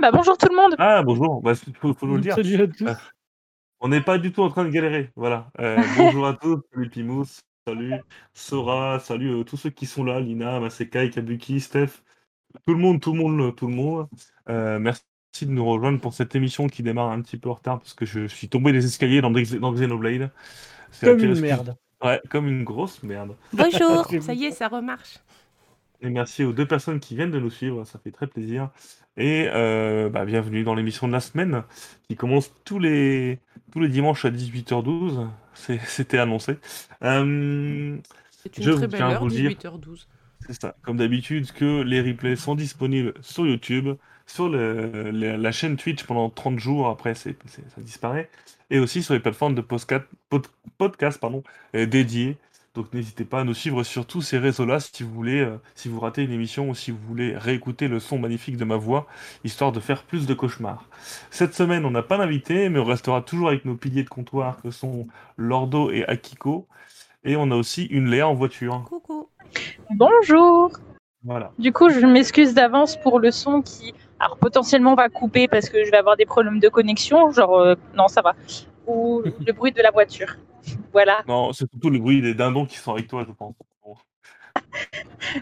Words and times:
bah 0.00 0.10
bonjour 0.12 0.36
tout 0.38 0.48
le 0.48 0.56
monde. 0.56 0.74
Ah 0.78 1.02
bonjour, 1.02 1.42
bah, 1.42 1.52
faut 1.54 1.94
faut 1.94 2.06
nous 2.06 2.16
le 2.16 2.20
dire. 2.20 2.34
Salut 2.34 2.62
à 2.62 2.66
tous. 2.66 2.84
Heu, 2.84 2.96
on 3.80 3.88
n'est 3.88 4.00
pas 4.00 4.18
du 4.18 4.32
tout 4.32 4.42
en 4.42 4.48
train 4.48 4.64
de 4.64 4.70
galérer, 4.70 5.10
voilà. 5.16 5.50
Heu, 5.60 5.76
bonjour 5.96 6.26
à 6.26 6.34
tous, 6.34 6.60
salut 6.72 6.88
Pimous, 6.88 7.40
salut 7.66 7.94
Sora, 8.32 8.98
salut, 9.00 9.30
heu, 9.30 9.44
tous 9.44 9.56
ceux 9.56 9.70
qui 9.70 9.86
sont 9.86 10.04
là, 10.04 10.20
Lina, 10.20 10.58
Masekai, 10.60 11.10
Kabuki, 11.10 11.60
Steph, 11.60 12.02
tout 12.66 12.74
le 12.74 12.80
monde, 12.80 13.00
tout 13.00 13.12
le 13.12 13.18
monde, 13.18 13.54
tout 13.54 13.66
le 13.66 13.74
monde. 13.74 14.08
Merci 14.46 15.02
de 15.42 15.50
nous 15.50 15.64
rejoindre 15.64 16.00
pour 16.00 16.14
cette 16.14 16.34
émission 16.34 16.66
qui 16.66 16.82
démarre 16.82 17.10
un 17.10 17.20
petit 17.20 17.36
peu 17.36 17.50
en 17.50 17.54
retard 17.54 17.78
parce 17.78 17.94
que 17.94 18.04
je 18.04 18.26
suis 18.26 18.48
tombé 18.48 18.72
des 18.72 18.84
escaliers 18.84 19.20
dans 19.20 19.30
Dex 19.30 19.52
dans 19.54 19.72
Xenoblade. 19.72 20.30
Comme 21.00 21.20
une 21.20 21.38
merde. 21.38 21.76
ouais, 22.02 22.20
comme 22.30 22.48
une 22.48 22.64
grosse 22.64 23.02
merde. 23.02 23.36
Bonjour, 23.52 24.10
ça 24.20 24.34
y 24.34 24.46
est, 24.46 24.50
ça 24.50 24.66
remarche. 24.66 25.18
Et 26.00 26.10
merci 26.10 26.42
aux 26.44 26.52
2 26.52 26.66
personnes 26.66 26.98
qui 26.98 27.14
viennent 27.14 27.30
de 27.30 27.38
nous 27.38 27.50
suivre, 27.50 27.84
ça 27.84 27.98
fait 27.98 28.10
très 28.10 28.26
plaisir 28.26 28.70
et 29.16 29.48
heu, 29.52 30.08
bah, 30.12 30.24
bienvenue 30.24 30.64
dans 30.64 30.74
l'émission 30.74 31.06
de 31.08 31.12
la 31.12 31.20
semaine 31.20 31.64
qui 32.08 32.16
commence 32.16 32.52
tous 32.64 32.78
les 32.78 33.40
tous 33.72 33.80
les 33.80 33.88
dimanches 33.88 34.24
à 34.24 34.30
18:12. 34.30 35.28
C'est 35.54 35.78
c'était 35.86 36.18
annoncé. 36.18 36.58
Hem, 37.02 38.00
C'est 38.30 38.58
une 38.58 38.64
je 38.64 38.70
très 38.70 38.88
belle 38.88 39.08
heure, 39.08 39.24
vous 39.24 39.30
dire 39.30 39.52
18h12. 39.52 40.08
c'est 40.40 40.60
ça, 40.60 40.76
comme 40.82 40.96
d'habitude 40.96 41.52
que 41.52 41.82
les 41.82 42.00
replays 42.00 42.36
sont 42.36 42.54
disponibles 42.54 43.14
sur 43.22 43.46
YouTube, 43.46 43.90
sur 44.26 44.48
le 44.48 45.10
le 45.12 45.36
la 45.36 45.52
chaîne 45.52 45.76
Twitch 45.76 46.04
pendant 46.04 46.30
30 46.30 46.58
jours, 46.58 46.88
après 46.88 47.14
ça 47.14 47.30
disparaît 47.78 48.30
et 48.70 48.78
aussi 48.78 49.02
sur 49.02 49.14
les 49.14 49.20
plateformes 49.20 49.54
de 49.54 49.62
pod 49.62 50.46
podcast 50.78 51.20
pardon, 51.20 51.42
heu, 51.74 51.86
dédiées. 51.86 52.38
Donc 52.74 52.92
n'hésitez 52.94 53.24
pas 53.24 53.40
à 53.40 53.44
nous 53.44 53.54
suivre 53.54 53.82
sur 53.82 54.06
tous 54.06 54.22
ces 54.22 54.38
réseaux-là 54.38 54.78
si 54.78 55.02
vous 55.02 55.12
voulez, 55.12 55.40
heu, 55.40 55.58
si 55.74 55.88
vous 55.88 55.98
ratez 55.98 56.22
une 56.22 56.30
émission 56.30 56.70
ou 56.70 56.74
si 56.74 56.92
vous 56.92 57.00
voulez 57.08 57.36
réécouter 57.36 57.88
le 57.88 57.98
son 57.98 58.18
magnifique 58.18 58.56
de 58.56 58.64
ma 58.64 58.76
voix, 58.76 59.08
histoire 59.42 59.72
de 59.72 59.80
faire 59.80 60.04
plus 60.04 60.26
de 60.26 60.34
cauchemars. 60.34 60.84
Cette 61.30 61.54
semaine, 61.54 61.84
on 61.84 61.90
n'a 61.90 62.02
pas 62.02 62.16
d'invité, 62.16 62.68
mais 62.68 62.78
on 62.78 62.84
restera 62.84 63.22
toujours 63.22 63.48
avec 63.48 63.64
nos 63.64 63.74
piliers 63.74 64.04
de 64.04 64.08
comptoir 64.08 64.62
que 64.62 64.70
sont 64.70 65.08
Lordo 65.36 65.90
et 65.90 66.04
Akiko 66.06 66.68
et 67.24 67.36
on 67.36 67.50
a 67.50 67.56
aussi 67.56 67.84
une 67.86 68.08
Léa 68.08 68.28
en 68.28 68.34
voiture. 68.34 68.84
Coucou. 68.88 69.28
Bonjour. 69.90 70.70
Voilà. 71.22 71.52
Du 71.58 71.72
coup, 71.72 71.90
je 71.90 72.06
m'excuse 72.06 72.54
d'avance 72.54 72.96
pour 72.96 73.18
le 73.18 73.30
son 73.30 73.60
qui, 73.60 73.92
alors 74.20 74.38
potentiellement 74.38 74.94
va 74.94 75.08
couper 75.08 75.48
parce 75.48 75.68
que 75.68 75.84
je 75.84 75.90
vais 75.90 75.98
avoir 75.98 76.16
des 76.16 76.24
problèmes 76.24 76.60
de 76.60 76.68
connexion, 76.68 77.30
genre 77.30 77.58
euh, 77.58 77.74
non 77.94 78.08
ça 78.08 78.22
va, 78.22 78.34
ou 78.86 79.22
le 79.46 79.52
bruit 79.52 79.72
de 79.72 79.82
la 79.82 79.90
voiture. 79.90 80.36
Voilà. 80.92 81.22
Non, 81.26 81.52
c'est 81.52 81.68
surtout 81.70 81.90
le 81.90 81.98
bruit 81.98 82.20
des 82.20 82.34
dindons 82.34 82.66
qui 82.66 82.76
sont 82.76 82.92
avec 82.92 83.08
toi, 83.08 83.24
je 83.26 83.32
pense. 83.32 83.54
Bon. 83.84 83.96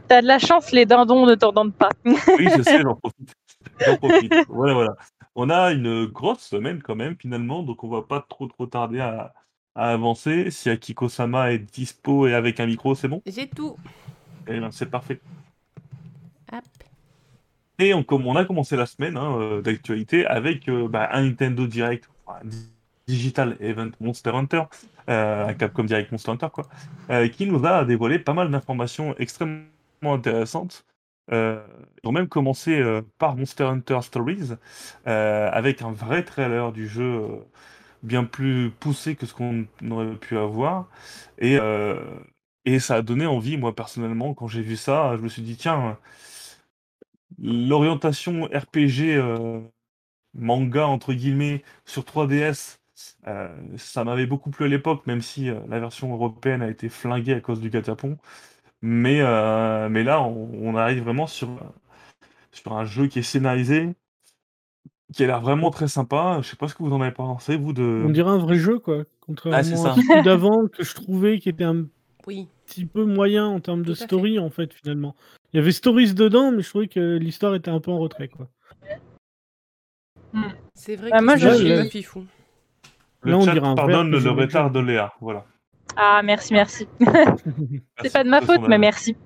T'as 0.06 0.22
de 0.22 0.26
la 0.26 0.38
chance, 0.38 0.72
les 0.72 0.86
dindons 0.86 1.26
ne 1.26 1.34
t'entendent 1.34 1.74
pas. 1.74 1.90
Oui, 2.04 2.48
je 2.56 2.62
sais, 2.62 2.80
j'en 2.82 2.94
profite. 2.94 3.34
J'en 3.84 3.96
profite. 3.98 4.34
Voilà, 4.48 4.74
voilà. 4.74 4.96
On 5.34 5.50
a 5.50 5.72
une 5.72 6.06
grosse 6.06 6.40
semaine 6.40 6.82
quand 6.82 6.96
même, 6.96 7.16
finalement, 7.18 7.62
donc 7.62 7.84
on 7.84 7.88
va 7.88 8.02
pas 8.02 8.24
trop, 8.28 8.46
trop 8.46 8.66
tarder 8.66 9.00
à, 9.00 9.32
à 9.74 9.90
avancer. 9.90 10.50
Si 10.50 10.68
Akiko-sama 10.68 11.52
est 11.52 11.58
dispo 11.58 12.26
et 12.26 12.34
avec 12.34 12.60
un 12.60 12.66
micro, 12.66 12.94
c'est 12.94 13.08
bon? 13.08 13.22
J'ai 13.26 13.48
tout. 13.48 13.76
Eh 14.48 14.58
ben, 14.58 14.70
c'est 14.70 14.90
parfait. 14.90 15.20
Hop. 16.52 16.64
Et 17.78 17.94
on, 17.94 18.02
comme 18.02 18.26
on 18.26 18.34
a 18.34 18.44
commencé 18.44 18.76
la 18.76 18.86
semaine 18.86 19.16
hein, 19.16 19.38
euh, 19.38 19.62
d'actualité 19.62 20.26
avec 20.26 20.68
euh, 20.68 20.88
bah, 20.88 21.08
un 21.12 21.22
Nintendo 21.22 21.66
Direct, 21.66 22.08
enfin, 22.26 22.40
Digital 23.08 23.56
Event 23.60 23.90
Monster 24.00 24.30
Hunter, 24.30 24.62
euh, 25.08 25.48
un 25.48 25.54
Capcom 25.54 25.84
Direct 25.84 26.12
Monster 26.12 26.32
Hunter, 26.32 26.48
quoi, 26.52 26.68
euh, 27.10 27.26
qui 27.28 27.46
nous 27.46 27.64
a 27.64 27.84
dévoilé 27.84 28.18
pas 28.18 28.34
mal 28.34 28.50
d'informations 28.50 29.16
extrêmement 29.18 29.64
intéressantes. 30.02 30.84
Euh, 31.32 31.62
ils 32.02 32.08
ont 32.08 32.12
même 32.12 32.28
commencé 32.28 32.78
euh, 32.78 33.02
par 33.18 33.34
Monster 33.34 33.64
Hunter 33.64 34.00
Stories, 34.02 34.52
avec 35.06 35.82
un 35.82 35.90
vrai 35.90 36.22
trailer 36.22 36.70
du 36.72 36.86
jeu 36.86 37.22
bien 38.02 38.24
plus 38.24 38.70
poussé 38.70 39.16
que 39.16 39.26
ce 39.26 39.34
qu'on 39.34 39.66
aurait 39.90 40.14
pu 40.16 40.36
avoir. 40.36 40.88
Et, 41.38 41.58
et 42.64 42.78
ça 42.78 42.96
a 42.96 43.02
donné 43.02 43.26
envie, 43.26 43.56
moi 43.56 43.74
personnellement, 43.74 44.34
quand 44.34 44.48
j'ai 44.48 44.62
vu 44.62 44.76
ça, 44.76 45.16
je 45.16 45.22
me 45.22 45.28
suis 45.28 45.42
dit, 45.42 45.56
tiens, 45.56 45.98
l'orientation 47.38 48.44
RPG 48.44 49.18
manga, 50.34 50.86
entre 50.86 51.12
guillemets, 51.14 51.62
sur 51.84 52.04
3DS, 52.04 52.77
euh, 53.26 53.48
ça 53.76 54.04
m'avait 54.04 54.26
beaucoup 54.26 54.50
plu 54.50 54.64
à 54.64 54.68
l'époque, 54.68 55.06
même 55.06 55.20
si 55.22 55.48
euh, 55.50 55.60
la 55.68 55.80
version 55.80 56.12
européenne 56.12 56.62
a 56.62 56.68
été 56.68 56.88
flinguée 56.88 57.34
à 57.34 57.40
cause 57.40 57.60
du 57.60 57.70
catapon. 57.70 58.18
Mais, 58.80 59.20
euh, 59.20 59.88
mais 59.88 60.04
là, 60.04 60.22
on, 60.22 60.50
on 60.62 60.76
arrive 60.76 61.02
vraiment 61.02 61.26
sur, 61.26 61.48
sur 62.52 62.72
un 62.72 62.84
jeu 62.84 63.06
qui 63.08 63.18
est 63.18 63.22
scénarisé, 63.22 63.94
qui 65.12 65.24
a 65.24 65.26
l'air 65.26 65.40
vraiment 65.40 65.70
très 65.70 65.88
sympa. 65.88 66.38
Je 66.42 66.48
sais 66.48 66.56
pas 66.56 66.68
ce 66.68 66.74
que 66.74 66.82
vous 66.82 66.92
en 66.92 67.00
avez 67.00 67.12
pensé, 67.12 67.56
vous, 67.56 67.72
de... 67.72 68.04
On 68.06 68.10
dirait 68.10 68.30
un 68.30 68.38
vrai 68.38 68.56
jeu, 68.56 68.78
quoi. 68.78 68.98
Ah, 69.00 69.04
Contrairement 69.20 69.76
ça. 69.76 69.92
à 69.92 69.96
celui 69.96 70.22
d'avant 70.22 70.66
que 70.68 70.82
je 70.84 70.94
trouvais 70.94 71.38
qui 71.38 71.48
était 71.48 71.64
un 71.64 71.86
Oui. 72.26 72.48
petit 72.66 72.86
peu 72.86 73.04
moyen 73.04 73.46
en 73.46 73.60
termes 73.60 73.84
de 73.84 73.94
fait. 73.94 74.04
story, 74.04 74.38
en 74.38 74.50
fait, 74.50 74.72
finalement. 74.74 75.16
Il 75.52 75.56
y 75.56 75.60
avait 75.60 75.72
stories 75.72 76.14
dedans, 76.14 76.52
mais 76.52 76.62
je 76.62 76.68
trouvais 76.68 76.88
que 76.88 77.16
l'histoire 77.16 77.54
était 77.54 77.70
un 77.70 77.80
peu 77.80 77.90
en 77.90 77.98
retrait, 77.98 78.28
quoi. 78.28 78.48
C'est 80.74 80.96
vrai 80.96 81.10
Bah, 81.10 81.18
que 81.20 81.24
moi, 81.24 81.36
je- 81.36 81.82
pas 81.84 81.90
fifou. 81.90 82.24
Le 83.22 83.32
Là, 83.32 83.38
on 83.38 83.44
chat 83.44 83.60
pardonne 83.60 84.10
le 84.10 84.30
retard 84.30 84.70
de 84.70 84.80
Léa, 84.80 85.12
voilà. 85.20 85.44
Ah 85.96 86.20
merci 86.22 86.52
merci. 86.52 86.86
C'est 88.02 88.12
pas 88.12 88.22
de 88.24 88.28
ma 88.28 88.40
faute, 88.40 88.68
mais 88.68 88.78
merci. 88.78 89.16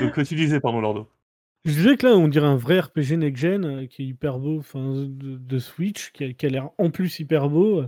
Donc, 0.00 0.12
que 0.12 0.20
tu 0.20 0.34
disais, 0.34 0.60
pardon, 0.60 0.80
Lordo. 0.80 1.08
Je 1.64 1.72
disais 1.72 1.96
que 1.96 2.06
là, 2.06 2.14
on 2.14 2.28
dirait 2.28 2.46
un 2.46 2.56
vrai 2.56 2.80
RPG 2.80 3.16
next-gen 3.16 3.64
euh, 3.64 3.86
qui 3.86 4.02
est 4.02 4.06
hyper 4.06 4.38
beau, 4.38 4.58
enfin, 4.58 4.92
de, 4.94 5.36
de 5.36 5.58
Switch, 5.58 6.12
qui 6.12 6.24
a, 6.24 6.32
qui 6.32 6.46
a 6.46 6.48
l'air 6.50 6.70
en 6.78 6.90
plus 6.90 7.18
hyper 7.18 7.48
beau. 7.48 7.84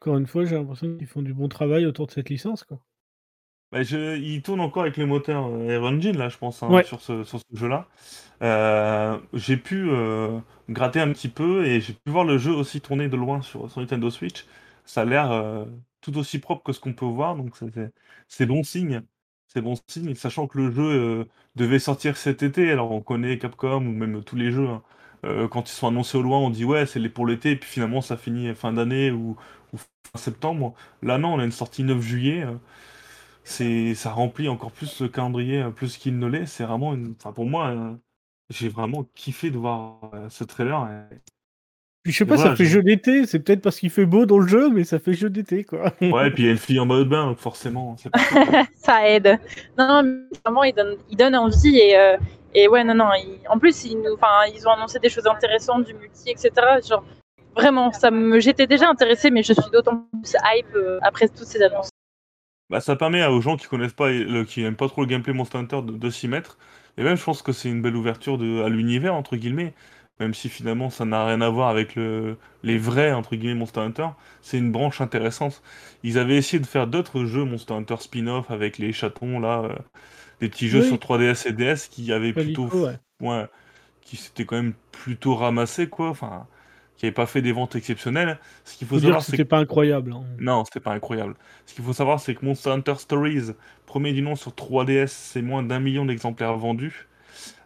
Encore 0.00 0.18
une 0.18 0.26
fois, 0.26 0.44
j'ai 0.44 0.56
l'impression 0.56 0.96
qu'ils 0.96 1.06
font 1.06 1.22
du 1.22 1.32
bon 1.32 1.48
travail 1.48 1.86
autour 1.86 2.06
de 2.06 2.12
cette 2.12 2.28
licence, 2.28 2.64
quoi. 2.64 2.78
Bah, 3.72 3.82
je- 3.82 4.16
il 4.16 4.42
tourne 4.42 4.60
encore 4.60 4.82
avec 4.82 4.96
le 4.96 5.06
moteur 5.06 5.46
euh, 5.46 5.68
Air 5.68 5.82
Engine, 5.82 6.16
là, 6.16 6.28
je 6.28 6.38
pense, 6.38 6.62
hein, 6.62 6.68
Ouais. 6.70 6.84
sur 6.84 7.00
ce, 7.00 7.24
sur 7.24 7.40
ce 7.40 7.56
jeu-là. 7.56 7.88
Euh, 8.42 9.18
j'ai 9.32 9.56
pu 9.56 9.88
euh, 9.90 10.38
gratter 10.68 11.00
un 11.00 11.12
petit 11.12 11.28
peu 11.28 11.66
et 11.66 11.80
j'ai 11.80 11.94
pu 11.94 12.10
voir 12.10 12.24
le 12.24 12.38
jeu 12.38 12.52
aussi 12.52 12.80
tourner 12.80 13.08
de 13.08 13.16
loin 13.16 13.42
sur, 13.42 13.70
sur 13.70 13.80
Nintendo 13.80 14.08
Switch. 14.10 14.46
Ça 14.84 15.02
a 15.02 15.04
l'air 15.04 15.32
euh, 15.32 15.64
tout 16.00 16.16
aussi 16.18 16.38
propre 16.38 16.62
que 16.62 16.72
ce 16.72 16.80
qu'on 16.80 16.92
peut 16.92 17.04
voir, 17.06 17.34
donc 17.36 17.54
c'est- 18.28 18.46
bon 18.46 18.62
signe. 18.62 19.02
C'est 19.48 19.62
bon 19.62 19.74
signe, 19.88 20.14
sachant 20.14 20.46
que 20.46 20.58
le 20.58 20.70
jeu 20.70 21.26
devait 21.56 21.78
sortir 21.78 22.16
cet 22.16 22.42
été. 22.42 22.70
Alors 22.70 22.92
on 22.92 23.00
connaît 23.00 23.38
Capcom 23.38 23.78
ou 23.78 23.90
même 23.92 24.22
tous 24.22 24.36
les 24.36 24.50
jeux. 24.50 24.68
hein. 24.68 24.82
Quand 25.50 25.68
ils 25.68 25.72
sont 25.74 25.88
annoncés 25.88 26.18
au 26.18 26.22
loin, 26.22 26.38
on 26.38 26.50
dit 26.50 26.64
ouais, 26.64 26.86
c'est 26.86 27.00
les- 27.00 27.08
pour 27.08 27.26
l'été, 27.26 27.52
et 27.52 27.56
puis 27.56 27.68
finalement 27.70 28.00
ça 28.00 28.16
finit 28.16 28.54
fin 28.54 28.72
d'année 28.72 29.10
ou, 29.10 29.36
ou 29.72 29.76
fin 29.78 29.86
septembre. 30.18 30.74
Là, 31.02 31.18
non, 31.18 31.34
on 31.34 31.38
a 31.40 31.44
une 31.44 31.50
sortie 31.52 31.82
9 31.84 32.00
juillet. 32.02 32.44
C'est 33.46 33.94
ça 33.94 34.10
remplit 34.10 34.48
encore 34.48 34.72
plus 34.72 35.00
le 35.00 35.08
calendrier 35.08 35.62
euh, 35.62 35.70
plus 35.70 35.96
qu'il 35.98 36.18
ne 36.18 36.26
l'est. 36.26 36.46
C'est 36.46 36.64
vraiment 36.64 36.94
une... 36.94 37.14
enfin, 37.18 37.32
pour 37.32 37.46
moi, 37.46 37.68
euh, 37.68 37.94
j'ai 38.50 38.68
vraiment 38.68 39.04
kiffé 39.14 39.50
de 39.50 39.58
voir 39.58 40.00
euh, 40.14 40.28
ce 40.30 40.44
trailer. 40.44 40.88
et- 41.12 41.16
Puis 42.02 42.12
je 42.12 42.18
sais 42.18 42.24
pas, 42.26 42.36
voilà, 42.36 42.50
ça 42.52 42.56
fait 42.56 42.64
je- 42.64 42.70
jeu 42.74 42.82
d'été, 42.82 43.26
c'est 43.26 43.40
peut-être 43.40 43.62
parce 43.62 43.78
qu'il 43.80 43.90
fait 43.90 44.06
beau 44.06 44.26
dans 44.26 44.38
le 44.38 44.46
jeu, 44.48 44.70
mais 44.70 44.84
ça 44.84 44.98
fait 44.98 45.14
jeu 45.14 45.30
d'été, 45.30 45.64
quoi. 45.64 45.92
Ouais, 46.02 46.28
et 46.28 46.30
puis 46.30 46.44
il 46.44 46.46
y 46.46 46.48
a 46.48 46.52
une 46.52 46.58
fille 46.58 46.78
en 46.80 46.86
mode 46.86 47.08
bain, 47.08 47.26
donc 47.26 47.38
forcément. 47.38 47.96
pas- 48.12 48.18
Ça 48.76 49.08
aide. 49.08 49.38
Non, 49.78 49.88
non, 49.88 50.02
mais 50.02 50.38
vraiment, 50.44 50.64
ils 50.64 50.74
donnent, 50.74 50.96
ils 51.10 51.16
donnent 51.16 51.36
envie 51.36 51.78
et, 51.78 51.98
euh, 51.98 52.16
et 52.54 52.68
ouais, 52.68 52.84
non, 52.84 52.94
non. 52.94 53.08
en 53.48 53.58
plus, 53.58 53.84
ils, 53.84 53.96
nous, 53.96 54.14
enfin, 54.14 54.50
ils 54.54 54.66
ont 54.66 54.70
annoncé 54.72 54.98
des 54.98 55.08
choses 55.08 55.26
intéressantes, 55.26 55.84
du 55.84 55.94
multi, 55.94 56.30
etc. 56.30 56.50
Genre, 56.86 57.04
vraiment, 57.54 57.92
ça 57.92 58.10
me, 58.10 58.40
j'étais 58.40 58.66
déjà 58.66 58.88
intéressée, 58.88 59.30
mais 59.30 59.42
je 59.42 59.52
suis 59.52 59.70
d'autant 59.72 60.06
plus 60.22 60.34
hype 60.54 60.74
euh, 60.74 60.98
après 61.02 61.28
toutes 61.28 61.46
ces 61.46 61.62
annonces. 61.62 61.90
Bah, 62.70 62.80
ça 62.80 62.96
permet 62.96 63.22
à- 63.22 63.32
aux 63.32 63.40
gens 63.40 63.56
qui 63.56 63.66
connaissent 63.66 63.92
pas, 63.92 64.10
et 64.10 64.24
le- 64.24 64.44
qui 64.44 64.62
aiment 64.62 64.76
pas 64.76 64.88
trop 64.88 65.02
le 65.02 65.06
gameplay 65.06 65.32
Monster 65.32 65.58
Hunter 65.58 65.82
de, 65.82 65.92
de 65.96 66.10
s'y 66.10 66.28
mettre. 66.28 66.58
Et 66.98 67.02
même, 67.04 67.16
je 67.16 67.24
pense 67.24 67.42
que 67.42 67.52
c'est 67.52 67.68
une 67.68 67.82
belle 67.82 67.96
ouverture 67.96 68.38
de, 68.38 68.62
à 68.62 68.68
l'univers, 68.68 69.14
entre 69.14 69.36
guillemets. 69.36 69.74
Même 70.18 70.32
si 70.34 70.48
finalement, 70.48 70.88
ça 70.90 71.04
n'a 71.04 71.26
rien 71.26 71.40
à 71.42 71.48
voir 71.50 71.68
avec 71.68 71.94
le, 71.94 72.38
les 72.62 72.78
vrais, 72.78 73.12
entre 73.12 73.36
guillemets, 73.36 73.54
Monster 73.54 73.80
Hunter. 73.80 74.08
C'est 74.40 74.58
une 74.58 74.72
branche 74.72 75.00
intéressante. 75.02 75.62
Ils 76.02 76.18
avaient 76.18 76.36
essayé 76.36 76.58
de 76.58 76.66
faire 76.66 76.86
d'autres 76.86 77.24
jeux 77.26 77.44
Monster 77.44 77.74
Hunter 77.74 77.96
spin-off 78.00 78.50
avec 78.50 78.78
les 78.78 78.92
chatons, 78.92 79.38
là. 79.40 79.62
euh, 79.64 79.74
des 80.40 80.48
petits 80.48 80.68
jeux 80.68 80.80
Oui. 80.80 80.82
sur 80.82 80.98
3DS 80.98 81.46
et 81.46 81.52
DS 81.52 81.88
qui 81.88 82.12
avaient 82.12 82.32
plutôt. 82.32 82.70
Palico, 82.70 82.84
ouais. 82.84 83.00
ouais, 83.20 83.46
qui 84.02 84.16
s'étaient 84.16 84.46
quand 84.46 84.56
même 84.56 84.74
plutôt 84.92 85.34
ramassés, 85.36 85.88
quoi. 85.88 86.10
Enfin, 86.10 86.46
qui 86.96 87.04
n'avaient 87.04 87.14
pas 87.14 87.26
fait 87.26 87.42
des 87.42 87.52
ventes 87.52 87.76
exceptionnelles. 87.76 88.38
Ce 88.64 88.76
qu'il 88.76 88.86
faut 88.86 88.98
savoir, 88.98 89.22
c'est 89.22 89.44
pas 89.44 89.58
incroyable. 89.58 90.12
hein. 90.12 90.24
non, 90.38 90.64
c'était 90.64 90.80
pas 90.80 90.92
incroyable. 90.92 91.34
Ce 91.66 91.74
qu'il 91.74 91.84
faut 91.84 91.92
savoir, 91.92 92.20
c'est 92.20 92.34
que 92.34 92.44
Monster 92.44 92.70
Hunter 92.70 92.94
Stories, 92.96 93.52
premier 93.86 94.12
du 94.12 94.22
nom 94.22 94.34
sur 94.36 94.52
3DS, 94.52 95.08
c'est 95.08 95.42
moins 95.42 95.62
d'un 95.62 95.80
million 95.80 96.04
d'exemplaires 96.04 96.56
vendus. 96.56 97.08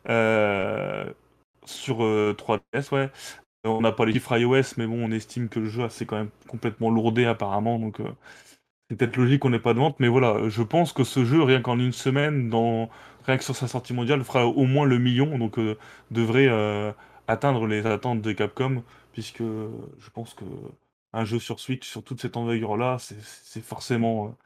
Euh, 0.08 1.04
sur 1.64 2.02
euh, 2.04 2.34
3DS, 2.36 2.92
ouais. 2.94 3.10
On 3.64 3.80
n'a 3.82 3.92
pas 3.92 4.06
les 4.06 4.12
chiffres 4.14 4.36
iOS, 4.38 4.74
mais 4.78 4.86
bon, 4.86 5.04
on 5.06 5.12
estime 5.12 5.48
que 5.48 5.60
le 5.60 5.66
jeu 5.68 5.86
c'est 5.90 6.06
quand 6.06 6.16
même 6.16 6.30
complètement 6.48 6.90
lourdé 6.90 7.26
apparemment, 7.26 7.78
donc 7.78 8.00
euh, 8.00 8.04
c'est 8.90 8.96
peut-être 8.96 9.16
logique 9.16 9.40
qu'on 9.40 9.50
n'ait 9.50 9.58
pas 9.60 9.74
de 9.74 9.78
vente. 9.78 10.00
Mais 10.00 10.08
voilà, 10.08 10.48
je 10.48 10.62
pense 10.62 10.92
que 10.92 11.04
ce 11.04 11.24
jeu, 11.24 11.42
rien 11.42 11.60
qu'en 11.62 11.78
une 11.78 11.92
semaine, 11.92 12.48
dans... 12.50 12.90
rien 13.26 13.36
que 13.38 13.44
sur 13.44 13.56
sa 13.56 13.68
sortie 13.68 13.92
mondiale, 13.94 14.24
fera 14.24 14.46
au 14.46 14.64
moins 14.66 14.86
le 14.86 14.98
million, 14.98 15.38
donc 15.38 15.58
euh, 15.58 15.76
devrait 16.10 16.48
euh, 16.48 16.92
atteindre 17.30 17.66
les 17.66 17.86
attentes 17.86 18.22
de 18.22 18.32
Capcom, 18.32 18.82
puisque 19.12 19.42
je 19.42 20.10
pense 20.12 20.34
que 20.34 20.44
un 21.12 21.24
jeu 21.24 21.38
sur 21.38 21.58
Switch, 21.60 21.88
sur 21.88 22.02
toute 22.04 22.20
cette 22.20 22.36
envergure-là, 22.36 22.98
c'est 22.98 23.62
forcément. 23.62 24.36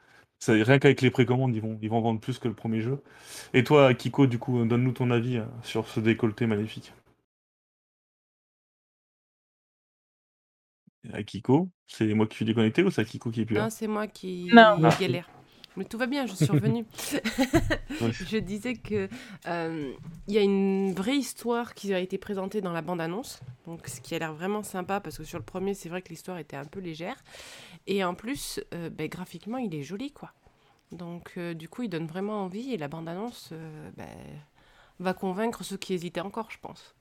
Euh, 0.49 0.63
rien 0.63 0.79
qu'avec 0.79 1.01
les 1.01 1.11
précommandes, 1.11 1.55
ils 1.55 1.61
vont, 1.61 1.77
ils 1.81 1.89
vont 1.89 2.01
vendre 2.01 2.19
plus 2.19 2.39
que 2.39 2.47
le 2.47 2.53
premier 2.53 2.81
jeu. 2.81 3.01
Et 3.53 3.63
toi, 3.63 3.93
Kiko, 3.93 4.27
du 4.27 4.39
coup, 4.39 4.63
donne-nous 4.65 4.91
ton 4.91 5.11
avis 5.11 5.37
euh, 5.37 5.45
sur 5.63 5.87
ce 5.87 5.99
décolleté 5.99 6.47
magnifique. 6.47 6.93
À 11.13 11.21
Kiko, 11.23 11.69
c'est 11.87 12.11
moi 12.15 12.25
qui 12.25 12.35
suis 12.35 12.45
déconnecté 12.45 12.83
ou 12.83 12.89
c'est 12.89 13.05
Kiko 13.05 13.29
qui 13.29 13.41
est 13.41 13.45
plus 13.45 13.55
là? 13.55 13.63
Non, 13.63 13.69
c'est 13.69 13.87
moi 13.87 14.07
qui 14.07 14.49
Non. 14.51 14.77
galère. 14.99 15.29
Mais 15.77 15.85
tout 15.85 15.97
va 15.97 16.05
bien, 16.05 16.25
je 16.25 16.33
suis 16.33 16.45
revenue. 16.45 16.85
je 18.11 18.37
disais 18.37 18.75
que 18.75 19.09
euh, 19.47 19.93
il 20.27 20.33
y 20.33 20.37
a 20.37 20.41
une 20.41 20.93
vraie 20.93 21.17
histoire 21.17 21.73
qui 21.73 21.93
a 21.93 21.99
été 21.99 22.17
présentée 22.17 22.61
dans 22.61 22.71
la 22.71 22.81
bande-annonce, 22.81 23.41
donc 23.65 23.87
ce 23.87 23.99
qui 23.99 24.15
a 24.15 24.19
l'air 24.19 24.33
vraiment 24.33 24.63
sympa 24.63 24.99
parce 24.99 25.17
que 25.17 25.23
sur 25.23 25.37
le 25.37 25.43
premier, 25.43 25.73
c'est 25.73 25.89
vrai 25.89 26.01
que 26.01 26.09
l'histoire 26.09 26.37
était 26.37 26.55
un 26.55 26.65
peu 26.65 26.79
légère, 26.79 27.17
et 27.87 28.03
en 28.03 28.15
plus, 28.15 28.61
euh, 28.73 28.89
ben, 28.89 29.07
graphiquement, 29.07 29.57
il 29.57 29.75
est 29.75 29.83
joli, 29.83 30.11
quoi. 30.11 30.31
Donc 30.91 31.33
euh, 31.37 31.53
du 31.53 31.67
coup, 31.67 31.83
il 31.83 31.89
donne 31.89 32.07
vraiment 32.07 32.43
envie 32.43 32.73
et 32.73 32.77
la 32.77 32.87
bande-annonce 32.87 33.51
ben, 33.97 34.07
va 34.99 35.13
convaincre 35.13 35.63
ceux 35.63 35.77
qui 35.77 35.93
hésitaient 35.93 36.21
encore, 36.21 36.51
je 36.51 36.59
pense. 36.61 36.95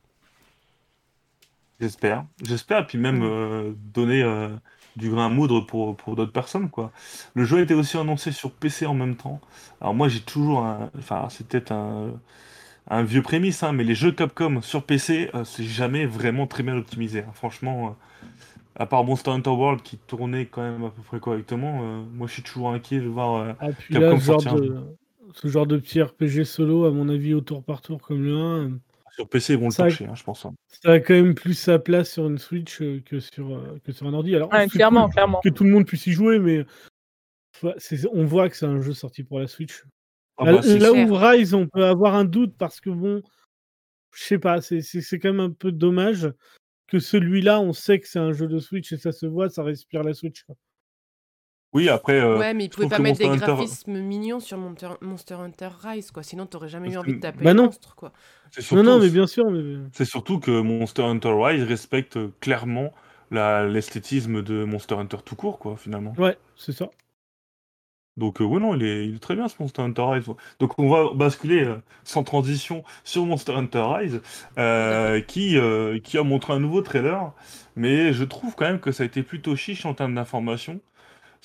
J'espère, 1.81 2.25
j'espère, 2.43 2.87
puis 2.87 2.99
même 2.99 3.75
donner 3.93 4.23
du 4.97 5.11
grain 5.11 5.27
à 5.27 5.29
moudre 5.29 5.61
pour, 5.63 5.97
pour 5.97 6.17
d'autres 6.17 6.33
personnes, 6.33 6.71
quoi. 6.71 6.93
Le 7.35 7.45
jeu 7.45 7.59
a 7.59 7.63
été 7.63 7.75
aussi 7.75 7.97
annoncé 7.99 8.33
sur 8.33 8.53
PC 8.53 8.87
en 8.87 8.95
même 8.95 9.17
temps. 9.17 9.41
Alors 9.81 9.95
moi, 9.95 10.09
j'ai 10.09 10.21
toujours 10.21 10.65
un... 10.65 10.91
Enfin, 10.99 11.29
c'est 11.31 11.47
peut-être 11.49 11.73
un, 11.73 12.13
un 12.89 13.03
vieux 13.05 13.23
prémisse, 13.23 13.63
hein, 13.63 13.73
mais 13.73 13.85
les 13.85 13.95
jeux 13.95 14.13
Capcom 14.13 14.61
sur 14.63 14.85
PC, 14.85 15.31
euh, 15.35 15.45
c'est 15.45 15.65
jamais 15.65 16.07
vraiment 16.07 16.47
très 16.47 16.63
bien 16.63 16.77
optimisé. 16.77 17.21
hein. 17.21 17.33
Franchement, 17.35 17.89
euh, 17.89 17.91
à 18.77 18.87
part 18.87 19.05
Monster 19.05 19.31
Hunter 19.33 19.51
World 19.51 19.83
qui 19.83 19.99
tournait 19.99 20.47
quand 20.47 20.63
même 20.63 20.85
à 20.85 20.91
peu 20.91 21.03
près 21.03 21.21
correctement, 21.21 21.81
euh, 21.85 22.03
moi, 22.13 22.27
je 22.29 22.35
suis 22.35 22.43
toujours 22.43 22.71
inquiet 22.73 23.01
de 23.01 23.09
voir 23.09 23.57
Ah, 23.59 23.73
puis 23.73 23.97
là, 23.97 24.15
Capcom 24.15 24.19
ce 24.19 24.25
genre, 24.27 24.43
sortir 24.43 24.57
jeu. 24.57 24.63
de, 24.63 24.99
ce 25.35 25.49
genre 25.49 25.67
de 25.67 25.79
petit 25.79 26.03
RPG 26.03 26.45
solo, 26.45 26.85
à 26.85 26.91
mon 26.91 27.09
avis, 27.09 27.35
au 27.35 27.41
tour 27.41 27.65
par 27.65 27.81
tour 27.83 28.01
comme 28.03 28.23
le 28.23 28.37
1, 28.37 28.79
Sur 29.15 29.29
PC, 29.29 29.53
ils 29.53 29.59
vont 29.59 29.69
le 29.69 29.73
torcher, 29.75 30.07
hein, 30.07 30.15
je 30.15 30.25
pense. 30.25 30.45
hein. 30.45 30.55
ça 30.83 30.93
a 30.93 31.01
quand 31.01 31.15
même 31.15 31.35
plus 31.35 31.55
sa 31.55 31.79
place 31.79 32.13
sur 32.13 32.27
une 32.27 32.39
Switch 32.39 32.81
euh, 32.83 33.01
que 33.05 33.21
sur, 33.21 33.55
euh, 33.55 33.79
que 33.85 33.93
sur 33.93 34.07
un 34.07 34.13
ordi. 34.15 34.35
Alors, 34.35 34.53
Ouais, 34.53 34.67
clairement, 34.69 35.05
cool 35.05 35.13
clairement. 35.13 35.41
que 35.43 35.49
tout 35.51 35.63
le 35.65 35.71
monde 35.71 35.87
puisse 35.87 36.07
y 36.07 36.13
jouer, 36.13 36.39
mais 36.39 36.65
on 38.13 38.25
voit 38.25 38.49
que 38.49 38.57
c'est 38.57 38.67
un 38.67 38.81
jeu 38.81 38.93
sorti 38.95 39.23
pour 39.23 39.39
la 39.39 39.47
Switch. 39.47 39.85
Ah 40.37 40.45
là 40.47 40.53
bah, 40.55 40.61
là 40.67 40.91
sûr. 40.91 40.97
où 41.11 41.15
Rise, 41.15 41.55
on 41.55 41.69
peut 41.69 41.85
avoir 41.85 42.15
un 42.17 42.25
doute 42.25 42.57
parce 42.59 42.81
que 42.81 42.91
bon, 42.91 43.23
je 44.13 44.23
sais 44.25 44.39
pas, 44.39 44.61
c'est 44.61 44.81
c'est- 44.81 45.01
c'est 45.01 45.19
quand 45.21 45.31
même 45.33 45.41
un 45.41 45.51
peu 45.53 45.71
dommage 45.71 46.29
que 46.89 46.99
celui-là, 46.99 47.61
on 47.61 47.73
sait 47.73 48.01
que 48.01 48.09
c'est 48.09 48.19
un 48.19 48.33
jeu 48.33 48.49
de 48.49 48.59
Switch 48.59 48.93
et 48.93 48.97
ça 48.97 49.13
se 49.13 49.27
voit, 49.27 49.49
ça 49.49 49.63
respire 49.63 50.03
la 50.03 50.13
Switch. 50.13 50.43
quoi. 50.43 50.57
Oui, 51.75 51.89
après, 51.89 52.21
euh, 52.21 52.39
ouais, 52.39 52.55
mais 52.55 52.65
ils 52.65 52.69
pouvaient 52.71 52.87
pas 52.87 52.99
mettre 52.99 53.19
des 53.19 53.27
Hunter, 53.27 53.47
graphismes 53.47 53.99
mignons 53.99 54.41
sur 54.41 54.59
Monster, 54.59 54.91
Monster 55.01 55.35
Hunter 55.35 55.69
Rise, 55.83 56.11
quoi. 56.11 56.23
Sinon, 56.23 56.47
t'aurais 56.47 56.69
jamais 56.69 56.91
eu 56.91 56.97
envie 56.97 57.13
de 57.15 57.19
taper 57.21 57.45
Bah 57.45 57.55
non. 57.55 57.67
monstres, 57.67 57.95
quoi. 57.97 58.13
c'est 58.51 58.61
Non, 58.61 58.67
surtout, 58.67 58.85
non, 58.85 58.99
mais 59.01 59.11
bien 59.11 59.27
sûr, 59.27 59.51
mais 59.51 59.79
c'est 59.93 60.05
surtout 60.05 60.39
que 60.41 60.61
Monster 60.61 61.03
Hunter 61.03 61.33
Rise 61.37 61.63
respecte 61.65 62.19
clairement 62.41 62.93
la- 63.31 63.67
l'esthétisme 63.67 64.43
de 64.43 64.65
Monster 64.65 64.95
Hunter 64.97 65.19
tout 65.25 65.37
court, 65.37 65.59
quoi, 65.59 65.77
finalement. 65.77 66.15
ouais, 66.19 66.37
c'est 66.57 66.73
ça. 66.73 66.91
Donc, 68.17 68.41
euh, 68.41 68.45
ouais, 68.45 68.61
non, 68.61 68.77
il 68.77 68.85
est, 68.85 69.07
il 69.09 69.17
est 69.17 69.19
très 69.19 69.35
bien 69.35 69.49
ce 69.49 69.57
Monster 69.59 69.83
Hunter 69.83 70.03
Rise. 70.03 70.27
Donc, 70.61 70.79
on 70.79 70.89
va 70.89 71.13
basculer 71.15 71.65
euh, 71.65 71.77
sans 72.05 72.23
transition 72.23 72.85
sur 73.03 73.27
Monster 73.27 73.53
Hunter 73.55 73.83
Rise, 73.89 74.21
euh, 74.57 75.21
qui, 75.21 75.59
euh, 75.59 75.99
qui 75.99 76.17
a 76.17 76.23
montré 76.23 76.53
un 76.53 76.61
nouveau 76.61 76.81
trailer, 76.81 77.33
mais 77.75 78.13
je 78.13 78.23
trouve 78.23 78.55
quand 78.55 78.67
même 78.67 78.79
que 78.79 78.93
ça 78.93 79.03
a 79.03 79.07
été 79.07 79.25
plutôt 79.25 79.57
chiche 79.57 79.85
en 79.85 79.95
termes 79.95 80.15
d'information. 80.15 80.81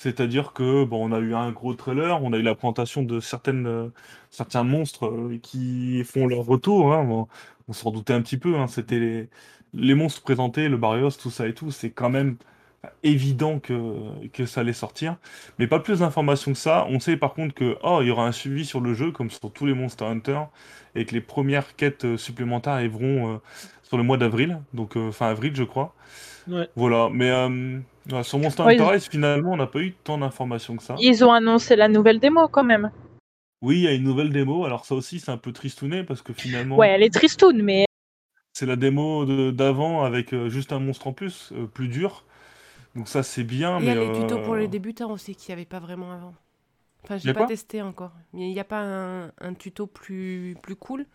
C'est-à-dire 0.01 0.53
que 0.53 0.85
bon, 0.85 1.09
on 1.09 1.13
a 1.13 1.19
eu 1.19 1.35
un 1.35 1.51
gros 1.51 1.73
trailer, 1.73 2.23
on 2.23 2.31
a 2.31 2.37
eu 2.37 2.41
la 2.41 2.55
présentation 2.55 3.03
de 3.03 3.19
certaines, 3.19 3.67
euh, 3.67 3.89
certains 4.29 4.63
monstres 4.63 5.07
euh, 5.07 5.37
qui 5.43 6.03
font 6.05 6.25
leur 6.25 6.45
retour. 6.45 6.93
hein. 6.93 7.27
On 7.67 7.73
s'en 7.73 7.91
doutait 7.91 8.13
un 8.13 8.21
petit 8.21 8.37
peu. 8.37 8.55
hein. 8.57 8.67
C'était 8.67 8.97
les, 8.99 9.29
les 9.73 9.95
monstres 9.95 10.21
présentés, 10.21 10.69
le 10.69 10.77
Barrios, 10.77 11.11
tout 11.21 11.29
ça 11.31 11.47
et 11.47 11.53
tout. 11.53 11.71
C'est 11.71 11.89
quand 11.91 12.09
même 12.09 12.37
évident 13.03 13.59
que, 13.59 14.27
que 14.31 14.45
ça 14.45 14.61
allait 14.61 14.71
sortir. 14.71 15.17
Mais 15.57 15.67
pas 15.67 15.79
plus 15.79 15.99
d'informations 15.99 16.53
que 16.53 16.57
ça. 16.57 16.85
On 16.89 16.99
sait 17.01 17.17
par 17.17 17.33
contre 17.33 17.53
que 17.53 17.77
oh, 17.83 17.99
il 18.01 18.07
y 18.07 18.11
aura 18.11 18.25
un 18.25 18.31
suivi 18.31 18.65
sur 18.65 18.79
le 18.79 18.93
jeu, 18.93 19.11
comme 19.11 19.29
sur 19.29 19.51
tous 19.51 19.65
les 19.65 19.73
Monster 19.73 20.05
Hunter, 20.05 20.39
et 20.95 21.03
que 21.05 21.13
les 21.13 21.21
premières 21.21 21.75
quêtes 21.75 22.05
euh, 22.05 22.17
supplémentaires 22.17 22.73
arriveront 22.73 23.35
euh, 23.35 23.37
sur 23.83 23.97
le 23.97 24.03
mois 24.03 24.17
d'avril, 24.17 24.59
donc 24.73 24.97
fin 25.11 25.27
avril, 25.27 25.53
je 25.55 25.63
crois. 25.65 25.93
Ouais. 26.47 26.67
Voilà, 26.75 27.09
mais 27.11 27.31
euh, 28.09 28.15
voilà, 28.15 28.23
sur 28.23 28.39
Monster 28.39 28.63
Ouais, 28.63 28.75
Hunter 28.75 28.83
ils- 28.83 28.91
Rise, 28.93 29.07
finalement, 29.09 29.51
on 29.53 29.57
n'a 29.57 29.67
pas 29.67 29.79
eu 29.79 29.93
tant 30.03 30.17
d'informations 30.17 30.75
que 30.77 30.83
ça. 30.83 30.95
Ils 30.99 31.23
ont 31.23 31.31
annoncé 31.31 31.75
la 31.75 31.87
nouvelle 31.87 32.19
démo 32.19 32.47
quand 32.47 32.63
même. 32.63 32.91
Oui, 33.61 33.77
il 33.77 33.83
y 33.83 33.87
a 33.87 33.93
une 33.93 34.03
nouvelle 34.03 34.31
démo, 34.31 34.65
alors 34.65 34.85
ça 34.85 34.95
aussi, 34.95 35.19
c'est 35.19 35.31
un 35.31 35.37
peu 35.37 35.51
tristouné, 35.51 36.03
parce 36.03 36.21
que 36.21 36.33
finalement, 36.33 36.77
Ouais, 36.77 36.89
elle 36.89 37.03
est 37.03 37.13
tristoune, 37.13 37.61
mais 37.61 37.85
c'est 38.53 38.65
la 38.65 38.75
démo 38.75 39.25
d'avant 39.51 40.03
avec 40.03 40.33
euh, 40.33 40.49
juste 40.49 40.73
un 40.73 40.79
monstre 40.79 41.07
en 41.07 41.13
plus, 41.13 41.51
euh, 41.53 41.65
plus 41.65 41.87
dur. 41.87 42.25
Donc 42.95 43.07
ça, 43.07 43.23
c'est 43.23 43.43
bien, 43.43 43.79
Et 43.79 43.83
il 43.83 43.85
y 43.85 43.95
mais... 43.95 43.97
a 43.97 44.03
les 44.05 44.27
tutos 44.27 44.39
pour 44.43 44.53
euh, 44.55 44.59
les 44.59 44.67
débutants 44.67 45.11
aussi, 45.11 45.35
qu'il 45.35 45.49
n'y 45.53 45.59
avait 45.61 45.65
pas 45.69 45.79
vraiment 45.79 46.11
avant. 46.11 46.33
Enfin, 47.03 47.17
j'ai 47.17 47.29
a 47.29 47.33
pas 47.33 47.45
testé 47.47 47.81
encore. 47.81 48.11
Mais 48.33 48.49
il 48.49 48.53
n'y 48.53 48.59
a 48.59 48.65
pas 48.65 48.81
un, 48.81 49.31
un 49.39 49.53
tuto 49.53 49.87
plus, 49.87 50.55
plus 50.61 50.75
cool 50.75 51.05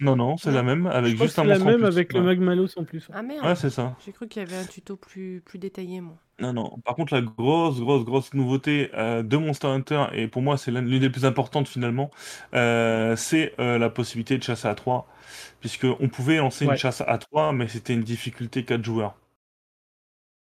Non, 0.00 0.16
non, 0.16 0.36
c'est 0.36 0.50
la 0.50 0.62
même, 0.62 0.90
Je 0.98 0.98
avec 0.98 1.14
crois 1.14 1.28
que 1.28 1.32
juste 1.32 1.38
un 1.38 1.44
c'est 1.44 1.46
la 1.46 1.58
monstre 1.58 1.66
en 1.66 1.78
même 1.78 1.82
plus. 1.82 1.86
avec 1.86 2.12
le. 2.14 2.22
Magmalos 2.22 2.78
en 2.78 2.84
plus. 2.84 3.08
Ah 3.12 3.22
merde 3.22 3.46
Ouais, 3.46 3.54
c'est 3.54 3.70
ça. 3.70 3.96
J'ai 3.98 4.12
cru 4.12 4.28
qu'il 4.28 4.40
y 4.42 4.44
avait 4.44 4.56
un 4.56 4.66
tuto 4.66 4.96
plus, 4.96 5.42
plus 5.44 5.58
détaillé, 5.58 6.00
moi. 6.00 6.18
Non, 6.40 6.54
non. 6.54 6.78
Par 6.84 6.94
contre, 6.96 7.12
la 7.14 7.20
grosse, 7.20 7.80
grosse, 7.80 8.04
grosse 8.04 8.32
nouveauté 8.32 8.90
euh, 8.94 9.22
de 9.22 9.36
Monster 9.36 9.66
Hunter, 9.68 10.06
et 10.14 10.26
pour 10.26 10.40
moi, 10.42 10.56
c'est 10.56 10.70
l'une 10.70 10.98
des 10.98 11.10
plus 11.10 11.26
importantes 11.26 11.68
finalement, 11.68 12.10
euh, 12.54 13.14
c'est 13.16 13.54
euh, 13.60 13.78
la 13.78 13.90
possibilité 13.90 14.38
de 14.38 14.42
chasser 14.42 14.68
à 14.68 14.74
3. 14.74 15.06
Puisqu'on 15.60 16.08
pouvait 16.08 16.38
lancer 16.38 16.64
une 16.64 16.76
chasse 16.76 17.02
à 17.06 17.18
3, 17.18 17.52
mais 17.52 17.68
c'était 17.68 17.92
une 17.94 18.02
difficulté 18.02 18.64
4 18.64 18.82
joueurs. 18.84 19.16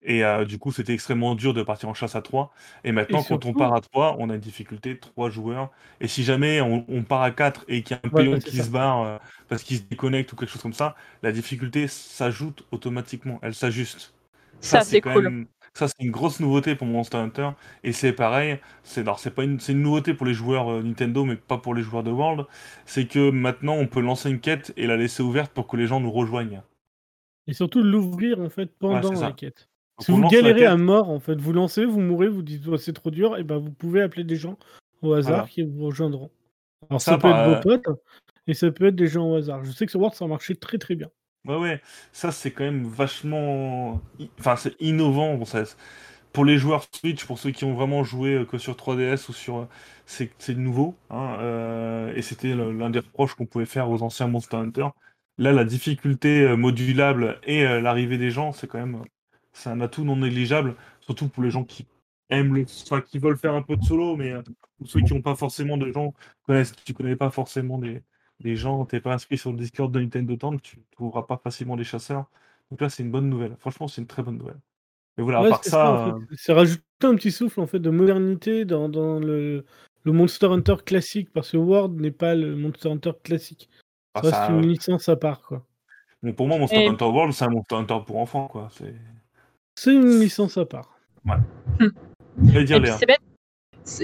Et 0.04 0.24
euh, 0.24 0.46
du 0.46 0.58
coup, 0.60 0.72
c'était 0.72 0.94
extrêmement 0.94 1.36
dur 1.36 1.54
de 1.54 1.64
partir 1.64 1.90
en 1.90 1.94
chasse 1.94 2.16
à 2.16 2.22
3. 2.22 2.52
Et 2.84 2.92
maintenant, 2.92 3.20
Et 3.20 3.24
quand 3.28 3.38
on 3.38 3.42
surtout- 3.42 3.54
part 3.60 3.74
à 3.74 3.82
3, 3.82 4.16
on 4.20 4.30
a 4.30 4.36
une 4.36 4.40
difficulté 4.40 4.98
3 5.00 5.30
joueurs. 5.30 5.70
Et 6.00 6.08
si 6.08 6.24
jamais 6.24 6.62
on, 6.62 6.86
on 6.88 7.04
part 7.04 7.22
à 7.24 7.32
4 7.32 7.66
et 7.68 7.84
qu'il 7.84 7.98
y 7.98 8.00
a 8.00 8.02
un 8.08 8.30
Ouais, 8.30 8.40
c'est 8.40 8.50
qui 8.52 8.58
ça. 8.58 8.64
se 8.64 8.70
barre 8.70 9.02
euh, 9.04 9.18
parce 9.50 9.64
qu'il 9.64 9.78
se 9.78 9.84
déconnecte 9.84 10.32
ou 10.32 10.36
quelque 10.36 10.50
chose 10.52 10.62
comme 10.62 10.74
ça, 10.74 10.96
la 11.24 11.32
difficulté 11.32 11.88
s'ajoute 11.88 12.64
automatiquement. 12.72 13.40
Elle 13.42 13.56
s'ajuste. 13.56 14.14
ça, 14.60 14.82
c'est 14.82 15.02
quand 15.02 15.14
cool. 15.14 15.24
même- 15.24 15.48
ça, 15.74 15.88
c'est 15.88 16.04
une 16.04 16.10
grosse 16.12 16.40
nouveauté 16.40 16.74
pour 16.76 16.88
Monster 16.88 17.18
Hunter. 17.18 17.50
Et 17.84 17.92
c'est 17.92 18.14
pareil, 18.14 18.60
c'est 18.84 19.02
alors 19.02 19.20
c'est 19.20 19.30
pas 19.32 19.44
une, 19.44 19.60
c'est 19.60 19.74
une 19.74 19.82
nouveauté 19.84 20.14
pour 20.16 20.26
les 20.26 20.34
joueurs 20.34 20.72
euh, 20.72 20.82
Nintendo, 20.82 21.24
mais 21.26 21.36
pas 21.36 21.58
pour 21.60 21.76
les 21.76 21.84
joueurs 21.84 22.02
de 22.04 22.10
World. 22.12 22.46
C'est 22.86 23.06
que 23.08 23.30
maintenant, 23.30 23.74
on 23.76 23.86
peut 23.88 24.02
lancer 24.02 24.30
une 24.30 24.40
quête 24.40 24.74
et 24.78 24.88
la 24.88 24.96
laisser 24.98 25.22
ouverte 25.22 25.52
pour 25.52 25.68
que 25.68 25.76
les 25.78 25.86
gens 25.86 26.00
nous 26.00 26.12
rejoignent. 26.12 26.62
Et 27.46 27.54
surtout 27.54 27.82
l'ouvrir 27.84 28.40
en 28.40 28.50
fait 28.50 28.72
pendant 28.80 29.16
c'est 29.16 29.22
la 29.22 29.32
quête. 29.34 29.70
Si 30.00 30.12
vous 30.12 30.28
galérez 30.30 30.66
à 30.66 30.78
mort, 30.78 31.10
en 31.10 31.20
fait, 31.20 31.40
vous 31.40 31.54
lancez, 31.54 31.86
vous 31.86 32.00
mourrez, 32.00 32.28
vous 32.28 32.44
dites 32.44 32.64
oh, 32.68 32.78
c'est 32.78 32.94
trop 32.94 33.10
dur, 33.12 33.38
et 33.38 33.44
ben 33.44 33.58
vous 33.58 33.72
pouvez 33.72 34.02
appeler 34.02 34.24
des 34.24 34.36
gens 34.36 34.58
au 35.02 35.14
hasard 35.14 35.32
Voilà. 35.32 35.48
qui 35.48 35.64
vous 35.64 35.86
rejoindront. 35.86 36.30
Alors 36.90 37.02
Ça, 37.02 37.12
ça, 37.14 37.18
peut 37.18 37.28
être 37.30 37.50
vos 37.50 37.62
potes 37.62 38.00
et 38.46 38.54
ça 38.54 38.72
peut 38.72 38.86
être 38.88 38.96
des 38.96 39.08
gens 39.08 39.30
au 39.32 39.36
hasard. 39.36 39.64
Je 39.66 39.72
sais 39.72 39.86
que 39.86 39.92
sur 39.92 40.00
World 40.00 40.16
ça 40.16 40.26
a 40.26 40.28
marché 40.28 40.56
très 40.56 40.78
très 40.78 40.96
bien. 40.96 41.10
Ouais, 41.48 41.58
ouais, 41.58 41.82
ça 42.12 42.32
c'est 42.32 42.52
quand 42.52 42.64
même 42.64 42.84
vachement. 42.86 44.02
Enfin, 44.40 44.56
c'est 44.56 44.76
innovant. 44.80 45.36
Bon, 45.36 45.46
ça- 45.46 45.64
Pour 46.34 46.46
les 46.46 46.58
joueurs 46.58 46.86
Switch, 46.94 47.26
pour 47.26 47.40
ceux 47.40 47.52
qui 47.52 47.64
ont 47.66 47.74
vraiment 47.74 48.04
joué 48.04 48.36
euh, 48.36 48.46
que 48.46 48.58
sur 48.58 48.76
3DS 48.76 49.30
ou 49.30 49.34
sur. 49.34 49.58
euh, 49.58 49.66
C'est 50.06 50.56
nouveau. 50.56 50.96
hein, 51.10 51.38
euh, 51.40 52.14
Et 52.16 52.22
c'était 52.22 52.54
l'un 52.54 52.90
des 52.92 53.00
reproches 53.00 53.34
qu'on 53.34 53.46
pouvait 53.46 53.66
faire 53.66 53.90
aux 53.90 54.04
anciens 54.04 54.28
Monster 54.28 54.58
Hunter. 54.58 54.88
Là, 55.40 55.52
la 55.54 55.64
difficulté 55.66 56.42
euh, 56.42 56.56
modulable 56.56 57.40
et 57.44 57.66
euh, 57.66 57.82
l'arrivée 57.82 58.18
des 58.18 58.30
gens, 58.32 58.52
c'est 58.52 58.68
quand 58.68 58.80
même. 58.80 59.02
C'est 59.58 59.70
un 59.70 59.82
atout 59.82 60.04
non 60.04 60.16
négligeable. 60.18 60.76
Surtout 61.02 61.28
pour 61.30 61.44
les 61.44 61.50
gens 61.52 61.64
qui 61.64 61.86
aiment 62.30 62.54
le. 62.56 62.66
Enfin, 62.84 63.02
qui 63.02 63.20
veulent 63.20 63.38
faire 63.38 63.54
un 63.54 63.62
peu 63.62 63.76
de 63.76 63.84
solo, 63.84 64.16
mais. 64.16 64.32
euh, 64.32 64.42
Pour 64.78 64.88
ceux 64.88 65.02
qui 65.02 65.14
n'ont 65.14 65.22
pas 65.22 65.36
forcément 65.36 65.78
de 65.78 65.92
gens. 65.92 66.14
Connaissent... 66.46 66.74
Tu 66.86 66.94
connais 66.94 67.16
pas 67.16 67.30
forcément 67.32 67.78
des 67.78 68.02
des 68.40 68.56
gens, 68.56 68.86
t'es 68.86 69.00
pas 69.00 69.14
inscrit 69.16 69.36
sur 69.40 69.52
le 69.52 69.58
Discord 69.58 69.92
de 69.92 70.00
Nintendo 70.00 70.36
Town, 70.36 70.62
tu 70.62 70.78
trouveras 70.92 71.24
pas 71.24 71.38
facilement 71.44 71.76
des 71.76 71.84
chasseurs. 71.84 72.30
Donc 72.70 72.82
là, 72.82 72.88
c'est 72.90 73.02
une 73.02 73.10
bonne 73.10 73.30
nouvelle. 73.30 73.56
Franchement, 73.58 73.88
c'est 73.88 74.00
une 74.00 74.06
très 74.06 74.22
bonne 74.22 74.38
nouvelle. 74.38 74.60
Et 75.18 75.24
voilà, 75.24 75.42
Ouais, 75.42 75.48
à 75.48 75.50
part 75.50 75.64
c'est 75.64 75.72
ça, 75.72 75.78
ça, 75.78 75.92
en 76.14 76.18
euh. 76.20 76.22
C'est 76.36 76.54
rajouter 76.54 76.84
un 77.02 77.16
petit 77.16 77.32
souffle 77.32 77.60
en 77.62 77.66
fait 77.66 77.80
de 77.80 77.90
modernité 77.90 78.64
dans, 78.64 78.90
dans 78.90 79.20
le, 79.20 79.66
le 80.04 80.12
Monster 80.12 80.46
Hunter 80.46 80.76
classique 80.86 81.30
parce 81.34 81.50
que 81.52 81.58
World 81.58 82.00
n'est 82.00 82.12
pas 82.12 82.36
le 82.36 82.56
Monster 82.56 82.92
Hunter 82.92 83.14
classique. 83.24 83.72
ah, 84.14 84.22
Ça 84.22 84.46
reste 84.48 84.52
une 84.52 84.68
licence 84.70 85.10
à 85.10 85.16
part 85.16 85.42
quoi. 85.42 85.66
bon, 86.22 86.34
pour 86.34 86.48
moi, 86.48 86.60
Monster 86.60 86.84
Et- 86.84 86.88
Hunter 86.90 87.06
World, 87.06 87.34
c'est 87.34 87.46
un 87.46 87.50
Monster 87.50 87.76
Hunter 87.78 87.98
pour 88.06 88.18
enfants, 88.20 88.48
quoi. 88.48 88.70
C'est... 88.72 88.94
C'est 89.78 89.94
une 89.94 90.20
licence 90.20 90.58
à 90.58 90.66
part. 90.66 90.98
Je 91.80 92.52
vais 92.52 92.64
dire, 92.64 92.82
puis 92.82 92.92
c'est 92.98 93.06
bête. 93.06 93.20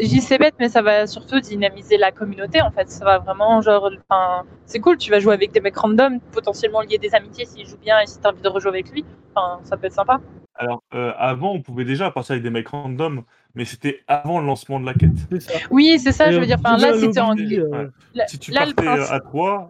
j'y 0.07 0.21
sais 0.21 0.37
bête, 0.37 0.53
mais 0.59 0.69
ça 0.69 0.83
va 0.83 1.07
surtout 1.07 1.39
dynamiser 1.39 1.97
la 1.97 2.11
communauté 2.11 2.61
en 2.61 2.69
fait. 2.69 2.91
Ça 2.91 3.03
va 3.03 3.17
vraiment 3.17 3.59
genre, 3.59 3.89
enfin, 4.07 4.45
c'est 4.67 4.79
cool. 4.79 4.97
Tu 4.97 5.09
vas 5.09 5.19
jouer 5.19 5.33
avec 5.33 5.51
des 5.51 5.61
mecs 5.61 5.75
random, 5.75 6.19
potentiellement 6.31 6.81
lier 6.81 6.99
des 6.99 7.15
amitiés 7.15 7.45
s'il 7.45 7.65
joue 7.65 7.77
bien 7.77 7.99
et 8.01 8.05
si 8.05 8.19
t'as 8.19 8.29
envie 8.29 8.41
de 8.43 8.47
rejouer 8.49 8.69
avec 8.69 8.91
lui. 8.91 9.03
Enfin, 9.33 9.61
ça 9.63 9.75
peut 9.75 9.87
être 9.87 9.93
sympa. 9.93 10.21
Alors, 10.53 10.83
euh, 10.93 11.11
avant, 11.17 11.53
on 11.53 11.61
pouvait 11.63 11.85
déjà 11.85 12.11
partir 12.11 12.33
avec 12.33 12.43
des 12.43 12.51
mecs 12.51 12.67
random, 12.67 13.23
mais 13.55 13.65
c'était 13.65 14.03
avant 14.07 14.39
le 14.39 14.45
lancement 14.45 14.79
de 14.79 14.85
la 14.85 14.93
quête. 14.93 15.09
C'est 15.31 15.39
ça. 15.39 15.53
Oui, 15.71 15.97
c'est 15.97 16.11
ça. 16.11 16.29
Et, 16.29 16.33
je 16.33 16.37
veux 16.37 16.43
euh, 16.43 16.45
dire, 16.45 16.57
enfin, 16.63 16.77
là, 16.77 16.93
c'était 16.93 17.19
en. 17.19 17.35
euh, 17.35 17.67
Ouais. 17.69 17.87
là- 18.13 18.27
Si 18.27 18.37
tu 18.37 18.51
là, 18.51 18.65
le 18.67 18.73
partais 18.75 18.91
euh, 18.91 18.95
principe- 18.97 19.11
à 19.11 19.19
3, 19.21 19.69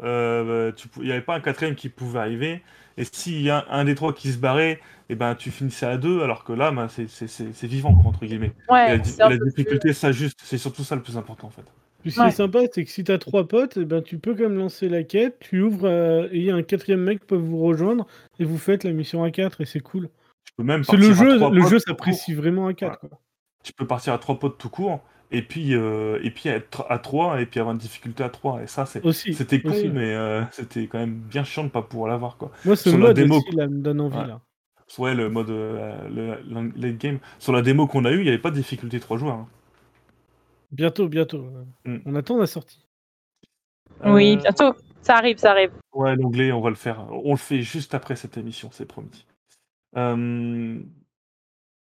il 0.97 1.03
n'y 1.05 1.11
avait 1.13 1.21
pas 1.21 1.35
un 1.35 1.39
quatrième 1.39 1.75
qui 1.75 1.87
pouvait 1.87 2.19
arriver. 2.19 2.61
Et 2.97 3.05
s'il 3.05 3.41
y 3.41 3.49
a 3.49 3.65
un 3.69 3.85
des 3.85 3.95
trois 3.95 4.13
qui 4.13 4.31
se 4.31 4.37
barrait, 4.37 4.79
et 5.09 5.15
ben, 5.15 5.35
tu 5.35 5.51
finissais 5.51 5.85
à 5.85 5.97
deux, 5.97 6.21
alors 6.21 6.43
que 6.43 6.53
là, 6.53 6.71
ben, 6.71 6.87
c'est- 6.87 7.07
c'est 7.09 7.27
c'est- 7.27 7.53
c'est 7.53 7.67
vivant, 7.67 7.99
entre 8.05 8.25
guillemets. 8.25 8.53
Ouais, 8.69 8.97
la, 9.17 9.29
plus- 9.29 9.39
difficulté 9.49 9.93
s'ajuste. 9.93 10.39
C'est 10.43 10.57
surtout 10.57 10.83
ça 10.83 10.95
le 10.95 11.01
plus 11.01 11.17
important, 11.17 11.47
en 11.47 11.51
fait. 11.51 11.63
Puis 12.01 12.11
ce 12.11 12.15
qui 12.17 12.21
Ouais. 12.21 12.27
est 12.27 12.31
sympa, 12.31 12.59
c'est 12.71 12.83
que 12.83 12.89
si 12.91 13.03
t'as 13.03 13.17
trois 13.17 13.47
potes, 13.47 13.77
eh 13.77 13.85
ben, 13.85 14.01
tu 14.01 14.17
peux 14.17 14.35
quand 14.35 14.43
même 14.43 14.57
lancer 14.57 14.89
la 14.89 15.03
quête, 15.03 15.37
tu 15.39 15.61
ouvres 15.61 15.87
euh, 15.87 16.27
et 16.31 16.37
il 16.39 16.43
y 16.43 16.51
a 16.51 16.55
un 16.55 16.61
quatrième 16.63 16.99
mec 17.01 17.21
qui 17.21 17.25
peut 17.27 17.35
vous 17.37 17.59
rejoindre 17.59 18.05
et 18.39 18.43
vous 18.45 18.57
faites 18.57 18.83
la 18.83 18.91
mission 18.91 19.23
à 19.23 19.31
4 19.31 19.61
et 19.61 19.65
c'est 19.65 19.79
cool. 19.79 20.09
Tu 20.45 20.51
peux 20.57 20.63
même 20.63 20.83
C'est 20.83 20.97
le 20.97 21.13
jeu, 21.13 21.37
trois 21.37 21.49
le 21.49 21.61
potes 21.61 21.69
jeu 21.71 21.79
s'apprécie 21.79 22.33
vraiment 22.33 22.67
à 22.67 22.73
4. 22.73 22.99
Quoi. 22.99 23.09
Tu 23.63 23.71
peux 23.71 23.87
partir 23.87 24.11
à 24.13 24.17
trois 24.17 24.37
potes 24.37 24.57
tout 24.57 24.69
court, 24.69 24.99
et 25.31 25.41
puis, 25.41 25.73
euh, 25.75 26.19
et 26.23 26.29
puis 26.31 26.49
être 26.49 26.85
à 26.89 26.99
3, 26.99 27.41
et 27.41 27.45
puis 27.45 27.59
avoir 27.59 27.73
une 27.73 27.79
difficulté 27.79 28.23
à 28.23 28.29
3. 28.29 28.61
Et 28.61 28.67
ça, 28.67 28.85
c'est- 28.85 29.01
c'était 29.33 29.61
con, 29.61 29.69
aussi. 29.69 29.89
mais 29.89 30.13
euh, 30.15 30.43
c'était 30.51 30.87
quand 30.87 30.99
même 30.99 31.15
bien 31.15 31.43
chiant 31.43 31.63
de 31.63 31.69
pas 31.69 31.81
pouvoir 31.81 32.09
l'avoir, 32.09 32.37
quoi. 32.37 32.51
Moi, 32.65 32.75
ce 32.75 32.89
sur 32.89 32.99
la 32.99 33.07
mode 33.07 33.17
démo- 33.19 33.37
aussi 33.37 33.55
là, 33.55 33.67
me 33.67 33.81
donne 33.81 34.01
envie. 34.01 34.17
Ouais. 34.17 34.27
Là. 34.27 34.41
Ouais, 34.99 35.15
le 35.15 35.29
mode 35.29 35.49
euh, 35.49 36.07
le, 36.09 36.37
le 36.47 36.71
late 36.75 36.97
game. 36.99 37.19
Sur 37.39 37.51
la 37.53 37.61
démo 37.63 37.87
qu'on 37.87 38.05
a 38.05 38.11
eu, 38.11 38.17
il 38.17 38.23
n'y 38.23 38.29
avait 38.29 38.37
pas 38.37 38.51
de 38.51 38.55
difficulté 38.55 38.99
3 38.99 39.17
joueurs. 39.17 39.35
hein. 39.35 39.47
Bientôt, 40.71 41.07
bientôt. 41.07 41.45
Mm. 41.85 41.97
On 42.05 42.15
attend 42.15 42.37
la 42.37 42.45
sortie. 42.47 42.85
Oui, 44.05 44.37
bientôt. 44.37 44.73
Ça 45.01 45.15
arrive, 45.17 45.37
ça 45.37 45.51
arrive. 45.51 45.71
Ouais, 45.93 46.15
l'onglet, 46.15 46.51
on 46.51 46.61
va 46.61 46.69
le 46.69 46.75
faire. 46.75 47.05
On 47.11 47.31
le 47.31 47.37
fait 47.37 47.61
juste 47.61 47.93
après 47.93 48.15
cette 48.15 48.37
émission, 48.37 48.69
c'est 48.71 48.85
promis. 48.85 49.25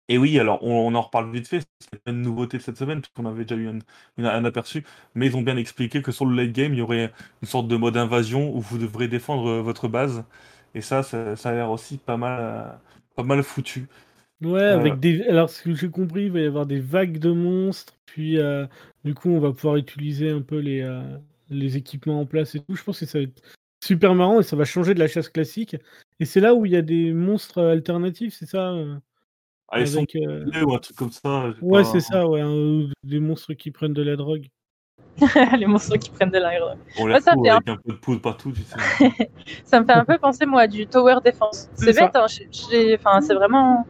Et 0.07 0.17
oui, 0.17 0.39
alors 0.39 0.63
on, 0.63 0.71
on 0.87 0.95
en 0.95 1.01
reparle 1.01 1.31
vite 1.31 1.47
fait. 1.47 1.61
C'est 1.79 1.99
une 2.11 2.21
nouveauté 2.21 2.57
de 2.57 2.61
cette 2.63 2.77
semaine, 2.77 3.01
puisqu'on 3.01 3.25
avait 3.25 3.43
déjà 3.45 3.55
eu 3.55 3.67
un, 3.69 3.79
une- 4.17 4.25
un 4.25 4.45
aperçu. 4.45 4.85
Mais 5.15 5.27
ils 5.27 5.35
ont 5.37 5.41
bien 5.41 5.57
expliqué 5.57 6.01
que 6.01 6.11
sur 6.11 6.25
le 6.25 6.35
late 6.35 6.51
game, 6.53 6.73
il 6.73 6.79
y 6.79 6.81
aurait 6.81 7.11
une 7.41 7.47
sorte 7.47 7.67
de 7.67 7.75
mode 7.75 7.97
invasion 7.97 8.55
où 8.55 8.59
vous 8.61 8.77
devrez 8.77 9.07
défendre 9.07 9.47
euh, 9.49 9.61
votre 9.61 9.87
base. 9.87 10.23
Et 10.75 10.81
ça, 10.81 11.03
ça, 11.03 11.35
ça 11.35 11.49
a 11.49 11.53
l'air 11.53 11.71
aussi 11.71 11.97
pas 11.97 12.17
mal, 12.17 12.39
euh, 12.41 12.71
pas 13.15 13.23
mal 13.23 13.41
foutu. 13.43 13.87
Ouais, 14.41 14.61
Euh. 14.61 14.75
avec 14.79 14.99
des. 14.99 15.23
Alors, 15.27 15.49
ce 15.49 15.63
que 15.63 15.73
j'ai 15.73 15.89
compris, 15.89 16.25
il 16.25 16.31
va 16.31 16.39
y 16.41 16.45
avoir 16.45 16.65
des 16.65 16.79
vagues 16.79 17.17
de 17.19 17.31
monstres. 17.31 17.93
Puis, 18.05 18.37
euh, 18.39 18.67
du 19.03 19.13
coup, 19.15 19.29
on 19.29 19.39
va 19.39 19.51
pouvoir 19.53 19.77
utiliser 19.77 20.29
un 20.29 20.41
peu 20.41 20.59
les, 20.59 20.81
euh, 20.81 21.01
les 21.49 21.77
équipements 21.77 22.19
en 22.21 22.25
place 22.25 22.55
et 22.55 22.59
tout. 22.59 22.75
Je 22.75 22.83
pense 22.83 22.99
que 22.99 23.05
ça 23.05 23.19
va 23.19 23.23
être 23.23 23.41
super 23.83 24.13
marrant 24.15 24.39
et 24.39 24.43
ça 24.43 24.55
va 24.55 24.65
changer 24.65 24.93
de 24.93 24.99
la 24.99 25.07
chasse 25.07 25.29
classique. 25.29 25.75
Et 26.19 26.25
c'est 26.25 26.39
là 26.41 26.53
où 26.55 26.65
il 26.65 26.71
y 26.73 26.75
a 26.77 26.81
des 26.81 27.13
monstres 27.13 27.61
alternatifs, 27.63 28.33
c'est 28.35 28.45
ça 28.47 28.73
Ah, 29.69 29.79
ils 29.79 29.87
sont 29.87 29.97
avec, 29.97 30.15
euh, 30.15 30.63
ou 30.63 30.73
un 30.73 30.77
truc 30.79 30.95
comme 30.95 31.11
ça. 31.11 31.47
Ouais, 31.61 31.81
pas- 31.81 31.85
c'est 31.85 31.99
ça, 31.99 32.27
ouais. 32.27 32.41
un- 32.41 32.87
des 33.03 33.19
monstres 33.19 33.53
qui 33.53 33.71
prennent 33.71 33.93
de 33.93 34.03
la 34.03 34.15
drogue. 34.15 34.45
les 35.59 35.65
monstres 35.65 35.97
qui 35.97 36.09
prennent 36.09 36.29
de 36.31 36.37
l'air. 36.37 36.75
On 36.97 37.07
les 37.07 37.13
Ouais, 37.15 37.19
ça 37.21 37.31
retrouve 37.31 37.45
fait 37.45 37.51
un- 37.51 37.55
avec 37.57 37.69
un 37.69 37.77
peu 37.77 37.91
de 37.93 37.97
poudre 37.97 38.21
partout, 38.21 38.51
tu 38.51 38.61
sais. 38.63 38.75
Ça 39.65 39.79
me 39.79 39.85
fait 39.85 39.93
un 39.93 40.05
peu 40.05 40.17
penser, 40.17 40.45
moi, 40.45 40.61
à 40.61 40.67
du 40.67 40.87
tower 40.87 41.15
defense. 41.25 41.69
C'est 41.75 41.93
bête, 41.93 42.15
hein, 42.15 42.25
enfin, 42.95 43.21
c'est 43.21 43.33
vraiment. 43.33 43.85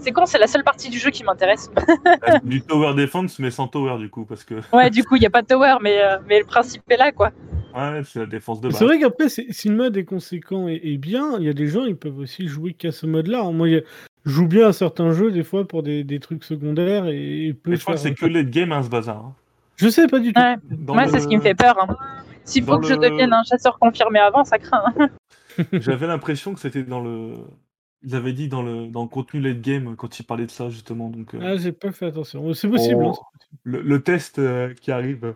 C'est 0.00 0.12
con, 0.12 0.26
c'est 0.26 0.38
la 0.38 0.46
seule 0.46 0.64
partie 0.64 0.90
du 0.90 0.98
jeu 0.98 1.10
qui 1.10 1.24
m'intéresse. 1.24 1.70
Du 2.44 2.60
tower 2.62 2.94
defense, 2.94 3.38
mais 3.38 3.50
sans 3.50 3.68
tower 3.68 3.96
du 3.98 4.10
coup, 4.10 4.24
parce 4.26 4.44
que 4.44 4.56
Ouais, 4.72 4.90
du 4.90 5.02
coup, 5.04 5.16
il 5.16 5.20
n'y 5.20 5.26
a 5.26 5.30
pas 5.30 5.40
de 5.42 5.46
tower, 5.46 5.76
mais, 5.80 6.02
euh, 6.02 6.18
mais 6.26 6.40
le 6.40 6.44
principe 6.44 6.82
est 6.90 6.96
là, 6.96 7.10
quoi. 7.12 7.30
ouais, 7.74 8.02
c'est 8.04 8.20
la 8.20 8.26
défense 8.26 8.60
de 8.60 8.68
base. 8.68 8.78
C'est 8.78 8.84
vrai 8.84 8.98
qu'après, 8.98 9.28
c'est- 9.30 9.46
si 9.50 9.68
le 9.68 9.76
mode 9.76 9.96
est 9.96 10.04
conséquent 10.04 10.68
et, 10.68 10.78
et 10.82 10.98
bien, 10.98 11.38
il 11.38 11.44
y 11.44 11.48
a 11.48 11.54
des 11.54 11.68
gens, 11.68 11.84
ils 11.84 11.96
peuvent 11.96 12.18
aussi 12.18 12.48
jouer 12.48 12.74
qu'à 12.74 12.92
ce 12.92 13.06
mode-là. 13.06 13.40
hein. 13.44 13.52
Moi, 13.52 13.68
joue 14.28 14.46
bien 14.46 14.68
à 14.68 14.72
certains 14.72 15.12
jeux, 15.12 15.30
des 15.32 15.42
fois, 15.44 15.66
pour 15.66 15.82
des, 15.82 16.04
des 16.04 16.20
trucs 16.20 16.44
secondaires 16.44 17.06
et, 17.06 17.46
et 17.48 17.54
peut 17.54 17.70
Mais 17.70 17.76
je 17.76 17.82
crois 17.82 17.94
que 17.94 18.00
c'est 18.00 18.14
que 18.14 18.26
late 18.26 18.50
game, 18.50 18.72
hein, 18.72 18.82
ce 18.82 18.88
bazar. 18.88 19.16
hein. 19.18 19.34
Je 19.76 19.88
sais 19.88 20.06
pas 20.06 20.18
du 20.20 20.32
tout. 20.32 20.40
Ouais, 20.40 20.56
moi, 20.88 21.04
le- 21.04 21.10
c'est 21.10 21.20
ce 21.20 21.28
qui 21.28 21.36
me 21.36 21.42
fait 21.42 21.54
peur. 21.54 21.76
hein. 21.80 21.96
S'il 22.44 22.64
faut 22.64 22.72
dans 22.72 22.80
que 22.80 22.86
je 22.88 22.94
devienne 22.94 23.32
un 23.32 23.42
chasseur 23.44 23.78
confirmé 23.78 24.18
avant, 24.18 24.44
ça 24.44 24.58
craint. 24.58 24.82
J'avais 25.72 26.06
l'impression 26.06 26.54
que 26.54 26.60
c'était 26.60 26.82
dans 26.82 27.00
le. 27.00 27.34
Ils 28.04 28.14
avaient 28.14 28.32
dit 28.32 28.48
dans 28.48 28.62
le, 28.62 28.86
dans 28.86 29.02
le 29.02 29.08
contenu 29.08 29.40
late 29.40 29.60
game 29.60 29.96
quand 29.96 30.18
ils 30.20 30.22
parlaient 30.24 30.46
de 30.46 30.50
ça, 30.52 30.68
justement. 30.70 31.08
Donc, 31.10 31.34
euh, 31.34 31.40
Ah, 31.42 31.56
j'ai 31.56 31.72
pas 31.72 31.90
fait 31.92 32.06
attention. 32.06 32.52
C'est 32.54 32.68
possible. 32.68 33.02
on- 33.02 33.10
hein. 33.10 33.16
le, 33.64 33.82
le 33.82 34.02
test 34.02 34.38
euh, 34.38 34.72
qui 34.80 34.92
arrive. 34.92 35.34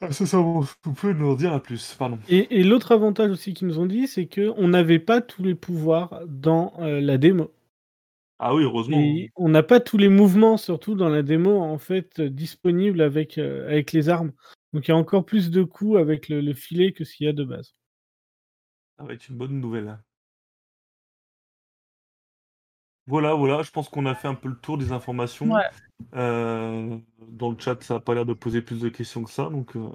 Ah, 0.00 0.12
ça, 0.12 0.26
ça, 0.26 0.36
vous 0.38 0.66
vous 0.84 0.92
pouvez 0.92 1.14
nous 1.14 1.30
en 1.30 1.34
dire 1.34 1.52
à 1.52 1.60
plus, 1.60 1.94
pardon. 1.98 2.18
Et, 2.28 2.60
et 2.60 2.64
l'autre 2.64 2.92
avantage 2.92 3.30
aussi 3.30 3.52
qu'ils 3.54 3.66
nous 3.66 3.78
ont 3.78 3.86
dit, 3.86 4.06
c'est 4.06 4.26
qu'on 4.26 4.68
n'avait 4.68 4.98
pas 4.98 5.20
tous 5.20 5.42
les 5.42 5.54
pouvoirs 5.54 6.20
dans 6.26 6.72
euh, 6.80 7.00
la 7.00 7.16
démo. 7.18 7.50
Ah 8.38 8.54
oui, 8.54 8.64
heureusement. 8.64 8.98
Et 8.98 9.30
on 9.36 9.48
n'a 9.48 9.62
pas 9.62 9.80
tous 9.80 9.96
les 9.96 10.10
mouvements, 10.10 10.56
surtout 10.56 10.94
dans 10.94 11.08
la 11.08 11.22
démo, 11.22 11.60
en 11.60 11.78
fait, 11.78 12.20
euh, 12.20 12.28
disponibles 12.28 13.00
avec, 13.00 13.38
euh, 13.38 13.66
avec 13.66 13.92
les 13.92 14.08
armes. 14.08 14.32
Donc 14.72 14.88
il 14.88 14.90
y 14.90 14.94
a 14.94 14.96
encore 14.96 15.24
plus 15.24 15.50
de 15.50 15.62
coups 15.62 15.98
avec 15.98 16.28
le, 16.28 16.40
le 16.40 16.52
filet 16.52 16.92
que 16.92 17.04
s'il 17.04 17.26
y 17.26 17.30
a 17.30 17.32
de 17.32 17.44
base. 17.44 17.74
Ça 18.98 19.04
va 19.04 19.14
être 19.14 19.28
une 19.28 19.36
bonne 19.36 19.58
nouvelle. 19.60 19.98
Voilà, 23.06 23.34
voilà, 23.34 23.62
je 23.62 23.70
pense 23.70 23.88
qu'on 23.88 24.04
a 24.06 24.14
fait 24.14 24.28
un 24.28 24.34
peu 24.34 24.48
le 24.48 24.56
tour 24.56 24.76
des 24.78 24.92
informations. 24.92 25.46
Ouais. 25.46 25.62
Euh, 26.14 26.96
dans 27.28 27.50
le 27.50 27.56
chat, 27.58 27.82
ça 27.82 27.94
n'a 27.94 28.00
pas 28.00 28.14
l'air 28.14 28.24
de 28.26 28.32
poser 28.32 28.62
plus 28.62 28.80
de 28.80 28.88
questions 28.88 29.24
que 29.24 29.30
ça, 29.30 29.44
donc 29.50 29.74
euh, 29.76 29.88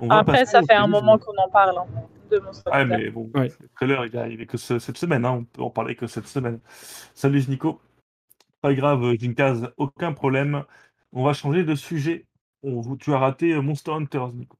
on 0.00 0.08
va 0.08 0.18
Après, 0.18 0.44
ça 0.46 0.62
fait 0.62 0.74
un 0.74 0.86
moment 0.86 1.18
qu'on 1.18 1.36
en 1.36 1.48
parle 1.48 1.78
hein, 1.78 1.86
de 2.30 2.38
Monster 2.38 2.70
Ouais, 2.70 2.76
Hunter. 2.82 2.96
mais 2.96 3.10
bon, 3.10 3.30
Ouais. 3.34 3.50
le 3.60 3.68
trailer, 3.74 4.06
il 4.28 4.40
est 4.40 4.46
que 4.46 4.56
ce- 4.58 4.78
cette 4.78 4.98
semaine, 4.98 5.24
hein, 5.24 5.32
on 5.32 5.44
peut 5.44 5.62
en 5.62 5.70
parler 5.70 5.94
que 5.96 6.06
cette 6.06 6.26
semaine. 6.26 6.60
Salut 7.14 7.42
Nico. 7.48 7.80
Pas 8.60 8.74
grave, 8.74 9.14
Jinkaz, 9.18 9.70
aucun 9.76 10.12
problème. 10.12 10.64
On 11.12 11.24
va 11.24 11.32
changer 11.32 11.64
de 11.64 11.74
sujet. 11.76 12.26
On, 12.64 12.96
tu 12.96 13.12
as 13.14 13.18
raté 13.18 13.52
euh, 13.52 13.60
Monster 13.62 13.92
Hunters, 13.92 14.32
Nico. 14.34 14.56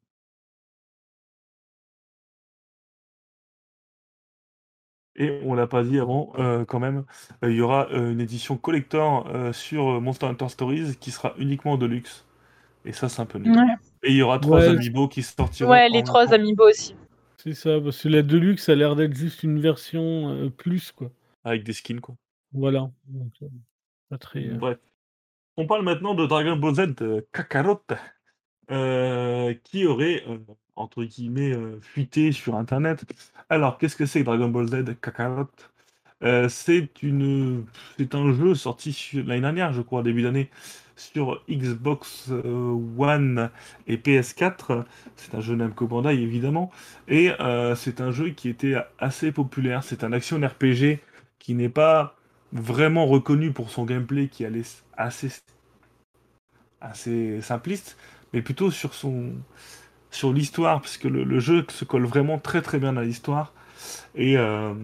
Et 5.20 5.40
on 5.44 5.54
l'a 5.54 5.66
pas 5.66 5.82
dit 5.82 5.98
avant, 5.98 6.32
euh, 6.38 6.64
quand 6.64 6.78
même, 6.78 7.04
euh, 7.44 7.50
il 7.50 7.56
y 7.56 7.60
aura 7.60 7.88
euh, 7.90 8.12
une 8.12 8.20
édition 8.20 8.56
collector 8.56 9.26
euh, 9.34 9.52
sur 9.52 10.00
Monster 10.00 10.26
Hunter 10.26 10.48
Stories 10.48 10.96
qui 10.98 11.10
sera 11.10 11.34
uniquement 11.38 11.76
de 11.76 11.87
luxe. 11.87 12.25
Et 12.84 12.92
ça, 12.92 13.08
c'est 13.08 13.20
un 13.20 13.26
peu 13.26 13.38
nul. 13.38 13.52
Ouais, 13.56 13.64
Et 14.04 14.10
il 14.12 14.16
y 14.16 14.22
aura 14.22 14.38
trois 14.38 14.60
Ouais. 14.60 14.68
amiibo 14.68 15.08
qui 15.08 15.22
sortiront. 15.25 15.70
Ouais, 15.70 15.88
les 15.88 16.04
trois 16.04 16.32
amiibo 16.32 16.68
aussi. 16.68 16.94
C'est 17.37 17.54
ça, 17.54 17.80
parce 17.80 18.02
que 18.02 18.08
la 18.08 18.22
Deluxe 18.22 18.68
a 18.68 18.75
l'air 18.76 18.94
d'être 18.96 19.14
juste 19.14 19.42
une 19.42 19.60
version 19.60 20.30
euh, 20.30 20.50
plus, 20.50 20.92
quoi. 20.92 21.10
Avec 21.44 21.64
des 21.64 21.72
skins, 21.72 22.00
quoi. 22.00 22.14
Voilà. 22.52 22.90
Donc, 23.08 23.32
euh, 23.42 23.46
pas 24.08 24.18
très. 24.18 24.46
euh, 24.46 24.54
Bref. 24.54 24.78
On 25.56 25.66
parle 25.66 25.82
maintenant 25.82 26.14
de 26.14 26.26
Dragon 26.26 26.56
Ball 26.56 26.75
Z 26.76 26.94
euh, 27.02 27.20
Kakarot, 27.32 27.82
euh, 28.70 29.54
qui 29.64 29.87
aurait, 29.87 30.22
euh, 30.28 30.38
entre 30.78 31.04
guillemets, 31.04 31.52
euh, 31.52 31.80
fuité 31.80 32.32
sur 32.32 32.56
Internet. 32.56 33.04
Alors, 33.50 33.78
qu'est-ce 33.78 33.97
que 33.97 34.06
c'est 34.06 34.20
que 34.20 34.25
Dragon 34.26 34.49
Ball 34.49 34.68
Z 34.68 34.85
Kakarot? 35.00 35.49
Euh, 36.25 36.49
C'est 36.49 37.02
une, 37.02 37.64
c'est 37.99 38.14
un 38.14 38.32
jeu 38.32 38.54
sorti 38.54 39.11
l'année 39.26 39.40
dernière, 39.42 39.73
je 39.73 39.82
crois, 39.82 40.02
début 40.02 40.23
d'année, 40.23 40.50
sur 40.97 41.42
Xbox 41.49 42.26
euh, 42.30 42.76
One 42.99 43.50
et 43.87 43.99
PS4. 43.99 44.85
C'est 45.16 45.35
un 45.35 45.40
jeu 45.40 45.54
Namco 45.56 45.87
Bandai, 45.87 46.14
évidemment. 46.20 46.70
Et 47.08 47.30
c'est 47.76 48.00
un 48.00 48.11
jeu 48.11 48.30
qui 48.30 48.49
était 48.49 48.76
assez 48.99 49.32
populaire. 49.32 49.85
C'est 49.85 50.04
un 50.04 50.12
action 50.12 50.40
RPG 50.40 51.00
qui 51.38 51.54
n'est 51.54 51.68
pas 51.68 52.16
vraiment 52.52 53.06
reconnu 53.06 53.52
pour 53.52 53.70
son 53.70 53.85
gameplay 53.85 54.28
qui 54.28 54.44
allait 54.44 54.61
s- 54.61 54.85
assez, 54.97 55.28
assez 56.80 57.40
simpliste, 57.42 57.97
mais 58.32 58.42
plutôt 58.42 58.70
sur 58.70 58.94
son 58.94 59.32
sur 60.10 60.32
l'histoire, 60.32 60.80
puisque 60.80 61.04
le, 61.04 61.40
jeu 61.40 61.64
se 61.68 61.84
colle 61.84 62.06
vraiment 62.06 62.38
très 62.38 62.62
très 62.62 62.78
bien 62.78 62.96
à 62.96 63.02
l'histoire. 63.02 63.52
Et, 64.14 64.36
euh, 64.36 64.74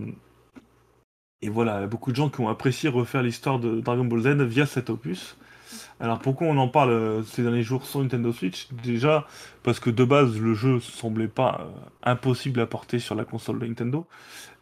voilà, 1.47 1.87
beaucoup 1.87 2.11
de 2.11 2.17
gens 2.17 2.31
qui 2.31 2.41
ont 2.41 2.49
apprécié 2.49 2.89
refaire 2.89 3.23
l'histoire 3.23 3.59
de 3.59 3.81
Dragon 3.81 4.05
Ball 4.05 4.23
Z 4.23 4.43
via 4.43 4.67
cet 4.67 4.89
opus. 4.89 5.37
Alors 6.01 6.19
pourquoi 6.19 6.49
on 6.49 6.59
en 6.59 6.69
parle 6.69 6.91
euh, 6.91 7.23
ces 7.23 7.43
derniers 7.43 7.63
jours 7.63 7.87
sur 7.87 8.01
Nintendo 8.01 8.33
Switch? 8.33 8.69
Déjà 8.83 9.27
parce 9.63 9.81
que 9.81 9.91
de 9.91 10.05
base 10.05 10.39
le 10.41 10.55
jeu 10.55 10.81
semblait 10.81 11.29
pas 11.29 11.61
euh, 11.61 11.65
impossible 12.03 12.61
à 12.61 12.67
porter 12.67 12.99
sur 12.99 13.15
la 13.15 13.25
console 13.25 13.61
de 13.61 13.67
Nintendo. 13.67 14.07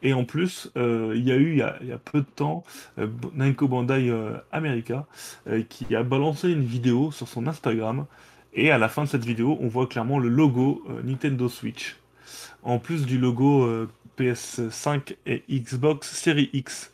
Et 0.03 0.13
en 0.15 0.25
plus, 0.25 0.69
il 0.75 1.23
y 1.25 1.31
a 1.31 1.37
eu 1.37 1.53
il 1.81 1.87
y 1.87 1.93
a, 1.93 1.99
peu 1.99 2.21
de 2.21 2.27
temps 2.27 2.65
euh, 2.99 3.07
Bandai 3.07 4.13
America 4.51 5.07
qui 5.69 5.95
a 5.95 6.03
balancé 6.03 6.51
une 6.51 6.65
vidéo 6.65 7.13
sur 7.13 7.29
son 7.29 7.47
Instagram. 7.47 8.07
Et 8.55 8.71
à 8.71 8.79
la 8.79 8.89
fin 8.89 9.05
de 9.05 9.09
cette 9.09 9.25
vidéo, 9.25 9.57
on 9.61 9.69
voit 9.69 9.87
clairement 9.87 10.19
le 10.19 10.29
logo 10.29 10.83
euh, 10.91 11.03
Nintendo 11.03 11.49
Switch. 11.49 11.97
En 12.63 12.79
plus 12.79 13.07
du 13.07 13.19
logo 13.19 13.65
euh, 13.65 13.89
PS5 14.19 15.17
et 15.27 15.43
Xbox 15.51 16.11
Series 16.11 16.51
X. 16.53 16.93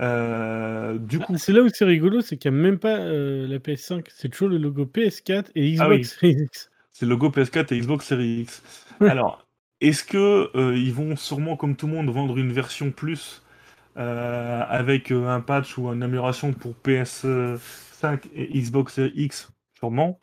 Euh, 0.00 0.96
du 0.98 1.18
Ah, 1.20 1.24
coup, 1.24 1.36
c'est 1.38 1.52
là 1.52 1.62
où 1.62 1.68
c'est 1.68 1.84
rigolo, 1.84 2.20
c'est 2.20 2.36
qu'il 2.36 2.50
n'y 2.52 2.58
a 2.58 2.60
même 2.60 2.78
pas 2.78 2.98
la 2.98 3.58
PS5, 3.58 4.06
c'est 4.14 4.28
toujours 4.28 4.48
le 4.48 4.58
logo 4.58 4.84
PS4 4.86 5.46
et 5.54 5.76
Ah 5.78 5.88
oui. 5.88 6.00
Xbox 6.00 6.18
Series 6.20 6.42
X. 6.44 6.70
c'est 6.92 7.06
le 7.06 7.10
logo 7.10 7.28
PS4 7.30 7.72
et 7.74 7.80
Xbox 7.80 8.06
Series 8.06 8.40
X. 8.42 8.62
Alors, 9.00 9.46
est-ce 9.80 10.04
que 10.04 10.50
ils 10.76 10.92
vont 10.92 11.16
sûrement, 11.16 11.56
comme 11.56 11.74
tout 11.76 11.86
le 11.86 11.94
monde, 11.94 12.10
vendre 12.10 12.36
une 12.38 12.52
version 12.52 12.90
plus 12.90 13.42
avec 13.96 15.10
un 15.10 15.40
patch 15.40 15.78
ou 15.78 15.88
une 15.88 16.02
amélioration 16.02 16.52
pour 16.52 16.74
PS5 16.84 18.20
et 18.36 18.60
Xbox 18.60 18.94
Series 18.94 19.12
X? 19.16 19.50
Sûrement. 19.78 20.18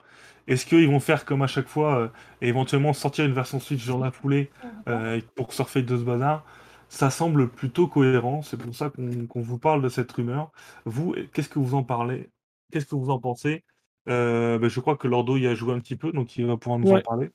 Est-ce 0.47 0.65
qu'ils 0.65 0.87
vont 0.87 0.99
faire 0.99 1.25
comme 1.25 1.41
à 1.41 1.47
chaque 1.47 1.67
fois 1.67 1.97
euh, 1.99 2.07
et 2.41 2.47
éventuellement 2.49 2.93
sortir 2.93 3.25
une 3.25 3.33
version 3.33 3.59
Switch 3.59 3.85
dans 3.87 3.99
la 3.99 4.11
foulée 4.11 4.51
euh, 4.87 5.19
pour 5.35 5.53
surfer 5.53 5.81
de 5.81 5.97
ce 5.97 6.03
bazar? 6.03 6.45
Ça 6.87 7.09
semble 7.09 7.49
plutôt 7.49 7.87
cohérent. 7.87 8.41
C'est 8.43 8.57
pour 8.57 8.73
ça 8.75 8.91
qu'on 9.29 9.41
vous 9.41 9.57
parle 9.57 9.81
de 9.81 9.89
cette 9.89 10.11
rumeur. 10.11 10.51
Vous, 10.85 11.15
qu'est-ce 11.33 11.49
que 11.49 11.59
vous 11.59 11.73
en 11.75 11.83
parlez? 11.83 12.29
Qu'est-ce 12.71 12.85
que 12.85 12.95
vous 12.95 13.09
en 13.09 13.19
pensez? 13.19 13.63
Euh, 14.07 14.59
ben, 14.59 14.69
Je 14.69 14.79
crois 14.79 14.95
que 14.95 15.07
Lordo 15.07 15.35
y 15.35 15.47
a 15.47 15.55
joué 15.55 15.73
un 15.73 15.79
petit 15.79 15.95
peu, 15.95 16.11
donc 16.11 16.37
il 16.37 16.45
va 16.45 16.57
pouvoir 16.57 16.77
nous 16.79 16.91
en 16.91 17.01
parler. 17.01 17.31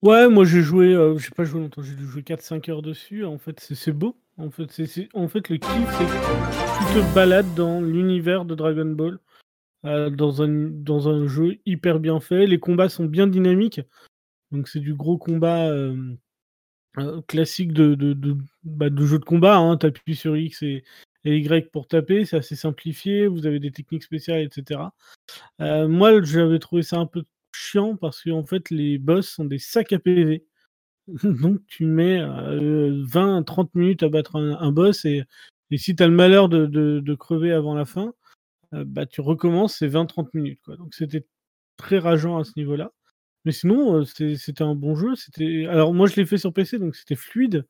Ouais, 0.00 0.28
moi 0.28 0.44
j'ai 0.44 0.62
joué, 0.62 0.94
euh, 0.94 1.18
j'ai 1.18 1.30
pas 1.30 1.42
joué 1.42 1.60
longtemps, 1.60 1.82
j'ai 1.82 1.96
dû 1.96 2.06
jouer 2.06 2.22
4-5 2.22 2.68
heures 2.70 2.82
dessus. 2.82 3.24
En 3.24 3.36
fait, 3.38 3.58
c'est 3.58 3.90
beau. 3.92 4.16
En 4.38 4.50
fait, 4.50 4.70
c'est- 4.70 5.08
en 5.14 5.26
fait, 5.26 5.48
le 5.48 5.56
kiff, 5.56 5.70
c'est 5.98 6.04
que 6.06 6.92
tu 6.94 7.00
te 7.00 7.14
balades 7.14 7.52
dans 7.56 7.80
l'univers 7.80 8.44
de 8.44 8.54
Dragon 8.54 8.84
Ball, 8.86 9.18
euh, 9.88 10.10
dans, 10.10 10.42
un, 10.42 10.48
dans 10.48 11.08
un 11.08 11.26
jeu 11.26 11.58
hyper 11.64 11.98
bien 11.98 12.20
fait. 12.20 12.46
Les 12.46 12.60
combats 12.60 12.88
sont 12.88 13.06
bien 13.06 13.26
dynamiques. 13.26 13.80
Donc, 14.52 14.68
c'est 14.68 14.80
du 14.80 14.94
gros 14.94 15.16
combat 15.16 15.68
euh, 15.70 16.14
euh, 16.98 17.22
classique 17.22 17.72
de, 17.72 17.96
bah, 18.64 18.90
de 18.90 19.06
jeu 19.06 19.18
de 19.18 19.24
combat. 19.24 19.56
Hein. 19.56 19.78
Tu 19.78 20.14
sur 20.14 20.36
X 20.36 20.62
et, 20.62 20.84
Y 21.24 21.70
pour 21.72 21.88
taper, 21.88 22.24
c'est 22.24 22.36
assez 22.36 22.56
simplifié. 22.56 23.26
Vous 23.26 23.46
avez 23.46 23.60
des 23.60 23.72
techniques 23.72 24.04
spéciales, 24.04 24.42
etc. 24.42 24.80
Moi, 25.58 26.22
j'avais 26.22 26.58
trouvé 26.58 26.82
ça 26.82 26.98
un 26.98 27.06
peu 27.06 27.24
chiant 27.52 27.96
parce 27.96 28.22
que 28.22 28.30
en 28.30 28.44
fait, 28.44 28.70
les 28.70 28.98
boss 28.98 29.28
sont 29.28 29.44
des 29.44 29.58
sacs 29.58 29.92
à 29.92 29.98
PV. 29.98 30.44
Donc, 31.24 31.60
tu 31.66 31.84
mets 31.86 32.20
euh, 32.20 33.04
20-30 33.04 33.70
minutes 33.74 34.02
à 34.02 34.08
battre 34.08 34.36
un, 34.36 34.72
boss 34.72 35.04
et, 35.04 35.24
si 35.76 35.96
tu 35.96 36.02
as 36.02 36.08
le 36.08 36.14
malheur 36.14 36.48
de- 36.48 36.66
de 36.66 37.14
crever 37.14 37.52
avant 37.52 37.74
la 37.74 37.84
fin, 37.84 38.14
euh, 38.74 38.84
bah, 38.86 39.06
tu 39.06 39.20
recommences, 39.20 39.76
c'est 39.76 39.88
20-30 39.88 40.32
minutes. 40.34 40.60
Quoi. 40.64 40.76
Donc, 40.76 40.94
c'était 40.94 41.26
très 41.76 41.98
rageant 41.98 42.38
à 42.38 42.44
ce 42.44 42.52
niveau-là. 42.56 42.92
Mais 43.44 43.52
sinon, 43.52 44.00
euh, 44.00 44.04
c'était 44.04 44.62
un 44.62 44.74
bon 44.74 44.94
jeu. 44.96 45.14
C'était... 45.14 45.66
Alors, 45.66 45.94
moi, 45.94 46.06
je 46.06 46.16
l'ai 46.16 46.26
fait 46.26 46.38
sur 46.38 46.52
PC, 46.52 46.78
donc 46.78 46.96
c'était 46.96 47.14
fluide. 47.14 47.66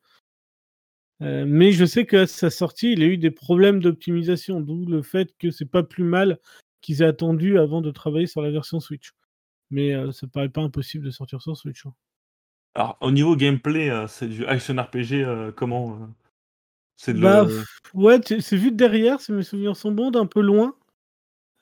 Euh, 1.21 1.45
mais 1.45 1.71
je 1.71 1.85
sais 1.85 2.05
qu'à 2.05 2.27
sa 2.27 2.49
sortie, 2.49 2.93
il 2.93 3.03
a 3.03 3.05
eu 3.05 3.17
des 3.17 3.31
problèmes 3.31 3.81
d'optimisation, 3.81 4.61
d'où 4.61 4.85
le 4.85 5.01
fait 5.01 5.35
que 5.37 5.51
c'est 5.51 5.65
pas 5.65 5.83
plus 5.83 6.03
mal 6.03 6.39
qu'ils 6.81 7.01
aient 7.01 7.05
attendu 7.05 7.59
avant 7.59 7.81
de 7.81 7.91
travailler 7.91 8.27
sur 8.27 8.41
la 8.41 8.51
version 8.51 8.79
Switch. 8.79 9.11
Mais 9.69 9.93
euh, 9.93 10.11
ça 10.11 10.27
paraît 10.27 10.49
pas 10.49 10.61
impossible 10.61 11.05
de 11.05 11.11
sortir 11.11 11.41
sur 11.41 11.55
Switch. 11.57 11.85
hein. 11.85 11.93
Alors, 12.75 12.97
au 13.01 13.11
niveau 13.11 13.35
gameplay, 13.35 13.89
euh, 13.89 14.07
c'est 14.07 14.27
du 14.27 14.45
action 14.45 14.75
RPG, 14.75 15.53
comment 15.55 16.09
C'est 16.95 17.13
de 17.13 17.19
Bah, 17.19 17.43
le- 17.43 17.63
ouais, 17.93 18.19
c'est 18.23 18.55
vu 18.57 18.71
de 18.71 18.77
derrière, 18.77 19.19
si 19.19 19.31
mes 19.33 19.43
souvenirs 19.43 19.75
sont 19.75 19.91
bons, 19.91 20.11
d'un 20.11 20.25
peu 20.25 20.41
loin. 20.41 20.75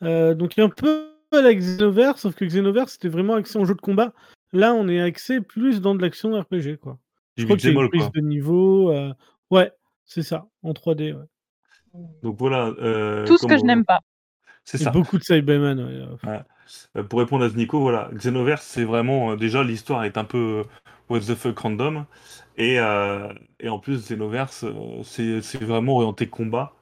Euh, 0.03 0.33
donc 0.35 0.55
il 0.55 0.59
y 0.59 0.63
a 0.63 0.65
un 0.65 0.69
peu 0.69 1.09
à 1.31 1.41
la 1.41 1.53
Xenoverse, 1.53 2.21
sauf 2.21 2.35
que 2.35 2.45
Xenoverse 2.45 2.93
c'était 2.93 3.09
vraiment 3.09 3.33
axé 3.35 3.57
en 3.57 3.65
jeu 3.65 3.75
de 3.75 3.81
combat. 3.81 4.13
Là, 4.53 4.73
on 4.73 4.87
est 4.87 5.01
axé 5.01 5.41
plus 5.41 5.81
dans 5.81 5.93
de 5.95 6.01
l'action 6.01 6.39
RPG, 6.39 6.77
quoi. 6.81 6.97
du 7.35 7.41
Je 7.41 7.45
crois 7.45 7.57
y 7.57 7.67
a 7.67 7.71
une 7.71 7.89
prise 7.89 8.01
quoi. 8.03 8.11
de 8.15 8.21
niveau. 8.21 8.91
euh, 8.91 9.13
Ouais, 9.51 9.71
c'est 10.05 10.23
ça, 10.23 10.47
en 10.63 10.71
3D. 10.73 11.13
ouais. 11.13 11.25
Donc 12.23 12.37
voilà. 12.37 12.67
euh, 12.79 13.25
Tout 13.25 13.37
ce 13.37 13.45
que 13.47 13.57
je 13.57 13.63
n'aime 13.63 13.85
pas. 13.85 13.99
C'est 14.63 14.77
ça. 14.77 14.91
beaucoup 14.91 15.17
de 15.17 15.23
Cyberman. 15.23 15.79
ouais, 15.79 16.39
euh, 16.97 17.03
pour 17.03 17.19
répondre 17.19 17.45
à 17.45 17.49
ce 17.49 17.55
Nico, 17.55 17.79
voilà, 17.79 18.09
Xenoverse, 18.13 18.65
c'est 18.65 18.83
vraiment 18.83 19.31
euh, 19.31 19.35
déjà 19.37 19.63
l'histoire 19.63 20.03
est 20.03 20.17
un 20.17 20.25
peu 20.25 20.63
what 21.09 21.21
the 21.21 21.35
fuck 21.35 21.57
random, 21.59 22.05
et, 22.57 22.77
euh, 22.79 23.31
et 23.61 23.69
en 23.69 23.79
plus 23.79 24.01
Xenoverse, 24.09 24.65
euh, 24.65 25.01
c'est 25.03 25.41
c'est 25.41 25.63
vraiment 25.63 25.95
orienté 25.95 26.27
combat, 26.27 26.73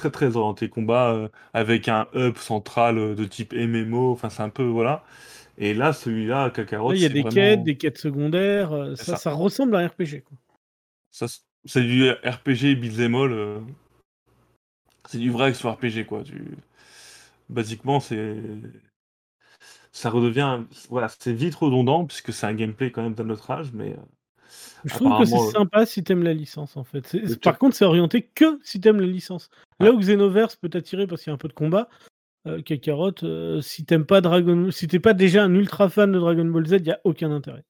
très 0.00 0.10
très 0.10 0.36
orienté 0.36 0.68
combat, 0.70 1.12
euh, 1.12 1.28
avec 1.52 1.88
un 1.88 2.08
hub 2.14 2.36
central 2.38 2.96
euh, 2.98 3.14
de 3.14 3.24
type 3.24 3.52
MMO, 3.52 4.12
enfin 4.12 4.30
c'est 4.30 4.42
un 4.42 4.48
peu 4.48 4.64
voilà. 4.64 5.04
Et 5.58 5.74
là, 5.74 5.92
celui-là, 5.92 6.48
Kakarot, 6.50 6.94
il 6.94 7.00
y 7.00 7.04
a 7.04 7.10
des 7.10 7.20
vraiment- 7.20 7.34
quêtes, 7.34 7.64
des 7.64 7.76
quêtes 7.76 7.98
secondaires. 7.98 8.72
euh, 8.72 8.96
ça, 8.96 9.04
ça. 9.04 9.16
ça 9.16 9.32
ressemble 9.32 9.76
à 9.76 9.80
un 9.80 9.88
RPG. 9.88 10.22
Quoi. 10.24 10.38
ça, 11.10 11.26
c'est- 11.66 11.82
du 11.82 12.08
RPG 12.10 12.76
beat'em 12.76 13.14
all, 13.14 13.60
c'est 15.06 15.18
du 15.18 15.30
vrai 15.30 15.48
action 15.48 15.70
RPG 15.70 16.06
quoi. 16.06 16.22
Du... 16.22 16.56
Basiquement, 17.50 18.00
c'est 18.00 18.36
ça 19.92 20.08
redevient 20.08 20.60
voilà, 20.88 21.08
c'est 21.18 21.32
vite 21.32 21.54
redondant 21.56 22.06
puisque 22.06 22.32
c'est 22.32 22.46
un 22.46 22.54
gameplay 22.54 22.90
quand 22.90 23.02
même 23.02 23.14
d'un 23.14 23.28
autre 23.28 23.50
âge, 23.50 23.72
mais 23.74 23.96
Je 24.84 24.94
trouve 24.94 25.18
que 25.18 25.24
c'est 25.24 25.36
euh, 25.36 25.50
sympa 25.52 25.86
si 25.86 26.02
t'aimes 26.02 26.22
la 26.22 26.34
licence 26.34 26.76
en 26.76 26.84
fait. 26.84 27.16
Par 27.42 27.58
contre, 27.58 27.76
c'est 27.76 27.84
orienté 27.84 28.22
que 28.22 28.58
si 28.62 28.80
t'aimes 28.80 29.00
la 29.00 29.06
licence. 29.06 29.50
Là 29.78 29.90
Ouais. 29.90 29.96
où 29.96 30.00
Xenoverse 30.00 30.56
peut 30.56 30.68
t'attirer 30.68 31.06
parce 31.06 31.22
qu'il 31.22 31.30
y 31.30 31.32
a 31.32 31.34
un 31.34 31.38
peu 31.38 31.48
de 31.48 31.52
combat, 31.52 31.88
euh, 32.46 32.62
Kakarot, 32.62 33.22
euh, 33.24 33.60
si 33.60 33.84
t'aimes 33.84 34.06
pas 34.06 34.20
Dragon, 34.20 34.70
si 34.70 34.88
t'es 34.88 35.00
pas 35.00 35.12
déjà 35.14 35.44
un 35.44 35.54
ultra 35.54 35.88
fan 35.88 36.10
de 36.12 36.18
Dragon 36.18 36.44
Ball 36.46 36.66
Z, 36.66 36.72
il 36.80 36.86
y 36.86 36.90
a 36.90 37.00
aucun 37.04 37.30
intérêt. 37.30 37.64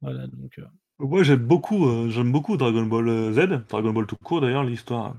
Voilà 0.00 0.26
donc. 0.26 0.58
euh, 0.58 0.64
Moi 0.98 1.22
j'aime 1.22 1.44
beaucoup, 1.46 2.08
j'aime 2.10 2.32
beaucoup 2.32 2.56
Dragon 2.56 2.86
Ball 2.86 3.32
Z, 3.34 3.66
Dragon 3.68 3.92
Ball 3.92 4.06
tout 4.06 4.16
court 4.22 4.40
d'ailleurs, 4.40 4.64
l'histoire. 4.64 5.16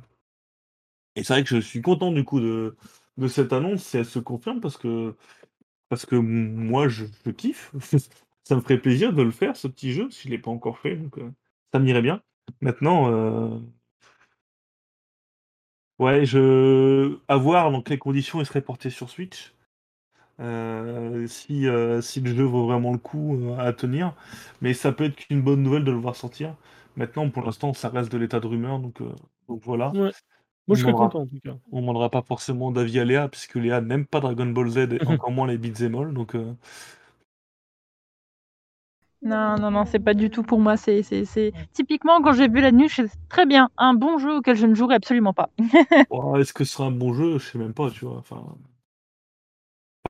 Et 1.15 1.23
c'est 1.23 1.33
vrai 1.33 1.43
que 1.43 1.49
je 1.49 1.57
suis 1.59 1.81
content 1.81 2.11
du 2.11 2.23
coup 2.23 2.39
de, 2.39 2.75
de 3.17 3.27
cette 3.27 3.51
annonce 3.53 3.83
si 3.83 3.97
elle 3.97 4.05
se 4.05 4.19
confirme 4.19 4.61
parce 4.61 4.77
que, 4.77 5.13
parce 5.89 6.05
que 6.05 6.15
moi 6.15 6.87
je, 6.87 7.05
je 7.25 7.31
kiffe. 7.31 7.73
ça 8.43 8.55
me 8.55 8.61
ferait 8.61 8.79
plaisir 8.79 9.13
de 9.13 9.21
le 9.21 9.31
faire 9.31 9.55
ce 9.55 9.67
petit 9.67 9.91
jeu 9.93 10.09
si 10.11 10.27
je 10.27 10.29
l'ai 10.29 10.37
pas 10.39 10.51
encore 10.51 10.79
fait, 10.79 10.95
donc 10.95 11.17
euh, 11.17 11.31
ça 11.73 11.79
m'irait 11.79 12.01
bien. 12.01 12.21
Maintenant, 12.61 13.11
euh, 13.11 13.59
ouais, 15.99 16.25
je 16.25 17.17
à 17.27 17.37
voir 17.37 17.71
dans 17.71 17.81
quelles 17.81 17.99
conditions 17.99 18.39
il 18.39 18.45
serait 18.45 18.61
porté 18.61 18.89
sur 18.89 19.09
Switch. 19.09 19.53
Euh, 20.39 21.27
si, 21.27 21.67
euh, 21.67 22.01
si 22.01 22.21
le 22.21 22.33
jeu 22.35 22.43
vaut 22.43 22.65
vraiment 22.65 22.91
le 22.93 22.97
coup 22.97 23.39
à 23.59 23.73
tenir. 23.73 24.15
Mais 24.61 24.73
ça 24.73 24.91
peut 24.91 25.05
être 25.05 25.15
qu'une 25.15 25.41
bonne 25.41 25.63
nouvelle 25.63 25.85
de 25.85 25.91
le 25.91 25.97
voir 25.97 26.15
sortir. 26.15 26.55
Maintenant, 26.95 27.29
pour 27.29 27.43
l'instant, 27.43 27.73
ça 27.73 27.89
reste 27.89 28.11
de 28.11 28.17
l'état 28.17 28.39
de 28.39 28.47
rumeur, 28.47 28.79
donc, 28.79 29.01
euh, 29.01 29.11
donc 29.47 29.61
voilà. 29.63 29.91
Ouais. 29.91 30.11
Moi, 30.67 30.77
je 30.77 30.85
aura- 30.85 31.05
content 31.09 31.21
en 31.21 31.27
tout 31.27 31.39
cas. 31.43 31.55
On 31.71 31.77
ne 31.77 31.81
demandera 31.81 32.09
pas 32.09 32.21
forcément 32.21 32.71
d'avis 32.71 32.99
à 32.99 33.05
Léa, 33.05 33.29
puisque 33.29 33.55
Léa 33.55 33.81
n'aime 33.81 34.05
pas 34.05 34.19
Dragon 34.19 34.47
Ball 34.47 34.69
Z 34.69 34.77
et 34.77 34.99
encore 35.07 35.31
moins 35.31 35.47
les 35.47 35.57
beat'em 35.57 35.95
all. 35.95 36.13
Donc, 36.13 36.35
Non, 39.23 39.55
non, 39.59 39.69
non, 39.71 39.85
c'est 39.85 39.99
pas 39.99 40.13
du 40.15 40.29
tout 40.31 40.41
pour 40.43 40.59
moi. 40.59 40.77
C'est, 40.77 41.03
c'est, 41.03 41.25
c'est... 41.25 41.53
Typiquement, 41.73 42.21
quand 42.21 42.33
j'ai 42.33 42.47
vu 42.49 42.59
la 42.61 42.71
nuit, 42.71 42.89
je 42.89 43.05
sais 43.07 43.17
très 43.29 43.45
bien, 43.45 43.69
un 43.77 43.93
bon 43.93 44.17
jeu 44.17 44.37
auquel 44.37 44.55
je 44.55 44.65
ne 44.65 44.73
jouerai 44.73 44.95
absolument 44.95 45.33
pas. 45.33 45.49
oh, 46.09 46.37
est-ce 46.37 46.53
que 46.53 46.63
ce 46.63 46.73
sera 46.73 46.85
un 46.87 46.91
bon 46.91 47.13
jeu? 47.13 47.39
Je 47.39 47.45
sais 47.51 47.57
même 47.57 47.73
pas, 47.73 47.89
tu 47.89 48.05
vois. 48.05 48.17
Enfin... 48.17 48.57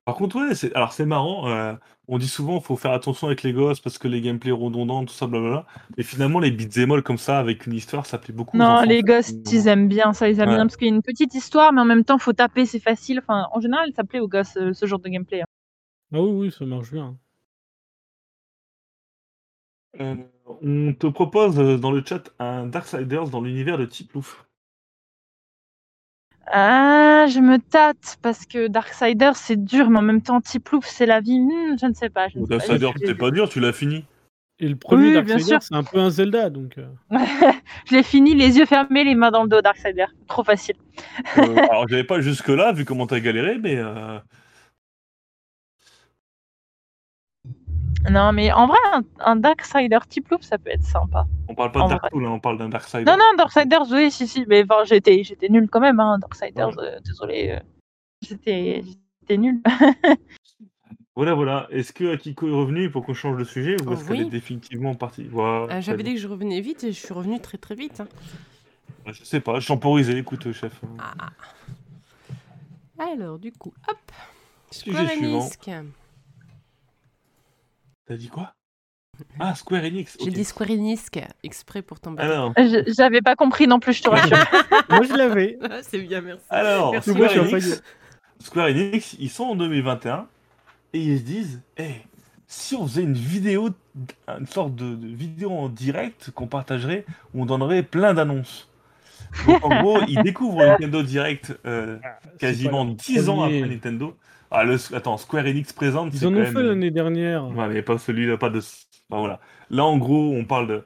Par 0.04 0.16
contre, 0.16 0.36
ouais, 0.40 0.54
c'est... 0.54 0.74
alors 0.74 0.92
c'est 0.92 1.06
marrant. 1.06 1.48
euh, 1.48 1.74
on 2.08 2.18
dit 2.18 2.28
souvent 2.28 2.60
faut 2.60 2.76
faire 2.76 2.92
attention 2.92 3.28
avec 3.28 3.42
les 3.42 3.52
gosses 3.52 3.80
parce 3.80 3.98
que 3.98 4.08
les 4.08 4.20
gameplays 4.20 4.50
redondants, 4.52 5.04
tout 5.04 5.12
ça, 5.14 5.26
blablabla. 5.26 5.66
Et 5.96 6.02
finalement, 6.02 6.40
les 6.40 6.50
beat'em 6.50 6.90
all 6.92 7.02
comme 7.02 7.18
ça, 7.18 7.38
avec 7.38 7.66
une 7.66 7.74
histoire, 7.74 8.06
ça 8.06 8.18
plaît 8.18 8.34
beaucoup. 8.34 8.56
Non, 8.56 8.64
enfants. 8.66 8.82
les 8.82 9.02
gosses, 9.02 9.32
ils 9.50 9.68
aiment 9.68 9.88
bien 9.88 10.12
ça, 10.12 10.28
ils 10.28 10.40
aiment 10.40 10.50
Ouais. 10.50 10.54
bien 10.54 10.66
parce 10.66 10.76
qu'il 10.76 10.88
y 10.88 10.90
a 10.90 10.94
une 10.94 11.02
petite 11.02 11.34
histoire, 11.34 11.72
mais 11.72 11.80
en 11.80 11.84
même 11.84 12.04
temps, 12.04 12.18
faut 12.18 12.32
taper, 12.32 12.66
c'est 12.66 12.80
facile. 12.80 13.20
Enfin, 13.20 13.48
en 13.52 13.60
général, 13.60 13.90
ça 13.94 14.04
plaît 14.04 14.20
aux 14.20 14.28
gosses, 14.28 14.56
euh, 14.56 14.72
ce 14.72 14.86
genre 14.86 14.98
de 15.00 15.08
gameplay. 15.08 15.42
hein. 15.42 15.46
Ah 16.12 16.20
oui, 16.22 16.30
oui, 16.46 16.52
ça 16.52 16.64
marche 16.64 16.90
bien. 16.92 17.18
Euh, 20.00 20.14
on 20.62 20.94
te 20.94 21.06
propose 21.06 21.58
euh, 21.58 21.76
dans 21.76 21.90
le 21.90 22.02
chat 22.04 22.30
un 22.38 22.66
Darksiders 22.66 23.28
dans 23.28 23.40
l'univers 23.40 23.78
de 23.78 23.84
Tiplouf. 23.84 24.46
Ah, 26.46 27.26
je 27.28 27.38
me 27.40 27.58
tâte 27.58 28.18
parce 28.20 28.46
que 28.46 28.66
Darksiders, 28.68 29.36
c'est 29.36 29.62
dur, 29.62 29.90
mais 29.90 29.98
en 29.98 30.02
même 30.02 30.22
temps, 30.22 30.40
Tiplouf, 30.40 30.86
c'est 30.86 31.06
la 31.06 31.20
vie. 31.20 31.38
Hmm, 31.38 31.76
je 31.80 31.86
ne 31.86 31.94
sais 31.94 32.10
pas. 32.10 32.28
Je 32.28 32.38
ne 32.38 32.44
sais 32.44 32.48
pas. 32.48 32.56
Darksiders, 32.56 32.94
c'est 33.04 33.14
pas 33.14 33.30
dur, 33.30 33.48
tu 33.48 33.60
l'as 33.60 33.72
fini. 33.72 34.04
Et 34.58 34.68
le 34.68 34.76
premier 34.76 35.08
Oui, 35.08 35.24
Darksiders, 35.24 35.62
c'est 35.62 35.74
un 35.74 35.82
peu 35.82 35.98
un 35.98 36.10
Zelda, 36.10 36.50
donc. 36.50 36.78
euh, 36.78 36.86
je 37.86 37.94
l'ai 37.94 38.02
fini, 38.02 38.34
les 38.34 38.58
yeux 38.58 38.66
fermés, 38.66 39.04
les 39.04 39.14
mains 39.14 39.30
dans 39.30 39.42
le 39.42 39.48
dos, 39.48 39.60
Darksider. 39.60 40.06
Trop 40.26 40.44
facile. 40.44 40.76
Euh, 41.38 41.56
alors, 41.70 41.88
j'avais 41.88 42.04
pas 42.04 42.20
jusque-là, 42.20 42.72
vu 42.72 42.84
comment 42.84 43.06
t'as 43.06 43.20
galéré, 43.20 43.58
mais 43.58 43.76
Non, 48.10 48.32
mais 48.32 48.50
en 48.52 48.66
vrai, 48.66 48.78
un, 48.92 49.02
un 49.20 49.36
Darksider 49.36 49.98
Tiplouf, 50.08 50.42
ça 50.42 50.58
peut 50.58 50.70
être 50.70 50.82
sympa. 50.84 51.24
on 51.48 51.54
parle 51.54 51.70
pas 51.72 51.80
En 51.80 51.84
de 51.84 51.90
Dark 51.90 52.00
vrai. 52.02 52.10
Souls, 52.10 52.26
hein, 52.26 52.30
on 52.32 52.40
parle 52.40 52.58
d'un 52.58 52.68
Darksider. 52.68 53.04
Non, 53.04 53.16
non, 53.16 53.34
Darksiders, 53.38 53.86
oui, 53.90 54.10
si, 54.10 54.26
si, 54.26 54.44
mais 54.48 54.64
enfin, 54.64 54.84
j'étais, 54.84 55.22
j'étais 55.22 55.48
nul 55.48 55.68
quand 55.70 55.80
même, 55.80 56.00
hein, 56.00 56.18
Darksiders, 56.18 56.76
euh, 56.78 56.98
désolé. 57.04 57.50
euh, 57.50 57.60
j'étais, 58.22 58.82
j'étais 59.20 59.36
nul. 59.36 59.60
Voilà, 61.14 61.34
voilà. 61.34 61.66
Est-ce 61.70 61.92
que 61.92 62.14
Akiko 62.14 62.48
est 62.48 62.54
revenu 62.54 62.90
pour 62.90 63.04
qu'on 63.04 63.12
change 63.12 63.36
de 63.36 63.44
sujet 63.44 63.76
ou 63.82 63.84
Oh, 63.86 63.92
est-ce 63.92 64.04
qu'elle 64.08 64.16
oui. 64.20 64.22
est 64.22 64.30
définitivement 64.30 64.94
partie? 64.94 65.24
Voilà, 65.24 65.76
Euh, 65.76 65.80
J'avais 65.82 66.02
dit 66.04 66.14
que 66.14 66.18
je 66.20 66.26
revenais 66.26 66.62
vite 66.62 66.84
et 66.84 66.92
je 66.92 66.98
suis 66.98 67.12
revenue 67.12 67.38
très 67.38 67.58
très 67.58 67.74
vite. 67.74 68.00
hein. 68.00 68.08
Je 69.04 69.22
sais 69.22 69.40
pas, 69.40 69.60
je 69.60 69.68
temporisé, 69.68 70.16
écoute, 70.16 70.50
chef. 70.52 70.80
Ah, 70.98 71.12
ah. 71.18 73.02
Alors, 73.12 73.38
du 73.38 73.52
coup, 73.52 73.74
hop. 73.90 73.98
Sujet 74.70 74.96
Square 74.96 75.10
suivant. 75.10 75.38
Enix. 75.40 75.58
T'as 78.06 78.16
dit 78.16 78.28
quoi? 78.28 78.52
Ah, 79.38 79.54
Square 79.54 79.84
Enix. 79.84 80.16
J'ai 80.24 80.30
dit 80.30 80.44
Square 80.44 80.70
Enix 80.70 81.10
exprès 81.44 81.82
pour 81.82 82.00
tomber. 82.00 82.22
Alors, 82.22 82.52
Je- 82.56 82.90
J'avais 82.96 83.20
pas 83.20 83.36
compris 83.36 83.66
non 83.66 83.78
plus, 83.78 83.92
je 83.92 84.02
te 84.02 84.08
rassure. 84.08 84.36
Moi, 84.88 85.02
je 85.02 85.12
l'avais. 85.14 85.58
C'est 85.82 85.98
bien, 86.00 86.22
merci. 86.22 86.44
alors 86.48 86.92
Merci, 86.92 87.10
Moi, 87.12 87.28
je 87.28 87.32
suis 87.32 87.40
Square, 87.40 87.54
un 87.54 87.58
Enix. 87.58 87.82
Square 88.40 88.66
Enix, 88.68 89.16
ils 89.20 89.30
sont 89.30 89.44
en 89.44 89.54
2021 89.56 90.26
et 90.94 90.98
ils 91.00 91.18
se 91.18 91.22
disent, 91.24 91.60
hey, 91.76 92.02
si 92.46 92.74
on 92.74 92.86
faisait 92.86 93.02
une 93.02 93.12
vidéo, 93.12 93.68
une 94.38 94.46
sorte 94.46 94.74
de, 94.74 94.94
de 94.94 95.06
vidéo 95.08 95.50
en 95.52 95.68
direct 95.68 96.30
qu'on 96.30 96.46
partagerait, 96.46 97.04
où 97.34 97.42
on 97.42 97.46
donnerait 97.46 97.82
plein 97.82 98.14
d'annonces. 98.14 98.68
Donc 99.46 99.64
en 99.64 99.82
gros, 99.82 100.00
ils 100.08 100.22
découvrent 100.22 100.64
Nintendo 100.64 101.02
Direct 101.02 101.54
euh, 101.66 101.98
quasiment 102.38 102.84
10 102.86 103.28
ans 103.28 103.42
après 103.42 103.60
Nintendo. 103.68 104.16
Ah, 104.52 104.64
le, 104.64 104.76
attends, 104.94 105.16
Square 105.16 105.46
Enix 105.46 105.72
présente, 105.72 106.12
Ils 106.14 106.26
en 106.26 106.30
quand 106.30 106.36
ont 106.36 106.40
même... 106.40 106.52
fait 106.52 106.62
l'année 106.62 106.90
dernière. 106.90 107.48
Ouais, 107.48 107.68
mais 107.68 107.82
pas 107.82 107.98
celui-là, 107.98 108.36
pas 108.36 108.50
de. 108.50 108.58
Enfin, 108.58 109.20
voilà. 109.20 109.40
Là, 109.70 109.84
en 109.84 109.96
gros, 109.98 110.32
on 110.36 110.44
parle 110.44 110.66
de- 110.68 110.84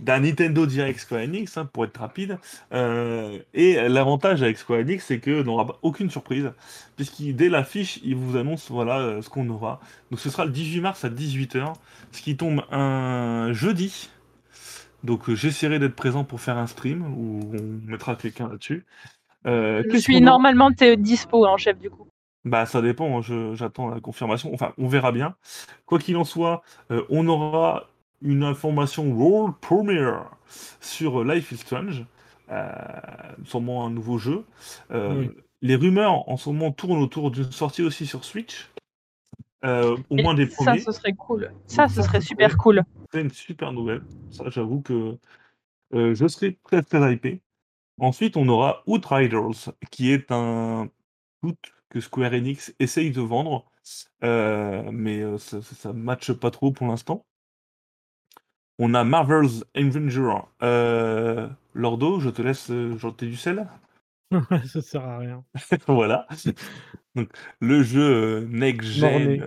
d'un 0.00 0.20
Nintendo 0.20 0.66
Direct 0.66 0.98
Square 0.98 1.22
Enix, 1.22 1.56
hein, 1.56 1.66
pour 1.72 1.84
être 1.84 1.98
rapide. 1.98 2.38
Euh, 2.72 3.38
et 3.54 3.74
l'avantage 3.88 4.42
avec 4.42 4.58
Square 4.58 4.80
Enix, 4.80 5.04
c'est 5.04 5.20
que 5.20 5.42
n'aura 5.42 5.66
pas 5.66 5.78
aucune 5.82 6.10
surprise, 6.10 6.50
puisqu'il 6.96 7.36
dès 7.36 7.48
l'affiche, 7.48 8.00
il 8.02 8.16
vous 8.16 8.36
annonce 8.36 8.70
voilà 8.70 8.98
euh, 8.98 9.22
ce 9.22 9.28
qu'on 9.28 9.48
aura. 9.50 9.80
Donc, 10.10 10.18
ce 10.18 10.30
sera 10.30 10.44
le 10.44 10.50
18 10.50 10.80
mars 10.80 11.04
à 11.04 11.08
18h, 11.10 11.74
ce 12.12 12.22
qui 12.22 12.36
tombe 12.36 12.62
un 12.72 13.52
jeudi. 13.52 14.10
Donc, 15.04 15.28
euh, 15.28 15.34
j'essaierai 15.34 15.78
d'être 15.78 15.96
présent 15.96 16.24
pour 16.24 16.40
faire 16.40 16.56
un 16.56 16.66
stream 16.66 17.02
où 17.16 17.40
on 17.54 17.90
mettra 17.90 18.16
quelqu'un 18.16 18.48
là-dessus. 18.48 18.84
Euh, 19.46 19.82
Je 19.90 19.96
suis 19.98 20.14
qu'on 20.14 20.20
normalement 20.24 20.70
dispo, 20.70 21.46
hein, 21.46 21.56
chef, 21.58 21.78
du 21.78 21.90
coup. 21.90 22.06
Bah, 22.44 22.66
ça 22.66 22.82
dépend, 22.82 23.18
hein, 23.18 23.22
je- 23.22 23.54
j'attends 23.54 23.88
la 23.88 24.00
confirmation. 24.00 24.52
Enfin, 24.54 24.72
on 24.78 24.88
verra 24.88 25.12
bien. 25.12 25.36
Quoi 25.86 25.98
qu'il 25.98 26.16
en 26.16 26.24
soit, 26.24 26.62
euh, 26.90 27.04
on 27.10 27.28
aura 27.28 27.88
une 28.20 28.42
information 28.44 29.10
world 29.12 29.54
premiere 29.60 30.24
sur 30.80 31.20
euh, 31.22 31.34
Life 31.34 31.52
is 31.52 31.56
Strange, 31.58 32.04
euh, 32.50 32.68
sûrement 33.44 33.86
un 33.86 33.90
nouveau 33.90 34.18
jeu. 34.18 34.44
Euh, 34.90 35.20
Oui. 35.20 35.30
Les 35.64 35.76
rumeurs 35.76 36.28
en 36.28 36.36
ce 36.36 36.48
moment 36.50 36.72
tournent 36.72 37.00
autour 37.00 37.30
d'une 37.30 37.52
sortie 37.52 37.82
aussi 37.82 38.04
sur 38.04 38.24
Switch, 38.24 38.68
euh, 39.64 39.96
au 40.10 40.16
Et 40.18 40.22
moins 40.24 40.34
des 40.34 40.48
ça, 40.48 40.56
premiers. 40.64 40.80
ce 40.80 40.90
serait 40.90 41.12
cool. 41.12 41.52
Ça, 41.68 41.86
ce 41.88 41.94
Ça, 41.96 42.02
serait 42.02 42.20
super 42.20 42.56
cool. 42.56 42.82
cool. 42.82 43.06
C'est 43.12 43.20
une 43.20 43.30
super 43.30 43.72
nouvelle. 43.72 44.02
Ça, 44.32 44.44
j'avoue 44.48 44.80
que 44.80 45.16
euh, 45.94 46.14
je 46.16 46.26
serai 46.26 46.58
très 46.64 46.82
très 46.82 47.12
hypé. 47.12 47.40
Ensuite, 48.00 48.36
on 48.36 48.48
aura 48.48 48.82
Outriders, 48.88 49.72
qui 49.92 50.10
est 50.10 50.32
un 50.32 50.88
shoot 51.44 51.56
que 51.92 52.00
Square 52.00 52.32
Enix 52.32 52.74
essaye 52.78 53.10
de 53.10 53.20
vendre, 53.20 53.66
euh, 54.24 54.82
mais 54.90 55.20
euh, 55.20 55.36
ça 55.36 55.58
ne 55.92 55.92
matche 55.98 56.32
pas 56.32 56.50
trop 56.50 56.72
pour 56.72 56.86
l'instant. 56.86 57.26
On 58.78 58.94
a 58.94 59.04
Marvel's 59.04 59.62
Avenger. 59.76 60.32
Euh, 60.62 61.48
Lordo, 61.74 62.18
je 62.18 62.30
te 62.30 62.40
laisse 62.40 62.70
euh, 62.70 62.96
jeter 62.96 63.26
du 63.26 63.36
sel. 63.36 63.68
ça 64.66 64.80
sert 64.80 65.04
à 65.04 65.18
rien. 65.18 65.44
voilà. 65.86 66.26
Donc, 67.14 67.28
le 67.60 67.82
jeu 67.82 68.46
next 68.50 68.88
gen 68.88 69.42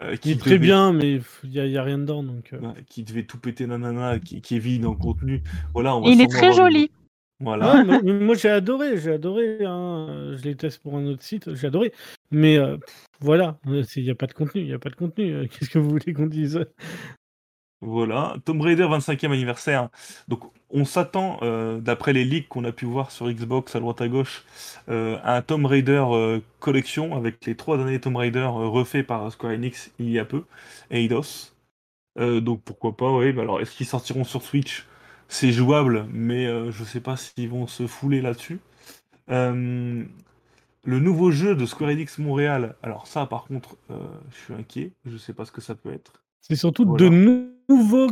euh, 0.00 0.12
Il 0.12 0.18
qui 0.18 0.32
est 0.32 0.40
très 0.40 0.50
devait- 0.52 0.58
bien, 0.60 0.94
mais 0.94 1.20
il 1.44 1.50
n'y 1.50 1.60
a, 1.60 1.66
y 1.66 1.76
a 1.76 1.82
rien 1.82 1.98
dedans. 1.98 2.22
Donc, 2.22 2.54
euh. 2.54 2.72
Qui 2.88 3.02
devait 3.04 3.24
tout 3.24 3.38
péter 3.38 3.66
nanana, 3.66 4.18
qui, 4.18 4.40
qui 4.40 4.56
est 4.56 4.60
vide 4.60 4.86
en 4.86 4.94
contenu. 4.94 5.42
Voilà, 5.74 5.94
on 5.94 6.00
va 6.00 6.08
Il 6.08 6.22
est 6.22 6.26
très 6.30 6.48
avoir 6.48 6.70
joli. 6.70 6.90
Voilà. 7.40 7.74
Ouais, 7.74 7.82
moi, 7.82 8.00
moi, 8.02 8.34
j'ai 8.34 8.50
adoré, 8.50 8.98
j'ai 8.98 9.12
adoré. 9.12 9.64
hein. 9.64 10.34
Je 10.36 10.42
les 10.42 10.56
teste 10.56 10.82
pour 10.82 10.96
un 10.96 11.06
autre 11.06 11.22
site, 11.22 11.54
j'ai 11.54 11.66
adoré. 11.68 11.92
Mais 12.30 12.58
euh, 12.58 12.76
pff, 12.76 12.94
voilà, 13.20 13.58
il 13.66 14.02
n'y 14.04 14.10
a 14.10 14.14
pas 14.14 14.26
de 14.26 14.34
contenu, 14.34 14.60
il 14.60 14.66
n'y 14.66 14.74
a 14.74 14.78
pas 14.78 14.90
de 14.90 14.94
contenu. 14.94 15.32
euh, 15.32 15.46
Qu'est-ce 15.50 15.70
que 15.70 15.78
vous 15.78 15.88
voulez 15.90 16.12
qu'on 16.12 16.26
dise? 16.26 16.66
Voilà, 17.82 18.36
Tomb 18.46 18.60
Raider 18.62 18.84
25e 18.88 19.32
anniversaire. 19.32 19.90
Donc 20.28 20.44
on 20.70 20.84
s'attend, 20.86 21.38
euh, 21.42 21.78
d'après 21.78 22.12
les 22.14 22.24
leaks 22.24 22.48
qu'on 22.48 22.64
a 22.64 22.72
pu 22.72 22.86
voir 22.86 23.10
sur 23.10 23.30
Xbox 23.30 23.76
à 23.76 23.80
droite 23.80 24.00
à 24.00 24.08
gauche, 24.08 24.44
euh, 24.88 25.18
à 25.22 25.36
un 25.36 25.42
Tomb 25.42 25.66
Raider 25.66 26.02
euh, 26.10 26.40
collection 26.58 27.14
avec 27.16 27.44
les 27.44 27.54
trois 27.54 27.76
derniers 27.76 28.00
Tomb 28.00 28.16
Raider 28.16 28.38
euh, 28.40 28.66
refaits 28.68 29.06
par 29.06 29.30
Square 29.30 29.52
Enix 29.52 29.92
il 29.98 30.10
y 30.10 30.18
a 30.18 30.24
peu, 30.24 30.44
et 30.90 31.04
Eidos. 31.04 31.52
Euh, 32.18 32.40
donc 32.40 32.62
pourquoi 32.64 32.96
pas, 32.96 33.12
oui. 33.12 33.32
Bah 33.32 33.42
alors 33.42 33.60
est-ce 33.60 33.76
qu'ils 33.76 33.86
sortiront 33.86 34.24
sur 34.24 34.42
Switch? 34.42 34.86
C'est 35.28 35.52
jouable, 35.52 36.06
mais 36.12 36.46
euh, 36.46 36.70
je 36.70 36.84
sais 36.84 37.00
pas 37.00 37.16
s'ils 37.16 37.48
vont 37.48 37.66
se 37.66 37.86
fouler 37.86 38.20
là-dessus. 38.20 38.60
Euh, 39.30 40.04
le 40.84 41.00
nouveau 41.00 41.30
jeu 41.32 41.56
de 41.56 41.66
Square 41.66 41.90
Enix 41.90 42.18
Montréal, 42.18 42.76
alors 42.82 43.06
ça 43.06 43.26
par 43.26 43.44
contre, 43.44 43.76
euh, 43.90 43.98
je 44.30 44.36
suis 44.36 44.54
inquiet, 44.54 44.92
je 45.04 45.16
sais 45.16 45.32
pas 45.32 45.44
ce 45.44 45.50
que 45.52 45.60
ça 45.60 45.74
peut 45.74 45.92
être. 45.92 46.22
C'est 46.40 46.54
surtout 46.56 46.84
Voilà. 46.84 47.04
de 47.04 47.42
nouveaux 47.68 48.08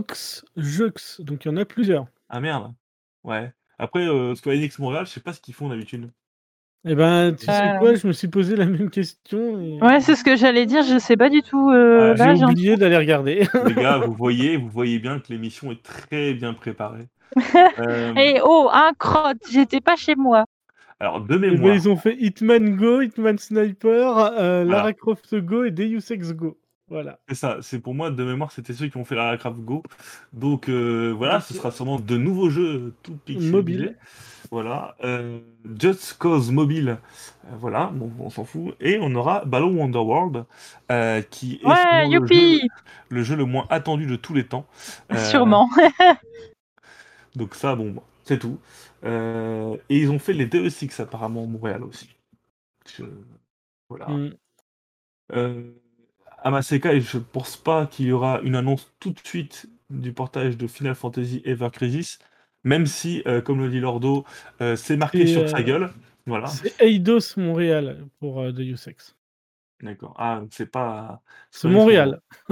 jeux, 0.57 0.93
donc 1.21 1.45
il 1.45 1.49
y 1.49 1.51
en 1.53 1.57
a 1.57 1.65
plusieurs. 1.65 2.07
Ah 2.29 2.41
merde. 2.41 2.75
Ouais. 3.23 3.53
Après, 3.79 4.07
euh, 4.09 4.35
Square 4.35 4.57
Enix 4.57 4.79
Montréal, 4.81 5.07
je 5.07 5.13
sais 5.13 5.21
pas 5.21 5.33
ce 5.33 5.41
qu'ils 5.41 5.55
font 5.55 5.69
d'habitude. 5.69 6.11
Eh 6.87 6.95
ben, 6.95 7.35
tu 7.35 7.47
sais 7.47 7.51
Euh. 7.53 7.79
quoi, 7.79 7.95
je 7.95 8.07
me 8.07 8.13
suis 8.13 8.29
posé 8.29 8.57
la 8.57 8.67
même 8.67 8.91
question. 8.91 9.59
et- 9.61 9.79
Ouais, 9.83 10.01
c'est 10.01 10.15
ce 10.17 10.23
que 10.25 10.37
j'allais 10.37 10.67
dire. 10.67 10.83
Je 10.83 10.99
sais 10.99 11.17
pas 11.17 11.31
du 11.31 11.43
tout. 11.43 11.71
euh, 11.71 12.15
là, 12.15 12.35
J'ai 12.35 12.45
oublié 12.45 12.77
d'aller 12.77 12.97
regarder. 12.99 13.47
Les 13.67 13.75
gars, 13.75 13.99
vous 13.99 14.13
voyez, 14.19 14.57
vous 14.59 14.69
voyez 14.69 14.99
bien 14.99 15.19
que 15.19 15.27
l'émission 15.33 15.73
est 15.73 15.83
très 15.83 16.35
bien 16.35 16.53
préparée. 16.55 17.09
Euh, 17.79 18.13
Eh 18.17 18.41
oh, 18.45 18.69
un 18.73 18.93
crotte. 18.99 19.39
J'étais 19.51 19.81
pas 19.81 19.97
chez 19.97 20.15
moi. 20.15 20.45
alors, 21.01 21.21
de 21.21 21.35
Eh 21.35 21.39
ben, 21.39 21.53
mémoire, 21.55 21.75
ils 21.75 21.89
ont 21.89 21.97
fait 21.97 22.17
Hitman 22.21 22.77
Go, 22.77 23.01
Hitman 23.01 23.39
Sniper, 23.39 24.19
euh. 24.39 24.65
Lara 24.65 24.93
Croft 24.93 25.35
Go 25.37 25.65
et 25.65 25.71
Deus 25.71 26.01
Ex 26.13 26.33
Go. 26.35 26.57
Voilà. 26.89 27.19
c'est 27.29 27.35
ça. 27.35 27.59
C'est 27.63 27.79
pour 27.79 27.95
moi, 27.95 28.11
de 28.11 28.25
mémoire, 28.25 28.53
c'était 28.53 28.73
ceux 28.75 28.89
qui 28.89 28.97
ont 28.97 29.05
fait 29.05 29.15
la 29.15 29.37
Craft 29.37 29.61
Go. 29.61 29.83
Donc 30.33 30.69
euh, 30.69 31.15
voilà, 31.17 31.41
ce 31.41 31.55
sera 31.55 31.71
sûrement 31.71 31.99
de 31.99 32.17
nouveaux 32.17 32.51
jeux 32.51 32.95
tout 33.03 33.17
pixelisés. 33.25 33.53
Mobile. 33.53 33.97
Voilà. 34.51 34.95
Euh, 35.03 35.41
Just 35.81 36.17
Cause 36.19 36.51
Mobile. 36.51 36.99
euh, 37.47 37.57
voilà, 37.59 37.87
bon, 37.87 38.13
on 38.21 38.29
s'en 38.31 38.45
fout. 38.45 38.75
Et 38.81 38.99
on 39.01 39.15
aura 39.15 39.45
Ballon 39.45 39.75
Wonderworld, 39.75 40.45
qui 41.31 41.61
est 41.63 41.67
Ouais, 41.67 42.09
le 42.09 42.27
jeu, 42.27 42.61
le 43.09 43.23
jeu 43.23 43.37
le 43.37 43.45
moins 43.45 43.67
attendu 43.71 44.07
de 44.07 44.17
tous 44.17 44.35
les 44.35 44.47
temps. 44.47 44.67
Sûrement. 45.31 45.71
Donc 47.35 47.55
ça, 47.55 47.75
bon, 47.75 47.97
c'est 48.25 48.39
tout. 48.39 48.59
Et 49.03 49.99
ils 49.99 50.11
ont 50.11 50.19
fait 50.19 50.35
les 50.35 50.47
DE6 50.47 51.01
apparemment 51.01 51.45
à 51.45 51.47
Montréal 51.47 51.83
aussi. 51.83 52.15
Voilà. 53.89 54.09
Mm. 54.09 54.31
À 56.45 56.51
Maseka, 56.51 56.97
je 57.01 57.19
pense 57.19 57.57
pas 57.57 57.87
qu'il 57.87 58.07
y 58.07 58.13
aura 58.13 58.41
une 58.43 58.55
annonce 58.55 58.93
tout 59.01 59.11
de 59.11 59.19
suite 59.25 59.67
du 59.91 60.13
portage 60.13 60.57
de 60.57 60.67
Final 60.69 60.95
Fantasy 60.95 61.43
Ever 61.45 61.71
Crisis, 61.73 62.19
même 62.65 62.87
si, 62.87 63.23
euh, 63.27 63.41
comme 63.41 63.59
le 63.61 63.69
dit 63.71 63.81
Lordo, 63.81 64.25
euh, 64.61 64.77
c'est 64.77 64.97
marqué 64.97 65.27
Et, 65.27 65.27
sur 65.27 65.49
sa 65.49 65.63
euh, 65.63 65.65
gueule. 65.65 65.91
Voilà. 66.27 66.61
C'est 66.61 66.81
Eidos 66.81 67.37
Montréal 67.37 68.07
pour 68.21 68.41
euh, 68.41 68.53
Deus 68.53 68.89
Ex. 68.89 69.17
D'accord. 69.83 70.15
Ah, 70.19 70.43
c'est 70.51 70.67
pas. 70.71 71.23
C'est 71.51 71.69
Montréal. 71.69 72.21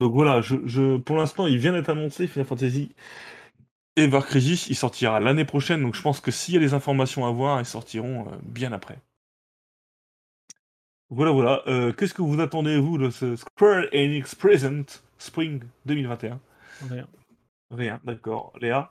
Donc 0.00 0.12
voilà, 0.12 0.40
je, 0.40 0.56
je- 0.66 0.98
pour 0.98 1.16
l'instant, 1.16 1.46
il 1.46 1.58
vient 1.58 1.72
d'être 1.72 1.88
annoncé, 1.90 2.26
Final 2.28 2.46
Fantasy 2.46 2.94
Ever 3.96 4.20
Crisis, 4.24 4.68
il 4.68 4.76
sortira 4.76 5.18
l'année 5.18 5.44
prochaine, 5.44 5.82
donc 5.82 5.96
je 5.96 6.00
pense 6.02 6.20
que 6.20 6.30
s'il 6.30 6.54
y 6.54 6.56
a 6.56 6.60
des 6.60 6.74
informations 6.74 7.26
à 7.26 7.32
voir, 7.32 7.60
ils 7.60 7.66
sortiront 7.66 8.30
bien 8.44 8.70
après. 8.72 9.00
Voilà, 11.10 11.32
voilà. 11.32 11.62
Euh, 11.66 11.92
Qu'est-ce 11.92 12.14
que 12.14 12.22
vous 12.22 12.40
attendez, 12.40 12.78
vous, 12.78 12.98
de 12.98 13.10
ce 13.10 13.36
Square 13.36 13.84
Enix 13.92 14.34
Present 14.34 15.02
Spring 15.18 15.62
2021 15.86 16.40
Rien. 16.90 17.06
Rien, 17.70 18.00
d'accord. 18.04 18.52
Léa? 18.60 18.90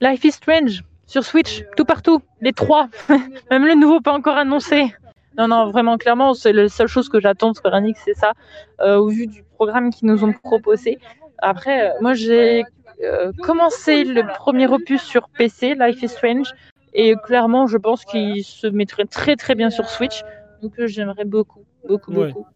Life 0.00 0.24
is 0.24 0.32
Strange 0.32 0.82
sur 1.06 1.24
Switch, 1.24 1.64
tout 1.76 1.84
partout, 1.84 2.20
les 2.40 2.52
trois. 2.52 2.88
Même 3.50 3.66
le 3.66 3.74
nouveau 3.74 4.00
pas 4.00 4.12
encore 4.12 4.36
annoncé. 4.36 4.94
Non, 5.38 5.48
non, 5.48 5.70
vraiment, 5.70 5.96
clairement, 5.98 6.34
c'est 6.34 6.52
la 6.52 6.68
seule 6.68 6.88
chose 6.88 7.08
que 7.08 7.20
j'attends 7.20 7.52
de 7.52 7.56
Square 7.56 7.74
Enix, 7.74 8.00
c'est 8.04 8.14
ça, 8.14 8.32
euh, 8.80 8.96
au 8.96 9.08
vu 9.08 9.26
du 9.26 9.42
programme 9.54 9.90
qu'ils 9.90 10.08
nous 10.08 10.24
ont 10.24 10.32
proposé. 10.32 10.98
Après, 11.38 11.88
euh, 11.88 11.92
moi, 12.00 12.14
j'ai 12.14 12.64
euh, 13.02 13.32
commencé 13.42 14.04
le 14.04 14.26
premier 14.26 14.66
opus 14.66 15.00
sur 15.00 15.28
PC, 15.28 15.76
Life 15.78 16.02
is 16.02 16.08
Strange, 16.08 16.52
et 16.92 17.14
clairement, 17.24 17.66
je 17.66 17.76
pense 17.76 18.04
qu'il 18.04 18.42
se 18.44 18.66
mettrait 18.66 19.04
très 19.04 19.36
très 19.36 19.54
bien 19.54 19.70
sur 19.70 19.88
Switch. 19.88 20.22
Donc, 20.62 20.78
euh, 20.78 20.86
j'aimerais 20.86 21.24
beaucoup, 21.24 21.64
beaucoup, 21.86 22.12
Ouais. 22.12 22.28
beaucoup. 22.28 22.46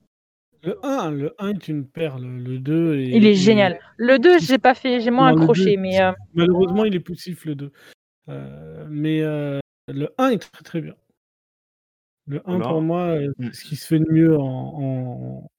Le 0.65 0.79
1, 0.87 1.11
le 1.11 1.35
1 1.39 1.49
est 1.51 1.69
une 1.69 1.87
perle. 1.87 2.25
Le 2.25 2.59
2 2.59 2.97
est. 2.97 3.09
Il 3.11 3.27
est 3.27 3.35
génial. 3.35 3.81
Le 3.97 4.19
2, 4.19 4.39
j'ai 4.39 4.59
pas 4.59 4.75
fait, 4.75 5.01
j'ai 5.01 5.11
moins 5.11 5.33
Non, 5.33 5.41
accroché, 5.41 5.77
2, 5.77 5.83
mais 5.83 6.01
euh, 6.01 6.13
Malheureusement, 6.35 6.85
il 6.85 6.95
est 6.95 7.01
poussif 7.01 7.45
le 7.45 7.55
2. 7.57 7.73
Euh, 8.29 8.87
mais 8.91 9.23
euh, 9.23 9.61
le 9.89 10.11
1 10.19 10.31
est 10.31 10.39
très 10.39 10.63
très 10.65 10.81
bien. 10.81 10.95
Le 12.27 12.39
1 12.49 12.57
Voilà. 12.59 12.69
pour 12.69 12.83
moi, 12.83 13.01
euh, 13.17 13.33
Mm. 13.39 13.49
c'est 13.53 13.55
ce 13.61 13.65
qui 13.65 13.77
se 13.77 13.87
fait 13.87 13.99
de 13.99 14.07
mieux 14.11 14.39
en, 14.39 14.45
en, 14.45 15.51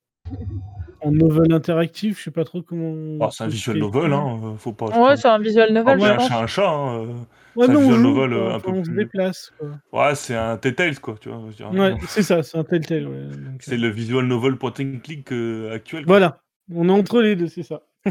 En 1.02 1.12
novel 1.12 1.52
interactif, 1.52 2.20
je 2.20 2.24
sais 2.24 2.32
pas 2.32 2.46
trop 2.46 2.62
comment. 2.62 2.94
Oh, 3.26 3.30
c'est 3.30 3.44
un 3.44 3.48
visual 3.48 3.78
novel, 3.78 4.14
hein. 4.14 4.40
euh, 4.42 4.56
Faut 4.58 4.72
pas. 4.72 4.86
Ouais, 4.86 5.18
c'est 5.18 5.28
un 5.28 5.38
visual 5.40 5.74
novel, 5.74 6.00
ouais, 6.00 6.06
je 6.08 6.12
un 6.14 6.20
chat, 6.20 6.40
un 6.40 6.48
chat. 6.48 6.70
Hein. 6.70 7.04
euh. 7.04 7.14
Ouais, 7.56 7.66
c'est 7.66 7.72
un 7.72 7.74
non, 7.74 7.80
on 7.80 7.84
visual 7.84 7.98
joue, 8.02 8.08
novel, 8.14 8.30
quoi. 8.30 8.40
euh, 8.40 8.56
un 8.56 8.60
peu 8.62 8.72
on 8.72 8.84
se 8.86 8.90
déplace. 8.92 9.54
Quoi. 9.60 9.70
Ouais, 10.08 10.16
c'est 10.16 10.36
un 10.36 10.56
Telltale, 10.58 11.00
quoi, 11.02 11.16
tu 11.20 11.28
vois. 11.30 11.40
Ouais, 11.72 11.96
c'est 12.08 12.24
ça, 12.24 12.42
c'est 12.42 12.58
un 12.58 12.64
Telltale. 12.64 13.08
Ouais. 13.08 13.28
C'est 13.60 13.74
euh, 13.74 13.78
le 13.80 13.90
visual 13.90 14.26
novel 14.26 14.56
point 14.56 14.72
and 14.80 15.00
click 15.04 15.30
euh, 15.34 15.76
actuel. 15.76 16.06
quoi. 16.06 16.14
Voilà, 16.14 16.40
on 16.74 16.88
est 16.88 16.92
entre 16.94 17.22
les 17.22 17.36
deux, 17.36 17.48
c'est 17.48 17.64
ça. 17.64 17.82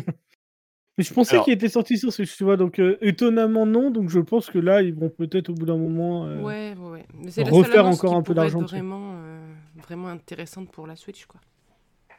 Mais 0.98 1.04
je 1.04 1.14
pensais 1.14 1.36
Alors- 1.36 1.46
qu'il 1.46 1.54
était 1.54 1.70
sorti 1.70 1.96
sur 1.96 2.12
Switch, 2.12 2.36
tu 2.36 2.44
vois, 2.44 2.58
donc 2.58 2.78
euh, 2.78 2.98
étonnamment 3.00 3.64
non, 3.64 3.90
donc 3.90 4.10
je 4.10 4.20
pense 4.20 4.50
que 4.50 4.58
là, 4.58 4.82
ils 4.82 4.92
vont 4.94 5.08
peut-être 5.08 5.48
au 5.48 5.54
bout 5.54 5.64
d'un 5.64 5.78
moment. 5.78 6.26
euh, 6.26 6.42
Ouais, 6.42 6.74
ouais, 6.78 6.90
ouais. 6.90 7.06
Mais 7.14 7.30
c'est 7.30 7.44
la 7.44 7.50
refaire 7.50 7.72
seule 7.72 7.80
annonce 7.80 7.98
encore 7.98 8.10
qui 8.10 8.16
un 8.16 8.20
peu 8.22 8.34
pourrait 8.34 8.44
d'argent 8.44 8.58
être 8.58 8.64
dessus. 8.64 8.74
vraiment, 8.76 9.12
euh, 9.14 9.40
vraiment 9.82 10.08
intéressante 10.08 10.70
pour 10.70 10.86
la 10.86 10.94
Switch, 10.94 11.24
quoi. 11.24 11.40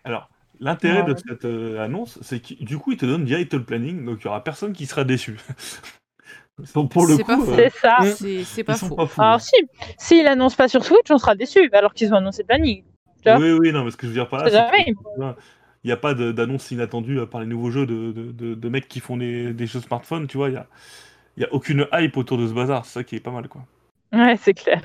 Alors, 0.04 0.30
l'intérêt 0.60 1.04
de 1.04 1.14
Ouais. 1.14 1.20
cette 1.28 1.46
euh, 1.46 1.80
annonce, 1.84 2.20
c'est 2.22 2.40
que 2.42 2.64
du 2.64 2.78
coup, 2.78 2.92
il 2.92 2.98
te 2.98 3.06
donne 3.06 3.26
direct 3.26 3.54
le 3.54 3.64
planning, 3.64 4.06
donc 4.06 4.20
il 4.22 4.26
y 4.26 4.28
aura 4.28 4.44
personne 4.44 4.74
qui 4.74 4.86
sera 4.86 5.04
déçu. 5.04 5.38
Donc, 6.76 6.92
pour 6.92 7.08
le 7.08 7.18
C'est 7.18 7.24
pas 7.24 7.36
coup, 7.36 7.46
faux. 7.46 7.52
euh, 7.52 7.56
C'est 7.56 7.70
ça. 7.72 7.98
C'est 8.46 8.64
pas 8.64 8.76
faux. 8.76 8.96
pas 8.96 9.08
fous. 9.08 9.22
Alors 9.22 9.42
si, 9.42 9.56
s'ils 9.98 10.24
l'annoncent 10.24 10.56
pas 10.56 10.68
sur 10.68 10.86
Switch, 10.86 11.10
on 11.10 11.18
sera 11.18 11.36
déçus, 11.36 11.70
alors 11.74 11.94
qu'ils 11.94 12.14
ont 12.14 12.18
annoncé 12.18 12.44
le 12.44 12.48
planning. 12.48 12.84
Oui, 13.26 13.52
oui, 13.54 13.72
non, 13.72 13.86
mais 13.86 13.92
ce 13.92 13.98
que 13.98 14.06
je 14.06 14.12
veux 14.12 14.18
dire 14.18 14.28
par 14.30 14.44
là, 14.44 14.50
C'est 14.50 14.94
il 15.84 15.88
n'y 15.88 15.92
a 15.92 15.98
pas 15.98 16.14
d'annonce 16.14 16.72
inattendue 16.72 17.20
euh, 17.20 17.26
par 17.26 17.42
les 17.42 17.48
nouveaux 17.48 17.72
jeux 17.72 17.86
de, 17.86 18.12
de, 18.12 18.32
de- 18.32 18.54
de 18.56 18.70
mecs 18.70 18.88
qui 18.88 19.00
font 19.02 19.18
des, 19.18 19.54
des 19.54 19.66
jeux 19.68 19.82
smartphones, 19.82 20.28
tu 20.28 20.38
vois. 20.38 20.50
Il 20.50 20.54
n'y 20.54 20.58
a, 20.58 20.68
il 21.38 21.44
y 21.44 21.46
a 21.46 21.54
aucune 21.54 21.88
hype 21.94 22.18
autour 22.18 22.38
de 22.38 22.48
ce 22.48 22.54
bazar, 22.54 22.86
c'est 22.86 22.94
ça 22.94 23.04
qui 23.04 23.16
est 23.18 23.20
pas 23.20 23.32
mal, 23.32 23.48
quoi. 23.50 23.66
Ouais, 24.14 24.38
c'est 24.38 24.54
clair. 24.54 24.82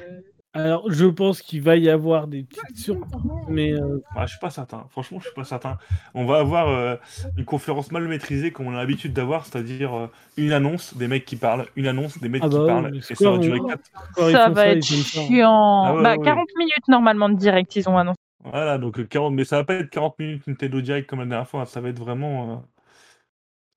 Alors, 0.55 0.91
je 0.91 1.05
pense 1.05 1.43
qu'il 1.43 1.61
va 1.63 1.77
y 1.77 1.89
avoir 1.91 2.27
des 2.27 2.43
petites 2.43 2.79
surprises, 2.79 3.21
mais 3.49 3.73
euh, 3.75 4.03
Ah, 4.17 4.25
je 4.27 4.31
suis 4.31 4.41
pas 4.41 4.51
certain. 4.51 4.87
Franchement, 4.91 5.19
je 5.21 5.27
suis 5.27 5.35
pas 5.35 5.45
certain. 5.45 5.77
On 6.15 6.25
va 6.25 6.39
avoir 6.39 6.69
euh, 6.69 6.97
une 7.37 7.45
conférence 7.45 7.93
mal 7.93 8.09
maîtrisée 8.09 8.51
comme 8.51 8.67
on 8.67 8.75
a 8.75 8.79
l'habitude 8.79 9.13
d'avoir, 9.13 9.45
c'est-à-dire 9.45 9.95
euh, 9.95 10.07
une 10.39 10.53
annonce, 10.53 10.97
des 10.97 11.07
mecs 11.07 11.27
qui 11.27 11.37
parlent, 11.37 11.67
une 11.77 11.87
annonce, 11.87 12.19
des 12.19 12.29
mecs 12.31 12.43
Ah 12.43 12.49
qui 12.49 12.57
bah 12.57 12.65
parlent, 12.67 12.91
mais 12.93 12.99
et 12.99 13.15
ça 13.15 13.31
va 13.31 13.39
durer 13.39 13.61
on- 13.61 13.69
4. 13.69 13.83
quand 14.15 14.29
ils 14.29 14.33
Ça 14.33 14.49
va 14.49 14.55
ça, 14.65 14.69
être 14.73 14.85
chiant. 14.85 15.85
Ah 15.85 15.95
ouais, 15.95 16.03
bah, 16.03 16.17
ouais, 16.17 16.25
40 16.25 16.49
minutes 16.57 16.89
normalement 16.89 17.29
de 17.29 17.37
direct, 17.37 17.77
ils 17.77 17.89
ont 17.89 17.99
annoncé. 17.99 18.17
Voilà, 18.43 18.79
donc 18.79 18.99
euh, 18.99 19.05
40, 19.05 19.35
mais 19.35 19.45
ça 19.45 19.57
va 19.57 19.65
pas 19.65 19.75
être 19.75 19.91
40 19.91 20.19
minutes 20.19 20.47
Nintendo 20.47 20.81
Direct 20.81 21.09
comme 21.09 21.21
la 21.21 21.27
dernière 21.27 21.49
fois, 21.49 21.67
ça 21.67 21.81
va 21.83 21.91
être 21.91 21.99
vraiment. 21.99 22.53
euh, 22.53 22.57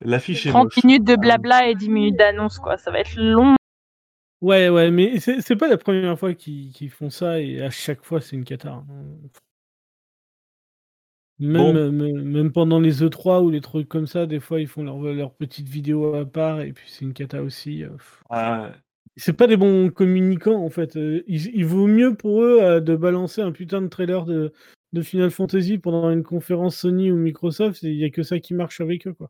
L'affiche 0.03 0.45
est 0.45 0.49
30 0.49 0.63
moche. 0.65 0.83
minutes 0.83 1.03
de 1.03 1.15
blabla 1.15 1.67
et 1.67 1.75
10 1.75 1.89
minutes 1.89 2.17
d'annonce, 2.17 2.57
quoi. 2.59 2.77
Ça 2.77 2.91
va 2.91 2.99
être 2.99 3.15
long. 3.17 3.55
Ouais, 4.41 4.69
ouais, 4.69 4.89
mais 4.91 5.19
c'est 5.19 5.55
pas 5.55 5.67
la 5.67 5.77
première 5.77 6.17
fois 6.17 6.33
qu'ils 6.33 6.89
font 6.89 7.09
ça 7.11 7.39
et 7.39 7.61
à 7.61 7.69
chaque 7.69 8.03
fois 8.03 8.21
c'est 8.21 8.35
une 8.35 8.43
cata. 8.43 8.71
hein. 8.71 8.85
Même, 11.39 11.89
Bon. 11.89 11.91
me- 11.91 12.21
même 12.23 12.51
pendant 12.53 12.79
les 12.79 13.03
E3 13.03 13.41
ou 13.41 13.49
les 13.49 13.59
trucs 13.61 13.89
comme 13.89 14.07
ça, 14.07 14.25
des 14.27 14.39
fois 14.39 14.61
ils 14.61 14.67
font 14.67 14.83
leur, 14.83 14.99
leur 15.01 15.33
petite 15.33 15.67
vidéo 15.67 16.13
à 16.15 16.25
part 16.25 16.61
et 16.61 16.71
puis 16.71 16.87
c'est 16.89 17.03
une 17.03 17.13
cata 17.13 17.41
aussi. 17.43 17.83
euh, 17.83 17.89
C'est 19.17 19.33
pas 19.33 19.47
des 19.47 19.57
bons 19.57 19.89
communicants 19.89 20.63
en 20.63 20.69
fait. 20.69 20.95
euh, 20.97 21.23
Il, 21.27 21.47
il 21.55 21.65
vaut 21.65 21.87
mieux 21.87 22.15
pour 22.15 22.41
eux 22.43 22.59
euh, 22.61 22.79
de 22.81 22.95
balancer 22.95 23.41
un 23.41 23.51
putain 23.51 23.81
de 23.81 23.87
trailer 23.87 24.25
de, 24.25 24.51
de 24.93 25.01
Final 25.01 25.31
Fantasy 25.31 25.77
pendant 25.77 26.09
une 26.11 26.23
conférence 26.23 26.77
Sony 26.77 27.11
ou 27.11 27.15
Microsoft. 27.17 27.83
Il 27.83 27.95
y 27.95 28.03
a 28.05 28.09
que 28.09 28.23
ça 28.23 28.39
qui 28.39 28.53
marche 28.53 28.81
avec 28.81 29.07
eux 29.07 29.13
quoi. 29.13 29.29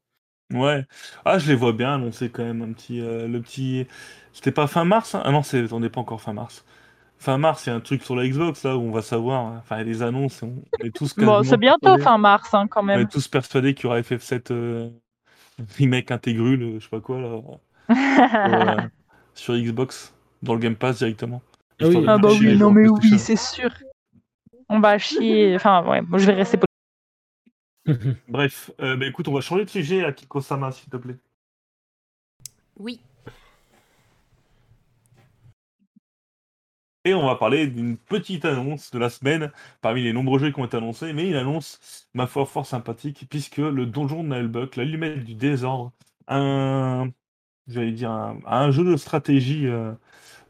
Ouais. 0.54 0.86
Ah, 1.26 1.38
je 1.40 1.48
les 1.48 1.56
vois 1.56 1.74
bien 1.74 1.94
annoncer 1.96 2.30
quand 2.30 2.44
même 2.44 2.62
un 2.62 2.74
petit. 2.74 3.02
euh, 3.02 3.28
le 3.28 3.42
petit. 3.42 3.88
C'était 4.34 4.52
pas 4.52 4.68
fin 4.68 4.86
mars 4.86 5.16
hein? 5.16 5.22
Ah 5.26 5.32
non, 5.32 5.44
c'est... 5.44 5.72
on 5.74 5.80
n'est 5.80 5.90
pas 5.90 6.00
encore 6.02 6.22
fin 6.22 6.34
mars. 6.34 6.64
Fin 7.20 7.38
mars, 7.38 7.66
il 7.66 7.70
y 7.70 7.74
a 7.74 7.76
un 7.76 7.80
truc 7.82 8.04
sur 8.04 8.16
la 8.16 8.28
Xbox 8.28 8.64
là 8.64 8.78
où 8.78 8.82
on 8.82 8.92
va 8.92 9.02
savoir. 9.02 9.46
hein. 9.46 9.56
Enfin, 9.60 9.76
il 9.78 9.80
y 9.80 9.82
a 9.82 9.86
des 9.86 10.02
annonces, 10.02 10.42
et 10.42 10.46
on 10.46 10.86
est 10.86 10.90
tous 10.96 11.14
Bon, 11.16 11.22
quasiment 11.26 11.44
c'est 11.44 11.58
bientôt 11.58 11.80
persuadés- 11.82 12.04
fin 12.04 12.18
mars, 12.18 12.54
hein, 12.54 12.68
quand 12.68 12.82
On 12.82 12.86
même. 12.86 13.00
est 13.02 13.12
tous 13.12 13.28
persuadés 13.28 13.74
qu'il 13.76 13.84
y 13.84 13.88
aura 13.88 14.00
FF7 14.02 14.52
euh, 14.52 14.90
remake 15.78 16.10
intégrule, 16.12 16.64
euh, 16.64 16.80
je 16.80 16.84
sais 16.86 16.90
pas 16.90 17.00
quoi 17.02 17.20
là, 17.20 17.30
sur, 17.90 18.54
euh, 18.56 18.88
sur 19.36 19.54
Xbox, 19.56 20.14
dans 20.42 20.54
le 20.54 20.60
Game 20.60 20.76
Pass 20.76 20.98
directement. 21.00 21.42
Ah 21.80 21.88
oui. 21.88 21.98
Histoire 21.98 22.04
de 22.04 22.10
ah 22.10 22.14
faire 22.14 22.20
bah 22.20 22.30
les 22.30 22.40
oui, 22.40 22.58
gens 22.58 22.66
non 22.66 22.72
mais 22.72 22.88
oui, 22.88 23.00
PlayStation. 23.10 23.18
c'est 23.20 23.36
sûr. 23.36 23.70
On 24.70 24.80
va 24.80 24.98
chier. 24.98 25.56
Enfin, 25.56 25.84
ouais, 25.88 26.02
moi, 26.02 26.18
je 26.18 26.26
vais 26.26 26.34
rester. 26.34 26.58
Bref, 28.28 28.72
euh, 28.82 28.96
bah, 28.98 29.06
écoute, 29.08 29.28
on 29.28 29.34
va 29.34 29.42
changer 29.42 29.66
de 29.66 29.70
sujet 29.70 30.04
à 30.04 30.12
Kiko-sama, 30.14 30.72
s'il 30.72 30.90
te 30.90 30.98
plaît. 30.98 31.18
Oui. 32.78 33.00
Et 37.04 37.14
on 37.16 37.26
va 37.26 37.36
parler 37.36 37.68
d'une 37.68 37.98
petite 37.98 38.46
annonce 38.46 38.92
de 38.92 39.00
la 39.00 39.10
semaine, 39.10 39.52
parmi 39.82 40.04
les 40.04 40.14
nombreux 40.14 40.38
jeux 40.40 40.52
qui 40.52 40.60
ont 40.60 40.66
été 40.66 40.78
annoncés, 40.78 41.14
mais 41.14 41.28
une 41.28 41.36
annonce, 41.36 42.08
ma 42.14 42.28
foi, 42.28 42.46
fort 42.46 42.66
sympathique, 42.68 43.26
puisque 43.30 43.58
le 43.58 43.88
donjon 43.88 44.24
de 44.24 44.30
Nailbuck, 44.30 44.76
l'allumette 44.76 45.24
du 45.24 45.34
désordre, 45.34 45.92
un, 46.28 47.10
j'allais 47.68 47.92
dire, 47.92 48.12
un, 48.12 48.40
un 48.46 48.72
jeu 48.72 48.84
de 48.84 48.98
stratégie 48.98 49.68
euh, 49.68 49.94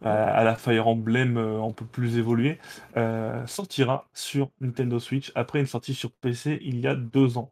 à, 0.03 0.11
à 0.33 0.43
la 0.43 0.55
Fire 0.55 0.87
Emblem 0.87 1.37
euh, 1.37 1.61
un 1.63 1.71
peu 1.71 1.85
plus 1.85 2.17
évolué, 2.17 2.59
euh, 2.97 3.45
sortira 3.47 4.07
sur 4.13 4.51
Nintendo 4.61 4.99
Switch 4.99 5.31
après 5.35 5.59
une 5.59 5.67
sortie 5.67 5.93
sur 5.93 6.11
PC 6.11 6.59
il 6.63 6.79
y 6.79 6.87
a 6.87 6.95
deux 6.95 7.37
ans. 7.37 7.51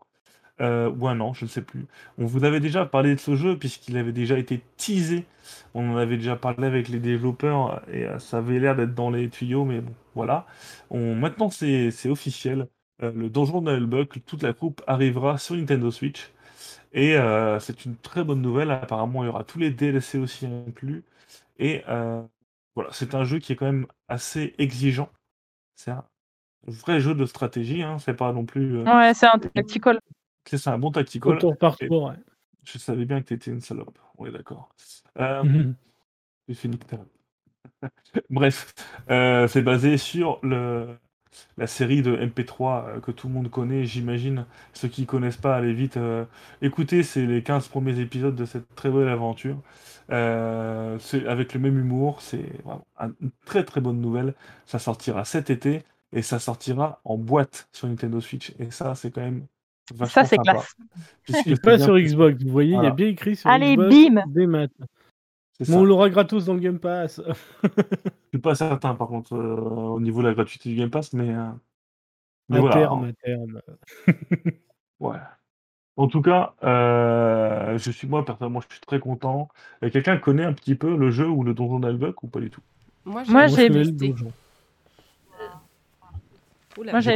Euh, 0.62 0.90
ou 0.92 1.08
un 1.08 1.20
an, 1.22 1.34
je 1.34 1.46
ne 1.46 1.50
sais 1.50 1.62
plus. 1.62 1.88
On 2.18 2.26
vous 2.26 2.44
avait 2.44 2.60
déjà 2.60 2.86
parlé 2.86 3.16
de 3.16 3.20
ce 3.20 3.36
jeu 3.38 3.58
puisqu'il 3.58 3.96
avait 3.98 4.12
déjà 4.12 4.38
été 4.38 4.62
teasé. 4.78 5.26
On 5.74 5.90
en 5.94 5.98
avait 5.98 6.18
déjà 6.18 6.36
parlé 6.36 6.68
avec 6.68 6.90
les 6.90 7.00
développeurs 7.00 7.82
et 7.90 8.06
euh, 8.06 8.20
ça 8.20 8.40
avait 8.40 8.60
l'air 8.60 8.76
d'être 8.76 8.94
dans 8.94 9.10
les 9.10 9.30
tuyaux, 9.30 9.64
mais 9.66 9.80
bon, 9.82 9.94
voilà. 10.16 10.46
On, 10.90 11.16
maintenant, 11.16 11.50
c'est 11.50 12.10
officiel. 12.10 12.68
Euh, 13.04 13.12
le 13.14 13.30
donjon 13.30 13.62
de 13.62 13.72
Nullbuck, 13.72 14.26
toute 14.26 14.44
la 14.44 14.54
troupe 14.54 14.82
arrivera 14.88 15.38
sur 15.38 15.56
Nintendo 15.56 15.92
Switch. 15.92 16.30
Et 16.94 17.16
euh, 17.18 17.60
c'est 17.60 17.86
une 17.86 17.96
très 17.98 18.24
bonne 18.24 18.42
nouvelle. 18.42 18.72
Apparemment, 18.72 19.24
il 19.24 19.28
y 19.28 19.30
aura 19.30 19.44
tous 19.44 19.60
les 19.60 19.72
DLC 19.72 20.18
aussi 20.18 20.46
inclus. 20.46 21.04
Et 21.60 21.84
euh, 21.90 22.22
voilà, 22.80 22.94
c'est 22.94 23.14
un 23.14 23.26
jeu 23.26 23.40
qui 23.40 23.52
est 23.52 23.56
quand 23.58 23.66
même 23.66 23.88
assez 24.08 24.56
exigeant. 24.58 25.10
C'est 25.76 25.92
un 25.92 26.06
vrai 26.66 27.02
jeu 27.02 27.14
de 27.14 27.26
stratégie. 27.26 27.84
Hein. 27.84 28.00
C'est 28.00 28.14
pas 28.14 28.32
non 28.32 28.46
plus. 28.46 28.78
euh, 28.78 28.84
Ouais, 28.86 29.14
c'est 29.14 29.28
un 29.28 29.38
tactical. 29.38 30.00
c'est 30.46 30.70
un 30.70 30.78
bon 30.78 30.90
tactical. 30.90 31.38
Tour 31.40 31.58
par 31.58 31.76
tour, 31.76 32.04
ouais. 32.04 32.16
Je 32.64 32.78
savais 32.78 33.04
bien 33.04 33.22
que 33.22 33.28
t'étais 33.28 33.52
une 33.52 33.60
salope. 33.60 34.00
On 34.18 34.28
est 34.28 34.32
d'accord. 34.32 34.70
Euh, 35.20 35.74
ta 36.88 36.96
race. 36.96 37.12
Bref, 38.30 38.74
euh, 39.10 39.46
c'est 39.50 39.62
basé 39.62 39.98
sur 39.98 40.40
le, 40.42 40.98
la 41.58 41.68
série 41.68 42.02
de 42.02 42.16
MP3 42.16 42.86
euh, 42.88 43.00
que 43.00 43.12
tout 43.12 43.28
le 43.28 43.34
monde 43.34 43.50
connaît, 43.50 43.86
j'imagine. 43.86 44.46
Ceux 44.74 44.88
qui 44.88 45.06
connaissent 45.06 45.38
pas, 45.38 45.56
allez 45.56 45.74
vite. 45.74 45.98
euh, 45.98 46.26
écoutez, 46.62 47.04
c'est 47.04 47.26
les 47.26 47.44
15 47.44 47.68
premiers 47.68 48.00
épisodes 48.00 48.36
de 48.36 48.46
cette 48.46 48.74
très 48.76 48.90
belle 48.90 49.10
aventure. 49.10 49.58
Euh, 50.12 50.98
c'est 51.00 51.28
avec 51.28 51.54
le 51.54 51.60
même 51.60 51.78
humour, 51.78 52.22
c'est 52.22 52.46
vraiment 52.64 52.86
une 53.22 53.32
très 53.46 53.64
très 53.64 53.82
bonne 53.82 54.02
nouvelle. 54.02 54.34
Ça 54.66 54.80
sortira 54.80 55.26
cet 55.26 55.50
été 55.50 55.84
et 56.14 56.22
ça 56.22 56.40
sortira 56.40 57.02
en 57.06 57.18
boîte 57.18 57.70
sur 57.72 57.88
Nintendo 57.88 58.20
Switch. 58.20 58.54
Et 58.60 58.72
ça, 58.72 58.96
c'est 58.96 59.12
quand 59.12 59.22
même 59.22 59.46
Ça, 60.08 60.26
c'est 60.26 60.38
classe. 60.38 60.76
C'est 61.28 61.62
pas 61.62 61.78
sur 61.78 61.98
Xbox, 61.98 62.42
vous 62.44 62.52
voyez, 62.52 62.76
il 62.76 62.84
y 62.84 62.88
a 62.88 62.92
bien 62.92 63.08
écrit 63.08 63.36
sur 63.36 63.50
Allez, 63.50 63.76
Xbox 63.76 63.96
bim 63.96 64.24
des 64.28 64.48
maths. 64.48 64.72
On 65.68 65.84
l'aura 65.84 66.10
gratos 66.10 66.46
dans 66.46 66.54
le 66.54 66.60
Game 66.60 66.80
Pass. 66.80 67.22
Je 67.64 67.70
suis 68.30 68.42
pas 68.42 68.56
certain, 68.56 68.96
par 68.96 69.08
contre, 69.08 69.34
euh, 69.34 69.56
au 69.56 70.00
niveau 70.00 70.22
de 70.22 70.28
la 70.28 70.34
gratuité 70.34 70.70
du 70.70 70.76
Game 70.76 70.90
Pass, 70.90 71.14
mais, 71.14 71.34
euh, 71.34 71.50
mais 72.48 72.58
à 72.58 72.60
voilà. 72.62 72.76
terme, 72.76 73.04
hein, 73.04 73.10
à 73.10 73.14
terme. 73.26 73.62
ouais. 75.00 75.18
En 75.98 76.08
tout 76.08 76.22
cas, 76.22 76.54
euh, 76.64 77.78
je 77.78 77.92
suis 77.92 78.08
moi 78.08 78.24
personnellement, 78.24 78.62
je 78.62 78.68
suis 78.74 78.80
très 78.80 79.00
content. 79.00 79.50
Et 79.82 79.92
quelqu'un 79.92 80.18
connaît 80.18 80.46
un 80.46 80.54
petit 80.54 80.76
peu 80.76 80.96
le 80.96 81.12
jeu 81.12 81.28
ou 81.28 81.44
le 81.44 81.54
donjon 81.54 81.80
d'Albuck 81.80 82.24
ou 82.24 82.28
pas 82.28 82.40
du 82.40 82.50
tout? 82.50 82.62
Moi, 83.04 83.24
j'ai 83.26 83.32
Moi, 83.34 83.48
j'avais 83.48 83.68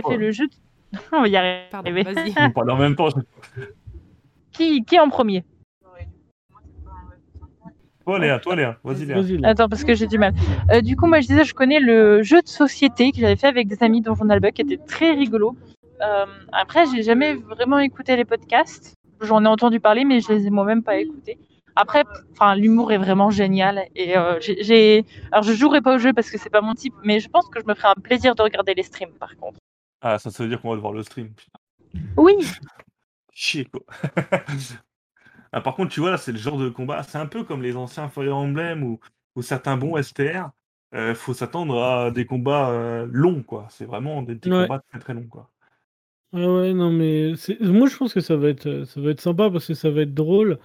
fait 0.02 0.18
le 0.18 0.32
jeu. 0.32 0.48
de- 0.48 0.58
On 1.14 1.22
va 1.22 1.28
y 1.28 1.36
arriver. 1.38 1.68
Pardon, 1.72 1.92
vas-y. 1.92 2.34
On 2.38 2.52
parle 2.52 2.72
en 2.72 2.78
même 2.78 2.96
temps. 2.96 3.08
Qui, 4.52 4.84
qui 4.84 5.00
en 5.00 5.10
premier? 5.10 5.46
Toi 8.06 8.20
Léa, 8.20 8.40
toi 8.40 8.56
Léa, 8.56 8.78
vas-y 8.84 9.06
Léa. 9.06 9.22
Vas-y, 9.22 9.38
là. 9.38 9.50
Attends, 9.50 9.70
parce 9.70 9.84
que 9.84 9.94
j'ai 9.96 10.08
du 10.08 10.18
mal. 10.18 10.34
Euh, 10.72 10.82
du 10.82 10.96
coup, 10.96 11.08
moi, 11.08 11.22
je 11.22 11.28
disais, 11.28 11.46
je 11.46 11.54
connais 11.54 11.80
le 11.80 12.22
jeu 12.24 12.42
de 12.42 12.48
société 12.48 13.12
que 13.12 13.20
j'avais 13.20 13.36
fait 13.38 13.48
avec 13.48 13.68
des 13.68 13.82
amis 13.82 14.02
dans 14.02 14.14
Journal 14.16 14.40
Buck, 14.40 14.54
qui 14.54 14.62
était 14.64 14.78
très 14.78 15.12
rigolo. 15.14 15.56
Euh, 16.02 16.26
après, 16.52 16.86
j'ai 16.94 17.02
jamais 17.04 17.34
vraiment 17.36 17.80
écouté 17.80 18.16
les 18.18 18.26
podcasts. 18.26 18.94
J'en 19.22 19.46
ai 19.46 19.48
entendu 19.48 19.80
parler, 19.80 20.04
mais 20.04 20.20
je 20.20 20.34
les 20.34 20.48
ai 20.48 20.50
moi-même 20.50 20.84
pas 20.84 20.98
écoutés. 20.98 21.38
Après, 21.78 22.04
enfin, 22.34 22.56
l'humour 22.56 22.92
est 22.92 22.98
vraiment 22.98 23.30
génial. 23.32 23.86
Et 23.96 24.18
euh, 24.18 24.38
j'ai- 24.42 24.62
j'ai, 24.64 25.06
alors, 25.32 25.44
je 25.44 25.54
jouerai 25.54 25.82
pas 25.82 25.96
au 25.96 25.98
jeu 25.98 26.12
parce 26.14 26.30
que 26.30 26.38
c'est 26.38 26.50
pas 26.50 26.62
mon 26.62 26.74
type, 26.74 26.94
mais 27.04 27.20
je 27.22 27.30
pense 27.30 27.48
que 27.48 27.60
je 27.62 27.66
me 27.66 27.74
ferai 27.74 27.88
un 27.88 28.02
plaisir 28.02 28.36
de 28.36 28.44
regarder 28.44 28.74
les 28.74 28.84
streams, 28.84 29.14
par 29.18 29.36
contre. 29.38 29.60
Ah, 30.02 30.20
ça, 30.20 30.30
ça 30.30 30.44
veut 30.44 30.50
dire 30.50 30.62
qu'on 30.62 30.70
va 30.72 30.76
devoir 30.76 30.92
le 30.92 31.04
stream. 31.04 31.30
Oui. 32.18 32.34
chier 33.34 33.66
quoi. 33.66 33.82
ah, 35.54 35.62
par 35.62 35.76
contre, 35.76 35.92
tu 35.92 36.00
vois, 36.00 36.10
là, 36.10 36.18
c'est 36.18 36.32
le 36.32 36.40
genre 36.40 36.58
de 36.58 36.68
combat. 36.70 37.04
C'est 37.04 37.20
un 37.20 37.28
peu 37.28 37.44
comme 37.44 37.62
les 37.62 37.76
anciens 37.76 38.10
Fire 38.10 38.36
Emblem 38.36 38.84
ou, 38.84 39.00
ou 39.36 39.44
certains 39.44 39.78
bons 39.78 39.96
STR. 40.02 40.50
Euh, 40.96 41.14
faut 41.14 41.34
s'attendre 41.36 41.82
à 41.82 42.10
des 42.12 42.26
combats 42.26 42.72
euh, 42.72 43.08
longs, 43.12 43.44
quoi. 43.44 43.68
C'est 43.70 43.86
vraiment 43.86 44.24
des 44.24 44.34
Ouais. 44.34 44.64
combats 44.64 44.84
très 44.90 45.00
très 45.00 45.14
longs, 45.14 45.28
quoi. 45.28 45.52
Ah 46.34 46.52
ouais, 46.52 46.74
non, 46.74 46.90
mais 46.92 47.34
moi, 47.62 47.88
je 47.88 47.96
pense 47.96 48.16
que 48.16 48.20
ça 48.20 48.36
va 48.36 48.50
être, 48.50 48.84
ça 48.86 49.00
va 49.00 49.12
être 49.12 49.22
sympa 49.22 49.52
parce 49.52 49.68
que 49.68 49.76
ça 49.76 49.92
va 49.92 50.02
être 50.02 50.16
drôle. 50.16 50.58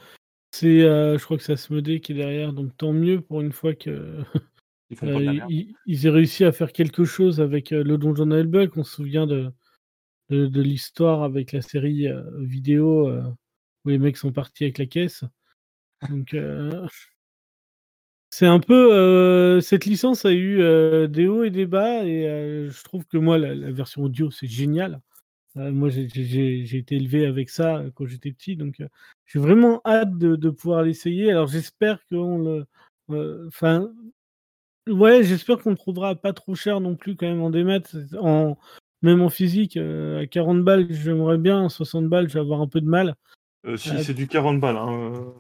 C'est, 0.53 0.81
heu, 0.81 1.19
je 1.19 1.25
crois 1.25 1.37
que 1.37 1.43
c'est 1.43 1.53
Asmodée 1.53 2.01
qui 2.01 2.13
est 2.13 2.15
derrière, 2.15 2.55
donc 2.55 2.75
tant 2.79 2.95
mieux 2.95 3.21
pour 3.21 3.43
une 3.43 3.53
fois 3.53 3.75
que, 3.75 4.23
Ils 4.89 4.97
font 4.97 5.07
pas 5.13 5.21
de 5.21 5.25
la 5.25 5.33
merde. 5.35 5.51
ils 5.51 5.75
ils 5.85 6.07
aient 6.07 6.11
réussi 6.11 6.47
à 6.47 6.53
faire 6.53 6.73
quelque 6.73 7.05
chose 7.05 7.43
avec, 7.43 7.71
le 7.71 7.99
Donjon 7.99 8.25
Nullbuck. 8.25 8.75
On 8.79 8.85
se 8.85 8.95
souvient 8.97 9.27
de 9.27 9.53
de 10.31 10.47
de 10.47 10.63
l'histoire 10.63 11.23
avec 11.23 11.53
la 11.53 11.61
série, 11.61 12.07
vidéo, 12.39 13.11
où 13.85 13.91
les 13.91 13.99
mecs 13.99 14.17
sont 14.17 14.33
partis 14.33 14.65
avec 14.65 14.79
la 14.79 14.87
caisse. 14.87 15.25
Donc, 16.11 16.35
heu, 16.35 16.71
c'est 18.31 18.47
un 18.47 18.61
peu, 18.61 18.91
heu, 18.93 19.61
cette 19.61 19.87
licence 19.87 20.25
a 20.25 20.33
eu, 20.33 20.61
heu, 20.61 21.09
des 21.09 21.27
hauts 21.29 21.45
et 21.45 21.51
des 21.51 21.67
bas 21.67 22.05
et 22.05 22.67
je 22.71 22.85
trouve 22.85 23.07
que 23.07 23.17
moi 23.17 23.39
la 23.39 23.73
version 23.73 24.03
audio, 24.05 24.31
c'est 24.31 24.47
génial. 24.47 25.01
Moi 25.57 25.91
j'ai 25.91 26.05
été 26.79 26.97
élevé 26.97 27.27
avec 27.27 27.51
ça, 27.51 27.85
quand 27.95 28.07
j'étais 28.07 28.33
petit 28.33 28.57
donc, 28.57 28.83
j'ai 29.27 29.39
vraiment 29.41 29.83
hâte 29.87 30.19
de 30.19 30.51
pouvoir 30.51 30.83
l'essayer. 30.85 31.31
Alors 31.33 31.49
j'espère 31.49 32.01
qu'on 32.11 32.39
le 32.39 32.67
enfin, 33.49 33.93
ouais, 34.89 35.23
j'espère 35.25 35.59
qu'on 35.59 35.75
trouvera 35.75 36.15
pas 36.17 36.33
trop 36.33 36.55
cher 36.55 36.81
non 36.81 36.97
plus 36.97 37.17
quand 37.17 37.27
même 37.27 37.43
en 37.43 37.51
démat, 37.51 37.81
en 38.21 38.59
même 39.03 39.23
en 39.23 39.29
physique, 39.31 39.77
à 39.77 40.27
40 40.27 40.65
balles, 40.65 40.87
j'aimerais 40.93 41.39
bien, 41.39 41.69
60 41.69 42.09
balles, 42.09 42.29
je 42.29 42.35
vais 42.35 42.41
avoir 42.41 42.61
un 42.63 42.69
peu 42.69 42.81
de 42.81 42.87
mal. 42.89 43.15
Heu, 43.65 43.77
si, 43.77 44.03
c'est 44.05 44.15
du 44.15 44.27
40 44.29 44.61
balles, 44.61 44.77
hein, 44.77 45.35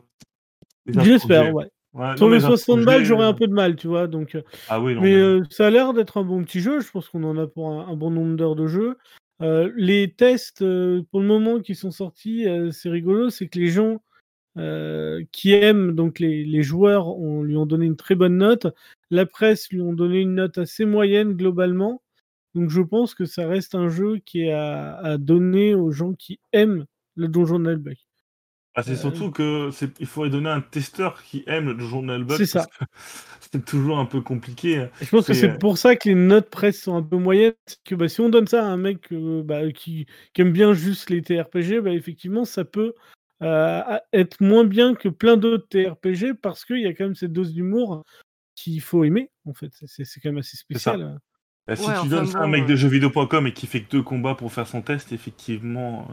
que 0.86 1.00
J'espère, 1.02 1.54
ouais. 1.54 1.66
Ouais, 1.94 2.16
Sur 2.16 2.26
non, 2.26 2.32
les 2.32 2.38
les 2.38 2.44
infos 2.44 2.52
que 2.52 2.58
60 2.58 2.84
balles, 2.84 3.04
j'aurais 3.04 3.26
un 3.26 3.32
heu 3.32 3.36
peu 3.36 3.46
de 3.46 3.52
mal, 3.52 3.76
tu 3.76 3.86
vois? 3.88 4.06
Donc, 4.06 4.36
Ah 4.68 4.80
oui, 4.80 4.94
non, 4.94 5.00
mais, 5.02 5.40
ça 5.50 5.66
a 5.66 5.70
l'air 5.70 5.94
d'être 5.94 6.18
un 6.18 6.24
bon 6.24 6.44
petit 6.44 6.60
jeu. 6.60 6.80
Je 6.80 6.90
pense 6.90 7.08
qu'on 7.08 7.24
en 7.24 7.36
a 7.38 7.46
pour 7.46 7.70
un 7.70 7.88
un 7.88 7.96
bon 7.96 8.10
nombre 8.10 8.36
d'heures 8.36 8.56
de 8.56 8.66
jeu. 8.66 8.96
Les 9.40 10.12
tests, 10.16 10.58
pour 11.10 11.20
le 11.20 11.26
moment 11.26 11.60
qui 11.60 11.74
sont 11.74 11.90
sortis, 11.90 12.46
c'est 12.72 12.90
rigolo, 12.90 13.30
c'est 13.30 13.48
que 13.48 13.58
les 13.58 13.68
gens, 13.68 14.02
qui 15.32 15.52
aiment 15.52 15.94
donc 15.94 16.18
les 16.18 16.44
les 16.44 16.62
joueurs 16.62 17.08
ont 17.08 17.42
lui 17.42 17.56
ont 17.56 17.66
donné 17.66 17.86
une 17.86 17.96
très 17.96 18.14
bonne 18.16 18.36
note. 18.38 18.66
La 19.10 19.24
presse 19.24 19.70
lui 19.70 19.80
ont 19.80 19.92
donné 19.94 20.20
une 20.20 20.34
note 20.34 20.58
assez 20.58 20.84
moyenne 20.84 21.34
globalement. 21.34 22.02
Donc 22.54 22.70
je 22.70 22.82
pense 22.82 23.14
que 23.14 23.24
ça 23.24 23.46
reste 23.46 23.74
un 23.74 23.88
jeu 23.88 24.18
qui 24.24 24.42
est 24.42 24.52
à 24.52 24.96
à 24.96 25.16
donner 25.18 25.74
aux 25.74 25.90
gens 25.92 26.12
qui 26.14 26.40
aiment 26.52 26.84
le 27.16 27.28
Donjon 27.28 27.60
Nullbuck. 27.60 28.07
Ah, 28.78 28.82
c'est 28.84 28.92
Heu 28.92 28.96
surtout 28.96 29.32
que 29.32 29.70
c'est 29.72 29.98
il 29.98 30.06
faudrait 30.06 30.30
donner 30.30 30.50
un 30.50 30.60
testeur 30.60 31.20
qui 31.24 31.42
aime 31.48 31.66
le 31.66 31.74
Donjon 31.74 32.02
Nullbuck 32.02 32.38
C'est 32.38 32.52
parce 32.52 32.66
ça. 32.66 32.70
que 32.78 32.84
c'est 33.52 33.64
toujours 33.64 33.98
un 33.98 34.04
peu 34.04 34.20
compliqué, 34.20 34.86
Et 35.00 35.04
je 35.04 35.10
pense 35.10 35.26
que 35.26 35.34
c'est, 35.34 35.48
heu 35.48 35.58
pour 35.58 35.78
ça 35.78 35.96
que 35.96 36.08
les 36.08 36.14
notes 36.14 36.48
presse 36.48 36.82
sont 36.82 36.94
un 36.94 37.02
peu 37.02 37.16
moyennes. 37.16 37.54
C'est 37.66 37.82
que, 37.82 37.96
bah, 37.96 38.08
si 38.08 38.20
on 38.20 38.28
donne 38.28 38.46
ça 38.46 38.64
à 38.64 38.68
un 38.68 38.76
mec, 38.76 39.12
heu, 39.12 39.42
bah, 39.42 39.72
qui 39.72 40.06
qui 40.32 40.42
aime 40.42 40.52
bien 40.52 40.74
juste 40.74 41.10
les 41.10 41.22
TRPG, 41.22 41.80
bah, 41.80 41.90
effectivement, 41.90 42.44
ça 42.44 42.64
peut, 42.64 42.94
être 43.40 44.40
moins 44.40 44.64
bien 44.64 44.94
que 44.94 45.08
plein 45.08 45.36
d'autres 45.36 45.66
TRPG 45.70 46.34
parce 46.40 46.64
qu'il 46.64 46.78
y 46.80 46.86
a 46.86 46.94
quand 46.94 47.04
même 47.04 47.16
cette 47.16 47.32
dose 47.32 47.52
d'humour 47.52 48.04
qu'il 48.54 48.80
faut 48.80 49.02
aimer, 49.02 49.28
en 49.44 49.54
fait. 49.54 49.72
C'est 49.86 50.20
quand 50.20 50.28
même 50.28 50.38
assez 50.38 50.56
spécial, 50.56 51.18
Bah, 51.66 51.74
si 51.74 51.82
Ouais, 51.84 51.94
tu 52.00 52.08
donnes 52.08 52.26
ça 52.26 52.38
à 52.38 52.44
un 52.44 52.48
mec 52.48 52.64
de 52.66 52.76
jeuxvideo.com 52.76 53.48
et 53.48 53.52
qui 53.52 53.66
fait 53.66 53.82
que 53.82 53.90
2 53.90 54.02
combats 54.02 54.36
pour 54.36 54.52
faire 54.52 54.68
son 54.68 54.82
test, 54.82 55.10
effectivement, 55.10 56.06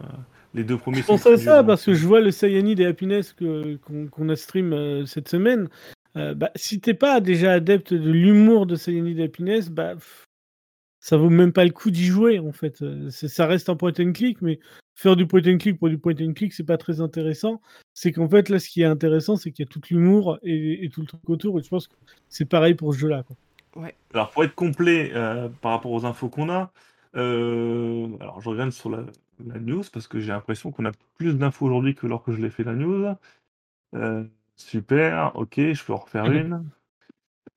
les 0.55 0.63
2 0.63 0.77
premiers 0.77 1.01
Je 1.01 1.05
pensais 1.05 1.33
à 1.33 1.37
ça 1.37 1.63
parce 1.63 1.85
que 1.85 1.93
je 1.93 2.07
vois 2.07 2.21
le 2.21 2.31
Cyanide 2.31 2.79
et 2.79 2.85
Happiness 2.85 3.35
qu'on 3.81 4.29
a 4.29 4.35
stream, 4.35 4.73
heu, 4.73 5.05
cette 5.05 5.27
semaine. 5.27 5.67
Heu, 6.15 6.33
bah, 6.33 6.49
si 6.55 6.79
tu 6.79 6.89
es 6.91 6.93
pas 6.93 7.19
déjà 7.19 7.51
adepte 7.51 7.93
de 7.93 8.09
l'humour 8.09 8.65
de 8.65 8.75
Cyanide 8.75 9.19
et 9.19 9.25
Happiness, 9.25 9.69
bah, 9.69 9.95
ça 11.01 11.17
vaut 11.17 11.29
même 11.29 11.51
pas 11.51 11.65
le 11.65 11.71
coup 11.71 11.91
d'y 11.91 12.05
jouer, 12.05 12.39
en 12.39 12.53
fait. 12.53 12.83
C'est 13.09 13.27
ça 13.27 13.45
reste 13.45 13.69
un 13.69 13.75
point 13.75 13.91
and 13.99 14.13
click, 14.13 14.41
mais 14.41 14.59
faire 14.95 15.17
du 15.17 15.27
point 15.27 15.41
and 15.45 15.57
click 15.57 15.77
pour 15.77 15.89
du 15.89 15.97
point 15.97 16.15
and 16.19 16.33
click, 16.33 16.53
c'est 16.53 16.63
pas 16.63 16.77
très 16.77 17.01
intéressant. 17.01 17.61
C'est 17.93 18.13
qu'en 18.13 18.29
fait, 18.29 18.47
là, 18.49 18.59
ce 18.59 18.69
qui 18.69 18.81
est 18.81 18.85
intéressant, 18.85 19.35
c'est 19.35 19.51
qu'il 19.51 19.65
y 19.65 19.67
a 19.67 19.71
tout 19.71 19.81
l'humour 19.89 20.39
et 20.41 20.85
et 20.85 20.89
tout 20.89 21.01
le 21.01 21.07
truc 21.07 21.29
autour 21.29 21.59
et 21.59 21.63
je 21.63 21.69
pense 21.69 21.87
que 21.87 21.95
c'est 22.29 22.45
pareil 22.45 22.75
pour 22.75 22.93
ce 22.93 22.99
jeu-là. 22.99 23.23
Ouais. 23.75 23.93
Alors 24.13 24.31
pour 24.31 24.45
être 24.45 24.55
complet, 24.55 25.11
heu, 25.13 25.51
par 25.61 25.73
rapport 25.73 25.91
aux 25.91 26.05
infos 26.05 26.29
qu'on 26.29 26.49
a, 26.49 26.71
alors 27.13 28.39
je 28.41 28.49
regarde 28.49 28.71
sur 28.71 28.89
la 28.89 29.05
la 29.45 29.59
news 29.59 29.83
parce 29.91 30.07
que 30.07 30.19
j'ai 30.19 30.31
l'impression 30.31 30.71
qu'on 30.71 30.85
a 30.85 30.91
plus 31.15 31.37
d'infos 31.37 31.65
aujourd'hui 31.65 31.95
que 31.95 32.07
lors 32.07 32.23
que 32.23 32.31
je 32.33 32.41
l'ai 32.41 32.49
fait 32.49 32.63
la 32.63 32.73
news. 32.75 33.15
Heu, 33.95 34.31
super, 34.57 35.35
OK, 35.37 35.55
je 35.57 35.85
peux 35.85 35.93
en 35.93 35.97
refaire 35.97 36.29
une. 36.31 36.69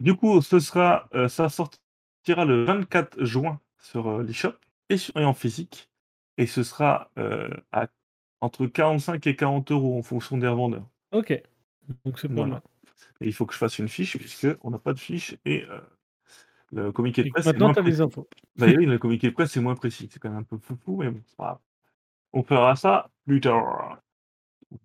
Du 0.00 0.14
coup, 0.16 0.40
ce 0.42 0.60
sera, 0.60 1.08
heu, 1.14 1.28
ça 1.28 1.48
sortira 1.48 2.44
le 2.46 2.64
24 2.64 3.24
juin 3.24 3.60
sur, 3.78 4.08
heu, 4.10 4.22
l'eShop 4.24 4.54
et 4.90 4.96
et 5.16 5.24
en 5.24 5.34
physique 5.34 5.90
et 6.38 6.46
ce 6.46 6.62
sera, 6.62 7.10
heu, 7.18 7.50
à 7.72 7.88
entre 8.40 8.66
45 8.66 9.26
et 9.28 9.36
40 9.36 9.70
€ 9.70 9.98
en 9.98 10.02
fonction 10.02 10.38
des 10.38 10.48
revendeurs. 10.48 10.88
OK, 11.12 11.42
donc 12.04 12.18
c'est 12.18 12.28
pas 12.28 12.44
mal. 12.46 12.56
Voilà 12.56 12.62
et 13.20 13.28
il 13.28 13.34
faut 13.34 13.46
que 13.46 13.54
je 13.54 13.58
fasse 13.58 13.78
une 13.80 13.88
fiche 13.88 14.18
puisqu'on 14.18 14.70
n'a 14.70 14.78
pas 14.80 14.92
de 14.94 14.98
fiche 15.00 15.36
et 15.46 15.64
heu, 15.64 15.82
le 16.72 16.92
communiqué 16.92 17.22
de 17.24 17.28
presse 17.28 17.54
maintenant 17.54 17.70
tu 17.70 17.80
as 17.80 17.82
les 17.82 18.00
infos. 18.00 18.28
Bah 18.56 18.68
oui, 18.76 18.86
le 18.86 18.98
communiqué 18.98 19.28
de 19.30 19.34
presse 19.34 19.56
est 19.56 19.60
moins 19.60 19.76
précis. 19.76 20.08
C'est 20.12 20.20
quand 20.20 20.30
même 20.30 20.40
un 20.40 20.42
peu 20.44 20.58
foufou, 20.58 20.98
mais 20.98 21.10
bon, 21.10 21.22
c'est 21.26 21.36
pas 21.36 21.44
grave. 21.46 21.60
On 22.32 22.42
fera 22.42 22.76
ça 22.76 23.10
plus 23.26 23.40
tard. 23.40 24.00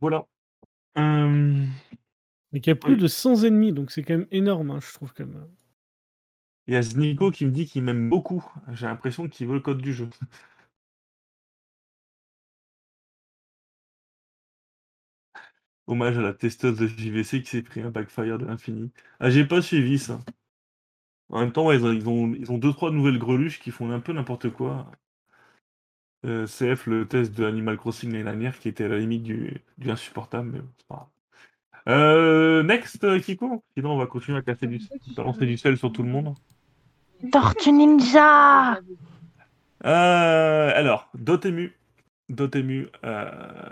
Voilà. 0.02 0.26
Hem, 0.96 1.68
Mais 2.52 2.62
qu'il 2.62 2.72
y 2.72 2.74
a 2.74 2.76
plus 2.76 2.98
de 2.98 3.08
100 3.08 3.44
ennemis, 3.44 3.74
donc 3.74 3.92
c'est 3.92 4.04
quand 4.04 4.18
même 4.18 4.28
énorme, 4.32 4.72
hein, 4.72 4.80
je 4.82 4.94
trouve 4.94 5.14
quand 5.14 5.26
même, 5.26 5.44
hein. 5.44 5.50
Il 6.68 6.74
y 6.74 6.78
a 6.78 6.82
Znico 6.82 7.32
qui 7.32 7.46
me 7.46 7.52
dit 7.52 7.66
qu'il 7.66 7.84
m'aime 7.84 8.10
beaucoup. 8.10 8.46
J'ai 8.74 8.86
l'impression 8.86 9.30
qu'il 9.30 9.48
veut 9.48 9.54
le 9.54 9.60
code 9.62 9.82
du 9.82 9.94
jeu. 9.94 10.10
Hommage 15.88 16.18
à 16.18 16.22
la 16.22 16.34
testeuse 16.34 16.78
de 16.78 16.88
JVC 16.88 17.42
qui 17.42 17.50
s'est 17.50 17.62
pris 17.62 17.80
un 17.82 17.90
backfire 17.90 18.38
de 18.38 18.46
l'infini. 18.46 18.92
Ah, 19.22 19.30
j'ai 19.30 19.46
pas 19.46 19.62
suivi 19.62 19.98
ça. 19.98 20.20
En 21.28 21.42
même 21.42 21.52
temps, 21.52 21.66
ouais, 21.66 21.76
ils 21.76 21.84
ont 21.86 21.92
ils 21.92 22.08
ont 22.08 22.34
ils 22.34 22.52
ont 22.54 22.58
2-3 22.58 22.90
nouvelles 22.92 23.20
greluches 23.20 23.60
qui 23.60 23.72
font 23.72 23.92
un 23.92 24.00
peu 24.00 24.14
n'importe 24.14 24.50
quoi. 24.52 24.90
Heu, 26.26 26.46
CF, 26.46 26.88
le 26.88 27.06
test 27.06 27.34
de 27.34 27.46
Animal 27.46 27.78
Crossing 27.78 28.12
l'année 28.12 28.24
dernière 28.24 28.58
qui 28.58 28.70
était 28.70 28.86
à 28.86 28.88
la 28.88 28.98
limite 28.98 29.24
du 29.24 29.62
du 29.78 29.92
insupportable, 29.92 30.50
mais 30.54 30.60
bon, 30.60 30.70
c'est 30.78 30.88
pas 30.88 30.96
grave. 30.96 31.08
Heu, 31.90 32.64
next, 32.64 33.04
heu, 33.04 33.20
Kiko? 33.20 33.64
Sinon 33.76 33.92
on 33.92 33.98
va 33.98 34.06
continuer 34.08 34.38
à 34.38 34.42
casser 34.42 34.68
du 34.68 34.80
balancer 35.18 35.46
du 35.46 35.58
sel 35.58 35.78
sur 35.78 35.92
tout 35.92 36.04
le 36.04 36.10
monde. 36.10 36.34
Tortue 37.32 37.72
Ninja 37.72 38.80
alors, 39.86 41.10
Dotemu. 41.14 41.74
Dotemu, 42.30 42.88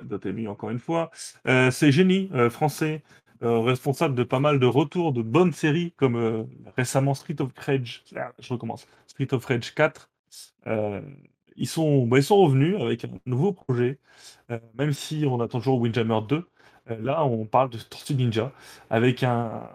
Dotemu 0.04 0.48
encore 0.50 0.72
une 0.72 0.80
fois. 0.80 1.10
C'est 1.46 1.92
Génie, 1.94 2.30
français, 2.50 3.02
responsable 3.42 4.14
de 4.16 4.24
pas 4.24 4.42
mal 4.42 4.60
de 4.60 4.66
retours 4.66 5.14
de 5.14 5.22
bonnes 5.22 5.54
séries 5.54 5.94
comme, 5.96 6.48
récemment 6.76 7.14
Street 7.14 7.38
of 7.40 7.52
Rage 7.58 8.04
ah, 8.18 8.34
je 8.40 8.54
recommence, 8.54 8.88
Street 9.08 9.30
of 9.32 9.46
Rage 9.46 9.74
4. 9.74 10.10
Ils 11.62 11.68
sont 11.68 12.08
bah, 12.08 12.18
ils 12.20 12.24
sont 12.24 12.38
revenus 12.38 12.76
avec 12.82 13.06
un 13.06 13.10
nouveau 13.28 13.54
projet, 13.54 14.00
heu, 14.52 14.60
même 14.78 14.94
si 14.94 15.26
on 15.28 15.40
attend 15.42 15.60
toujours 15.60 15.80
Windjammer 15.82 16.20
2. 16.28 16.48
Heu, 16.90 16.98
là, 17.02 17.24
on 17.26 17.46
parle 17.46 17.70
de 17.70 17.78
Tortue 17.78 18.16
Ninja 18.16 18.52
avec 18.90 19.24
un 19.24 19.70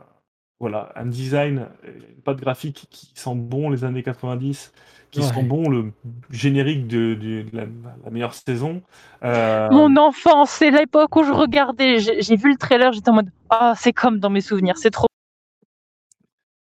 voilà, 0.61 0.93
un 0.97 1.07
design, 1.07 1.69
une 1.87 2.23
patte 2.25 2.39
graphique 2.41 2.87
qui 2.91 3.11
sent 3.15 3.35
bon 3.37 3.71
les 3.71 3.85
années 3.85 4.03
90, 4.03 4.73
qui 5.13 5.23
sent 5.23 5.33
Ouais. 5.37 5.43
bon 5.45 5.69
le 5.71 5.93
générique 6.31 6.89
de 6.89 7.45
la 7.53 7.67
la 8.05 8.11
meilleure 8.11 8.35
saison. 8.35 8.83
Heu 9.23 9.69
Mon 9.71 9.97
enfance, 9.97 10.51
c'est 10.51 10.71
l'époque 10.73 11.15
où 11.17 11.23
je 11.25 11.33
regardais, 11.33 11.99
j'ai 12.01 12.37
vu 12.37 12.51
le 12.51 12.57
trailer, 12.59 12.93
j'étais 12.93 13.11
en 13.11 13.15
mode: 13.15 13.31
«Ah, 13.51 13.75
c'est 13.77 13.93
comme 13.93 14.19
dans 14.19 14.31
mes 14.31 14.41
souvenirs, 14.41 14.77
c'est 14.79 14.91
trop» 14.91 15.07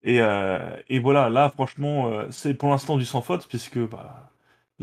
et 0.02 0.20
et 0.88 0.98
voilà, 0.98 1.28
là 1.30 1.50
franchement, 1.50 2.10
c'est 2.30 2.54
pour 2.54 2.70
l'instant 2.70 2.96
du 2.96 3.04
sans 3.04 3.22
faute 3.22 3.46
puisque, 3.48 3.78
bah, 3.78 4.30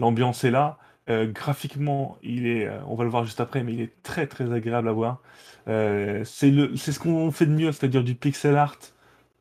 l'ambiance 0.01 0.43
est 0.45 0.51
là. 0.51 0.77
Heu, 1.09 1.27
graphiquement, 1.27 2.17
il 2.23 2.47
est, 2.47 2.67
heu, 2.67 2.73
on 2.87 2.95
va 2.95 3.05
le 3.05 3.11
voir 3.11 3.25
juste 3.25 3.41
après, 3.41 3.63
mais 3.63 3.73
il 3.73 3.81
est 3.81 3.93
très, 4.03 4.27
très 4.27 4.51
agréable 4.53 4.89
à 4.89 4.93
voir. 4.93 5.21
Heu, 5.69 6.23
c'est 6.25 6.51
ce 6.93 6.99
qu'on 6.99 7.31
fait 7.31 7.45
de 7.47 7.51
mieux, 7.53 7.71
c'est-à-dire 7.71 8.03
du 8.03 8.15
pixel 8.15 8.57
art, 8.57 8.77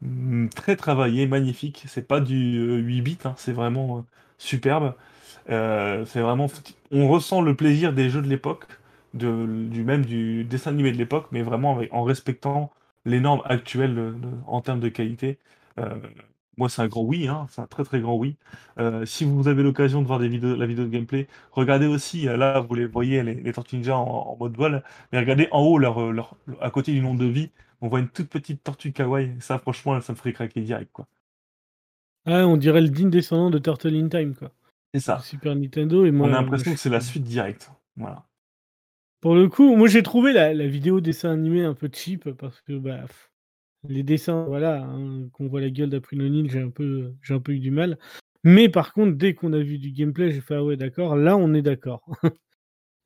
mmh, 0.02 0.48
très 0.50 0.76
travaillé, 0.76 1.26
magnifique. 1.26 1.84
C'est 1.88 2.06
pas 2.06 2.20
du, 2.20 2.58
heu, 2.58 2.76
8 2.78 3.02
bits, 3.02 3.18
hein, 3.24 3.34
c'est 3.38 3.52
vraiment, 3.52 4.06
superbe. 4.38 4.94
C'est 5.48 6.20
vraiment 6.20 6.46
on 6.92 7.08
ressent 7.08 7.40
le 7.42 7.54
plaisir 7.56 7.92
des 7.92 8.10
jeux 8.10 8.22
de 8.22 8.28
l'époque, 8.28 8.66
du 9.14 9.84
même 9.84 10.04
du 10.04 10.44
dessin 10.44 10.70
animé 10.72 10.92
de 10.92 10.96
l'époque, 10.98 11.26
mais 11.32 11.42
vraiment 11.42 11.76
avec 11.76 11.92
en 11.92 12.04
respectant 12.04 12.70
les 13.04 13.20
normes 13.20 13.42
actuelles, 13.44 14.14
en 14.46 14.60
termes 14.60 14.80
de 14.80 14.88
qualité. 14.88 15.38
Moi, 16.60 16.68
c'est 16.68 16.82
un 16.82 16.88
grand 16.88 17.02
oui, 17.02 17.28
hein, 17.28 17.46
c'est 17.50 17.62
un 17.62 17.66
très, 17.66 17.84
très 17.84 18.00
grand 18.00 18.16
oui. 18.16 18.36
Heu, 18.78 19.04
si 19.06 19.24
vous 19.24 19.48
avez 19.48 19.62
l'occasion 19.64 20.02
de 20.02 20.06
voir 20.06 20.20
des 20.20 20.28
vidéos 20.28 20.54
la 20.56 20.66
vidéo 20.66 20.84
de 20.84 20.90
gameplay, 20.90 21.26
regardez 21.52 21.86
aussi, 21.86 22.28
heu, 22.28 22.36
là, 22.36 22.60
vous 22.60 22.74
les 22.76 22.86
voyez, 22.86 23.22
les 23.24 23.34
les 23.34 23.52
Tortues 23.52 23.76
Ninja 23.78 23.96
en 23.98 24.04
en 24.06 24.36
mode 24.38 24.56
vol, 24.56 24.82
mais 25.12 25.18
regardez 25.20 25.48
en 25.52 25.62
haut 25.62 25.78
leur, 25.78 26.12
leur 26.12 26.36
à 26.60 26.70
côté 26.70 26.92
du 26.92 27.00
nombre 27.00 27.20
de 27.20 27.26
vies, 27.26 27.50
on 27.80 27.88
voit 27.88 28.00
une 28.00 28.08
toute 28.10 28.28
petite 28.30 28.62
tortue 28.64 28.92
kawaii. 28.92 29.34
Ça, 29.40 29.58
franchement, 29.58 30.00
ça 30.02 30.12
me 30.12 30.18
ferait 30.18 30.32
craquer 30.34 30.60
direct, 30.62 30.90
quoi. 30.92 31.08
Ah, 32.24 32.46
on 32.46 32.56
dirait 32.56 32.80
le 32.80 32.88
digne 32.88 33.10
descendant 33.10 33.50
de 33.50 33.58
Turtle 33.58 33.94
in 33.94 34.08
Time, 34.08 34.34
quoi. 34.34 34.52
C'est 34.94 35.00
ça. 35.00 35.20
Super 35.20 35.54
Nintendo. 35.56 36.04
Et 36.06 36.10
moi, 36.12 36.28
On 36.28 36.32
a 36.32 36.36
l'impression 36.40 36.70
je 36.70 36.74
que 36.74 36.80
c'est 36.80 36.90
la 36.90 37.00
suite 37.00 37.24
directe. 37.24 37.70
Voilà. 37.96 38.24
Pour 39.22 39.34
le 39.34 39.48
coup, 39.48 39.76
moi 39.76 39.88
j'ai 39.88 40.02
trouvé 40.02 40.32
la, 40.32 40.52
la 40.54 40.66
vidéo 40.66 41.00
dessin 41.00 41.32
animé 41.32 41.64
un 41.64 41.74
peu 41.74 41.90
cheap 41.92 42.30
parce 42.32 42.60
que 42.60 42.78
bah, 42.78 43.04
les 43.88 44.02
dessins, 44.02 44.44
voilà, 44.44 44.82
hein, 44.82 45.28
qu'on 45.32 45.48
voit 45.48 45.60
la 45.60 45.70
gueule 45.70 45.90
d'April 45.90 46.22
O'Neil, 46.22 46.48
j'ai 46.50 46.60
un, 46.60 46.70
peu, 46.70 47.12
un 47.28 47.40
peu 47.40 47.52
eu 47.52 47.60
du 47.60 47.70
mal. 47.70 47.98
Mais 48.44 48.68
par 48.68 48.92
contre, 48.92 49.16
dès 49.16 49.34
qu'on 49.34 49.52
a 49.52 49.60
vu 49.60 49.78
du 49.78 49.92
gameplay, 49.92 50.32
j'ai 50.32 50.40
fait 50.40 50.54
ah 50.56 50.64
ouais, 50.64 50.76
d'accord, 50.76 51.16
là 51.16 51.36
on 51.36 51.54
est 51.54 51.62
d'accord. 51.62 52.04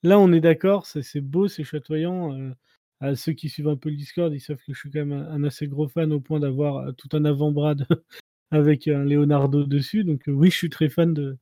là 0.03 0.19
on 0.19 0.33
est 0.33 0.41
d'accord, 0.41 0.87
c'est, 0.87 1.21
beau, 1.21 1.49
c'est 1.49 1.65
chatoyant. 1.65 2.33
euh, 2.39 2.53
à 3.01 3.15
ceux 3.17 3.33
qui 3.33 3.49
suivent 3.49 3.69
un 3.69 3.77
peu 3.77 3.91
le 3.91 3.97
Discord, 3.97 4.33
ils 4.33 4.41
savent 4.41 4.59
que 4.59 4.73
je 4.73 4.79
suis 4.79 4.91
quand 4.91 5.05
même 5.05 5.13
un, 5.13 5.45
assez 5.45 5.67
gros 5.69 5.89
fan 5.89 6.13
au 6.13 6.21
point 6.21 6.41
d'avoir 6.41 6.77
euh, 6.79 6.93
tout 6.93 7.09
un 7.13 7.25
avant-bras 7.25 7.75
avec 8.51 8.89
un 8.89 9.05
Leonardo 9.05 9.65
dessus. 9.65 10.05
Donc 10.05 10.29
euh, 10.29 10.33
oui, 10.33 10.51
je 10.51 10.57
suis 10.57 10.71
très 10.71 10.89
fan 10.89 11.13
de, 11.13 11.37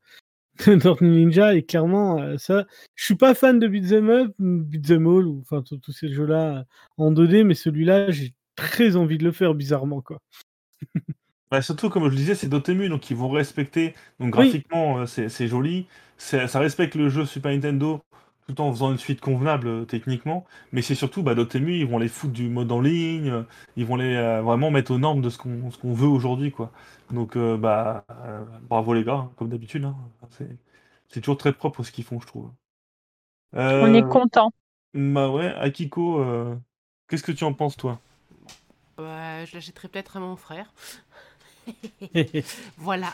de 0.67 1.05
Ninja 1.05 1.55
et 1.55 1.63
clairement 1.63 2.21
euh, 2.21 2.37
ça 2.37 2.67
je 2.95 3.05
suis 3.07 3.15
pas 3.15 3.35
fan 3.35 3.59
de 3.59 3.67
Beat'em 3.69 4.11
Up 4.11 4.35
Beat'em 4.39 5.07
All 5.07 5.27
ou 5.27 5.41
enfin 5.41 5.63
tous 5.63 5.93
ces 5.93 6.09
jeux 6.13 6.27
là 6.27 6.67
en 6.99 7.11
2D 7.11 7.45
mais 7.45 7.55
celui-là 7.55 8.11
j'ai 8.11 8.35
très 8.71 8.97
envie 8.97 9.19
de 9.19 9.25
le 9.25 9.33
faire 9.33 9.55
bizarrement 9.55 10.01
quoi 10.03 10.19
Bah, 11.51 11.61
surtout, 11.61 11.91
comme 11.91 12.05
je 12.05 12.09
le 12.11 12.17
disais, 12.17 12.35
c'est 12.35 12.49
Dotemu, 12.49 12.89
donc 12.89 13.11
ils 13.11 13.17
vont 13.17 13.29
respecter. 13.31 13.95
Donc 14.21 14.31
Oui. 14.37 14.57
graphiquement, 14.57 14.99
euh, 15.01 15.07
c'est 15.07 15.29
c'est 15.29 15.49
joli. 15.49 15.87
Ça 16.17 16.47
respecte 16.61 16.95
le 16.95 17.09
jeu 17.11 17.27
Super 17.27 17.53
Nintendo 17.53 18.01
tout 18.49 18.61
en 18.61 18.73
faisant 18.73 18.91
une 18.91 18.99
suite 18.99 19.21
convenable 19.21 19.69
euh, 19.69 19.85
techniquement. 19.85 20.47
Mais 20.73 20.81
c'est 20.83 20.95
surtout, 20.95 21.23
bah, 21.23 21.35
Dotemu, 21.35 21.75
ils 21.79 21.87
vont 21.87 21.99
les 21.99 22.09
foutre 22.09 22.33
du 22.33 22.49
mode 22.49 22.73
en 22.73 22.81
ligne. 22.81 23.29
euh, 23.31 23.43
Ils 23.77 23.85
vont 23.87 23.97
les 23.97 24.15
euh, 24.17 24.41
vraiment 24.43 24.71
mettre 24.71 24.93
aux 24.93 24.99
normes 24.99 25.21
de 25.21 25.29
ce 25.31 25.37
qu'on 25.39 25.71
ce 25.71 25.77
qu'on 25.79 25.93
veut 25.95 26.07
aujourd'hui, 26.09 26.51
quoi. 26.53 26.73
Donc, 27.11 27.37
euh, 27.37 27.57
bah, 27.59 28.05
euh, 28.25 28.43
bravo 28.69 28.95
les 28.95 29.05
gars, 29.05 29.15
hein, 29.15 29.33
comme 29.37 29.49
d'habitude. 29.51 29.85
hein. 29.85 29.97
C'est 30.31 30.49
c'est 31.09 31.21
toujours 31.21 31.37
très 31.39 31.53
propre 31.53 31.83
ce 31.83 31.93
qu'ils 31.93 32.05
font, 32.05 32.19
je 32.21 32.27
trouve. 32.27 32.51
On 33.81 33.93
est 33.93 34.03
content. 34.03 34.51
bah 34.95 35.31
ouais, 35.31 35.47
Akiko, 35.55 36.21
euh, 36.21 36.57
qu'est-ce 37.09 37.23
que 37.23 37.33
tu 37.33 37.45
en 37.45 37.55
penses, 37.55 37.77
toi? 37.77 38.01
Bah, 39.03 39.45
je 39.45 39.55
l'achèterai 39.55 39.89
peut-être 39.89 40.17
à 40.17 40.21
mon 40.21 40.37
frère. 40.37 40.73
Voilà. 42.77 43.13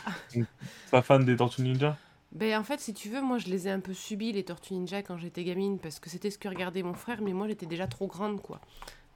Pas 0.89 1.01
fan 1.03 1.23
des 1.23 1.35
Tortues 1.35 1.61
Ninja? 1.61 1.97
Ben, 2.31 2.59
en 2.59 2.63
fait, 2.63 2.79
si 2.79 2.93
tu 2.93 3.09
veux, 3.09 3.21
moi, 3.21 3.37
je 3.37 3.47
les 3.47 3.67
ai 3.67 3.71
un 3.71 3.79
peu 3.79 3.93
subis, 3.93 4.31
les 4.31 4.43
Tortues 4.43 4.73
Ninja, 4.73 5.01
quand 5.01 5.17
j'étais 5.17 5.43
gamine, 5.43 5.79
parce 5.79 5.99
que 5.99 6.09
c'était 6.09 6.29
ce 6.29 6.37
que 6.37 6.47
regardait 6.47 6.83
mon 6.83 6.93
frère, 6.93 7.21
mais 7.21 7.33
moi, 7.33 7.47
j'étais 7.47 7.65
déjà 7.65 7.87
trop 7.87 8.07
grande, 8.07 8.41
quoi. 8.41 8.59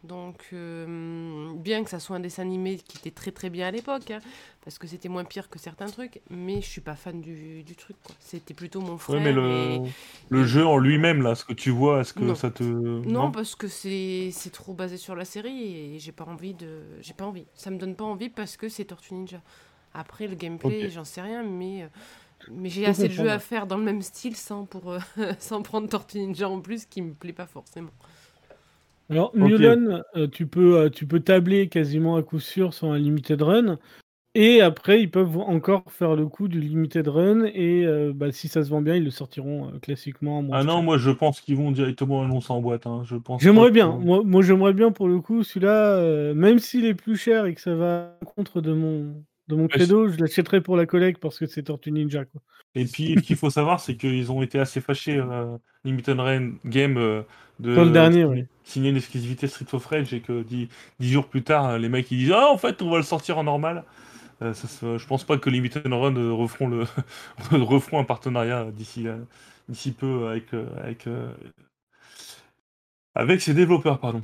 Donc, 0.03 0.49
euh, 0.51 1.53
bien 1.55 1.83
que 1.85 1.89
ça 1.89 1.99
soit 1.99 2.17
un 2.17 2.19
dessin 2.19 2.41
animé 2.43 2.77
qui 2.77 2.97
était 2.97 3.11
très 3.11 3.31
très 3.31 3.49
bien 3.49 3.67
à 3.67 3.71
l'époque, 3.71 4.11
hein, 4.11 4.19
parce 4.61 4.77
que 4.77 4.85
c'était 4.85 5.07
moins 5.07 5.23
pire 5.23 5.49
que 5.49 5.57
certains 5.57 5.89
trucs, 5.89 6.21
mais 6.29 6.61
je 6.61 6.67
suis 6.67 6.81
pas 6.81 6.95
fan 6.95 7.21
du, 7.21 7.63
du 7.63 7.75
truc. 7.77 7.95
C'était 8.19 8.53
plutôt 8.53 8.81
mon 8.81 8.97
Ouais, 9.07 9.19
frère. 9.21 9.21
mais 9.21 9.77
et- 9.77 9.81
le, 10.29 10.43
jeu 10.45 10.65
en 10.65 10.77
lui-même, 10.77 11.21
là, 11.21 11.35
ce 11.35 11.45
que 11.45 11.53
tu 11.53 11.69
vois, 11.69 12.01
est-ce 12.01 12.13
que 12.13 12.23
Non. 12.23 12.35
ça 12.35 12.51
te... 12.51 12.63
Non, 12.63 13.31
parce 13.31 13.55
que 13.55 13.67
c'est 13.69 14.29
c'est 14.33 14.49
trop 14.51 14.73
basé 14.73 14.97
sur 14.97 15.15
la 15.15 15.25
série 15.25 15.95
et 15.95 15.99
j'ai 15.99 16.11
pas 16.11 16.25
envie 16.25 16.53
de. 16.53 16.81
J'ai 17.01 17.13
pas 17.13 17.25
envie. 17.25 17.45
Ça 17.55 17.69
me 17.71 17.77
donne 17.77 17.95
pas 17.95 18.03
envie 18.05 18.29
parce 18.29 18.57
que 18.57 18.67
c'est 18.69 18.85
Tortue 18.85 19.13
Ninja. 19.13 19.41
Après, 19.93 20.27
le 20.27 20.35
gameplay, 20.35 20.89
j'en 20.89 21.05
sais 21.05 21.21
rien, 21.21 21.43
mais. 21.43 21.83
euh, 21.83 21.87
Mais 22.51 22.69
j'ai 22.69 22.85
assez 22.85 23.07
de 23.07 23.13
jeux 23.13 23.31
à 23.31 23.39
faire 23.39 23.67
dans 23.67 23.77
le 23.77 23.83
même 23.83 24.01
style 24.01 24.35
sans, 24.35 24.65
pour, 24.65 24.91
euh, 24.91 24.99
sans 25.39 25.61
prendre 25.61 25.87
Tortue 25.89 26.19
Ninja 26.19 26.49
en 26.49 26.61
plus 26.61 26.85
qui 26.85 27.01
me 27.01 27.13
plaît 27.13 27.33
pas 27.33 27.47
forcément. 27.47 27.91
Alors 29.09 29.31
Ok. 29.35 29.41
Mulan 29.41 30.03
euh, 30.15 30.27
tu 30.27 30.47
peux 30.47 30.77
euh, 30.77 30.89
tu 30.89 31.05
peux 31.05 31.19
tabler 31.19 31.67
quasiment 31.67 32.15
à 32.15 32.23
coup 32.23 32.39
sûr 32.39 32.73
sur 32.73 32.91
un 32.91 32.97
limited 32.97 33.41
run 33.41 33.77
et 34.35 34.61
après 34.61 35.01
ils 35.01 35.11
peuvent 35.11 35.37
encore 35.37 35.83
faire 35.89 36.15
le 36.15 36.25
coup 36.27 36.47
du 36.47 36.59
limited 36.59 37.07
run 37.07 37.43
et 37.45 37.85
euh, 37.85 38.11
bah, 38.15 38.31
si 38.31 38.47
ça 38.47 38.63
se 38.63 38.69
vend 38.69 38.81
bien 38.81 38.95
ils 38.95 39.03
le 39.03 39.11
sortiront 39.11 39.71
classiquement 39.81 40.43
Ah 40.51 40.63
non, 40.63 40.81
moi 40.81 40.97
je 40.97 41.11
pense 41.11 41.41
qu'ils 41.41 41.57
vont 41.57 41.71
directement 41.71 42.23
annoncer 42.23 42.51
en 42.51 42.61
boîte. 42.61 42.87
Hein. 42.87 43.03
Je 43.05 43.15
pense 43.15 43.43
J'aimerais 43.43 43.71
bien. 43.71 43.91
Moi, 43.99 44.21
moi 44.25 44.41
j'aimerais 44.41 44.73
bien 44.73 44.91
pour 44.91 45.07
le 45.07 45.19
coup, 45.19 45.43
celui-là, 45.43 46.33
même 46.33 46.57
s'il 46.57 46.85
est 46.85 46.95
plus 46.95 47.15
cher 47.15 47.45
et 47.45 47.53
que 47.53 47.61
ça 47.61 47.75
va 47.75 48.17
contre 48.35 48.61
de 48.61 48.73
mon, 48.73 49.13
de 49.47 49.55
mon 49.55 49.67
credo, 49.67 50.07
je 50.07 50.17
l'achèterai 50.19 50.61
pour 50.61 50.77
la 50.77 50.85
collègue 50.85 51.17
parce 51.17 51.37
que 51.37 51.45
c'est 51.45 51.63
Tortue 51.63 51.91
Ninja. 51.91 52.25
Quoi. 52.25 52.41
Et 52.75 52.85
puis, 52.85 53.15
ce 53.15 53.19
qu'il 53.21 53.35
faut 53.35 53.49
savoir, 53.49 53.79
c'est 53.79 53.95
qu'ils 53.95 54.31
ont 54.31 54.41
été 54.41 54.59
assez 54.59 54.81
fâchés, 54.81 55.17
euh, 55.17 55.57
Limited 55.83 56.19
Run 56.19 56.53
Game, 56.65 56.97
euh, 56.97 57.21
de 57.59 57.75
Dans 57.75 57.83
le 57.85 57.91
dernier, 57.91 58.47
signer, 58.63 58.89
une 58.89 58.97
exclusivité 58.97 59.47
Street 59.47 59.65
of 59.73 59.85
Rage 59.85 60.13
et 60.13 60.21
que 60.21 60.41
dix, 60.41 60.69
dix 60.99 61.11
jours 61.11 61.27
plus 61.27 61.43
tard, 61.43 61.77
les 61.77 61.89
mecs 61.89 62.09
ils 62.11 62.17
disent 62.17 62.31
Ah, 62.31 62.49
en 62.49 62.57
fait, 62.57 62.81
on 62.81 62.89
va 62.89 62.97
le 62.97 63.03
sortir 63.03 63.37
en 63.37 63.43
normal. 63.43 63.83
Euh, 64.41 64.53
ça 64.53 64.67
se- 64.67 64.97
je 64.97 65.07
pense 65.07 65.23
pas 65.23 65.37
que 65.37 65.49
Limited 65.49 65.85
Run 65.85 66.15
euh, 66.15 66.31
referont, 66.31 66.67
le 66.67 66.85
referont 67.51 67.99
un 67.99 68.03
partenariat 68.05 68.71
d'ici 68.71 69.91
peu 69.91 70.27
avec, 70.29 70.45
avec, 70.81 71.07
avec 73.13 73.41
ses 73.41 73.53
développeurs. 73.53 73.99
Pardon. 73.99 74.21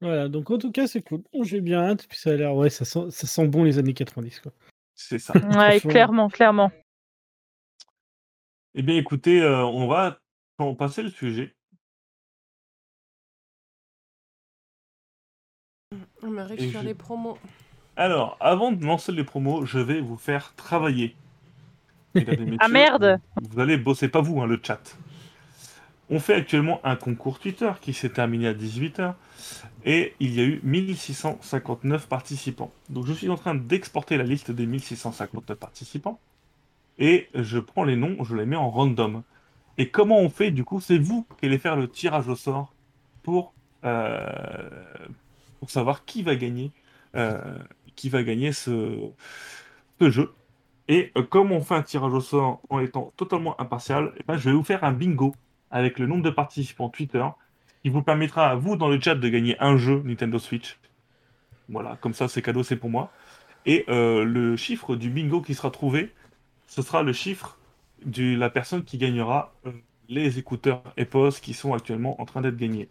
Voilà, 0.00 0.28
donc 0.28 0.50
en 0.50 0.58
tout 0.58 0.72
cas, 0.72 0.86
c'est 0.86 1.02
cool. 1.02 1.22
Bon, 1.32 1.42
J'ai 1.44 1.60
bien 1.60 1.80
hâte, 1.82 2.06
puis 2.08 2.18
ça 2.18 2.30
a 2.30 2.34
l'air, 2.34 2.54
ouais, 2.54 2.70
ça 2.70 2.84
sent, 2.84 3.10
ça 3.10 3.26
sent 3.26 3.48
bon 3.48 3.64
les 3.64 3.78
années 3.78 3.92
90. 3.94 4.40
Quoi. 4.40 4.52
C'est 4.94 5.18
ça. 5.18 5.34
Ouais, 5.58 5.80
clairement, 5.80 6.28
clairement. 6.28 6.72
Eh 8.74 8.82
bien, 8.82 8.96
écoutez, 8.96 9.42
euh, 9.42 9.64
on 9.64 9.86
va 9.88 10.18
on 10.58 10.74
passer 10.74 11.02
le 11.02 11.10
sujet. 11.10 11.54
On 16.22 16.28
m'arrive 16.28 16.60
Et 16.60 16.70
sur 16.70 16.80
je- 16.80 16.86
les 16.86 16.94
promos. 16.94 17.38
Alors, 17.96 18.36
avant 18.40 18.72
de 18.72 18.84
lancer 18.84 19.12
les 19.12 19.24
promos, 19.24 19.64
je 19.66 19.78
vais 19.78 20.00
vous 20.00 20.16
faire 20.16 20.54
travailler. 20.54 21.16
Mesdames 22.14 22.40
et 22.40 22.56
Ah, 22.60 22.68
messieurs, 22.68 22.72
merde. 22.72 23.20
Vous 23.40 23.58
allez 23.60 23.76
bosser, 23.76 24.08
pas 24.08 24.20
vous, 24.20 24.40
hein, 24.40 24.46
le 24.46 24.60
chat. 24.62 24.96
On 26.12 26.18
fait 26.18 26.34
actuellement 26.34 26.80
un 26.82 26.96
concours 26.96 27.38
Twitter 27.38 27.70
qui 27.80 27.94
s'est 27.94 28.10
terminé 28.10 28.48
à 28.48 28.52
18h 28.52 29.14
et 29.84 30.14
il 30.18 30.34
y 30.34 30.40
a 30.40 30.44
eu 30.44 30.60
1659 30.64 32.08
participants. 32.08 32.72
Donc 32.88 33.06
je 33.06 33.12
suis 33.12 33.28
en 33.28 33.36
train 33.36 33.54
d'exporter 33.54 34.16
la 34.16 34.24
liste 34.24 34.50
des 34.50 34.66
1659 34.66 35.56
participants 35.56 36.18
et 36.98 37.28
je 37.32 37.60
prends 37.60 37.84
les 37.84 37.94
noms, 37.94 38.24
je 38.24 38.34
les 38.34 38.44
mets 38.44 38.56
en 38.56 38.70
random. 38.70 39.22
Et 39.78 39.90
comment 39.90 40.18
on 40.18 40.28
fait 40.28 40.50
du 40.50 40.64
coup 40.64 40.80
C'est 40.80 40.98
vous 40.98 41.24
qui 41.38 41.46
allez 41.46 41.58
faire 41.58 41.76
le 41.76 41.88
tirage 41.88 42.28
au 42.28 42.34
sort 42.34 42.74
pour, 43.22 43.54
euh, 43.84 44.28
savoir 45.68 46.04
qui 46.04 46.24
va 46.24 46.34
gagner, 46.34 46.72
euh, 47.14 47.40
qui 47.94 48.08
va 48.08 48.24
gagner 48.24 48.52
ce, 48.52 49.12
jeu. 50.00 50.32
Et 50.88 51.12
euh, 51.16 51.22
comme 51.22 51.52
on 51.52 51.60
fait 51.60 51.76
un 51.76 51.82
tirage 51.82 52.12
au 52.12 52.20
sort 52.20 52.60
en 52.68 52.80
étant 52.80 53.12
totalement 53.16 53.58
impartial, 53.60 54.12
eh 54.18 54.24
ben, 54.26 54.36
je 54.36 54.50
vais 54.50 54.56
vous 54.56 54.64
faire 54.64 54.82
un 54.82 54.92
bingo 54.92 55.36
avec 55.70 55.98
le 55.98 56.06
nombre 56.06 56.22
de 56.22 56.30
participants 56.30 56.88
Twitter 56.88 57.24
qui 57.82 57.88
vous 57.88 58.02
permettra 58.02 58.50
à 58.50 58.54
vous 58.54 58.76
dans 58.76 58.88
le 58.88 59.00
chat 59.00 59.14
de 59.14 59.28
gagner 59.28 59.56
un 59.60 59.76
jeu 59.76 60.02
Nintendo 60.04 60.38
Switch. 60.38 60.78
Voilà, 61.68 61.96
comme 62.00 62.12
ça 62.12 62.28
c'est 62.28 62.42
cadeau, 62.42 62.62
c'est 62.62 62.76
pour 62.76 62.90
moi. 62.90 63.10
Et 63.66 63.84
euh, 63.88 64.24
le 64.24 64.56
chiffre 64.56 64.96
du 64.96 65.10
bingo 65.10 65.40
qui 65.40 65.54
sera 65.54 65.70
trouvé, 65.70 66.12
ce 66.66 66.82
sera 66.82 67.02
le 67.02 67.12
chiffre 67.12 67.58
de 68.04 68.36
la 68.36 68.50
personne 68.50 68.84
qui 68.84 68.98
gagnera 68.98 69.52
euh, 69.66 69.72
les 70.08 70.38
écouteurs 70.38 70.82
EPOS 70.96 71.40
qui 71.40 71.54
sont 71.54 71.74
actuellement 71.74 72.20
en 72.20 72.24
train 72.24 72.40
d'être 72.40 72.56
gagnés. 72.56 72.88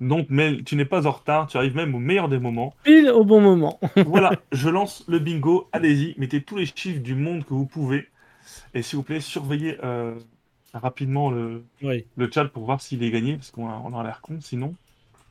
Donc, 0.00 0.26
mais 0.30 0.62
tu 0.64 0.74
n'es 0.74 0.84
pas 0.84 1.06
en 1.06 1.12
retard, 1.12 1.46
tu 1.46 1.56
arrives 1.56 1.76
même 1.76 1.94
au 1.94 2.00
meilleur 2.00 2.28
des 2.28 2.40
moments. 2.40 2.74
Pile 2.82 3.10
au 3.10 3.24
bon 3.24 3.40
moment. 3.40 3.78
Voilà, 4.06 4.32
je 4.50 4.68
lance 4.68 5.04
le 5.06 5.20
bingo. 5.20 5.68
Allez-y, 5.70 6.14
mettez 6.18 6.42
tous 6.42 6.56
les 6.56 6.66
chiffres 6.66 7.00
du 7.00 7.14
monde 7.14 7.44
que 7.44 7.54
vous 7.54 7.66
pouvez. 7.66 8.08
Et 8.74 8.82
s'il 8.82 8.96
vous 8.96 9.04
plaît, 9.04 9.20
surveillez 9.20 9.78
euh, 9.84 10.18
rapidement 10.72 11.30
le, 11.30 11.64
oui. 11.82 12.06
le 12.16 12.30
chat 12.30 12.44
pour 12.46 12.64
voir 12.64 12.80
s'il 12.80 13.02
est 13.02 13.10
gagné, 13.10 13.36
parce 13.36 13.50
qu'on 13.50 13.68
a, 13.68 13.74
on 13.84 13.98
a 13.98 14.02
l'air 14.02 14.20
con 14.20 14.40
sinon. 14.40 14.74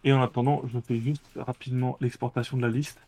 Et 0.04 0.12
en 0.14 0.22
attendant, 0.22 0.62
je 0.68 0.80
fais 0.80 0.98
juste 1.00 1.24
rapidement 1.36 1.98
l'exportation 2.02 2.58
de 2.58 2.62
la 2.64 2.70
liste. 2.70 3.00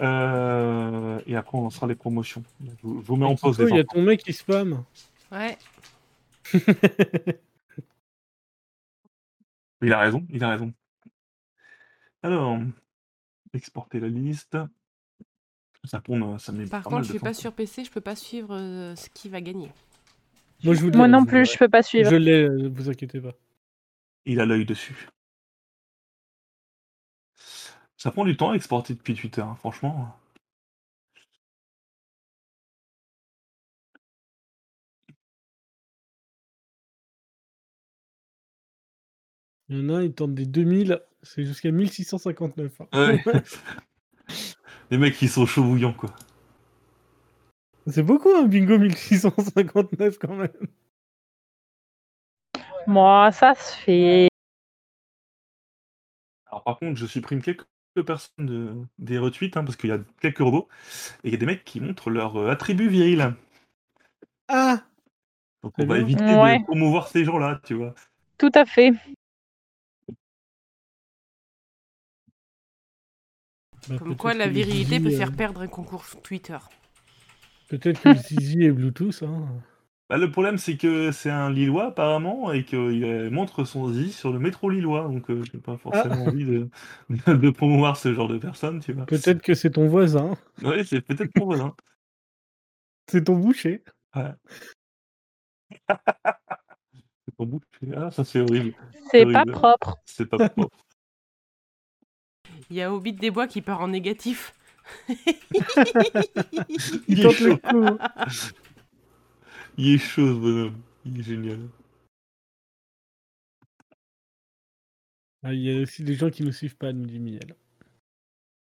Euh, 0.00 1.20
et 1.26 1.36
après, 1.36 1.56
on 1.58 1.62
lancera 1.62 1.86
les 1.86 1.94
promotions. 1.94 2.42
Je, 2.64 2.70
vous- 2.82 3.00
je 3.00 3.06
vous 3.06 3.16
mets 3.16 3.24
en 3.26 3.36
pause. 3.36 3.56
Il 3.68 3.74
y 3.76 3.78
a 3.78 3.84
ton 3.84 4.02
mec 4.02 4.22
qui 4.22 4.32
spam. 4.32 4.84
Ouais. 5.32 5.56
Il 9.82 9.92
a 9.92 10.00
raison, 10.00 10.26
il 10.30 10.42
a 10.42 10.48
raison. 10.50 10.72
Alors, 12.22 12.58
exporter 13.52 14.00
la 14.00 14.08
liste. 14.08 14.58
Ça 15.84 16.00
tourne, 16.00 16.38
ça 16.40 16.50
met 16.50 16.66
Par 16.66 16.82
pas 16.82 16.90
contre, 16.90 16.94
mal 16.96 17.04
je 17.04 17.08
de 17.08 17.12
suis 17.12 17.20
pas 17.20 17.34
sur 17.34 17.52
PC, 17.52 17.84
je 17.84 17.90
peux 17.92 18.00
pas 18.00 18.16
suivre 18.16 18.54
euh, 18.56 18.96
ce 18.96 19.08
qui 19.10 19.28
va 19.28 19.40
gagner. 19.40 19.70
Moi, 20.64 20.74
je 20.74 20.80
vous 20.80 20.90
Moi 20.90 21.08
non 21.08 21.24
plus, 21.24 21.46
je 21.46 21.56
peux 21.56 21.68
pas 21.68 21.82
suivre. 21.82 22.10
Je 22.10 22.16
l'ai, 22.16 22.42
euh, 22.42 22.68
vous 22.72 22.90
inquiétez 22.90 23.20
pas. 23.20 23.32
Il 24.24 24.40
a 24.40 24.46
l'œil 24.46 24.64
dessus. 24.64 25.08
Ça 27.96 28.10
prend 28.10 28.24
du 28.24 28.36
temps 28.36 28.50
à 28.50 28.54
exporter 28.54 28.94
depuis 28.94 29.14
Twitter, 29.14 29.40
hein, 29.40 29.56
franchement. 29.58 30.16
Il 39.68 39.78
y 39.78 39.80
en 39.84 39.88
a 39.90 39.98
un, 39.98 40.02
il 40.02 40.12
tente 40.14 40.34
des 40.34 40.46
2000, 40.46 41.00
c'est 41.22 41.44
jusqu'à 41.44 41.70
1659. 41.70 42.80
hein. 42.80 42.86
Ouais. 42.92 43.22
Les 44.90 44.96
mecs, 44.96 45.20
ils 45.20 45.28
sont 45.28 45.44
chauds 45.44 45.64
bouillants, 45.64 45.92
quoi. 45.92 46.10
C'est 47.90 48.02
beaucoup 48.02 48.30
un 48.34 48.44
bingo 48.44 48.78
1659 48.78 50.18
quand 50.18 50.34
même. 50.34 50.50
Moi, 52.86 53.30
ça 53.32 53.54
se 53.54 53.74
fait. 53.76 54.28
Alors 56.46 56.64
par 56.64 56.78
contre, 56.78 56.96
je 56.98 57.06
supprime 57.06 57.42
quelques 57.42 57.66
personnes 58.06 58.46
de, 58.46 58.74
des 58.98 59.18
retweets, 59.18 59.56
hein, 59.56 59.64
parce 59.64 59.76
qu'il 59.76 59.90
y 59.90 59.92
a 59.92 59.98
quelques 60.20 60.38
robots, 60.38 60.68
et 61.24 61.28
il 61.28 61.32
y 61.32 61.34
a 61.34 61.38
des 61.38 61.46
mecs 61.46 61.64
qui 61.64 61.80
montrent 61.80 62.10
leur 62.10 62.36
euh, 62.36 62.50
attribut 62.50 62.88
viril. 62.88 63.34
Ah 64.48 64.82
Donc 65.62 65.74
on 65.78 65.86
va 65.86 65.94
bien. 65.96 66.04
éviter 66.04 66.34
Ouais. 66.34 66.58
de 66.60 66.64
promouvoir 66.64 67.08
ces 67.08 67.24
gens-là, 67.24 67.60
tu 67.64 67.74
vois. 67.74 67.94
Tout 68.38 68.52
à 68.54 68.64
fait. 68.64 68.92
Bah, 73.88 73.96
Comme 73.98 74.08
peut-être 74.08 74.18
quoi, 74.18 74.34
la 74.34 74.48
virilité 74.48 75.00
peut 75.00 75.08
euh, 75.08 75.16
faire 75.16 75.32
perdre 75.32 75.60
un 75.60 75.68
concours 75.68 76.04
Twitter. 76.22 76.58
Peut-être 77.68 78.00
que 78.00 78.08
le 78.10 78.16
zizi 78.16 78.62
est 78.64 78.72
Bluetooth. 78.72 79.22
Hein. 79.22 79.46
Bah, 80.08 80.16
le 80.16 80.30
problème, 80.30 80.56
c'est 80.56 80.78
que 80.78 81.12
c'est 81.12 81.30
un 81.30 81.50
Lillois, 81.50 81.88
apparemment, 81.88 82.50
et 82.50 82.64
qu'il 82.64 83.28
montre 83.30 83.64
son 83.64 83.92
zizi 83.92 84.12
sur 84.12 84.32
le 84.32 84.38
métro 84.38 84.70
Lillois, 84.70 85.02
donc 85.02 85.30
euh, 85.30 85.42
j'ai 85.52 85.58
pas 85.58 85.76
forcément 85.76 86.24
envie 86.24 86.46
de, 86.46 86.70
de 87.26 87.50
promouvoir 87.50 87.98
ce 87.98 88.14
genre 88.14 88.28
de 88.28 88.38
personnes, 88.38 88.80
tu 88.80 88.94
vois. 88.94 89.04
Peut-être 89.04 89.42
que 89.42 89.52
c'est 89.52 89.72
ton 89.72 89.86
voisin. 89.86 90.36
Oui, 90.62 90.84
c'est 90.86 91.02
peut-être 91.02 91.30
mon 91.36 91.44
voisin. 91.44 91.74
C'est 93.10 93.24
ton 93.24 93.36
boucher. 93.36 93.82
C'est 95.88 97.36
pas 97.36 97.44
bouche. 97.44 97.62
Ah, 97.96 98.10
ça 98.10 98.24
c'est 98.24 98.40
horrible. 98.40 98.74
C'est 99.10 99.24
pas 99.24 99.46
propre. 99.46 99.96
C'est 100.04 100.26
pas 100.26 100.48
propre. 100.50 100.76
Il 102.68 102.76
y 102.76 102.82
a 102.82 102.92
Hobbit 102.92 103.14
des 103.14 103.30
Bois 103.30 103.46
qui 103.46 103.62
part 103.62 103.80
en 103.80 103.88
négatif. 103.88 104.52
Il 107.08 107.24
est 107.24 107.30
chaud. 107.30 107.58
coup. 107.58 107.98
Il 109.78 109.94
est 109.94 109.98
chaud, 109.98 110.26
ce 110.28 110.38
bonhomme. 110.40 110.78
Il 111.06 111.20
est 111.20 111.22
génial. 111.22 111.60
Ah, 115.42 115.52
il 115.52 115.60
y 115.62 115.76
a 115.76 115.82
aussi 115.82 116.04
des 116.04 116.14
gens 116.14 116.30
qui 116.30 116.44
ne 116.44 116.52
suivent 116.52 116.76
pas, 116.76 116.92
nous 116.92 117.06
dit 117.06 117.18
Miel. 117.18 117.56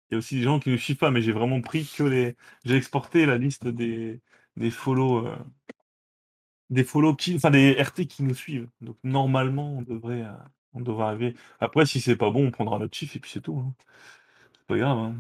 Il 0.10 0.14
y 0.14 0.16
a 0.16 0.18
aussi 0.20 0.36
des 0.36 0.44
gens 0.44 0.60
qui 0.60 0.70
ne 0.70 0.78
suivent 0.78 0.98
pas, 0.98 1.12
mais 1.12 1.22
j'ai 1.22 1.32
vraiment 1.32 1.62
pris 1.62 1.86
que 1.96 2.04
les. 2.04 2.36
J'ai 2.66 2.76
exporté 2.76 3.26
la 3.26 3.38
liste 3.38 3.68
des, 3.68 4.22
des 4.58 4.72
follow. 4.72 5.28
euh, 5.28 5.36
Des 6.70 6.84
follow 6.84 7.16
qui. 7.16 7.36
Enfin, 7.36 7.52
des 7.52 7.74
RT 7.82 8.06
qui 8.08 8.24
nous 8.24 8.36
suivent. 8.36 8.70
Donc, 8.82 8.98
normalement, 9.04 9.78
on 9.80 9.82
devrait, 9.82 10.24
euh, 10.24 10.32
on 10.74 10.82
devrait 10.82 11.06
arriver. 11.08 11.36
Après, 11.60 11.86
si 11.86 12.02
c'est 12.02 12.16
pas 12.18 12.30
bon, 12.32 12.48
on 12.48 12.52
prendra 12.52 12.80
notre 12.80 12.96
chiffre 12.98 13.16
et 13.18 13.20
puis 13.20 13.32
c'est 13.32 13.42
tout. 13.42 13.58
hein. 13.60 13.74
C'est 14.54 14.68
pas 14.68 14.78
grave. 14.78 14.98
hein. 15.00 15.16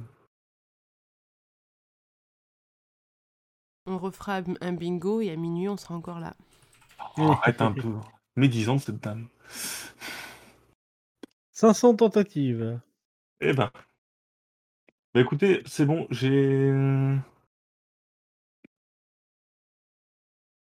On 3.89 3.97
refera 3.97 4.41
un 4.61 4.73
bingo 4.73 5.19
et 5.19 5.31
à 5.31 5.35
minuit, 5.35 5.67
on 5.67 5.75
sera 5.75 5.95
encore 5.95 6.19
là. 6.19 6.35
Oh, 7.17 7.31
arrête 7.31 7.59
un 7.59 7.71
peu. 7.71 7.95
Médisante, 8.35 8.81
cette 8.81 8.99
dame. 9.01 9.27
500 11.53 11.95
tentatives. 11.95 12.79
Eh 13.41 13.53
ben. 13.53 13.71
Bah 15.15 15.21
écoutez, 15.21 15.63
c'est 15.65 15.87
bon, 15.87 16.05
j'ai. 16.11 16.69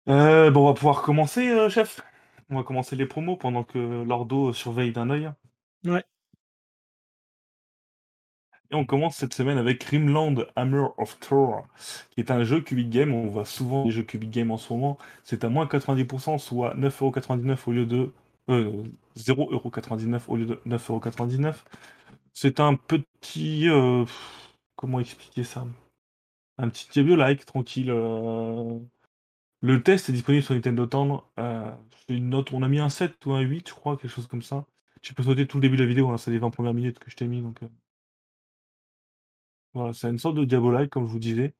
Euh, 0.09 0.51
bon, 0.51 0.63
on 0.63 0.69
va 0.69 0.75
pouvoir 0.75 1.03
commencer, 1.03 1.51
euh, 1.51 1.69
chef. 1.69 2.01
On 2.49 2.57
va 2.57 2.63
commencer 2.63 2.97
les 2.97 3.05
promos 3.05 3.37
pendant 3.37 3.63
que 3.63 4.05
Lordo 4.05 4.55
surveille 4.55 4.93
d'un 4.93 5.11
œil. 5.11 5.31
Ouais. 5.85 6.03
Et 8.71 8.75
on 8.75 8.85
commence 8.85 9.17
cette 9.17 9.33
semaine 9.33 9.57
avec 9.57 9.83
Rimland 9.85 10.35
Hammer 10.55 10.87
of 10.99 11.19
Thor, 11.21 11.67
qui 12.11 12.21
est 12.21 12.31
un 12.31 12.45
jeu 12.45 12.61
Cubic 12.61 12.91
Game. 12.91 13.15
On 13.15 13.29
voit 13.29 13.47
souvent 13.47 13.85
des 13.85 13.91
jeux 13.91 14.03
Cubic 14.03 14.31
Game 14.31 14.51
en 14.51 14.59
ce 14.59 14.73
moment. 14.73 14.99
C'est 15.25 15.43
à 15.45 15.49
moins 15.49 15.67
90%, 15.67 16.37
soit 16.39 16.75
9,99€ 16.77 17.67
au 17.67 17.73
lieu 17.73 17.87
de. 17.87 18.13
Euh, 18.51 18.85
0,99€ 19.17 20.23
au 20.29 20.37
lieu 20.37 20.47
de 20.47 20.61
9,99€. 20.67 21.65
C'est 22.35 22.61
un 22.61 22.75
petit. 22.77 23.69
euh, 23.69 24.05
comment 24.77 25.01
expliquer 25.01 25.45
ça? 25.45 25.67
Un 26.59 26.69
petit 26.69 26.89
Diablo-like, 26.91 27.47
tranquille. 27.47 27.91
euh. 27.91 28.79
Le 29.63 29.83
test 29.83 30.09
est 30.11 30.13
disponible 30.13 30.45
sur 30.45 30.55
Nintendo 30.55 30.87
Tendre. 30.87 31.31
Euh, 31.39 31.71
une 32.09 32.31
note, 32.31 32.53
on 32.53 32.63
a 32.63 32.69
mis 32.69 32.81
un 32.81 32.89
7 32.91 33.25
ou 33.27 33.33
un 33.35 33.41
8, 33.41 33.69
je 33.69 33.75
crois, 33.75 33.97
quelque 33.97 34.11
chose 34.11 34.27
comme 34.29 34.43
ça. 34.43 34.67
Tu 35.03 35.15
peux 35.15 35.23
sauter 35.25 35.47
tout 35.47 35.59
le 35.59 35.63
début 35.63 35.77
de 35.77 35.83
la 35.85 35.89
vidéo, 35.89 36.17
c'est 36.19 36.31
les 36.33 36.39
20 36.39 36.51
premières 36.51 36.75
minutes 36.75 36.99
que 36.99 37.11
je 37.11 37.17
t'ai 37.17 37.27
mis. 37.29 37.43
Donc. 37.43 37.61
C'est 39.95 40.09
une 40.11 40.19
sorte 40.19 40.37
de 40.37 40.45
Diablo-like, 40.45 40.91
comme 40.91 41.07
je 41.07 41.13
vous 41.13 41.19
disais. 41.19 41.55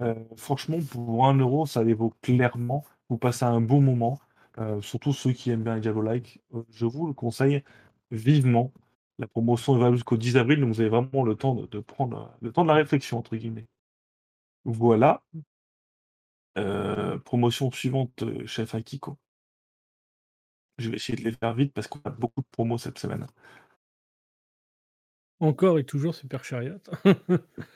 Euh, 0.00 0.14
franchement, 0.36 0.78
pour 0.90 1.26
1 1.26 1.34
euro, 1.38 1.66
ça 1.66 1.82
les 1.84 1.94
vaut 1.94 2.14
clairement. 2.22 2.84
Vous 3.08 3.18
passez 3.18 3.44
un 3.44 3.60
bon 3.60 3.80
moment. 3.80 4.20
Euh, 4.58 4.80
surtout 4.82 5.12
ceux 5.12 5.32
qui 5.32 5.50
aiment 5.50 5.62
bien 5.64 5.74
les 5.76 5.80
Diablo-like. 5.80 6.40
Euh, 6.54 6.62
je 6.70 6.86
vous 6.86 7.06
le 7.06 7.14
conseille 7.14 7.62
vivement. 8.10 8.72
La 9.18 9.26
promotion 9.26 9.76
valable 9.76 9.96
jusqu'au 9.96 10.16
10 10.16 10.36
avril, 10.36 10.60
donc 10.60 10.70
vous 10.74 10.80
avez 10.80 10.90
vraiment 10.90 11.24
le 11.24 11.34
temps 11.36 11.54
de, 11.54 11.66
de 11.66 11.80
prendre 11.80 12.34
le 12.40 12.52
temps 12.52 12.62
de 12.64 12.68
la 12.68 12.74
réflexion, 12.74 13.18
entre 13.18 13.36
guillemets. 13.36 13.66
Voilà. 14.64 15.22
Euh, 16.58 17.18
promotion 17.18 17.70
suivante, 17.70 18.24
chef 18.46 18.74
Akiko. 18.74 19.18
Je 20.78 20.90
vais 20.90 20.96
essayer 20.96 21.16
de 21.18 21.24
les 21.24 21.32
faire 21.36 21.54
vite 21.54 21.72
parce 21.72 21.86
qu'on 21.86 22.00
a 22.04 22.10
beaucoup 22.10 22.40
de 22.40 22.46
promos 22.50 22.78
cette 22.78 22.98
semaine. 22.98 23.26
Encore 25.42 25.78
et 25.80 25.84
toujours 25.84 26.14
Super 26.14 26.44
Chariot. 26.44 26.76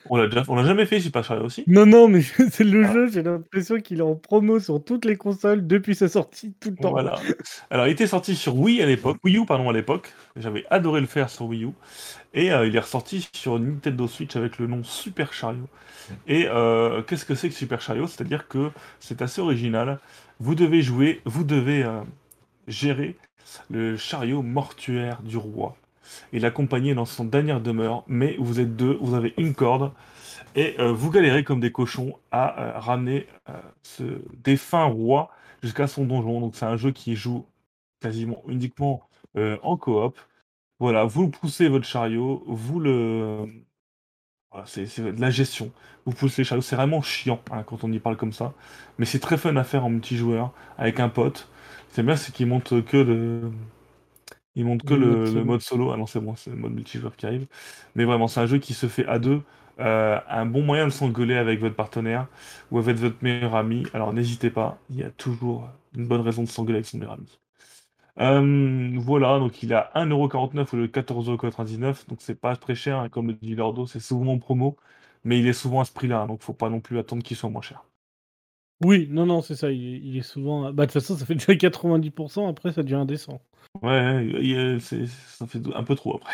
On 0.09 0.15
l'a 0.15 0.27
déjà, 0.27 0.43
on 0.47 0.55
l'a 0.55 0.63
jamais 0.63 0.85
fait, 0.85 1.01
Super 1.01 1.23
Chariot 1.23 1.43
aussi? 1.43 1.65
non, 1.67 1.85
non, 1.85 2.07
mais 2.07 2.21
c'est 2.21 2.63
le 2.63 2.85
Ah. 2.85 2.93
jeu, 2.93 3.09
j'ai 3.09 3.21
l'impression 3.23 3.79
qu'il 3.81 3.99
est 3.99 4.01
en 4.03 4.15
promo 4.15 4.59
sur 4.61 4.81
toutes 4.81 5.03
les 5.03 5.17
consoles 5.17 5.67
depuis 5.67 5.93
sa 5.93 6.07
sortie, 6.07 6.53
tout 6.61 6.69
le 6.69 6.77
temps. 6.77 6.91
Voilà. 6.91 7.15
Alors, 7.69 7.87
il 7.87 7.91
était 7.91 8.07
sorti 8.07 8.35
sur 8.37 8.55
Wii 8.57 8.81
à 8.81 8.85
l'époque, 8.85 9.17
Wii 9.23 9.37
U 9.37 9.45
pardon 9.45 9.69
à 9.69 9.73
l'époque. 9.73 10.13
J'avais 10.37 10.65
adoré 10.69 11.01
le 11.01 11.07
faire 11.07 11.29
sur 11.29 11.45
Wii 11.47 11.65
U. 11.65 11.69
Et 12.33 12.53
euh, 12.53 12.65
il 12.67 12.75
est 12.75 12.79
ressorti 12.79 13.27
sur 13.33 13.59
Nintendo 13.59 14.07
Switch 14.07 14.35
avec 14.37 14.59
le 14.59 14.67
nom 14.67 14.83
Super 14.83 15.33
Chariot. 15.33 15.67
Et 16.25 16.47
euh, 16.47 17.01
qu'est-ce 17.01 17.25
que 17.25 17.35
c'est 17.35 17.49
que 17.49 17.55
Super 17.55 17.81
Chariot? 17.81 18.07
C'est-à-dire 18.07 18.47
que 18.47 18.71
c'est 19.01 19.21
assez 19.21 19.41
original. 19.41 19.99
Vous 20.39 20.55
devez 20.55 20.81
jouer, 20.81 21.21
vous 21.25 21.43
devez 21.43 21.83
euh, 21.83 21.99
gérer 22.67 23.17
le 23.69 23.97
chariot 23.97 24.41
mortuaire 24.41 25.21
du 25.23 25.35
roi 25.37 25.75
et 26.33 26.39
l'accompagner 26.39 26.93
dans 26.93 27.05
son 27.05 27.25
dernière 27.25 27.61
demeure. 27.61 28.03
Mais 28.07 28.35
vous 28.39 28.59
êtes 28.59 28.75
deux, 28.75 28.97
vous 29.01 29.15
avez 29.15 29.33
une 29.37 29.53
corde 29.53 29.91
et 30.57 30.75
euh, 30.79 30.91
vous 30.91 31.11
galérez 31.11 31.43
comme 31.43 31.59
des 31.59 31.71
cochons 31.71 32.17
à 32.31 32.59
euh, 32.59 32.79
ramener 32.79 33.27
euh, 33.47 33.53
ce 33.83 34.03
défunt 34.43 34.85
roi 34.85 35.29
jusqu'à 35.61 35.87
son 35.87 36.05
donjon. 36.05 36.41
Donc 36.41 36.55
c'est 36.55 36.65
un 36.65 36.77
jeu 36.77 36.91
qui 36.91 37.15
joue 37.15 37.45
quasiment 38.01 38.43
uniquement 38.47 39.03
en 39.61 39.77
coop. 39.77 40.17
Voilà, 40.79 41.03
vous 41.03 41.29
poussez 41.29 41.69
votre 41.69 41.85
chariot, 41.85 42.43
vous 42.47 42.79
le... 42.79 43.45
Voilà, 44.51 44.65
c'est 44.65 44.99
de 44.99 45.21
la 45.21 45.29
gestion. 45.29 45.71
Vous 46.05 46.11
poussez 46.13 46.41
les 46.41 46.43
chariots, 46.43 46.63
c'est 46.63 46.75
vraiment 46.75 47.03
chiant 47.03 47.39
hein, 47.51 47.61
quand 47.61 47.83
on 47.83 47.91
y 47.91 47.99
parle 47.99 48.17
comme 48.17 48.33
ça. 48.33 48.53
Mais 48.97 49.05
c'est 49.05 49.19
très 49.19 49.37
fun 49.37 49.55
à 49.57 49.63
faire 49.63 49.85
en 49.85 49.89
multijoueur 49.91 50.53
avec 50.79 50.99
un 50.99 51.09
pote. 51.09 51.49
C'est 51.89 52.01
bien, 52.01 52.15
c'est 52.15 52.31
qu'il 52.33 52.47
monte 52.47 52.83
que 52.85 52.97
le... 52.97 53.51
Il 54.57 54.65
monte 54.65 54.83
que 54.83 54.93
Le 54.93 54.95
le, 54.95 55.07
mode 55.07 55.25
le 55.25 55.25
solo. 55.25 55.45
mode 55.45 55.61
solo. 55.61 55.91
Ah 55.91 55.97
non, 55.97 56.05
c'est 56.07 56.19
bon, 56.21 56.35
c'est 56.35 56.51
le 56.51 56.57
mode 56.57 56.73
multijoueur 56.73 57.15
qui 57.15 57.25
arrive. 57.25 57.47
Mais 57.95 58.05
vraiment, 58.05 58.27
c'est 58.27 58.41
un 58.41 58.47
jeu 58.47 58.59
qui 58.59 58.73
se 58.73 58.87
fait 58.87 59.05
à 59.07 59.19
deux. 59.19 59.43
Euh, 59.79 60.19
un 60.27 60.45
bon 60.47 60.63
moyen 60.63 60.85
de 60.85 60.91
s'engueuler 60.91 61.35
avec 61.37 61.59
votre 61.59 61.75
partenaire 61.75 62.27
ou 62.71 62.79
avec 62.79 62.97
votre 62.97 63.17
meilleur 63.23 63.55
ami. 63.55 63.85
Alors 63.93 64.13
n'hésitez 64.13 64.49
pas, 64.51 64.83
il 64.89 64.97
y 64.97 65.03
a 65.03 65.11
toujours 65.11 65.69
une 65.95 66.07
bonne 66.07 66.21
raison 66.21 66.43
de 66.43 66.49
s'engueuler 66.49 66.77
avec 66.79 66.87
son 66.87 66.97
meilleur 66.97 67.13
ami. 67.13 67.39
Euh, 68.19 68.93
voilà, 68.99 69.39
donc 69.39 69.61
il 69.63 69.73
a 69.73 69.91
1,49€ 69.95 70.73
au 70.73 70.77
lieu 70.77 70.87
de 70.87 70.91
14,99€, 70.91 72.07
donc 72.07 72.21
c'est 72.21 72.35
pas 72.39 72.55
très 72.55 72.73
cher, 72.75 72.97
hein, 72.99 73.09
comme 73.09 73.27
le 73.27 73.33
dit 73.35 73.55
Lordo, 73.55 73.85
c'est 73.85 73.99
souvent 73.99 74.33
en 74.33 74.39
promo, 74.39 74.75
mais 75.23 75.39
il 75.39 75.47
est 75.47 75.53
souvent 75.53 75.81
à 75.81 75.85
ce 75.85 75.91
prix-là, 75.93 76.21
hein, 76.21 76.27
donc 76.27 76.41
faut 76.41 76.53
pas 76.53 76.69
non 76.69 76.79
plus 76.81 76.97
attendre 76.99 77.21
qu'il 77.23 77.37
soit 77.37 77.49
moins 77.49 77.61
cher. 77.61 77.83
Oui, 78.83 79.07
non, 79.09 79.25
non, 79.25 79.41
c'est 79.41 79.55
ça, 79.55 79.71
il 79.71 79.83
est, 79.95 79.99
il 79.99 80.17
est 80.17 80.21
souvent... 80.21 80.71
Bah, 80.71 80.85
de 80.85 80.91
toute 80.91 81.01
façon, 81.01 81.17
ça 81.17 81.25
fait 81.25 81.33
déjà 81.35 81.55
90%, 81.55 82.47
après 82.47 82.71
ça 82.73 82.83
devient 82.83 82.95
indécent. 82.95 83.41
Ouais, 83.81 84.25
il- 84.41 84.81
ça 84.81 85.47
fait 85.47 85.59
un 85.75 85.83
peu 85.83 85.95
trop 85.95 86.17
après. 86.17 86.33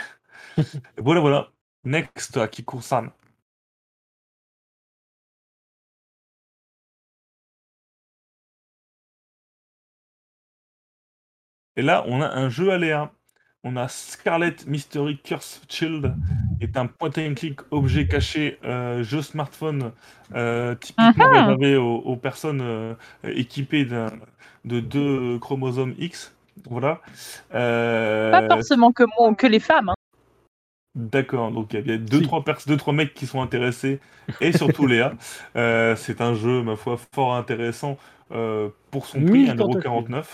voilà, 0.97 1.21
voilà. 1.21 1.51
Next, 1.85 2.37
Akiko-san. 2.37 3.11
Et 11.75 11.83
là, 11.83 12.03
on 12.07 12.19
a 12.21 12.27
un 12.29 12.49
jeu 12.49 12.71
aléa. 12.71 13.13
On 13.65 13.77
a 13.77 13.87
Scarlet 13.87 14.55
Mystery 14.67 15.17
Curse 15.23 15.61
Child, 15.69 16.13
qui 16.59 16.65
est 16.65 16.75
un 16.75 16.87
point 16.87 17.11
and 17.17 17.33
click 17.35 17.61
objet 17.71 18.07
caché 18.07 18.59
euh, 18.65 19.03
jeu 19.03 19.21
smartphone 19.21 19.93
euh, 20.35 20.75
typiquement 20.75 21.29
réservé 21.31 21.77
aux, 21.77 21.95
aux 21.99 22.17
personnes 22.17 22.59
euh, 22.61 22.93
équipées 23.23 23.85
d'un- 23.85 24.11
de 24.65 24.81
deux 24.81 25.39
chromosomes 25.39 25.93
X. 25.97 26.33
Voilà. 26.69 26.99
Euh, 27.53 28.31
Pas 28.31 28.47
forcément 28.49 28.91
que 28.91 29.03
moi, 29.17 29.33
que 29.33 29.47
les 29.47 29.59
femmes. 29.61 29.89
hein. 29.89 29.95
D'accord, 30.95 31.49
donc 31.51 31.73
il 31.73 31.87
y 31.87 31.91
a 31.93 31.97
deux, 31.97 32.17
Si. 32.19 32.23
trois 32.23 32.43
pers- 32.43 32.59
deux, 32.67 32.77
trois 32.77 32.93
mecs 32.93 33.13
qui 33.15 33.25
sont 33.27 33.41
intéressés, 33.41 33.99
et 34.41 34.51
surtout 34.51 34.85
Léa. 34.87 35.13
Euh, 35.55 35.95
c'est 35.95 36.19
un 36.21 36.35
jeu, 36.35 36.61
ma 36.63 36.75
foi, 36.75 36.97
fort 37.15 37.33
intéressant 37.35 37.97
euh, 38.31 38.69
pour 38.91 39.05
son 39.07 39.21
prix, 39.23 39.45
1000 39.47 39.55
tentacules. 39.55 39.89
1,49€. 39.89 40.25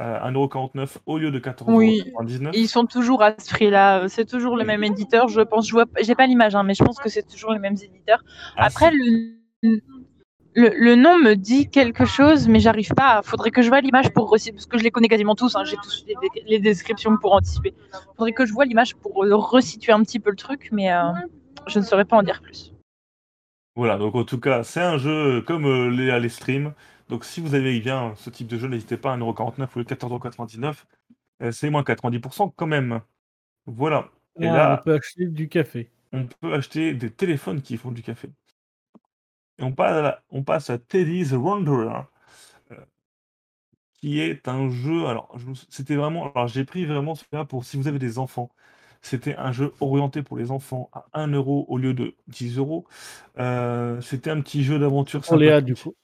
Euh, 0.00 0.30
1,49€ 0.30 0.98
au 1.06 1.18
lieu 1.18 1.32
de 1.32 1.42
Oui. 1.66 2.02
14,99€. 2.20 2.50
Ils 2.54 2.68
sont 2.68 2.86
toujours 2.86 3.20
à 3.22 3.34
ce 3.38 3.50
prix-là. 3.50 4.08
C'est 4.08 4.26
toujours 4.26 4.56
le 4.56 4.64
même 4.64 4.84
éditeur, 4.84 5.26
je 5.28 5.40
pense. 5.40 5.66
Je 5.66 5.72
vois, 5.72 5.86
j'ai 6.00 6.14
pas 6.14 6.26
l'image, 6.26 6.54
hein, 6.54 6.62
mais 6.62 6.74
je 6.74 6.84
pense 6.84 6.98
que 7.00 7.08
c'est 7.08 7.24
toujours 7.26 7.52
les 7.52 7.58
mêmes 7.58 7.74
éditeurs. 7.74 8.22
Ah, 8.56 8.66
Après, 8.66 8.92
le, 8.92 9.34
le, 10.54 10.70
le 10.76 10.94
nom 10.94 11.18
me 11.18 11.34
dit 11.34 11.68
quelque 11.68 12.04
chose, 12.04 12.46
mais 12.46 12.60
j'arrive 12.60 12.94
pas. 12.94 13.22
Faudrait 13.24 13.50
que 13.50 13.60
je 13.60 13.68
vois 13.68 13.80
l'image 13.80 14.10
pour 14.10 14.30
resituer, 14.30 14.52
parce 14.52 14.66
que 14.66 14.78
je 14.78 14.84
les 14.84 14.92
connais 14.92 15.08
quasiment 15.08 15.34
tous. 15.34 15.56
hein, 15.56 15.64
J'ai 15.64 15.76
tous 15.76 16.04
les, 16.06 16.14
les 16.46 16.58
descriptions 16.60 17.16
pour 17.16 17.32
anticiper. 17.34 17.74
Faudrait 18.16 18.32
que 18.32 18.46
je 18.46 18.52
vois 18.52 18.66
l'image 18.66 18.94
pour 18.96 19.24
euh, 19.24 19.34
resituer 19.34 19.90
un 19.92 20.02
petit 20.04 20.20
peu 20.20 20.30
le 20.30 20.36
truc, 20.36 20.68
mais 20.70 20.92
euh, 20.92 21.10
je 21.66 21.80
ne 21.80 21.84
saurais 21.84 22.04
pas 22.04 22.16
en 22.16 22.22
dire 22.22 22.40
plus. 22.40 22.72
Voilà, 23.74 23.96
donc 23.98 24.14
en 24.14 24.24
tout 24.24 24.38
cas, 24.40 24.62
c'est 24.62 24.80
un 24.80 24.98
jeu 24.98 25.40
comme 25.42 25.64
euh, 25.66 25.88
Léa 25.90 26.18
les 26.20 26.28
streams. 26.28 26.72
Donc 27.08 27.24
si 27.24 27.40
vous 27.40 27.54
avez 27.54 27.78
bien 27.80 28.14
ce 28.16 28.30
type 28.30 28.46
de 28.48 28.58
jeu, 28.58 28.68
n'hésitez 28.68 28.96
pas 28.96 29.12
à 29.12 29.16
1,49€ 29.16 29.68
ou 29.76 29.82
14,99€. 29.82 30.84
Euh, 31.42 31.52
c'est 31.52 31.70
moins 31.70 31.82
90% 31.82 32.52
quand 32.56 32.66
même. 32.66 33.00
Voilà. 33.66 34.08
Et 34.40 34.46
Ah, 34.48 34.56
là, 34.56 34.78
on 34.80 34.84
peut 34.84 34.94
acheter 34.94 35.26
du 35.26 35.48
café. 35.48 35.90
on 36.12 36.26
peut 36.26 36.54
acheter 36.54 36.94
des 36.94 37.10
téléphones 37.10 37.62
qui 37.62 37.76
font 37.76 37.92
du 37.92 38.02
café. 38.02 38.28
Et 39.58 39.62
on 39.64 39.72
passe 39.72 40.04
à, 40.04 40.22
on 40.30 40.42
passe 40.42 40.70
à 40.70 40.78
Teddy's 40.78 41.32
Wanderer, 41.32 42.02
euh, 42.70 42.76
qui 43.94 44.20
est 44.20 44.46
un 44.48 44.70
jeu. 44.70 45.06
Alors, 45.06 45.32
je 45.36 45.46
c'était 45.68 45.96
vraiment. 45.96 46.30
Alors, 46.32 46.46
j'ai 46.48 46.64
pris 46.64 46.84
vraiment 46.84 47.14
celui-là 47.14 47.44
pour 47.44 47.64
si 47.64 47.76
vous 47.76 47.88
avez 47.88 47.98
des 47.98 48.18
enfants. 48.18 48.50
C'était 49.00 49.36
un 49.36 49.52
jeu 49.52 49.72
orienté 49.80 50.22
pour 50.22 50.36
les 50.36 50.50
enfants 50.50 50.90
à 50.92 51.06
1 51.14 51.28
euro 51.28 51.64
au 51.68 51.78
lieu 51.78 51.94
de 51.94 52.14
10 52.28 52.58
euros. 52.58 52.84
Euh, 53.38 54.00
c'était 54.00 54.30
un 54.30 54.40
petit 54.40 54.64
jeu 54.64 54.78
d'aventure 54.78 55.20
Pour 55.20 55.36
Léa, 55.36 55.60
du 55.60 55.74
coup. 55.74 55.94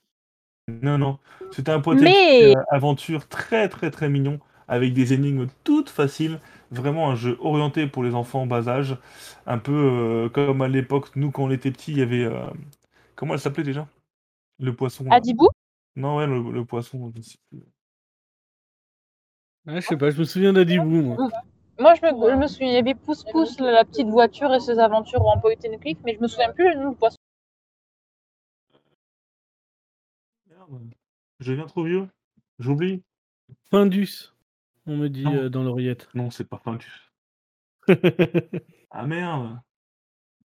Non, 0.68 0.98
non. 0.98 1.18
C'était 1.52 1.72
un 1.72 1.80
point 1.80 1.94
Mais- 1.94 2.54
aventure 2.70 3.28
très, 3.28 3.68
très, 3.68 3.90
très 3.90 4.08
mignon, 4.08 4.40
avec 4.66 4.94
des 4.94 5.12
énigmes 5.12 5.46
toutes 5.62 5.90
faciles. 5.90 6.40
Vraiment 6.70 7.10
un 7.10 7.14
jeu 7.14 7.36
orienté 7.40 7.86
pour 7.86 8.02
les 8.02 8.14
enfants 8.14 8.42
en 8.42 8.46
bas 8.46 8.68
âge. 8.68 8.96
Un 9.46 9.58
peu 9.58 9.72
euh, 9.72 10.28
comme 10.28 10.62
à 10.62 10.68
l'époque, 10.68 11.14
nous, 11.16 11.30
quand 11.30 11.44
on 11.44 11.50
était 11.50 11.70
petits, 11.70 11.92
il 11.92 11.98
y 11.98 12.02
avait. 12.02 12.24
euh, 12.24 12.46
comment 13.14 13.34
elle 13.34 13.40
s'appelait 13.40 13.62
déjà? 13.64 13.86
Le 14.58 14.74
poisson. 14.74 15.04
là. 15.04 15.14
Adibou? 15.16 15.48
Non, 15.96 16.16
ouais, 16.16 16.26
le, 16.26 16.50
le 16.50 16.64
poisson. 16.64 17.12
je 17.14 17.18
ne 17.18 17.22
sais 17.22 17.36
plus. 17.50 17.62
Ah, 19.66 19.80
je 19.80 19.86
sais 19.86 19.96
pas, 19.96 20.10
je 20.10 20.18
me 20.18 20.24
souviens 20.24 20.52
d'Adibou, 20.52 20.84
moi. 21.02 21.16
Moi, 21.78 21.94
je 21.94 22.02
me, 22.02 22.30
je 22.30 22.36
me 22.36 22.46
souviens, 22.46 22.68
il 22.68 22.74
y 22.74 22.76
avait 22.76 22.94
Pouce 22.94 23.24
Pouce, 23.24 23.58
la 23.60 23.84
petite 23.84 24.08
voiture 24.08 24.52
et 24.54 24.60
ses 24.60 24.78
aventures 24.78 25.26
en 25.26 25.38
point 25.38 25.52
and 25.66 25.78
click, 25.78 25.98
mais 26.04 26.14
je 26.14 26.20
me 26.20 26.28
souviens 26.28 26.52
plus 26.52 26.72
le 26.72 26.80
nom 26.80 26.90
du 26.90 26.96
poisson. 26.96 27.16
Merde. 30.68 30.94
Je 31.40 31.50
deviens 31.52 31.66
trop 31.66 31.84
vieux. 31.84 32.08
J'oublie. 32.58 33.02
Findus, 33.70 34.32
on 34.86 34.96
me 34.96 35.08
dit 35.08 35.26
euh, 35.26 35.48
dans 35.48 35.62
l'oreillette. 35.64 36.08
Non, 36.14 36.30
c'est 36.30 36.44
pas 36.48 36.58
Findus. 36.64 37.10
Ah 38.96 39.06
merde. 39.06 39.58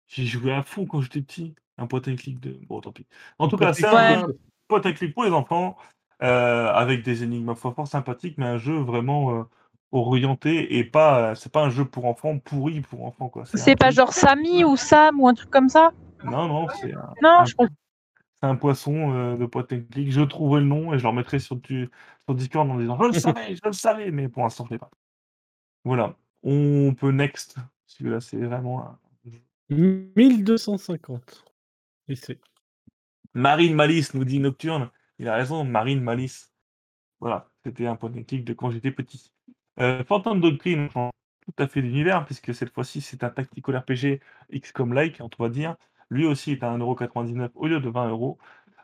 J'ai 0.07 0.25
joué 0.25 0.51
à 0.51 0.63
fond 0.63 0.85
quand 0.87 1.01
j'étais 1.01 1.21
petit. 1.21 1.53
Un 1.77 1.85
point 1.85 2.01
and 2.07 2.15
click 2.15 2.39
de. 2.39 2.59
Bon, 2.67 2.81
tant 2.81 2.91
pis. 2.91 3.05
En 3.37 3.47
tout 3.47 3.55
cas, 3.57 3.71
c'est 3.73 3.85
un 3.85 4.25
Ouais. 4.27 4.33
point 4.67 4.81
and 4.83 4.93
click 4.93 5.13
pour 5.13 5.23
les 5.25 5.31
enfants, 5.31 5.77
euh, 6.23 6.67
avec 6.67 7.03
des 7.03 7.23
énigmes 7.23 7.45
ma 7.45 7.55
foi, 7.55 7.71
fort 7.73 7.87
sympathiques, 7.87 8.37
mais 8.39 8.45
un 8.47 8.57
jeu 8.57 8.77
vraiment 8.77 9.31
euh, 9.39 9.43
orienté 9.91 10.77
et 10.77 10.83
pas. 10.83 11.35
C'est 11.35 11.51
pas 11.51 11.63
un 11.63 11.69
jeu 11.69 11.85
pour 11.85 12.05
enfants 12.05 12.39
pourri 12.39 12.81
pour 12.81 13.05
enfants 13.05 13.29
quoi. 13.29 13.45
C'est 13.45 13.75
pas 13.75 13.85
truc- 13.85 13.97
genre 13.97 14.13
Samy 14.13 14.63
ou 14.63 14.75
Sam 14.75 15.19
ou 15.19 15.27
un 15.27 15.33
truc 15.35 15.51
comme 15.51 15.69
ça? 15.69 15.91
Non, 16.23 16.47
non, 16.47 16.67
c'est 16.81 16.93
un, 16.93 17.13
Non, 17.21 17.29
un- 17.41 17.45
je 17.45 17.53
comprends. 17.55 17.75
C'est 18.41 18.49
un 18.49 18.55
poisson 18.55 19.13
euh, 19.13 19.37
de 19.37 19.45
point 19.45 19.65
and 19.71 19.83
click. 19.91 20.11
Je 20.11 20.21
trouverai 20.21 20.61
le 20.61 20.67
nom 20.67 20.93
et 20.93 20.97
je 20.97 21.03
le 21.03 21.09
remettrai 21.09 21.39
sur, 21.39 21.55
du, 21.57 21.89
sur 22.23 22.35
Discord 22.35 22.69
en 22.69 22.77
disant 22.77 22.97
je 23.01 23.07
le 23.07 23.13
savais, 23.13 23.55
je 23.55 23.61
le 23.63 23.73
savais, 23.73 24.11
mais 24.11 24.29
pour 24.29 24.43
l'instant 24.43 24.65
je 24.65 24.73
l'ai 24.73 24.79
pas. 24.79 24.89
Voilà. 25.83 26.15
On 26.43 26.93
peut 26.95 27.11
next. 27.11 27.57
Celui-là, 27.85 28.19
c'est 28.19 28.37
vraiment 28.37 28.83
un. 28.83 28.99
1250. 29.69 31.45
Et 32.07 32.15
c'est. 32.15 32.39
Marine 33.33 33.75
Malice 33.75 34.13
nous 34.13 34.25
dit 34.25 34.39
Nocturne. 34.39 34.89
Il 35.19 35.27
a 35.27 35.35
raison, 35.35 35.63
Marine 35.63 36.01
Malice. 36.01 36.51
Voilà, 37.19 37.49
c'était 37.63 37.85
un 37.85 37.95
point 37.95 38.11
and 38.17 38.23
click 38.23 38.43
de 38.43 38.53
quand 38.53 38.71
j'étais 38.71 38.91
petit. 38.91 39.31
Euh, 39.79 40.03
Phantom 40.03 40.41
Doctrine 40.41 40.89
tout 40.89 41.53
à 41.57 41.67
fait 41.67 41.81
d'univers, 41.81 42.25
puisque 42.25 42.53
cette 42.53 42.73
fois-ci 42.73 43.01
c'est 43.01 43.23
un 43.23 43.29
tactical 43.29 43.77
RPG 43.77 44.19
XCOM-like, 44.51 45.21
on 45.21 45.29
va 45.37 45.49
dire. 45.49 45.75
Lui 46.11 46.25
aussi 46.27 46.51
est 46.51 46.63
à 46.63 46.69
1,99€ 46.71 47.51
au 47.55 47.67
lieu 47.67 47.79
de 47.79 47.89
20€. 47.89 48.37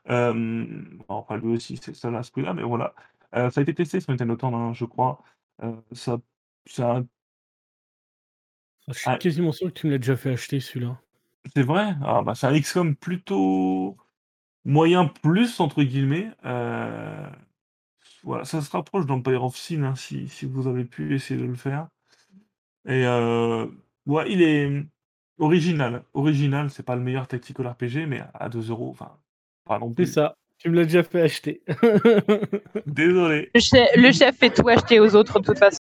Euh, 0.10 0.66
enfin, 1.10 1.38
lui 1.38 1.50
aussi, 1.56 1.78
c'est 1.78 1.94
ça 1.96 2.08
à 2.18 2.24
ce 2.24 2.32
prix-là, 2.32 2.54
mais 2.54 2.64
voilà. 2.64 2.96
Euh, 3.36 3.50
ça 3.52 3.60
a 3.60 3.64
été 3.64 3.74
testé 3.76 4.00
sur 4.00 4.12
Nintendo 4.12 4.38
Town, 4.38 4.54
hein, 4.56 4.74
je 4.74 4.86
crois. 4.86 5.22
Euh, 5.62 5.76
ça, 5.92 6.18
ça, 6.66 7.04
Ah, 8.88 8.94
Je 8.94 9.00
suis 9.00 9.10
Ah. 9.10 9.18
quasiment 9.18 9.52
sûr 9.52 9.68
que 9.68 9.74
tu 9.74 9.88
me 9.88 9.92
l'as 9.92 9.98
déjà 9.98 10.16
fait 10.16 10.32
acheter 10.32 10.62
celui-là. 10.62 10.98
c'est 11.54 11.64
vrai? 11.64 11.96
Ah, 12.02 12.22
bah, 12.24 12.36
c'est 12.36 12.48
un 12.48 12.54
XCOM 12.58 12.96
plutôt 12.96 13.98
moyen 14.64 15.06
plus, 15.08 15.60
entre 15.60 15.84
guillemets. 15.84 16.32
Voilà, 18.24 18.46
ça 18.46 18.62
se 18.62 18.72
rapproche 18.72 19.06
d'Empire 19.06 19.44
of 19.44 19.56
Sin, 19.56 19.84
hein, 19.84 19.96
si, 19.96 20.28
si 20.30 20.46
vous 20.46 20.68
avez 20.68 20.86
pu 20.86 21.14
essayer 21.16 21.40
de 21.40 21.46
le 21.46 21.56
faire. 21.56 21.90
Et 22.86 23.06
ouais, 24.06 24.32
il 24.32 24.42
est 24.42 24.86
original. 25.40 26.04
Original, 26.14 26.70
c'est 26.70 26.84
pas 26.84 26.96
le 26.96 27.02
meilleur 27.02 27.28
tactical 27.28 27.68
RPG, 27.68 28.06
mais 28.08 28.22
à 28.34 28.50
2 28.50 28.70
euros, 28.70 28.90
enfin, 28.90 29.18
pas 29.66 29.80
non 29.80 29.90
C'est 29.90 29.96
plus. 29.96 30.06
ça. 30.14 30.36
Tu 30.60 30.70
me 30.70 30.76
l'as 30.76 30.86
déjà 30.86 31.04
fait 31.04 31.22
acheter. 31.22 31.62
Désolé. 32.88 33.52
Le 33.54 33.60
chef, 33.60 33.88
le 33.96 34.12
chef 34.12 34.38
fait 34.38 34.50
tout 34.54 34.68
acheter 34.68 35.00
aux 35.00 35.16
autres 35.16 35.40
de 35.40 35.46
toute 35.46 35.60
façon. 35.60 35.78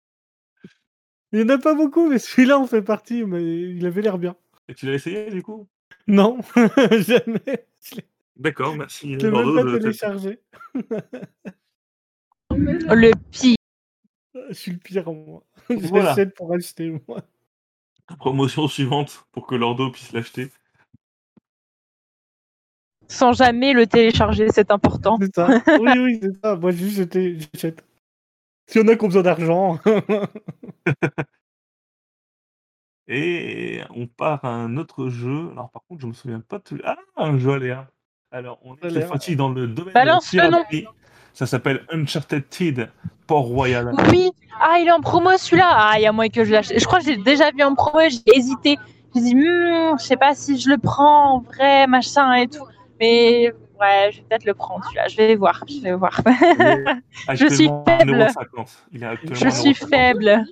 Il 1.33 1.39
n'y 1.41 1.45
en 1.45 1.55
a 1.55 1.59
pas 1.59 1.75
beaucoup, 1.75 2.09
mais 2.09 2.19
celui-là 2.19 2.59
en 2.59 2.67
fait 2.67 2.83
partie. 2.83 3.25
Mais 3.25 3.45
il 3.45 3.87
avait 3.87 4.03
l'air 4.03 4.19
bien. 4.19 4.35
Et 4.69 4.75
tu 4.75 4.87
l'as 4.87 4.95
essayé, 4.95 5.31
du 5.31 5.43
coup? 5.43 5.69
Non, 6.09 6.39
jamais. 6.91 7.67
D'accord, 8.37 8.75
merci. 8.77 9.13
je 9.15 9.19
l'ai 9.27 9.31
même 9.31 9.55
pas 9.55 9.63
de- 9.63 9.79
téléchargé. 9.79 10.41
Le 12.51 13.13
pire. 13.31 13.57
Je 14.49 14.55
suis 14.55 14.73
le 14.73 14.79
pire, 14.79 15.13
moi. 15.13 15.45
Voilà. 15.69 16.11
J'achète 16.11 16.35
pour 16.35 16.53
acheter, 16.53 17.01
moi. 17.07 17.23
Promotion 18.19 18.69
suivante 18.69 19.27
pour 19.33 19.47
que 19.47 19.55
Lordo 19.55 19.91
puisse 19.91 20.13
l'acheter. 20.13 20.51
Sans 23.09 23.33
jamais 23.33 23.73
le 23.75 23.87
télécharger, 23.87 24.49
c'est 24.51 24.71
important. 24.71 25.19
C'est 25.21 25.35
ça. 25.35 25.49
Oui, 25.81 25.91
oui, 25.99 26.19
c'est 26.23 26.41
ça. 26.43 26.57
Moi, 26.57 26.71
juste, 26.71 27.13
j'achète. 27.53 27.85
S'il 28.67 28.81
y 28.81 28.85
en 28.85 28.89
a 28.89 28.97
qui 28.97 29.05
ont 29.05 29.09
besoin 29.09 29.23
d'argent. 29.23 29.79
Et 33.07 33.83
on 33.91 34.07
part 34.07 34.45
à 34.45 34.49
un 34.49 34.77
autre 34.79 35.09
jeu. 35.11 35.51
Alors 35.53 35.71
par 35.71 35.83
contre, 35.85 36.01
je 36.01 36.07
me 36.07 36.13
souviens 36.15 36.41
pas 36.41 36.59
de 36.59 36.81
Ah, 36.85 36.97
un 37.17 37.37
jeu 37.39 37.53
aléa. 37.53 37.91
Alors 38.31 38.59
on 38.63 38.77
est 38.77 38.91
cette 38.91 39.07
fois-ci 39.07 39.37
dans 39.37 39.51
le 39.51 39.67
domaine 39.67 39.93
Balance 39.93 40.33
de 40.33 40.39
la 40.39 40.45
le 40.47 40.51
nom. 40.51 40.65
piraterie. 40.65 40.87
Ça 41.35 41.47
s'appelle 41.47 41.85
Uncharted 41.91 42.91
Port 43.27 43.45
Royal. 43.47 43.93
Oui, 44.11 44.31
ah, 44.61 44.77
il 44.81 44.87
est 44.87 44.93
en 44.93 45.01
promo 45.01 45.37
celui-là. 45.37 45.69
Ah, 45.69 45.95
il 45.97 46.03
y 46.03 46.07
a 46.07 46.13
moyen 46.13 46.31
que 46.31 46.45
je 46.45 46.53
l'achète. 46.53 46.79
Je 46.81 46.87
crois 46.87 47.01
que 47.01 47.05
j'ai 47.07 47.17
déjà 47.17 47.51
vu 47.51 47.63
en 47.63 47.75
promo, 47.75 48.01
j'ai 48.09 48.23
hésité. 48.37 48.79
J'ai 49.15 49.21
dit, 49.21 49.35
Hmm, 49.35 49.99
je 49.99 50.05
sais 50.05 50.17
pas 50.17 50.35
si 50.35 50.59
je 50.59 50.71
le 50.71 50.79
prends 50.79 51.35
en 51.35 51.41
vrai, 51.41 51.87
machin 51.89 52.35
et 52.35 52.47
tout. 52.47 52.65
Mais 53.01 53.53
ouais, 53.81 54.11
je 54.13 54.19
vais 54.19 54.25
peut-être 54.29 54.45
le 54.45 54.55
prendre 54.55 54.85
celui-là. 54.85 55.09
Je 55.09 55.17
vais 55.17 55.35
voir, 55.35 55.65
je 55.69 55.81
vais 55.81 55.93
voir. 55.93 56.21
Je 57.35 57.47
suis 57.49 57.69
faible. 57.87 58.13
1,50€. 58.15 58.77
Il 58.93 59.03
est 59.03 59.07
actuellement 59.07 59.35
Je 59.35 59.49
suis 59.49 59.73
1,50€. 59.73 59.89
faible. 59.89 60.45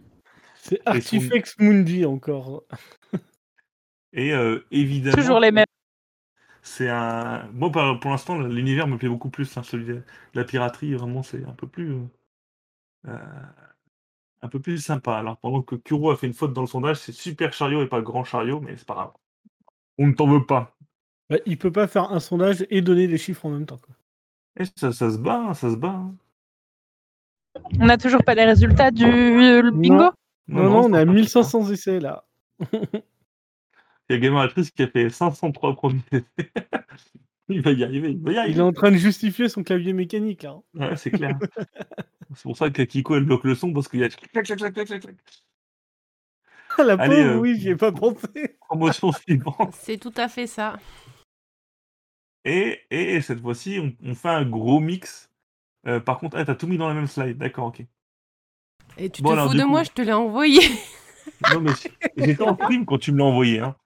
C'est 0.56 0.80
Artifex 0.84 1.56
Mundi 1.58 2.04
encore. 2.04 2.64
Et 4.12 4.32
euh, 4.32 4.64
évidemment, 4.70 5.16
Toujours 5.16 5.40
les 5.40 5.50
mêmes. 5.52 5.64
C'est 6.62 6.88
un. 6.88 7.48
Bon, 7.52 7.70
pour, 7.70 8.10
l'instant, 8.10 8.38
l'univers 8.38 8.86
me 8.86 8.96
plaît 8.96 9.08
beaucoup 9.08 9.30
plus. 9.30 9.56
hein, 9.56 9.62
celui 9.62 9.84
de 9.86 10.02
la 10.34 10.44
piraterie, 10.44 10.94
vraiment, 10.94 11.22
c'est 11.22 11.44
un 11.44 11.52
peu 11.52 11.66
plus. 11.66 11.92
euh, 11.92 12.00
euh, 13.08 13.18
un 14.42 14.48
peu 14.48 14.58
plus 14.60 14.78
sympa. 14.78 15.16
Alors, 15.16 15.36
pendant 15.38 15.62
que 15.62 15.76
Kuro 15.76 16.10
a 16.10 16.16
fait 16.16 16.26
une 16.26 16.34
faute 16.34 16.52
dans 16.52 16.62
le 16.62 16.66
sondage, 16.66 16.96
c'est 16.98 17.12
Super 17.12 17.52
Chariot 17.52 17.82
et 17.82 17.86
pas 17.88 18.00
Grand 18.02 18.24
Chariot, 18.24 18.60
mais 18.60 18.76
c'est 18.76 18.86
pas 18.86 18.94
grave. 18.94 19.12
On 19.98 20.08
ne 20.08 20.12
t'en 20.14 20.26
veut 20.26 20.44
pas. 20.46 20.76
Bah, 21.30 21.36
il 21.46 21.58
peut 21.58 21.70
pas 21.72 21.86
faire 21.86 22.10
un 22.10 22.20
sondage 22.20 22.66
et 22.70 22.82
donner 22.82 23.06
des 23.06 23.18
chiffres 23.18 23.46
en 23.46 23.50
même 23.50 23.66
temps. 23.66 23.78
quoi. 23.78 23.94
Et 24.58 24.64
ça, 24.76 24.92
ça 24.92 25.10
se 25.10 25.18
bat, 25.18 25.38
hein, 25.48 25.54
ça 25.54 25.70
se 25.70 25.76
bat. 25.76 25.90
hein. 25.90 26.14
On 27.78 27.86
n'a 27.86 27.98
toujours 27.98 28.24
pas 28.24 28.34
les 28.34 28.44
résultats 28.44 28.90
du 28.90 29.04
euh, 29.04 29.70
bingo? 29.70 30.10
Non, 30.48 30.64
non, 30.64 30.78
on 30.78 30.82
c'est 30.88 30.94
est 30.98 31.02
à 31.02 31.06
pas- 31.06 31.12
1500 31.12 31.70
essais 31.70 32.00
là. 32.00 32.24
Il 34.08 34.14
y 34.14 34.16
a 34.16 34.18
Gamer 34.18 34.40
Actrice 34.40 34.70
qui 34.70 34.82
a 34.82 34.88
fait 34.88 35.08
503 35.10 35.74
premiers 35.74 36.00
essais. 36.12 36.50
il 37.48 37.62
va 37.62 37.72
y 37.72 37.84
arriver, 37.84 38.10
il 38.10 38.20
va 38.20 38.30
y 38.30 38.34
Il 38.34 38.38
arriver. 38.38 38.58
est 38.58 38.62
en 38.62 38.72
train 38.72 38.90
de 38.90 38.96
justifier 38.96 39.48
son 39.48 39.62
clavier 39.62 39.92
mécanique 39.92 40.42
là. 40.42 40.56
Ouais, 40.74 40.96
c'est 40.96 41.10
clair. 41.10 41.38
c'est 42.34 42.42
pour 42.42 42.56
ça 42.56 42.70
que 42.70 42.82
Kiko 42.82 43.16
elle 43.16 43.24
bloque 43.24 43.44
le 43.44 43.54
son 43.54 43.72
parce 43.72 43.88
qu'il 43.88 44.00
y 44.00 44.04
a 44.04 44.08
clac, 44.08 44.30
clac, 44.44 44.58
clac, 44.58 44.72
clac, 44.74 44.86
clac, 44.86 45.00
clac. 45.02 45.16
La 46.78 46.94
Allez, 46.94 47.16
pauvre, 47.16 47.28
euh, 47.28 47.38
oui, 47.38 47.58
j'y 47.60 47.68
ai 47.70 47.76
pas 47.76 47.92
pensé. 47.92 48.26
Promotion 48.60 49.12
suivante. 49.12 49.74
C'est 49.74 49.98
tout 49.98 50.14
à 50.16 50.28
fait 50.28 50.46
ça. 50.46 50.78
Et, 52.44 52.80
et 52.90 53.20
cette 53.20 53.40
fois-ci, 53.40 53.78
on, 53.80 53.94
on 54.10 54.14
fait 54.14 54.28
un 54.30 54.44
gros 54.44 54.80
mix. 54.80 55.30
Euh, 55.86 56.00
par 56.00 56.18
contre, 56.18 56.36
ah, 56.38 56.44
t'as 56.44 56.54
tout 56.54 56.66
mis 56.66 56.78
dans 56.78 56.88
la 56.88 56.94
même 56.94 57.06
slide. 57.06 57.36
D'accord, 57.38 57.66
ok. 57.66 57.84
Et 58.98 59.10
tu 59.10 59.22
Bon, 59.22 59.28
te 59.30 59.34
alors, 59.34 59.50
fous 59.50 59.56
de 59.56 59.62
coup- 59.62 59.68
moi, 59.68 59.82
je 59.84 59.90
te 59.90 60.02
l'ai 60.02 60.12
envoyé. 60.12 60.60
Non, 61.52 61.60
mais 61.60 61.70
j'étais 62.16 62.42
en 62.42 62.56
prime 62.56 62.84
quand 62.86 62.98
tu 62.98 63.12
me 63.12 63.18
l'as 63.18 63.24
envoyé. 63.24 63.60
Hein. 63.60 63.76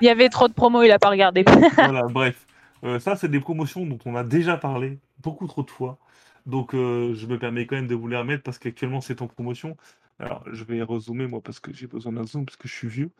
Il 0.00 0.06
y 0.06 0.10
avait 0.10 0.28
trop 0.28 0.48
de 0.48 0.52
promos, 0.52 0.82
il 0.82 0.90
a 0.90 0.98
pas 0.98 1.10
regardé. 1.10 1.44
Voilà, 1.76 2.04
bref. 2.04 2.46
Euh, 2.84 2.98
ça, 3.00 3.16
c'est 3.16 3.28
des 3.28 3.40
promotions 3.40 3.84
dont 3.86 3.98
on 4.04 4.14
a 4.14 4.24
déjà 4.24 4.56
parlé 4.56 4.98
beaucoup 5.22 5.46
trop 5.46 5.62
de 5.62 5.70
fois. 5.70 5.98
Donc, 6.46 6.74
euh, 6.74 7.14
je 7.14 7.26
me 7.26 7.38
permets 7.38 7.66
quand 7.66 7.76
même 7.76 7.88
de 7.88 7.94
vous 7.94 8.08
les 8.08 8.16
remettre 8.16 8.42
parce 8.42 8.58
qu'actuellement, 8.58 9.00
c'est 9.00 9.20
en 9.22 9.26
promotion. 9.26 9.76
Alors, 10.18 10.42
je 10.50 10.64
vais 10.64 10.82
rezoomer, 10.82 11.26
moi, 11.26 11.40
parce 11.42 11.60
que 11.60 11.72
j'ai 11.72 11.86
besoin 11.86 12.12
d'un 12.12 12.26
zoom, 12.26 12.44
parce 12.46 12.56
que 12.56 12.68
je 12.68 12.74
suis 12.74 12.88
vieux. 12.88 13.10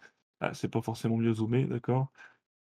Ah, 0.40 0.54
c'est 0.54 0.68
pas 0.70 0.80
forcément 0.82 1.16
mieux 1.16 1.34
zoomé, 1.34 1.64
d'accord 1.64 2.08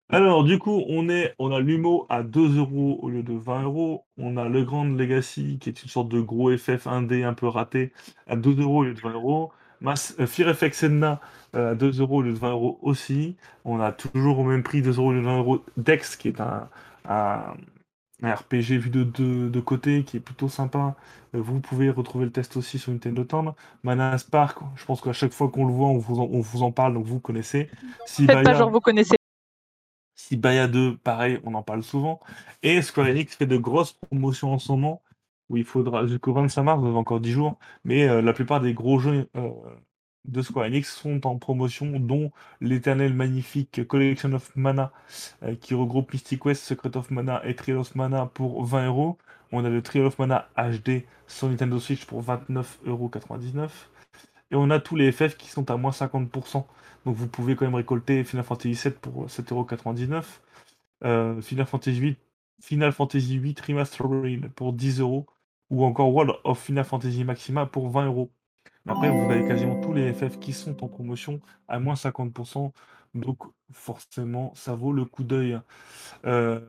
Alors, 0.10 0.44
du 0.44 0.60
coup, 0.60 0.84
on, 0.90 1.10
est, 1.10 1.36
on 1.40 1.52
a 1.52 1.60
l'humo 1.60 2.06
à 2.10 2.24
2 2.24 2.58
euros 2.58 3.00
au 3.02 3.10
lieu 3.10 3.24
de 3.24 3.34
20 3.34 3.64
euros. 3.64 4.06
On 4.18 4.38
a 4.38 4.50
le 4.50 4.64
Grand 4.64 4.86
Legacy, 4.86 5.60
qui 5.60 5.70
est 5.70 5.84
une 5.84 5.90
sorte 5.90 6.10
de 6.10 6.20
gros 6.22 6.56
FF 6.56 6.88
1D 6.88 7.24
un 7.24 7.34
peu 7.34 7.48
raté, 7.48 7.94
à 8.28 8.36
2 8.36 8.62
euros 8.62 8.80
au 8.80 8.84
lieu 8.84 8.94
de 8.94 9.02
20 9.02 9.14
euros. 9.14 9.52
Mass, 9.82 10.16
euh, 10.20 10.28
Fear 10.28 10.56
FX 10.56 10.72
Senna 10.80 11.22
euh, 11.56 11.72
à 11.72 11.76
2 11.76 12.00
euros 12.02 12.18
au 12.18 12.22
lieu 12.22 12.34
de 12.34 12.38
20 12.38 12.52
euros 12.52 12.80
aussi. 12.82 13.36
On 13.66 13.80
a 13.80 13.92
toujours 13.92 14.40
au 14.40 14.44
même 14.44 14.64
prix 14.64 14.82
2 14.82 14.98
euros 14.98 15.10
au 15.10 15.14
lieu 15.14 15.22
de 15.22 15.26
20 15.26 15.38
euros 15.38 15.64
Dex, 15.78 16.16
qui 16.16 16.28
est 16.30 16.42
un, 16.42 16.70
un, 17.08 17.54
un 18.24 18.34
RPG 18.34 18.78
vu 18.80 18.90
de, 18.90 19.04
de, 19.04 19.50
de 19.50 19.60
côté, 19.60 20.04
qui 20.04 20.18
est 20.18 20.22
plutôt 20.22 20.50
sympa. 20.50 20.96
Euh, 21.36 21.42
Vous 21.42 21.60
pouvez 21.60 21.90
retrouver 21.90 22.26
le 22.26 22.32
test 22.32 22.58
aussi 22.58 22.80
sur 22.80 22.92
Nintendo 22.92 23.24
Time. 23.24 23.54
Mana 23.84 24.18
Spark, 24.18 24.60
je 24.76 24.86
pense 24.86 25.02
qu'à 25.02 25.14
chaque 25.14 25.34
fois 25.34 25.50
qu'on 25.50 25.66
le 25.66 25.74
voit, 25.74 25.88
on 25.90 25.98
vous 25.98 26.20
en, 26.20 26.24
on 26.32 26.42
vous 26.42 26.64
en 26.64 26.72
parle, 26.72 26.94
donc 26.96 27.06
vous 27.06 27.20
connaissez. 27.20 27.70
Faites 28.26 28.44
pas 28.44 28.54
genre 28.54 28.72
vous 28.72 28.82
connaissez. 28.82 29.16
Sibaya 30.16 30.68
2, 30.68 30.98
pareil, 30.98 31.40
on 31.46 31.54
en 31.54 31.62
parle 31.62 31.84
souvent. 31.84 32.20
Et 32.64 32.82
Square 32.82 33.08
Enix 33.08 33.36
fait 33.36 33.46
de 33.46 33.58
grosses 33.58 33.94
promotions 33.94 34.52
en 34.54 34.60
ce 34.60 34.72
moment, 34.72 35.02
où 35.50 35.58
il 35.58 35.64
faudra, 35.66 36.06
jusqu'au 36.08 36.34
25 36.34 36.64
mars, 36.64 36.80
vous 36.80 36.88
avez 36.88 36.98
encore 36.98 37.20
10 37.20 37.32
jours, 37.32 37.58
mais 37.84 38.08
euh, 38.08 38.22
la 38.22 38.34
plupart 38.34 38.62
des 38.62 38.74
gros 38.74 39.00
jeux 39.00 39.30
euh, 39.36 39.50
de 40.26 40.42
Square 40.42 40.66
Enix 40.68 40.94
sont 40.94 41.26
en 41.26 41.38
promotion, 41.38 42.00
dont 42.00 42.32
l'éternel 42.62 43.14
magnifique 43.14 43.88
Collection 43.88 44.34
of 44.34 44.56
Mana, 44.56 44.92
euh, 45.44 45.56
qui 45.56 45.74
regroupe 45.74 46.14
Mystic 46.14 46.42
Quest, 46.44 46.64
Secret 46.64 46.96
of 46.98 47.12
Mana 47.12 47.42
et 47.46 47.56
Trial 47.56 47.78
of 47.78 47.96
Mana 47.96 48.26
pour 48.28 48.64
20 48.66 48.88
euros. 48.88 49.18
On 49.52 49.64
a 49.66 49.70
le 49.70 49.82
Trial 49.82 50.06
of 50.06 50.20
Mana 50.20 50.50
HD 50.58 51.04
sur 51.28 51.48
Nintendo 51.50 51.80
Switch 51.80 52.06
pour 52.06 52.22
29,99€. 52.24 53.70
Et 54.52 54.56
on 54.56 54.70
a 54.70 54.80
tous 54.80 54.96
les 54.96 55.12
FF 55.12 55.38
qui 55.38 55.50
sont 55.50 55.70
à 55.72 55.78
moins 55.78 55.92
50%. 55.92 56.66
Donc 57.06 57.16
vous 57.16 57.28
pouvez 57.28 57.56
quand 57.56 57.66
même 57.66 57.76
récolter 57.76 58.24
Final 58.24 58.46
Fantasy 58.46 58.74
VII 58.74 58.94
pour 59.02 59.28
7,99€. 59.28 60.24
Euh, 61.04 61.42
Final 61.42 61.66
Fantasy 61.66 62.00
VIII, 62.00 62.18
Final 62.62 62.92
Fantasy 62.92 63.38
VIII 63.40 63.56
Remastered 63.68 64.50
pour 64.54 64.74
10 64.74 65.00
euros. 65.02 65.26
Ou 65.70 65.84
encore 65.86 66.14
World 66.14 66.34
of 66.44 66.60
Final 66.60 66.86
Fantasy 66.86 67.24
Maxima 67.24 67.66
pour 67.66 67.90
20 67.90 68.06
euros. 68.08 68.32
Après, 68.88 69.10
vous 69.12 69.30
avez 69.32 69.46
quasiment 69.48 69.82
tous 69.82 69.94
les 69.94 70.14
FF 70.14 70.40
qui 70.40 70.54
sont 70.54 70.84
en 70.84 70.88
promotion 70.88 71.42
à 71.68 71.80
moins 71.80 71.96
50%. 71.96 72.74
Donc 73.16 73.40
forcément, 73.72 74.54
ça 74.56 74.76
vaut 74.76 74.94
le 74.94 75.06
coup 75.06 75.24
d'œil. 75.24 75.60
Euh, 76.26 76.62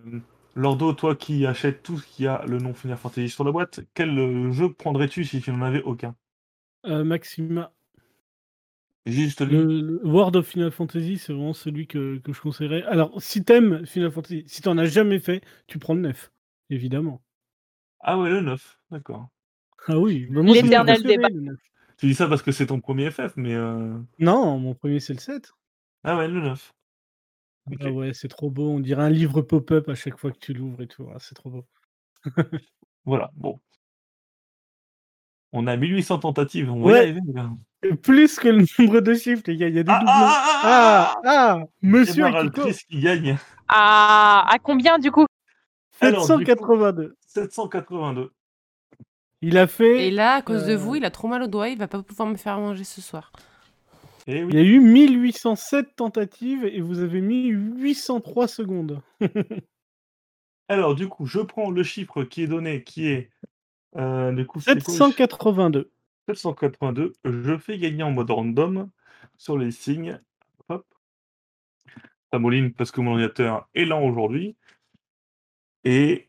Lordo, 0.57 0.93
toi 0.93 1.17
qui 1.17 1.47
achètes 1.47 1.83
tout 1.83 1.99
ce 1.99 2.07
qui 2.07 2.27
a 2.27 2.45
le 2.47 2.59
nom 2.59 2.75
Final 2.75 2.99
Fantasy 2.99 3.29
sur 3.31 3.45
la 3.45 3.53
boîte, 3.53 3.81
quel 3.95 4.19
euh, 4.19 4.53
jeu 4.53 4.73
prendrais-tu 4.73 5.25
si 5.25 5.41
tu 5.41 5.53
n'en 5.53 5.63
avais 5.63 5.83
aucun? 5.83 6.17
Euh, 6.87 7.05
Maxima. 7.05 7.73
Juste. 9.07 9.41
Le, 9.41 9.65
le 9.81 10.07
World 10.07 10.37
of 10.37 10.47
Final 10.47 10.71
Fantasy, 10.71 11.19
c'est 11.19 11.33
vraiment 11.33 11.53
celui 11.55 11.87
que, 11.87 12.19
que 12.19 12.33
je 12.33 12.41
conseillerais. 12.41 12.83
Alors, 12.85 13.21
si 13.23 13.45
t'aimes 13.45 13.87
Final 13.87 14.11
Fantasy, 14.11 14.45
si 14.47 14.63
t'en 14.63 14.77
as 14.79 14.87
jamais 14.87 15.19
fait, 15.21 15.43
tu 15.67 15.79
prends 15.79 15.95
le 15.95 16.01
9, 16.03 16.33
évidemment. 16.71 17.23
Ah 18.01 18.19
ouais, 18.19 18.31
le 18.31 18.41
9, 18.41 18.79
d'accord. 18.91 19.29
Ah 19.89 19.99
oui, 19.99 20.27
bah 20.31 20.43
moi, 20.43 20.55
c'est 20.55 20.63
L'éternel 20.63 21.03
préféré, 21.03 21.17
débat. 21.17 21.29
le 21.35 21.41
9. 21.41 21.57
Tu 21.97 22.07
dis 22.07 22.15
ça 22.15 22.29
parce 22.29 22.43
que 22.43 22.53
c'est 22.53 22.67
ton 22.67 22.81
premier 22.81 23.11
FF, 23.11 23.33
mais... 23.37 23.55
euh, 23.55 23.99
Non, 24.19 24.59
mon 24.59 24.75
premier, 24.75 25.01
c'est 25.01 25.15
le 25.15 25.19
7. 25.19 25.53
Ah 26.05 26.17
ouais, 26.17 26.29
le 26.29 26.41
9. 26.41 26.73
Ok. 27.71 27.79
Ah 27.83 27.91
ouais, 27.91 28.15
c'est 28.15 28.29
trop 28.29 28.51
beau. 28.51 28.71
On 28.71 28.81
dirait 28.81 29.03
un 29.03 29.11
livre 29.11 29.43
pop-up 29.43 29.89
à 29.89 29.95
chaque 29.95 30.17
fois 30.19 30.31
que 30.31 30.39
tu 30.39 30.53
l'ouvres 30.55 30.81
et 30.83 30.87
tout. 30.87 31.07
Ah, 31.13 31.19
c'est 31.19 31.35
trop 31.35 31.51
beau. 31.51 31.67
Voilà, 33.05 33.31
bon. 33.35 33.59
On 35.53 35.67
a 35.67 35.77
1800 35.77 36.19
tentatives, 36.19 36.71
on 36.71 36.83
va 36.83 36.93
y 36.93 37.01
arriver, 37.01 37.21
les 37.27 37.33
gars. 37.33 37.51
Et 37.83 37.95
Plus 37.95 38.39
que 38.39 38.49
le 38.49 38.65
nombre 38.79 39.01
de 39.01 39.15
chiffres, 39.15 39.43
les 39.47 39.57
gars. 39.57 39.69
Il 39.69 39.75
y 39.75 39.79
a 39.79 39.83
des 39.83 39.91
Ah, 39.91 39.99
doublons. 39.99 40.13
ah, 40.13 40.61
Ah, 40.63 41.21
ah, 41.25 41.59
ah, 41.63 41.65
Monsieur 41.81 42.27
Emma 42.27 42.39
Akiko, 42.39 42.69
qui 42.89 43.01
gagne. 43.01 43.39
À, 43.67 44.47
à 44.53 44.59
combien 44.59 44.99
du 44.99 45.11
coup? 45.11 45.27
Alors, 46.01 46.27
du 46.27 46.33
coup- 46.33 46.39
782. 46.45 47.17
782. 47.29 48.33
Il 49.41 49.57
a 49.57 49.67
fait. 49.69 50.09
Et 50.09 50.11
là, 50.11 50.35
à 50.35 50.43
cause 50.43 50.67
de 50.67 50.73
Euh. 50.73 50.77
vous, 50.77 50.97
il 50.97 51.05
a 51.05 51.11
trop 51.11 51.29
mal 51.29 51.43
au 51.43 51.47
doigt, 51.47 51.69
il 51.69 51.79
va 51.79 51.87
pas 51.89 52.03
pouvoir 52.03 52.29
me 52.29 52.37
faire 52.37 52.59
manger 52.59 52.85
ce 52.85 53.01
soir. 53.01 53.31
Eh 54.27 54.43
oui. 54.45 54.51
Il 54.53 54.59
y 54.59 54.61
a 54.61 54.65
eu 54.65 54.81
1807 54.81 55.95
tentatives 55.97 56.65
et 56.65 56.81
vous 56.81 56.99
avez 56.99 57.21
mis 57.21 57.47
803 57.47 58.49
secondes. 58.49 59.01
Alors, 60.69 60.95
du 60.95 61.09
coup, 61.09 61.25
je 61.25 61.41
prends 61.41 61.71
le 61.71 61.83
chiffre 61.83 62.25
qui 62.25 62.43
est 62.43 62.47
donné, 62.47 62.83
qui 62.83 63.07
est... 63.09 63.31
euh, 63.97 64.33
du 64.33 64.45
coup, 64.47 64.59
le 64.59 64.75
chiffre 64.75 64.91
782. 64.91 65.91
782. 66.29 67.15
Je 67.25 67.57
fais 67.59 67.79
gagner 67.79 68.03
en 68.03 68.11
mode 68.11 68.31
random 68.31 68.91
sur 69.39 69.57
les 69.57 69.71
signes. 69.71 70.21
Hop. 70.69 70.85
Tamoline, 72.31 72.75
parce 72.75 72.91
que 72.91 73.01
mon 73.01 73.13
ordinateur 73.13 73.69
est 73.75 73.85
lent 73.87 74.03
aujourd'hui. 74.03 74.57
Et... 75.85 76.28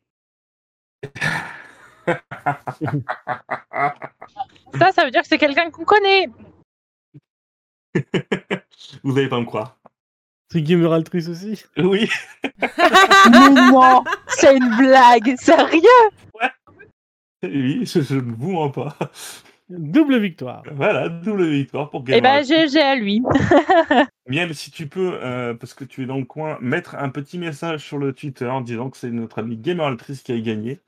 Ça, 4.78 4.92
ça 4.92 5.06
veut 5.06 5.12
dire 5.12 5.22
que 5.22 5.28
c'est 5.28 5.38
quelqu'un 5.38 5.70
qu'on 5.72 5.86
connaît. 5.86 6.28
Vous 9.04 9.14
n'allez 9.14 9.30
pas 9.30 9.40
me 9.40 9.46
croire. 9.46 9.78
C'est 10.52 10.62
Gamer 10.64 10.92
Altrice 10.92 11.28
aussi. 11.30 11.64
Oui, 11.78 12.10
Mais 12.62 13.50
non, 13.72 14.04
c'est 14.28 14.56
une 14.58 14.78
blague, 14.78 15.36
sérieux? 15.40 15.82
oui, 17.44 17.86
je, 17.86 18.02
je 18.02 18.16
ne 18.16 18.32
vous 18.34 18.52
mens 18.54 18.70
pas. 18.70 18.98
Double 19.70 20.18
victoire. 20.20 20.64
Voilà, 20.74 21.08
double 21.10 21.48
victoire 21.52 21.92
pour 21.92 22.02
Eh 22.08 22.20
Gamer 22.20 22.22
ben, 22.24 22.38
Altrice. 22.40 22.72
GG 22.74 22.82
à 22.82 22.96
lui. 22.96 23.22
Miel, 24.28 24.56
si 24.56 24.72
tu 24.72 24.88
peux, 24.88 25.20
euh, 25.22 25.54
parce 25.54 25.76
que 25.76 25.84
tu 25.84 26.02
es 26.04 26.06
dans 26.08 26.18
le 26.18 26.26
coin, 26.26 26.58
mettre 26.62 26.96
un 26.96 27.10
petit 27.10 27.38
message 27.38 27.86
sur 27.86 28.00
le 28.00 28.14
Twitter 28.14 28.48
en 28.48 28.62
disant 28.62 28.90
que 28.90 28.98
c'est 28.98 29.12
notre 29.12 29.38
ami 29.40 29.56
Gamer 29.58 29.86
Altrice 29.86 30.24
qui 30.24 30.32
a 30.32 30.40
gagné. 30.40 30.80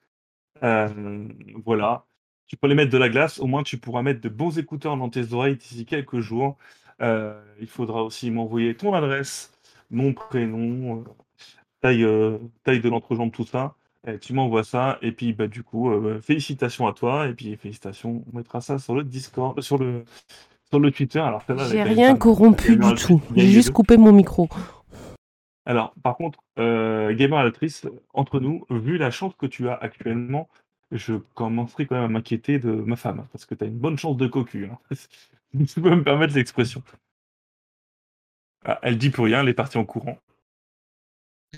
Euh, 0.63 1.27
voilà. 1.65 2.05
Tu 2.47 2.57
peux 2.57 2.67
les 2.67 2.75
mettre 2.75 2.91
de 2.91 2.97
la 2.97 3.09
glace, 3.09 3.39
au 3.39 3.47
moins 3.47 3.63
tu 3.63 3.77
pourras 3.77 4.01
mettre 4.01 4.21
de 4.21 4.29
bons 4.29 4.59
écouteurs 4.59 4.97
dans 4.97 5.09
tes 5.09 5.33
oreilles 5.33 5.55
d'ici 5.55 5.85
quelques 5.85 6.19
jours. 6.19 6.57
Euh, 7.01 7.41
il 7.59 7.67
faudra 7.67 8.03
aussi 8.03 8.29
m'envoyer 8.29 8.75
ton 8.75 8.93
adresse, 8.93 9.51
mon 9.89 10.13
prénom, 10.13 10.99
euh, 10.99 11.03
taille, 11.79 12.05
taille 12.63 12.81
de 12.81 12.89
l'entrejambe, 12.89 13.31
tout 13.31 13.45
ça. 13.45 13.75
Et 14.07 14.17
tu 14.17 14.33
m'envoies 14.33 14.63
ça, 14.63 14.97
et 15.01 15.11
puis 15.11 15.31
bah, 15.31 15.47
du 15.47 15.61
coup, 15.61 15.91
félicitations 16.21 16.87
à 16.87 16.93
toi, 16.93 17.27
et 17.27 17.33
puis 17.33 17.55
félicitations, 17.55 18.23
on 18.31 18.37
mettra 18.37 18.59
ça 18.59 18.79
sur 18.79 18.95
le 18.95 19.03
Discord, 19.03 19.61
sur 19.61 19.77
le, 19.77 20.03
sur 20.71 20.79
le 20.79 20.89
Twitter. 20.91 21.19
Alors, 21.19 21.43
J'ai 21.69 21.83
rien 21.83 22.15
corrompu 22.15 22.77
du 22.77 22.95
tout. 22.95 23.21
J'ai 23.35 23.47
juste 23.47 23.71
coupé 23.71 23.97
mon 23.97 24.11
micro. 24.11 24.49
Alors, 25.65 25.93
par 26.01 26.15
contre, 26.15 26.39
euh, 26.59 27.13
Gamer 27.13 27.39
Altrice, 27.39 27.87
entre 28.13 28.39
nous, 28.39 28.65
vu 28.69 28.97
la 28.97 29.11
chance 29.11 29.33
que 29.37 29.45
tu 29.45 29.69
as 29.69 29.75
actuellement, 29.75 30.49
je 30.91 31.15
commencerai 31.35 31.85
quand 31.85 31.95
même 31.95 32.05
à 32.05 32.07
m'inquiéter 32.07 32.59
de 32.59 32.71
ma 32.71 32.95
femme, 32.95 33.27
parce 33.31 33.45
que 33.45 33.55
tu 33.55 33.63
as 33.63 33.67
une 33.67 33.77
bonne 33.77 33.97
chance 33.97 34.17
de 34.17 34.27
cocu. 34.27 34.65
Hein. 34.65 34.77
Si 34.91 35.07
tu 35.73 35.81
peux 35.81 35.95
me 35.95 36.03
permettre 36.03 36.33
l'expression. 36.35 36.81
Ah, 38.65 38.79
elle 38.83 38.97
dit 38.97 39.09
plus 39.09 39.23
rien, 39.23 39.41
elle 39.41 39.49
est 39.49 39.53
partie 39.53 39.77
en 39.77 39.85
courant. 39.85 40.17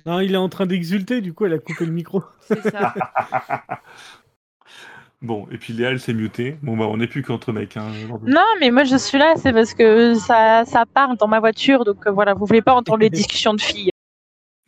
Non, 0.05 0.19
il 0.19 0.33
est 0.33 0.37
en 0.37 0.49
train 0.49 0.65
d'exulter, 0.65 1.21
du 1.21 1.33
coup, 1.33 1.45
elle 1.45 1.53
a 1.53 1.59
coupé 1.59 1.85
le 1.85 1.91
micro. 1.91 2.23
C'est 2.41 2.61
ça. 2.61 2.93
Bon, 5.23 5.47
et 5.51 5.57
puis 5.57 5.71
Léa, 5.71 5.91
elle 5.91 6.01
s'est 6.01 6.13
mutée. 6.13 6.57
Bon, 6.61 6.75
bah, 6.75 6.85
on 6.89 6.97
n'est 6.97 7.07
plus 7.07 7.23
qu'entre 7.23 7.53
mecs. 7.53 7.77
Hein. 7.77 7.93
Non, 8.23 8.43
mais 8.59 8.71
moi 8.71 8.83
je 8.83 8.97
suis 8.97 9.17
là, 9.17 9.35
c'est 9.37 9.53
parce 9.53 9.73
que 9.73 10.15
ça, 10.15 10.65
ça 10.65 10.85
parle 10.85 11.15
dans 11.15 11.29
ma 11.29 11.39
voiture, 11.39 11.85
donc 11.85 12.05
euh, 12.05 12.11
voilà, 12.11 12.33
vous 12.33 12.45
voulez 12.45 12.61
pas 12.61 12.73
entendre 12.73 12.99
les 12.99 13.09
discussions 13.09 13.53
de 13.53 13.61
filles. 13.61 13.92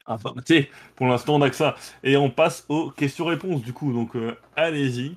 Enfin, 0.07 0.33
tu 0.45 0.55
sais, 0.55 0.69
pour 0.95 1.07
l'instant, 1.07 1.35
on 1.35 1.39
n'a 1.39 1.49
que 1.49 1.55
ça. 1.55 1.75
Et 2.03 2.15
on 2.17 2.29
passe 2.29 2.65
aux 2.69 2.91
questions-réponses, 2.91 3.61
du 3.61 3.73
coup. 3.73 3.91
Donc, 3.91 4.15
euh, 4.15 4.35
allez-y. 4.55 5.15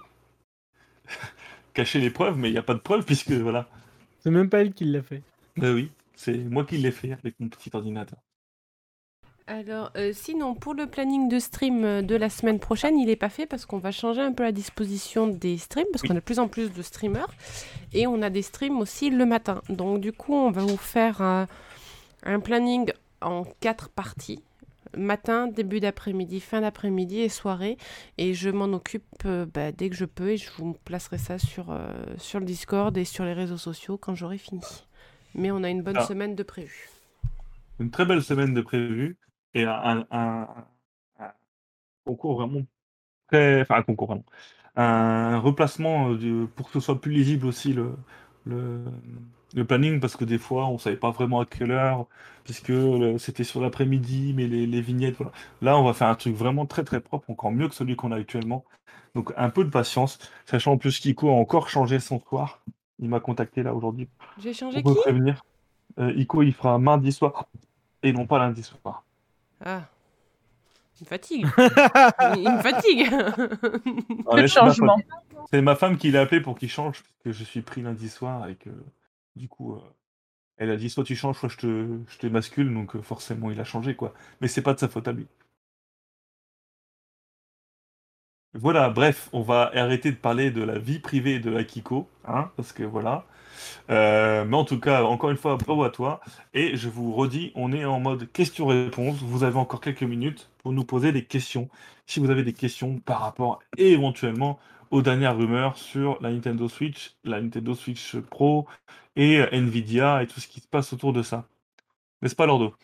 Cachez 1.74 2.00
les 2.00 2.10
preuves, 2.10 2.36
mais 2.38 2.48
il 2.48 2.52
n'y 2.52 2.58
a 2.58 2.62
pas 2.62 2.74
de 2.74 2.80
preuves, 2.80 3.04
puisque 3.04 3.30
voilà. 3.30 3.68
C'est 4.20 4.30
même 4.30 4.48
pas 4.48 4.60
elle 4.60 4.72
qui 4.72 4.84
l'a 4.84 5.02
fait. 5.02 5.22
Bah 5.56 5.72
oui, 5.72 5.90
c'est 6.14 6.36
moi 6.36 6.64
qui 6.64 6.78
l'ai 6.78 6.90
fait 6.90 7.12
avec 7.12 7.38
mon 7.38 7.48
petit 7.48 7.70
ordinateur. 7.72 8.18
Alors, 9.46 9.90
euh, 9.96 10.12
sinon, 10.14 10.54
pour 10.54 10.74
le 10.74 10.86
planning 10.86 11.28
de 11.28 11.38
stream 11.38 11.82
euh, 11.82 12.02
de 12.02 12.14
la 12.14 12.28
semaine 12.28 12.58
prochaine, 12.58 12.98
il 12.98 13.06
n'est 13.06 13.16
pas 13.16 13.30
fait 13.30 13.46
parce 13.46 13.64
qu'on 13.64 13.78
va 13.78 13.92
changer 13.92 14.20
un 14.20 14.32
peu 14.32 14.42
la 14.42 14.52
disposition 14.52 15.26
des 15.26 15.56
streams, 15.56 15.86
parce 15.90 16.02
qu'on 16.02 16.12
a 16.12 16.16
de 16.16 16.20
plus 16.20 16.38
en 16.38 16.48
plus 16.48 16.70
de 16.70 16.82
streamers, 16.82 17.28
et 17.94 18.06
on 18.06 18.20
a 18.20 18.28
des 18.28 18.42
streams 18.42 18.78
aussi 18.78 19.08
le 19.08 19.24
matin. 19.24 19.62
Donc, 19.70 20.00
du 20.00 20.12
coup, 20.12 20.34
on 20.34 20.50
va 20.50 20.62
vous 20.62 20.76
faire 20.76 21.22
un, 21.22 21.46
un 22.24 22.40
planning 22.40 22.92
en 23.22 23.44
quatre 23.60 23.88
parties. 23.88 24.42
Matin, 24.96 25.46
début 25.48 25.80
d'après-midi, 25.80 26.40
fin 26.40 26.60
d'après-midi 26.60 27.20
et 27.20 27.28
soirée. 27.28 27.76
Et 28.18 28.34
je 28.34 28.50
m'en 28.50 28.66
occupe 28.72 29.04
euh, 29.26 29.46
bah, 29.46 29.72
dès 29.72 29.90
que 29.90 29.96
je 29.96 30.04
peux 30.04 30.30
et 30.30 30.36
je 30.36 30.50
vous 30.58 30.74
placerai 30.84 31.18
ça 31.18 31.38
sur, 31.38 31.70
euh, 31.70 31.88
sur 32.18 32.40
le 32.40 32.46
Discord 32.46 32.96
et 32.96 33.04
sur 33.04 33.24
les 33.24 33.32
réseaux 33.34 33.56
sociaux 33.58 33.96
quand 33.98 34.14
j'aurai 34.14 34.38
fini. 34.38 34.62
Mais 35.34 35.50
on 35.50 35.62
a 35.62 35.68
une 35.70 35.82
bonne 35.82 35.98
Ah. 35.98 36.06
semaine 36.06 36.34
de 36.34 36.42
prévu. 36.42 36.88
Une 37.80 37.90
très 37.90 38.04
belle 38.06 38.22
semaine 38.22 38.54
de 38.54 38.60
prévu 38.60 39.16
et 39.54 39.64
un, 39.64 40.06
un- 40.10 40.48
un 41.20 41.30
concours 42.04 42.40
vraiment 42.40 42.62
très. 43.28 43.62
Enfin, 43.62 43.76
un 43.76 43.82
concours, 43.82 44.08
pardon. 44.08 44.24
Un 44.76 45.38
replacement 45.38 46.10
euh, 46.10 46.16
du- 46.16 46.46
pour 46.56 46.66
que 46.66 46.72
ce 46.72 46.80
soit 46.80 47.00
plus 47.00 47.12
lisible 47.12 47.46
aussi 47.46 47.72
le, 47.72 47.94
le, 48.46 48.84
le 49.54 49.64
planning, 49.64 50.00
parce 50.00 50.16
que 50.16 50.24
des 50.24 50.38
fois, 50.38 50.66
on 50.66 50.78
savait 50.78 50.96
pas 50.96 51.10
vraiment 51.10 51.40
à 51.40 51.46
quelle 51.46 51.70
heure, 51.70 52.06
puisque 52.44 52.68
le- 52.68 53.18
c'était 53.18 53.44
sur 53.44 53.60
l'après-midi, 53.60 54.32
mais 54.36 54.46
les, 54.46 54.66
les 54.66 54.80
vignettes, 54.80 55.16
voilà. 55.16 55.32
Là, 55.62 55.78
on 55.78 55.84
va 55.84 55.92
faire 55.94 56.08
un 56.08 56.14
truc 56.14 56.34
vraiment 56.34 56.66
très 56.66 56.84
très 56.84 57.00
propre, 57.00 57.30
encore 57.30 57.50
mieux 57.52 57.68
que 57.68 57.74
celui 57.74 57.96
qu'on 57.96 58.12
a 58.12 58.16
actuellement. 58.16 58.64
Donc, 59.14 59.32
un 59.36 59.50
peu 59.50 59.64
de 59.64 59.70
patience, 59.70 60.18
sachant 60.46 60.72
en 60.72 60.76
plus 60.78 61.00
qu'Ico 61.00 61.28
a 61.30 61.32
encore 61.32 61.68
changé 61.70 61.98
son 61.98 62.20
soir. 62.20 62.60
Il 63.00 63.08
m'a 63.08 63.20
contacté 63.20 63.62
là 63.62 63.74
aujourd'hui 63.74 64.08
J'ai 64.38 64.52
changé 64.52 64.82
pour 64.82 64.94
qui? 64.94 65.00
prévenir. 65.02 65.44
Euh, 65.98 66.12
Ico, 66.14 66.42
il 66.42 66.52
fera 66.52 66.78
mardi 66.78 67.10
soir 67.12 67.46
et 68.02 68.12
non 68.12 68.26
pas 68.26 68.38
lundi 68.38 68.62
soir. 68.62 69.04
Ah. 69.64 69.82
Il 71.00 71.04
me 71.04 71.08
fatigue. 71.08 71.46
il 72.36 72.50
me 72.52 72.60
fatigue. 72.60 73.08
Ah, 73.10 74.32
c'est 74.32 74.40
ma 74.42 74.46
changement. 74.46 74.96
C'est 75.50 75.62
ma 75.62 75.74
femme 75.76 75.96
qui 75.96 76.10
l'a 76.10 76.22
appelé 76.22 76.40
pour 76.40 76.58
qu'il 76.58 76.68
change, 76.68 77.02
parce 77.02 77.14
que 77.24 77.32
je 77.32 77.44
suis 77.44 77.62
pris 77.62 77.80
lundi 77.82 78.08
soir 78.08 78.48
et 78.48 78.56
que 78.56 78.68
du 79.38 79.48
coup, 79.48 79.74
euh, 79.74 79.80
elle 80.58 80.70
a 80.70 80.76
dit 80.76 80.90
soit 80.90 81.04
tu 81.04 81.16
changes, 81.16 81.38
soit 81.38 81.48
je 81.48 81.56
te, 81.58 81.98
je 82.08 82.18
te 82.18 82.26
mascule, 82.26 82.72
donc 82.74 82.96
euh, 82.96 83.02
forcément 83.02 83.50
il 83.50 83.60
a 83.60 83.64
changé 83.64 83.96
quoi. 83.96 84.14
Mais 84.40 84.48
c'est 84.48 84.62
pas 84.62 84.74
de 84.74 84.80
sa 84.80 84.88
faute 84.88 85.08
à 85.08 85.12
lui. 85.12 85.26
Voilà, 88.54 88.88
bref, 88.88 89.28
on 89.32 89.42
va 89.42 89.70
arrêter 89.74 90.10
de 90.10 90.16
parler 90.16 90.50
de 90.50 90.62
la 90.62 90.78
vie 90.78 90.98
privée 90.98 91.38
de 91.38 91.54
Akiko, 91.54 92.08
hein, 92.26 92.50
parce 92.56 92.72
que 92.72 92.82
voilà. 92.82 93.24
Euh, 93.90 94.44
mais 94.44 94.56
en 94.56 94.64
tout 94.64 94.80
cas, 94.80 95.04
encore 95.04 95.30
une 95.30 95.36
fois, 95.36 95.56
bravo 95.56 95.84
à 95.84 95.90
toi. 95.90 96.20
Et 96.54 96.76
je 96.76 96.88
vous 96.88 97.12
redis, 97.14 97.52
on 97.54 97.72
est 97.72 97.84
en 97.84 98.00
mode 98.00 98.30
questions-réponses. 98.32 99.18
Vous 99.22 99.44
avez 99.44 99.58
encore 99.58 99.80
quelques 99.80 100.02
minutes 100.02 100.50
pour 100.58 100.72
nous 100.72 100.84
poser 100.84 101.12
des 101.12 101.24
questions. 101.24 101.68
Si 102.06 102.20
vous 102.20 102.30
avez 102.30 102.42
des 102.42 102.52
questions 102.54 102.98
par 103.00 103.20
rapport 103.20 103.60
éventuellement 103.76 104.58
aux 104.90 105.02
dernières 105.02 105.36
rumeurs 105.36 105.76
sur 105.76 106.18
la 106.22 106.30
Nintendo 106.32 106.68
Switch, 106.68 107.16
la 107.24 107.40
Nintendo 107.40 107.74
Switch 107.74 108.16
Pro 108.16 108.66
et 109.18 109.42
Nvidia 109.52 110.22
et 110.22 110.26
tout 110.26 110.40
ce 110.40 110.48
qui 110.48 110.60
se 110.60 110.68
passe 110.68 110.94
autour 110.94 111.12
de 111.12 111.22
ça. 111.22 111.46
N'est-ce 112.22 112.36
pas, 112.36 112.46
Lordo? 112.46 112.74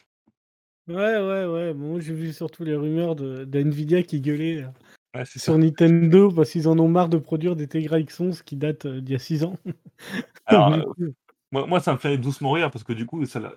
Ouais, 0.87 0.95
ouais, 0.95 1.47
ouais. 1.47 1.74
Bon, 1.74 1.99
j'ai 1.99 2.12
vu 2.14 2.32
surtout 2.32 2.64
les 2.64 2.76
rumeurs 2.76 3.16
de, 3.16 3.45
d'NVIDIA 3.45 4.03
qui 4.03 4.20
gueulaient 4.20 4.64
euh, 4.64 4.68
Ouais, 5.14 5.24
sur 5.24 5.41
ça. 5.41 5.59
Nintendo 5.59 6.30
parce 6.30 6.51
qu'ils 6.51 6.68
en 6.68 6.78
ont 6.78 6.89
marre 6.89 7.09
de 7.09 7.18
produire 7.18 7.57
des 7.57 7.68
Tegra 7.68 7.99
X11 8.01 8.43
qui 8.43 8.57
datent 8.57 8.87
euh, 8.87 9.01
d'il 9.01 9.12
y 9.12 9.16
a 9.16 9.18
6 9.18 9.45
ans. 9.45 9.57
Alors, 10.47 10.72
euh, 10.74 11.12
moi, 11.53 11.66
moi, 11.66 11.80
ça 11.80 11.93
me 11.93 11.99
fait 11.99 12.18
doucement 12.18 12.53
rire 12.53 12.70
parce 12.70 12.85
que 12.85 12.93
du 12.93 13.07
coup, 13.07 13.24
ça, 13.26 13.55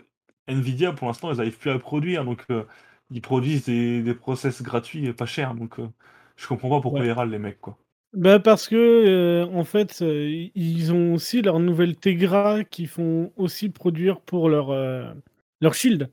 Nvidia, 0.48 0.94
pour 0.94 1.08
l'instant, 1.08 1.32
ils 1.32 1.38
n'arrivent 1.38 1.58
plus 1.58 1.72
à 1.72 1.80
produire. 1.80 2.26
Donc, 2.26 2.46
euh, 2.52 2.66
ils 3.10 3.22
produisent 3.22 3.66
des, 3.66 4.02
des 4.04 4.14
process 4.14 4.62
gratuits 4.62 5.06
et 5.08 5.14
pas 5.14 5.26
chers. 5.26 5.56
Donc, 5.56 5.80
euh, 5.80 5.90
je 6.36 6.48
comprends 6.48 6.70
pas 6.70 6.82
pourquoi 6.82 7.02
Ouais. 7.02 7.08
ils 7.08 7.12
râlent, 7.12 7.32
les 7.32 7.40
mecs, 7.40 7.60
quoi. 7.62 7.78
Bah 8.14 8.40
parce 8.40 8.68
que 8.68 8.76
euh, 8.76 9.46
en 9.46 9.64
fait, 9.64 10.02
euh, 10.02 10.48
ils 10.56 10.94
ont 10.94 11.14
aussi 11.14 11.42
leur 11.42 11.60
nouvelle 11.60 11.96
Tegra 11.96 12.64
qui 12.64 12.88
font 12.88 13.32
aussi 13.36 13.70
produire 13.70 14.22
pour 14.22 14.50
leur, 14.50 14.72
euh, 14.72 15.12
leur 15.62 15.74
Shield. 15.74 16.10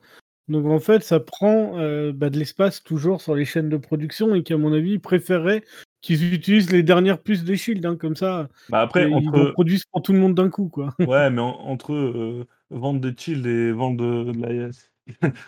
Donc 0.49 0.67
en 0.67 0.79
fait, 0.81 1.03
ça 1.03 1.21
prend 1.21 1.73
bah, 2.13 2.29
de 2.29 2.39
l'espace 2.39 2.83
toujours 2.83 3.23
sur 3.23 3.35
les 3.35 3.47
chaînes 3.47 3.71
de 3.71 3.79
production 3.79 4.35
et 4.35 4.43
qu'à 4.43 4.59
mon 4.59 4.75
avis, 4.75 4.93
ils 4.93 5.01
préféreraient 5.01 5.63
qu'ils 6.03 6.35
utilisent 6.35 6.71
les 6.71 6.83
dernières 6.83 7.23
puces 7.23 7.45
des 7.45 7.57
Shield. 7.57 7.87
hein, 7.87 7.97
comme 7.97 8.15
ça, 8.17 8.49
Bah 8.69 8.83
après, 8.83 9.11
ils 9.11 9.29
en 9.31 9.53
produisent 9.53 9.87
pour 9.87 10.03
tout 10.03 10.13
le 10.13 10.19
monde 10.19 10.35
d'un 10.35 10.51
coup. 10.51 10.69
quoi. 10.69 10.95
ouais, 11.01 11.31
mais 11.31 11.41
en- 11.41 11.59
entre 11.61 12.45
vendre 12.69 13.01
des 13.01 13.15
Shield 13.17 13.47
et 13.47 13.73
vendre 13.73 13.97
de, 13.97 14.33
de 14.33 14.41
la, 14.43 14.69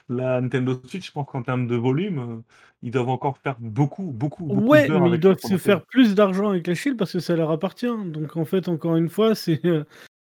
la 0.09 0.41
Nintendo 0.41 0.81
Switch, 0.87 1.07
je 1.07 1.13
pense 1.13 1.27
qu'en 1.27 1.43
termes 1.43 1.67
de 1.67 1.77
volume, 1.77 2.19
euh, 2.19 2.43
ils 2.83 2.91
doivent 2.91 3.09
encore 3.09 3.39
faire 3.39 3.57
beaucoup, 3.59 4.05
beaucoup, 4.05 4.45
beaucoup 4.45 4.67
Ouais, 4.69 4.89
mais 4.89 5.11
ils 5.11 5.21
doivent 5.21 5.39
se 5.39 5.57
faire 5.57 5.85
plus 5.85 6.15
d'argent 6.15 6.51
avec 6.51 6.67
la 6.67 6.75
Shield 6.75 6.99
parce 6.99 7.13
que 7.13 7.21
ça 7.21 7.37
leur 7.37 7.51
appartient. 7.51 7.87
Donc 8.07 8.37
en 8.37 8.45
fait, 8.45 8.69
encore 8.69 8.97
une 8.97 9.09
fois, 9.09 9.35
c'est 9.35 9.65
euh, 9.65 9.85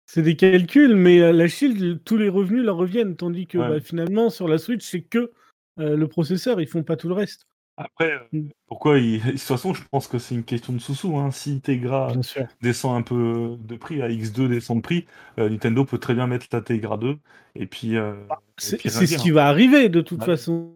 c'est 0.05 0.21
des 0.21 0.35
calculs, 0.35 0.95
mais 0.95 1.21
euh, 1.21 1.31
la 1.31 1.47
Shield, 1.47 2.03
tous 2.03 2.17
les 2.17 2.29
revenus 2.29 2.63
leur 2.63 2.77
reviennent, 2.77 3.15
tandis 3.15 3.47
que 3.47 3.57
Ouais. 3.57 3.69
bah, 3.69 3.79
finalement 3.79 4.29
sur 4.29 4.47
la 4.47 4.57
Switch, 4.57 4.83
c'est 4.85 5.01
que 5.01 5.31
euh, 5.79 5.97
le 5.97 6.07
processeur, 6.07 6.61
ils 6.61 6.67
font 6.67 6.83
pas 6.83 6.95
tout 6.95 7.07
le 7.07 7.15
reste. 7.15 7.47
Après, 7.77 8.13
euh, 8.13 8.19
Mm. 8.31 8.47
pourquoi 8.67 8.99
ils... 8.99 9.19
De 9.25 9.31
toute 9.31 9.39
façon, 9.41 9.73
je 9.73 9.81
pense 9.91 10.07
que 10.07 10.17
c'est 10.17 10.35
une 10.35 10.43
question 10.43 10.73
de 10.73 10.79
sous-sous. 10.79 11.17
Hein. 11.17 11.31
Si 11.31 11.59
Tegra 11.61 12.13
descend 12.61 12.97
un 12.97 13.01
peu 13.01 13.57
de 13.59 13.75
prix, 13.75 14.01
à 14.01 14.09
X2 14.09 14.47
descend 14.47 14.77
de 14.77 14.81
prix, 14.81 15.05
euh, 15.39 15.49
Nintendo 15.49 15.83
peut 15.85 15.97
très 15.97 16.13
bien 16.13 16.27
mettre 16.27 16.47
la 16.51 16.61
Tegra 16.61 16.97
2 16.97 17.17
et 17.55 17.67
puis, 17.67 17.95
euh, 17.97 18.13
C'est 18.57 18.77
puis 18.77 18.89
c'est 18.89 19.05
ce 19.07 19.17
qui 19.17 19.31
va 19.31 19.47
arriver 19.47 19.89
de 19.89 20.01
toute 20.01 20.19
Ouais. 20.19 20.25
façon. 20.25 20.71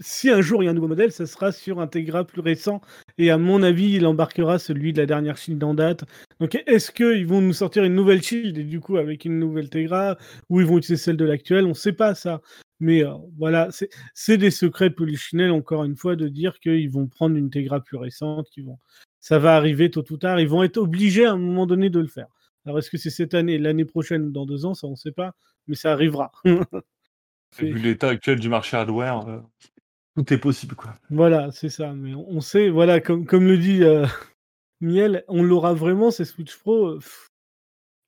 Si 0.00 0.30
un 0.30 0.40
jour 0.40 0.62
il 0.62 0.66
y 0.66 0.68
a 0.68 0.70
un 0.70 0.74
nouveau 0.74 0.86
modèle, 0.88 1.10
ça 1.10 1.26
sera 1.26 1.50
sur 1.50 1.80
un 1.80 1.88
Tegra 1.88 2.24
plus 2.24 2.40
récent. 2.40 2.80
Et 3.16 3.30
à 3.30 3.38
mon 3.38 3.62
avis, 3.64 3.92
il 3.94 4.06
embarquera 4.06 4.58
celui 4.60 4.92
de 4.92 5.00
la 5.00 5.06
dernière 5.06 5.36
Shield 5.36 5.62
en 5.64 5.74
date. 5.74 6.04
Donc 6.38 6.56
est-ce 6.66 6.92
qu'ils 6.92 7.26
vont 7.26 7.40
nous 7.40 7.52
sortir 7.52 7.82
une 7.82 7.94
nouvelle 7.96 8.22
Shield 8.22 8.56
et 8.58 8.62
du 8.64 8.78
coup 8.78 8.96
avec 8.96 9.24
une 9.24 9.38
nouvelle 9.40 9.68
Tegra 9.68 10.16
ou 10.48 10.60
ils 10.60 10.66
vont 10.66 10.78
utiliser 10.78 11.02
celle 11.02 11.16
de 11.16 11.24
l'actuelle? 11.24 11.64
On 11.64 11.70
ne 11.70 11.74
sait 11.74 11.92
pas 11.92 12.14
ça. 12.14 12.40
Mais 12.80 13.04
euh, 13.04 13.12
voilà, 13.36 13.70
c'est- 13.72 13.90
c'est 14.14 14.38
des 14.38 14.50
secrets 14.50 14.90
polichinelles, 14.90 15.50
encore 15.50 15.84
une 15.84 15.96
fois, 15.96 16.14
de 16.16 16.28
dire 16.28 16.60
qu'ils 16.60 16.90
vont 16.90 17.06
prendre 17.08 17.36
une 17.36 17.50
Tegra 17.50 17.80
plus 17.80 17.96
récente. 17.96 18.48
qu'ils 18.50 18.64
vont... 18.66 18.78
Ça 19.20 19.38
va 19.40 19.56
arriver 19.56 19.90
tôt 19.90 20.04
ou 20.10 20.16
tard. 20.16 20.38
Ils 20.40 20.48
vont 20.48 20.62
être 20.62 20.76
obligés 20.76 21.24
à 21.26 21.32
un 21.32 21.38
moment 21.38 21.66
donné 21.66 21.90
de 21.90 21.98
le 22.00 22.06
faire. 22.06 22.28
Alors 22.64 22.78
est-ce 22.78 22.90
que 22.90 22.98
c'est 22.98 23.10
cette 23.10 23.34
année, 23.34 23.58
l'année 23.58 23.84
prochaine 23.84 24.24
ou 24.26 24.30
dans 24.30 24.46
deux 24.46 24.64
ans 24.64 24.74
Ça, 24.74 24.86
on 24.86 24.92
ne 24.92 24.96
sait 24.96 25.12
pas. 25.12 25.34
Mais 25.66 25.74
ça 25.74 25.92
arrivera. 25.92 26.30
Vu 27.58 27.74
l'état 27.78 28.08
actuel 28.10 28.38
du 28.38 28.48
marché 28.48 28.76
hardware, 28.76 29.26
euh, 29.28 29.40
tout 30.16 30.32
est 30.32 30.38
possible. 30.38 30.74
Quoi. 30.76 30.94
Voilà, 31.10 31.50
c'est 31.50 31.68
ça. 31.70 31.92
Mais 31.94 32.14
on 32.14 32.40
sait, 32.40 32.68
voilà, 32.68 33.00
comme, 33.00 33.26
comme 33.26 33.46
le 33.46 33.58
dit 33.58 33.82
euh, 33.82 34.06
Miel, 34.80 35.24
on 35.28 35.42
l'aura 35.42 35.72
vraiment, 35.74 36.10
ces 36.10 36.24
Switch 36.24 36.56
Pro 36.56 36.94
pff, 36.96 37.26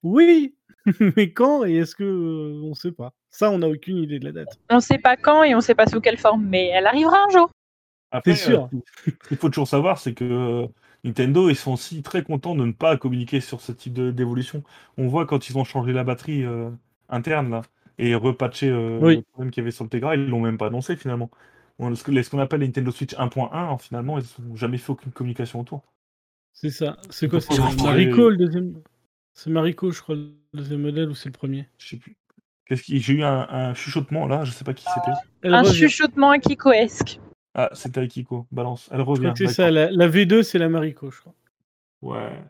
Oui, 0.02 0.54
mais 1.16 1.32
quand 1.32 1.64
et 1.64 1.76
est-ce 1.76 1.96
que 1.96 2.60
on 2.62 2.74
sait 2.74 2.92
pas. 2.92 3.14
Ça, 3.30 3.50
on 3.50 3.58
n'a 3.58 3.68
aucune 3.68 3.96
idée 3.98 4.18
de 4.18 4.24
la 4.24 4.32
date. 4.32 4.58
On 4.70 4.80
sait 4.80 4.98
pas 4.98 5.16
quand 5.16 5.42
et 5.44 5.54
on 5.54 5.60
sait 5.60 5.74
pas 5.74 5.86
sous 5.86 6.00
quelle 6.00 6.18
forme, 6.18 6.44
mais 6.46 6.66
elle 6.66 6.86
arrivera 6.86 7.24
un 7.26 7.30
jour. 7.30 7.50
Après, 8.10 8.34
C'est 8.34 8.44
sûr. 8.46 8.68
euh, 8.74 8.78
ce 9.06 9.28
qu'il 9.28 9.36
faut 9.36 9.48
toujours 9.48 9.68
savoir, 9.68 9.98
c'est 9.98 10.14
que 10.14 10.24
euh, 10.24 10.66
Nintendo, 11.04 11.48
ils 11.48 11.54
sont 11.56 11.72
aussi 11.74 12.02
très 12.02 12.24
contents 12.24 12.56
de 12.56 12.64
ne 12.64 12.72
pas 12.72 12.96
communiquer 12.96 13.40
sur 13.40 13.60
ce 13.60 13.70
type 13.70 13.94
d'évolution. 13.94 14.64
On 14.98 15.06
voit 15.06 15.26
quand 15.26 15.48
ils 15.48 15.56
ont 15.56 15.64
changé 15.64 15.92
la 15.92 16.02
batterie 16.02 16.44
euh, 16.44 16.70
interne 17.08 17.50
là, 17.50 17.62
et 17.98 18.16
repatché 18.16 18.68
euh, 18.68 18.98
Oui. 19.00 19.16
le 19.16 19.22
problème 19.22 19.50
qu'il 19.52 19.60
y 19.60 19.64
avait 19.64 19.70
sur 19.70 19.84
le 19.84 19.90
Tegra, 19.90 20.16
ils 20.16 20.26
l'ont 20.26 20.40
même 20.40 20.58
pas 20.58 20.66
annoncé 20.66 20.96
finalement. 20.96 21.30
Ce 21.78 22.28
qu'on 22.30 22.38
appelle 22.40 22.60
la 22.60 22.66
Nintendo 22.66 22.90
Switch 22.90 23.14
1.1, 23.14 23.48
hein, 23.52 23.78
finalement, 23.78 24.18
ils 24.18 24.24
n'ont 24.44 24.56
jamais 24.56 24.76
fait 24.76 24.90
aucune 24.90 25.12
communication 25.12 25.60
autour. 25.60 25.82
C'est 26.52 26.68
ça. 26.68 26.98
C'est 27.08 27.28
quoi 27.28 27.40
C'est 27.40 27.56
parlez- 27.78 28.06
le 28.06 28.36
deuxième 28.36 28.82
C'est 29.32 29.48
Mariko, 29.50 29.90
je 29.90 30.02
crois, 30.02 30.14
le 30.16 30.32
deuxième 30.52 30.82
modèle 30.82 31.08
ou 31.08 31.14
c'est 31.14 31.28
le 31.30 31.32
premier? 31.32 31.68
Je 31.78 31.88
sais 31.88 31.96
plus. 31.96 32.16
Qu'est-ce 32.70 32.82
qui... 32.84 33.00
J'ai 33.00 33.14
eu 33.14 33.22
un, 33.24 33.48
un 33.50 33.74
chuchotement 33.74 34.28
là, 34.28 34.44
je 34.44 34.52
sais 34.52 34.62
pas 34.64 34.72
qui 34.74 34.84
c'était. 34.94 35.10
Elle 35.42 35.54
un 35.54 35.62
revient. 35.62 35.74
chuchotement 35.76 36.30
Akikoesque. 36.30 37.18
Ah, 37.54 37.68
c'était 37.72 38.00
Akiko. 38.00 38.46
Balance. 38.52 38.88
Elle 38.92 39.00
revient. 39.00 39.32
c'est 39.34 39.48
ça. 39.48 39.72
La, 39.72 39.90
la 39.90 40.08
V2, 40.08 40.44
c'est 40.44 40.58
la 40.58 40.68
Mariko, 40.68 41.10
je 41.10 41.20
crois. 41.20 41.34
Ouais. 42.02 42.40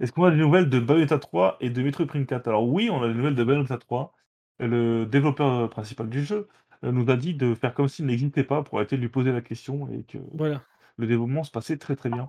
Est-ce 0.00 0.10
qu'on 0.10 0.24
a 0.24 0.30
des 0.32 0.36
nouvelles 0.38 0.68
de 0.68 0.80
Bayonetta 0.80 1.18
3 1.18 1.58
et 1.60 1.70
de 1.70 1.82
Metroid 1.82 2.06
Prime 2.06 2.26
4 2.26 2.48
Alors 2.48 2.68
oui, 2.68 2.90
on 2.90 3.00
a 3.02 3.08
des 3.08 3.14
nouvelles 3.14 3.36
de 3.36 3.44
Bayonetta 3.44 3.78
3. 3.78 4.12
Le 4.58 5.04
développeur 5.06 5.70
principal 5.70 6.08
du 6.08 6.24
jeu 6.24 6.48
euh, 6.82 6.90
nous 6.90 7.08
a 7.10 7.16
dit 7.16 7.34
de 7.34 7.54
faire 7.54 7.74
comme 7.74 7.88
s'il 7.88 8.06
n'existait 8.06 8.42
pas 8.42 8.62
pour 8.62 8.78
arrêter 8.78 8.96
de 8.96 9.02
lui 9.02 9.08
poser 9.08 9.30
la 9.30 9.40
question 9.40 9.88
et 9.92 10.02
que 10.02 10.18
Voilà. 10.34 10.62
le 10.96 11.06
développement 11.06 11.44
se 11.44 11.50
passait 11.52 11.76
très 11.76 11.94
très 11.94 12.10
bien. 12.10 12.28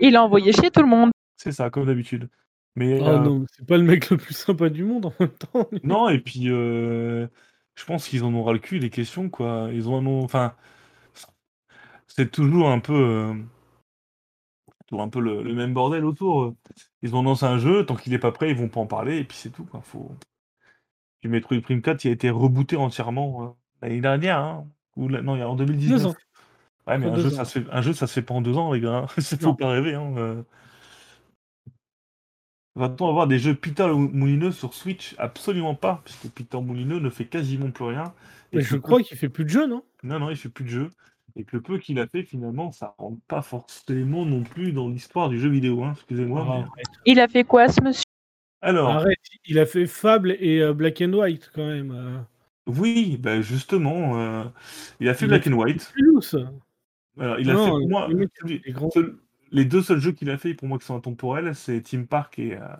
Il 0.00 0.16
a 0.16 0.24
envoyé 0.24 0.52
chez 0.52 0.70
tout 0.70 0.82
le 0.82 0.88
monde. 0.88 1.10
C'est 1.36 1.52
ça, 1.52 1.70
comme 1.70 1.86
d'habitude. 1.86 2.28
Mais 2.78 3.02
euh, 3.02 3.18
non, 3.18 3.44
c'est 3.56 3.66
pas 3.66 3.76
le 3.76 3.84
mec 3.84 4.08
le 4.10 4.16
plus 4.16 4.34
sympa 4.34 4.68
du 4.68 4.84
monde 4.84 5.06
en 5.06 5.12
même 5.20 5.30
temps. 5.30 5.68
non, 5.82 6.08
et 6.08 6.18
puis 6.18 6.48
euh, 6.50 7.26
je 7.74 7.84
pense 7.84 8.08
qu'ils 8.08 8.24
en 8.24 8.32
ont 8.34 8.44
ras 8.44 8.52
le 8.52 8.58
cul 8.58 8.78
des 8.78 8.90
questions, 8.90 9.28
quoi. 9.28 9.68
Ils 9.72 9.88
en 9.88 10.04
ont. 10.06 10.22
Enfin, 10.22 10.54
c'est 12.06 12.30
toujours 12.30 12.70
un 12.70 12.80
peu. 12.80 12.94
euh, 12.94 13.34
toujours 14.86 15.02
un 15.02 15.08
peu 15.08 15.20
le, 15.20 15.42
le 15.42 15.54
même 15.54 15.74
bordel 15.74 16.04
autour. 16.04 16.54
Ils 17.02 17.14
ont 17.14 17.22
lancé 17.22 17.44
un 17.44 17.58
jeu, 17.58 17.84
tant 17.84 17.94
qu'il 17.96 18.12
n'est 18.12 18.18
pas 18.18 18.32
prêt, 18.32 18.50
ils 18.50 18.56
vont 18.56 18.68
pas 18.68 18.80
en 18.80 18.86
parler, 18.86 19.18
et 19.18 19.24
puis 19.24 19.36
c'est 19.36 19.50
tout, 19.50 19.64
quoi. 19.64 19.80
Faut... 19.82 20.10
Puis 21.20 21.28
Metroid 21.28 21.60
Prime 21.60 21.82
4, 21.82 22.04
il 22.04 22.08
a 22.08 22.12
été 22.12 22.30
rebooté 22.30 22.76
entièrement 22.76 23.42
euh, 23.44 23.48
l'année 23.82 24.00
dernière, 24.00 24.38
hein, 24.38 24.66
ou 24.96 25.08
la- 25.08 25.20
non, 25.22 25.36
il 25.36 25.40
y 25.40 25.42
a 25.42 25.48
en 25.48 25.56
2019. 25.56 26.06
ans. 26.06 26.14
Ouais, 26.86 26.96
mais 26.98 27.06
un 27.06 27.16
jeu, 27.16 27.26
ans. 27.26 27.30
ça 27.30 27.44
se 27.44 27.58
fait, 27.60 27.70
un 27.70 27.82
jeu, 27.82 27.92
ça 27.92 28.06
se 28.06 28.14
fait 28.14 28.22
pas 28.22 28.34
en 28.34 28.40
deux 28.40 28.56
ans, 28.56 28.72
les 28.72 28.80
gars. 28.80 29.04
hein. 29.04 29.06
Ça 29.20 29.36
faut 29.36 29.54
pas 29.54 29.68
rêver. 29.68 29.94
Hein. 29.94 30.44
Va-t-on 32.78 33.08
avoir 33.08 33.26
des 33.26 33.38
jeux 33.38 33.54
Peter 33.54 33.88
Moulineux 33.92 34.52
sur 34.52 34.72
Switch? 34.72 35.14
Absolument 35.18 35.74
pas, 35.74 36.00
puisque 36.04 36.28
Peter 36.30 36.60
Moulineux 36.60 37.00
ne 37.00 37.10
fait 37.10 37.24
quasiment 37.26 37.70
plus 37.70 37.84
rien. 37.84 38.14
Et 38.52 38.58
Mais 38.58 38.62
je 38.62 38.76
crois 38.76 38.98
peu- 38.98 39.04
qu'il 39.04 39.18
fait 39.18 39.28
plus 39.28 39.44
de 39.44 39.50
jeux, 39.50 39.66
non? 39.66 39.82
Non, 40.04 40.18
non, 40.20 40.30
il 40.30 40.36
fait 40.36 40.48
plus 40.48 40.64
de 40.64 40.70
jeux. 40.70 40.90
Et 41.36 41.44
que 41.44 41.56
le 41.56 41.62
peu 41.62 41.78
qu'il 41.78 41.98
a 42.00 42.06
fait, 42.06 42.22
finalement, 42.22 42.72
ça 42.72 42.94
rentre 42.98 43.18
pas 43.28 43.42
forcément 43.42 44.24
non 44.24 44.42
plus 44.44 44.72
dans 44.72 44.88
l'histoire 44.88 45.28
du 45.28 45.38
jeu 45.40 45.48
vidéo. 45.48 45.82
Hein. 45.84 45.92
Excusez-moi. 45.96 46.44
mais- 46.44 46.50
Arrête. 46.62 46.86
Il 47.04 47.20
a 47.20 47.28
fait 47.28 47.44
quoi, 47.44 47.68
ce 47.68 47.82
monsieur? 47.82 48.04
Alors, 48.62 48.88
Arrête, 48.90 49.18
il 49.46 49.58
a 49.58 49.66
fait 49.66 49.86
Fable 49.86 50.36
et 50.40 50.60
euh, 50.62 50.72
Black 50.72 51.00
and 51.02 51.12
White 51.12 51.50
quand 51.54 51.66
même. 51.66 51.90
euh. 51.92 52.18
oui, 52.66 53.16
bah 53.20 53.40
justement, 53.40 54.18
euh, 54.20 54.44
il 55.00 55.08
a 55.08 55.14
fait 55.14 55.26
Il 55.26 55.28
a 55.28 55.38
Black 55.38 55.44
fait 55.44 55.50
and 55.52 55.56
White. 55.58 55.92
Plus. 55.94 56.36
Alors, 57.20 57.38
il 57.40 57.50
a 57.50 57.54
fait 57.56 57.70
pour 57.70 57.88
moi, 57.88 58.08
les 58.44 58.72
grands- 58.72 58.90
seul- 58.90 59.16
les 59.52 59.64
deux 59.64 59.82
seuls 59.82 60.00
jeux 60.00 60.12
qu'il 60.12 60.30
a 60.30 60.38
fait 60.38 60.54
pour 60.54 60.68
moi 60.68 60.78
qui 60.78 60.86
sont 60.86 60.96
intemporels, 60.96 61.54
c'est 61.54 61.80
Team 61.82 62.06
Park 62.06 62.38
et, 62.38 62.56
euh, 62.56 62.76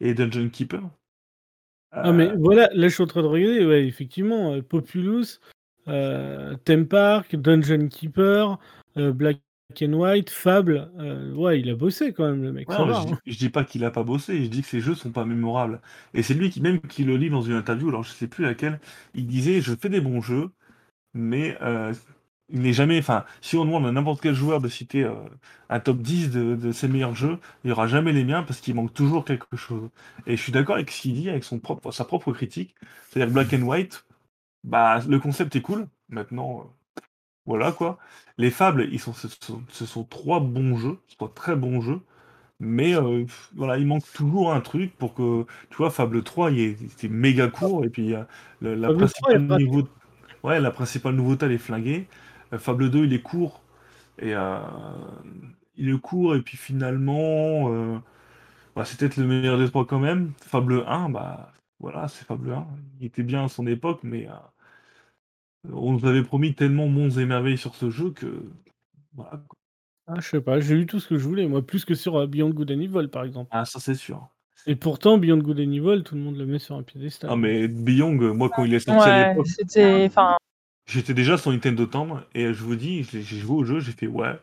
et 0.00 0.14
Dungeon 0.14 0.48
Keeper. 0.50 0.82
Ah, 1.92 2.12
mais 2.12 2.30
Euh, 2.30 2.36
voilà, 2.38 2.68
là 2.74 2.88
je 2.88 2.94
suis 2.94 3.02
en 3.02 3.06
train 3.06 3.22
de 3.22 3.26
regarder, 3.28 3.64
ouais, 3.64 3.86
effectivement, 3.86 4.54
euh, 4.54 4.62
Populous, 4.62 5.38
Theme 5.86 6.86
Park, 6.88 7.36
Dungeon 7.36 7.88
Keeper, 7.88 8.58
Black 8.96 9.40
and 9.82 9.92
White, 9.92 10.30
Fable, 10.30 10.90
ouais, 11.36 11.60
il 11.60 11.70
a 11.70 11.74
bossé 11.76 12.12
quand 12.12 12.28
même, 12.30 12.42
le 12.42 12.52
mec. 12.52 12.68
ouais, 12.68 12.76
ça 12.76 12.84
non, 12.84 12.86
va, 12.86 12.92
je, 12.92 13.06
dis, 13.06 13.12
hein. 13.12 13.18
je 13.26 13.36
dis 13.38 13.50
pas 13.50 13.64
qu'il 13.64 13.84
a 13.84 13.90
pas 13.90 14.02
bossé, 14.04 14.42
je 14.44 14.48
dis 14.48 14.62
que 14.62 14.68
ses 14.68 14.80
jeux 14.80 14.94
sont 14.94 15.12
pas 15.12 15.24
mémorables. 15.24 15.80
Et 16.14 16.22
c'est 16.22 16.34
lui 16.34 16.50
qui 16.50 16.60
même 16.60 16.80
qui 16.80 17.04
le 17.04 17.16
lit 17.16 17.30
dans 17.30 17.42
une 17.42 17.54
interview, 17.54 17.88
alors 17.88 18.02
je 18.04 18.10
sais 18.12 18.28
plus 18.28 18.44
laquelle, 18.44 18.80
il 19.14 19.26
disait 19.26 19.60
je 19.60 19.74
fais 19.74 19.88
des 19.90 20.00
bons 20.00 20.20
jeux, 20.20 20.50
mais 21.14 21.58
euh, 21.62 21.94
il 22.54 22.60
n'est 22.60 22.72
jamais. 22.72 22.98
Enfin, 22.98 23.24
si 23.42 23.56
on 23.56 23.64
demande 23.64 23.86
à 23.86 23.92
n'importe 23.92 24.22
quel 24.22 24.34
joueur 24.34 24.60
de 24.60 24.68
citer 24.68 25.02
euh, 25.02 25.12
un 25.68 25.80
top 25.80 25.98
10 25.98 26.30
de, 26.30 26.54
de 26.54 26.72
ses 26.72 26.88
meilleurs 26.88 27.14
jeux, 27.14 27.38
il 27.64 27.66
n'y 27.66 27.72
aura 27.72 27.88
jamais 27.88 28.12
les 28.12 28.24
miens 28.24 28.44
parce 28.44 28.60
qu'il 28.60 28.74
manque 28.74 28.94
toujours 28.94 29.24
quelque 29.24 29.56
chose. 29.56 29.90
Et 30.26 30.36
je 30.36 30.42
suis 30.42 30.52
d'accord 30.52 30.76
avec 30.76 30.90
ce 30.90 31.02
qu'il 31.02 31.14
dit, 31.14 31.28
avec 31.28 31.44
son 31.44 31.58
propre, 31.58 31.90
sa 31.90 32.04
propre 32.04 32.32
critique. 32.32 32.74
C'est-à-dire 33.10 33.34
Black 33.34 33.52
and 33.52 33.62
White, 33.62 34.06
bah, 34.62 35.00
le 35.06 35.18
concept 35.18 35.56
est 35.56 35.60
cool. 35.60 35.88
Maintenant, 36.08 36.60
euh, 36.60 37.02
voilà 37.44 37.72
quoi. 37.72 37.98
Les 38.38 38.50
fables, 38.50 38.88
ils 38.92 39.00
sont, 39.00 39.12
ce, 39.12 39.28
sont, 39.28 39.62
ce 39.68 39.84
sont 39.84 40.04
trois 40.04 40.40
bons 40.40 40.76
jeux, 40.76 40.98
trois 41.16 41.32
très 41.34 41.56
bons 41.56 41.80
jeux. 41.80 42.00
Mais 42.60 42.94
euh, 42.94 43.24
voilà, 43.56 43.78
il 43.78 43.86
manque 43.86 44.04
toujours 44.14 44.52
un 44.52 44.60
truc 44.60 44.96
pour 44.96 45.14
que, 45.14 45.44
tu 45.70 45.76
vois, 45.76 45.90
Fable 45.90 46.22
3, 46.22 46.52
il 46.52 46.60
est, 46.60 47.08
méga 47.08 47.48
court, 47.48 47.84
et 47.84 47.90
puis 47.90 48.04
il 48.04 48.10
y 48.10 48.14
a 48.14 48.28
la, 48.62 48.88
Fable 48.88 49.08
3 49.08 49.32
principale 49.34 49.58
niveau... 49.58 49.88
ouais, 50.44 50.60
la 50.60 50.70
principale 50.70 51.14
nouveauté, 51.16 51.46
elle 51.46 51.52
est 51.52 51.58
flinguée. 51.58 52.06
Euh, 52.54 52.58
Fable 52.58 52.90
2, 52.90 53.04
il 53.04 53.12
est 53.12 53.22
court, 53.22 53.62
et 54.18 54.34
euh, 54.34 54.58
il 55.76 55.88
est 55.88 56.00
court, 56.00 56.36
et 56.36 56.42
puis 56.42 56.56
finalement, 56.56 57.72
euh, 57.72 57.98
bah, 58.76 58.84
c'est 58.84 58.98
peut-être 58.98 59.16
le 59.16 59.26
meilleur 59.26 59.58
des 59.58 59.68
trois 59.68 59.86
quand 59.86 59.98
même. 60.00 60.32
Fable 60.40 60.84
1, 60.86 61.10
bah 61.10 61.52
voilà, 61.80 62.08
c'est 62.08 62.24
Fable 62.24 62.52
1. 62.52 62.66
Il 63.00 63.06
était 63.06 63.22
bien 63.22 63.44
à 63.44 63.48
son 63.48 63.66
époque, 63.66 64.00
mais 64.02 64.28
euh, 64.28 65.72
on 65.72 65.92
nous 65.92 66.06
avait 66.06 66.22
promis 66.22 66.54
tellement 66.54 66.88
monts 66.88 67.10
et 67.10 67.26
merveilles 67.26 67.58
sur 67.58 67.74
ce 67.74 67.90
jeu 67.90 68.10
que. 68.10 68.42
Voilà. 69.14 69.42
Ah, 70.06 70.16
je 70.20 70.28
sais 70.28 70.40
pas, 70.40 70.60
j'ai 70.60 70.74
eu 70.74 70.86
tout 70.86 71.00
ce 71.00 71.08
que 71.08 71.16
je 71.16 71.24
voulais, 71.26 71.46
moi, 71.46 71.62
plus 71.62 71.84
que 71.84 71.94
sur 71.94 72.26
Beyond 72.28 72.50
Good 72.50 72.72
and 72.72 72.80
Evil, 72.80 73.08
par 73.08 73.24
exemple. 73.24 73.48
Ah, 73.52 73.64
ça 73.64 73.80
c'est 73.80 73.94
sûr. 73.94 74.28
Et 74.66 74.76
pourtant, 74.76 75.18
Beyond 75.18 75.38
Good 75.38 75.60
and 75.60 75.72
Evil, 75.72 76.02
tout 76.04 76.14
le 76.14 76.20
monde 76.20 76.36
le 76.36 76.46
met 76.46 76.58
sur 76.58 76.76
un 76.76 76.82
piédestal. 76.82 77.30
Ah, 77.32 77.36
mais 77.36 77.68
Beyond, 77.68 78.34
moi, 78.34 78.50
quand 78.54 78.64
il 78.64 78.74
est 78.74 78.80
sorti 78.80 79.08
à 79.08 79.12
Ouais, 79.12 79.28
l'époque, 79.30 79.46
c'était. 79.46 80.04
Enfin, 80.06 80.36
j'étais 80.86 81.14
déjà 81.14 81.36
sur 81.38 81.50
Nintendo 81.52 81.86
Tendre, 81.86 82.26
et 82.34 82.52
je 82.52 82.62
vous 82.62 82.76
dis, 82.76 83.04
j'ai 83.04 83.22
j'ai 83.22 83.38
joué 83.38 83.56
au 83.56 83.64
jeu, 83.64 83.80
j'ai 83.80 83.92
fait 83.92 84.06
ouais, 84.06 84.38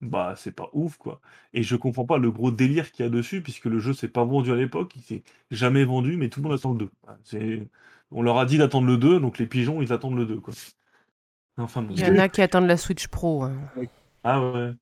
bah 0.00 0.34
c'est 0.36 0.52
pas 0.54 0.68
ouf 0.72 0.96
quoi. 0.96 1.20
Et 1.54 1.62
je 1.62 1.76
comprends 1.76 2.04
pas 2.06 2.18
le 2.18 2.30
gros 2.30 2.50
délire 2.50 2.92
qu'il 2.92 3.04
y 3.04 3.08
a 3.08 3.10
dessus, 3.10 3.42
puisque 3.42 3.64
le 3.66 3.78
jeu 3.78 3.92
s'est 3.94 4.08
pas 4.08 4.24
vendu 4.24 4.52
à 4.52 4.56
l'époque, 4.56 4.92
il 4.96 5.02
s'est 5.02 5.22
jamais 5.50 5.84
vendu, 5.84 6.16
mais 6.16 6.28
tout 6.28 6.40
le 6.40 6.48
monde 6.48 6.58
attend 6.58 6.72
le 6.72 6.78
2. 6.78 6.90
C'est- 7.24 7.66
On 8.12 8.22
leur 8.22 8.38
a 8.38 8.44
dit 8.46 8.58
d'attendre 8.58 8.86
le 8.86 8.96
2, 8.98 9.18
donc 9.20 9.38
les 9.38 9.46
pigeons 9.46 9.82
ils 9.82 9.92
attendent 9.92 10.16
le 10.16 10.26
2 10.26 10.38
quoi. 10.40 10.54
Enfin 11.58 11.82
bon. 11.82 11.94
Il 11.94 12.00
y 12.00 12.04
en 12.04 12.18
a 12.18 12.28
qui 12.28 12.42
attendent 12.42 12.66
la 12.66 12.76
Switch 12.76 13.08
Pro. 13.08 13.42
hein. 13.44 13.56
Ah 14.22 14.40
ouais. 14.52 14.72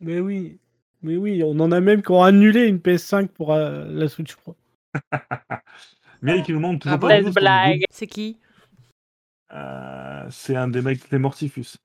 Mais 0.00 0.20
oui, 0.20 0.58
mais 1.02 1.16
oui, 1.16 1.42
on 1.44 1.58
en 1.60 1.70
a 1.72 1.80
même 1.80 2.02
qui 2.02 2.10
ont 2.12 2.22
annulé 2.22 2.66
une 2.66 2.78
PS5 2.78 3.28
pour 3.28 3.52
euh, 3.52 3.84
la 3.88 4.08
Switch 4.08 4.36
Pro. 4.36 4.56
Miel 6.22 6.42
qui 6.42 6.52
nous 6.52 6.58
demande 6.58 6.80
toujours 6.80 6.94
Ah 6.96 6.98
pas 7.00 7.08
news 7.16 7.22
sur 7.22 7.28
le 7.28 7.40
blague. 7.40 7.84
C'est 7.90 8.06
qui? 8.06 8.38
C'est 10.30 10.56
un 10.56 10.68
des 10.68 10.82
mecs, 10.82 11.00
c'est 11.08 11.18
Mortifus. 11.18 11.76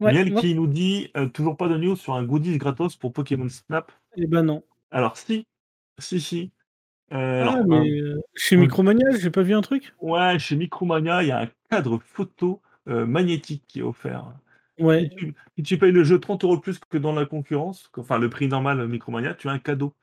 Ouais, 0.00 0.12
Miel 0.12 0.32
moi- 0.32 0.40
qui 0.40 0.54
nous 0.54 0.66
dit 0.66 1.10
euh, 1.16 1.28
toujours 1.28 1.56
pas 1.56 1.68
de 1.68 1.76
news 1.76 1.96
sur 1.96 2.14
un 2.14 2.24
goodies 2.24 2.58
gratos 2.58 2.96
pour 2.96 3.12
Pokémon 3.12 3.48
Snap. 3.48 3.92
Eh 4.16 4.26
ben 4.26 4.42
non. 4.42 4.64
Alors 4.90 5.16
si, 5.16 5.46
si, 5.98 6.20
si. 6.20 6.52
Euh, 7.12 7.44
Ah, 7.46 7.52
alors, 7.52 7.66
mais 7.66 8.00
euh, 8.00 8.20
chez 8.34 8.56
Micromania, 8.56 9.10
j'ai 9.18 9.30
pas 9.30 9.42
vu 9.42 9.54
un 9.54 9.60
truc? 9.60 9.94
Ouais, 10.00 10.38
chez 10.38 10.56
Micromania, 10.56 11.22
il 11.22 11.28
y 11.28 11.32
a 11.32 11.40
un 11.42 11.48
cadre 11.70 11.98
photo 11.98 12.60
euh, 12.88 13.06
magnétique 13.06 13.64
qui 13.66 13.80
est 13.80 13.82
offert. 13.82 14.32
Ouais. 14.78 15.08
Si 15.10 15.16
tu, 15.16 15.34
si 15.56 15.62
tu 15.62 15.78
payes 15.78 15.92
le 15.92 16.02
jeu 16.02 16.18
30 16.18 16.42
euros 16.44 16.58
plus 16.58 16.78
que 16.78 16.98
dans 16.98 17.12
la 17.12 17.24
concurrence, 17.26 17.90
enfin 17.96 18.18
le 18.18 18.28
prix 18.28 18.48
normal 18.48 18.80
euh, 18.80 18.88
Micromania, 18.88 19.34
tu 19.34 19.48
as 19.48 19.52
un 19.52 19.58
cadeau. 19.58 19.94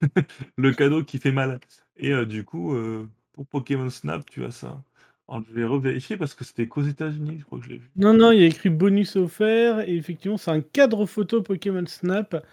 le 0.56 0.72
cadeau 0.72 1.02
qui 1.04 1.18
fait 1.18 1.32
mal. 1.32 1.60
Et 1.96 2.12
euh, 2.12 2.24
du 2.24 2.44
coup, 2.44 2.74
euh, 2.74 3.08
pour 3.32 3.46
Pokémon 3.46 3.90
Snap, 3.90 4.24
tu 4.30 4.44
as 4.44 4.50
ça. 4.50 4.82
Alors, 5.28 5.42
je 5.48 5.54
vais 5.54 5.64
revérifier 5.64 6.16
parce 6.16 6.34
que 6.34 6.44
c'était 6.44 6.66
qu'aux 6.66 6.82
États-Unis, 6.82 7.36
je 7.40 7.44
crois 7.44 7.58
que 7.58 7.64
je 7.64 7.70
l'ai 7.70 7.78
vu. 7.78 7.90
Non, 7.96 8.12
non, 8.12 8.30
il 8.32 8.40
y 8.40 8.42
a 8.42 8.46
écrit 8.46 8.68
bonus 8.70 9.16
offert 9.16 9.80
et 9.88 9.96
effectivement, 9.96 10.36
c'est 10.36 10.50
un 10.50 10.60
cadre 10.60 11.06
photo 11.06 11.40
Pokémon 11.42 11.84
Snap. 11.86 12.44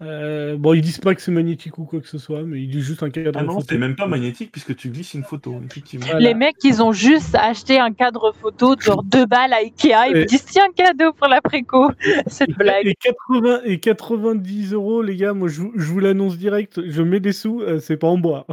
Euh, 0.00 0.56
bon, 0.56 0.74
ils 0.74 0.80
disent 0.80 0.98
pas 1.00 1.12
que 1.16 1.20
c'est 1.20 1.32
magnétique 1.32 1.76
ou 1.78 1.84
quoi 1.84 2.00
que 2.00 2.06
ce 2.06 2.18
soit, 2.18 2.42
mais 2.44 2.62
ils 2.62 2.68
disent 2.70 2.84
juste 2.84 3.02
un 3.02 3.10
cadre 3.10 3.36
Ah 3.40 3.42
non, 3.42 3.54
photo. 3.54 3.66
c'est 3.68 3.78
même 3.78 3.96
pas 3.96 4.06
magnétique 4.06 4.52
puisque 4.52 4.76
tu 4.76 4.90
glisses 4.90 5.14
une 5.14 5.24
photo, 5.24 5.60
effectivement. 5.64 6.06
Voilà. 6.06 6.20
les 6.20 6.34
mecs, 6.34 6.54
ils 6.62 6.80
ont 6.82 6.92
juste 6.92 7.34
acheté 7.34 7.80
un 7.80 7.92
cadre 7.92 8.32
photo 8.32 8.76
de 8.76 8.80
genre 8.80 9.02
deux 9.02 9.26
balles 9.26 9.52
à 9.52 9.56
Ikea. 9.56 9.88
Ils 10.08 10.12
Ouais. 10.14 10.20
me 10.20 10.24
disent 10.24 10.44
tiens, 10.44 10.68
cadeau 10.76 11.12
pour 11.12 11.26
la 11.26 11.40
préco. 11.40 11.90
Cette 12.28 12.50
blague. 12.50 12.86
Et, 12.86 12.94
80, 12.94 13.62
et 13.64 13.80
90 13.80 14.72
euros, 14.72 15.02
les 15.02 15.16
gars, 15.16 15.34
moi 15.34 15.48
je, 15.48 15.60
vous- 15.62 15.72
je 15.74 15.84
vous 15.86 15.98
l'annonce 15.98 16.36
direct, 16.38 16.80
je 16.88 17.02
mets 17.02 17.18
des 17.20 17.32
sous, 17.32 17.60
euh, 17.62 17.80
c'est 17.80 17.96
pas 17.96 18.06
en 18.08 18.18
bois. 18.18 18.46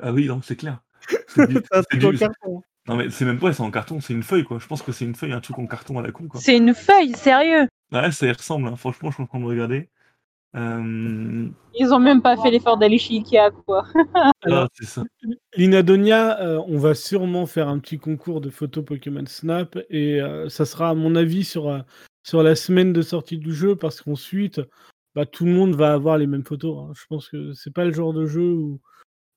Ah 0.00 0.12
oui, 0.12 0.26
non, 0.26 0.40
c'est 0.42 0.54
clair. 0.56 0.80
C'est 1.90 1.98
du- 1.98 2.10
du- 2.10 2.18
carton. 2.18 2.62
Non 2.86 2.96
mais 2.96 3.10
c'est 3.10 3.24
même 3.24 3.38
pas, 3.38 3.52
c'est 3.52 3.62
en 3.62 3.70
carton, 3.70 4.00
c'est 4.00 4.14
une 4.14 4.22
feuille 4.22 4.44
quoi. 4.44 4.58
Je 4.58 4.66
pense 4.66 4.82
que 4.82 4.92
c'est 4.92 5.04
une 5.04 5.14
feuille, 5.14 5.32
un 5.32 5.40
truc 5.40 5.58
en 5.58 5.66
carton 5.66 5.98
à 5.98 6.02
la 6.02 6.10
con 6.10 6.26
quoi. 6.26 6.40
C'est 6.40 6.56
une 6.56 6.74
feuille, 6.74 7.14
sérieux. 7.14 7.68
Ouais, 7.92 8.10
ça 8.12 8.26
y 8.26 8.32
ressemble, 8.32 8.68
hein. 8.68 8.76
franchement, 8.76 9.10
je 9.10 9.14
suis 9.14 9.22
en 9.22 9.26
train 9.26 9.40
de 9.40 9.44
regarder. 9.44 9.88
Euh... 10.56 11.48
Ils 11.74 11.92
ont 11.92 12.00
même 12.00 12.22
pas 12.22 12.36
fait 12.36 12.50
l'effort 12.50 12.78
d'aller 12.78 12.98
chez 12.98 13.14
Ikea, 13.14 13.50
quoi. 13.66 13.84
Alors, 14.42 14.64
ah, 14.64 14.68
c'est 14.72 14.86
ça. 14.86 15.04
L'Inadonia, 15.56 16.40
euh, 16.40 16.62
on 16.66 16.78
va 16.78 16.94
sûrement 16.94 17.46
faire 17.46 17.68
un 17.68 17.78
petit 17.78 17.98
concours 17.98 18.40
de 18.40 18.50
photos 18.50 18.84
Pokémon 18.84 19.26
Snap 19.26 19.78
et 19.90 20.20
euh, 20.20 20.48
ça 20.48 20.64
sera 20.64 20.90
à 20.90 20.94
mon 20.94 21.14
avis 21.16 21.44
sur, 21.44 21.68
euh, 21.68 21.80
sur 22.22 22.42
la 22.42 22.56
semaine 22.56 22.92
de 22.92 23.02
sortie 23.02 23.36
du 23.36 23.52
jeu 23.52 23.76
parce 23.76 24.00
qu'ensuite 24.00 24.60
bah, 25.14 25.26
tout 25.26 25.44
le 25.44 25.52
monde 25.52 25.74
va 25.74 25.92
avoir 25.92 26.16
les 26.16 26.26
mêmes 26.26 26.44
photos. 26.44 26.78
hein. 26.78 26.92
Je 26.94 27.04
pense 27.08 27.28
que 27.28 27.52
c'est 27.52 27.72
pas 27.72 27.84
le 27.84 27.92
genre 27.92 28.12
de 28.12 28.26
jeu 28.26 28.50
où 28.52 28.80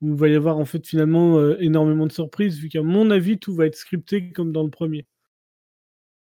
il 0.01 0.13
va 0.13 0.27
y 0.27 0.35
avoir 0.35 0.57
en 0.57 0.65
fait 0.65 0.85
finalement 0.87 1.37
euh, 1.37 1.57
énormément 1.59 2.07
de 2.07 2.11
surprises 2.11 2.57
vu 2.59 2.69
qu'à 2.69 2.81
mon 2.81 3.11
avis 3.11 3.39
tout 3.39 3.55
va 3.55 3.65
être 3.65 3.75
scripté 3.75 4.31
comme 4.31 4.51
dans 4.51 4.63
le 4.63 4.69
premier. 4.69 5.05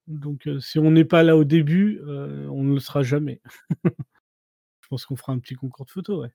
Donc 0.06 0.46
euh, 0.46 0.60
si 0.60 0.78
on 0.78 0.90
n'est 0.90 1.04
pas 1.04 1.22
là 1.22 1.36
au 1.36 1.44
début, 1.44 2.00
euh, 2.06 2.46
on 2.48 2.64
ne 2.64 2.74
le 2.74 2.80
sera 2.80 3.02
jamais. 3.02 3.40
Je 3.84 4.88
pense 4.88 5.06
qu'on 5.06 5.16
fera 5.16 5.32
un 5.32 5.38
petit 5.38 5.54
concours 5.54 5.86
de 5.86 5.90
photos, 5.90 6.22
ouais. 6.22 6.32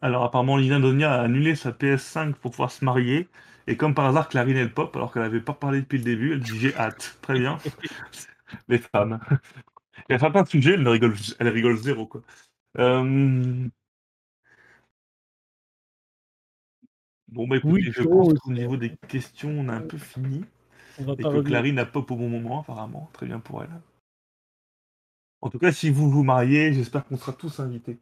Alors 0.00 0.24
apparemment, 0.24 0.56
Lina 0.56 0.80
Donia 0.80 1.14
a 1.14 1.22
annulé 1.22 1.54
sa 1.54 1.70
PS5 1.70 2.34
pour 2.34 2.50
pouvoir 2.50 2.72
se 2.72 2.84
marier. 2.84 3.28
Et 3.68 3.76
comme 3.76 3.94
par 3.94 4.06
hasard, 4.06 4.28
Clarine 4.28 4.56
elle 4.56 4.74
pop, 4.74 4.94
alors 4.96 5.12
qu'elle 5.12 5.22
n'avait 5.22 5.40
pas 5.40 5.52
parlé 5.52 5.82
depuis 5.82 5.98
le 5.98 6.04
début, 6.04 6.32
elle 6.32 6.40
dit 6.40 6.58
j'ai 6.58 6.74
hâte. 6.74 7.16
Très 7.22 7.38
bien. 7.38 7.58
Les 8.68 8.78
femmes. 8.78 9.20
Y 10.08 10.14
a 10.14 10.18
certains 10.18 10.44
sujets, 10.44 10.74
elle 10.74 10.88
rigole, 10.88 11.14
elle 11.38 11.48
rigole 11.48 11.76
zéro 11.76 12.06
quoi. 12.06 12.22
Euh, 12.78 13.68
Bon 17.28 17.48
bah 17.48 17.56
écoutez, 17.56 17.72
Oui, 17.72 17.92
je 17.92 18.02
pense 18.02 18.34
qu'au 18.34 18.52
niveau 18.52 18.76
des 18.76 18.94
questions, 19.08 19.50
on 19.50 19.68
a 19.68 19.74
un 19.74 19.80
peu 19.80 19.98
fini. 19.98 20.44
On 20.98 21.04
va 21.04 21.14
Et 21.18 21.22
pas 21.22 21.30
que. 21.32 21.40
Clarine 21.40 21.78
a 21.78 21.86
pop 21.86 22.10
au 22.10 22.16
bon 22.16 22.28
moment, 22.28 22.60
apparemment. 22.60 23.10
Très 23.12 23.26
bien 23.26 23.40
pour 23.40 23.62
elle. 23.62 23.70
En 25.42 25.50
tout 25.50 25.58
cas, 25.58 25.72
si 25.72 25.90
vous 25.90 26.08
vous 26.10 26.22
mariez, 26.24 26.72
j'espère 26.72 27.04
qu'on 27.04 27.16
sera 27.16 27.32
tous 27.32 27.60
invités. 27.60 27.98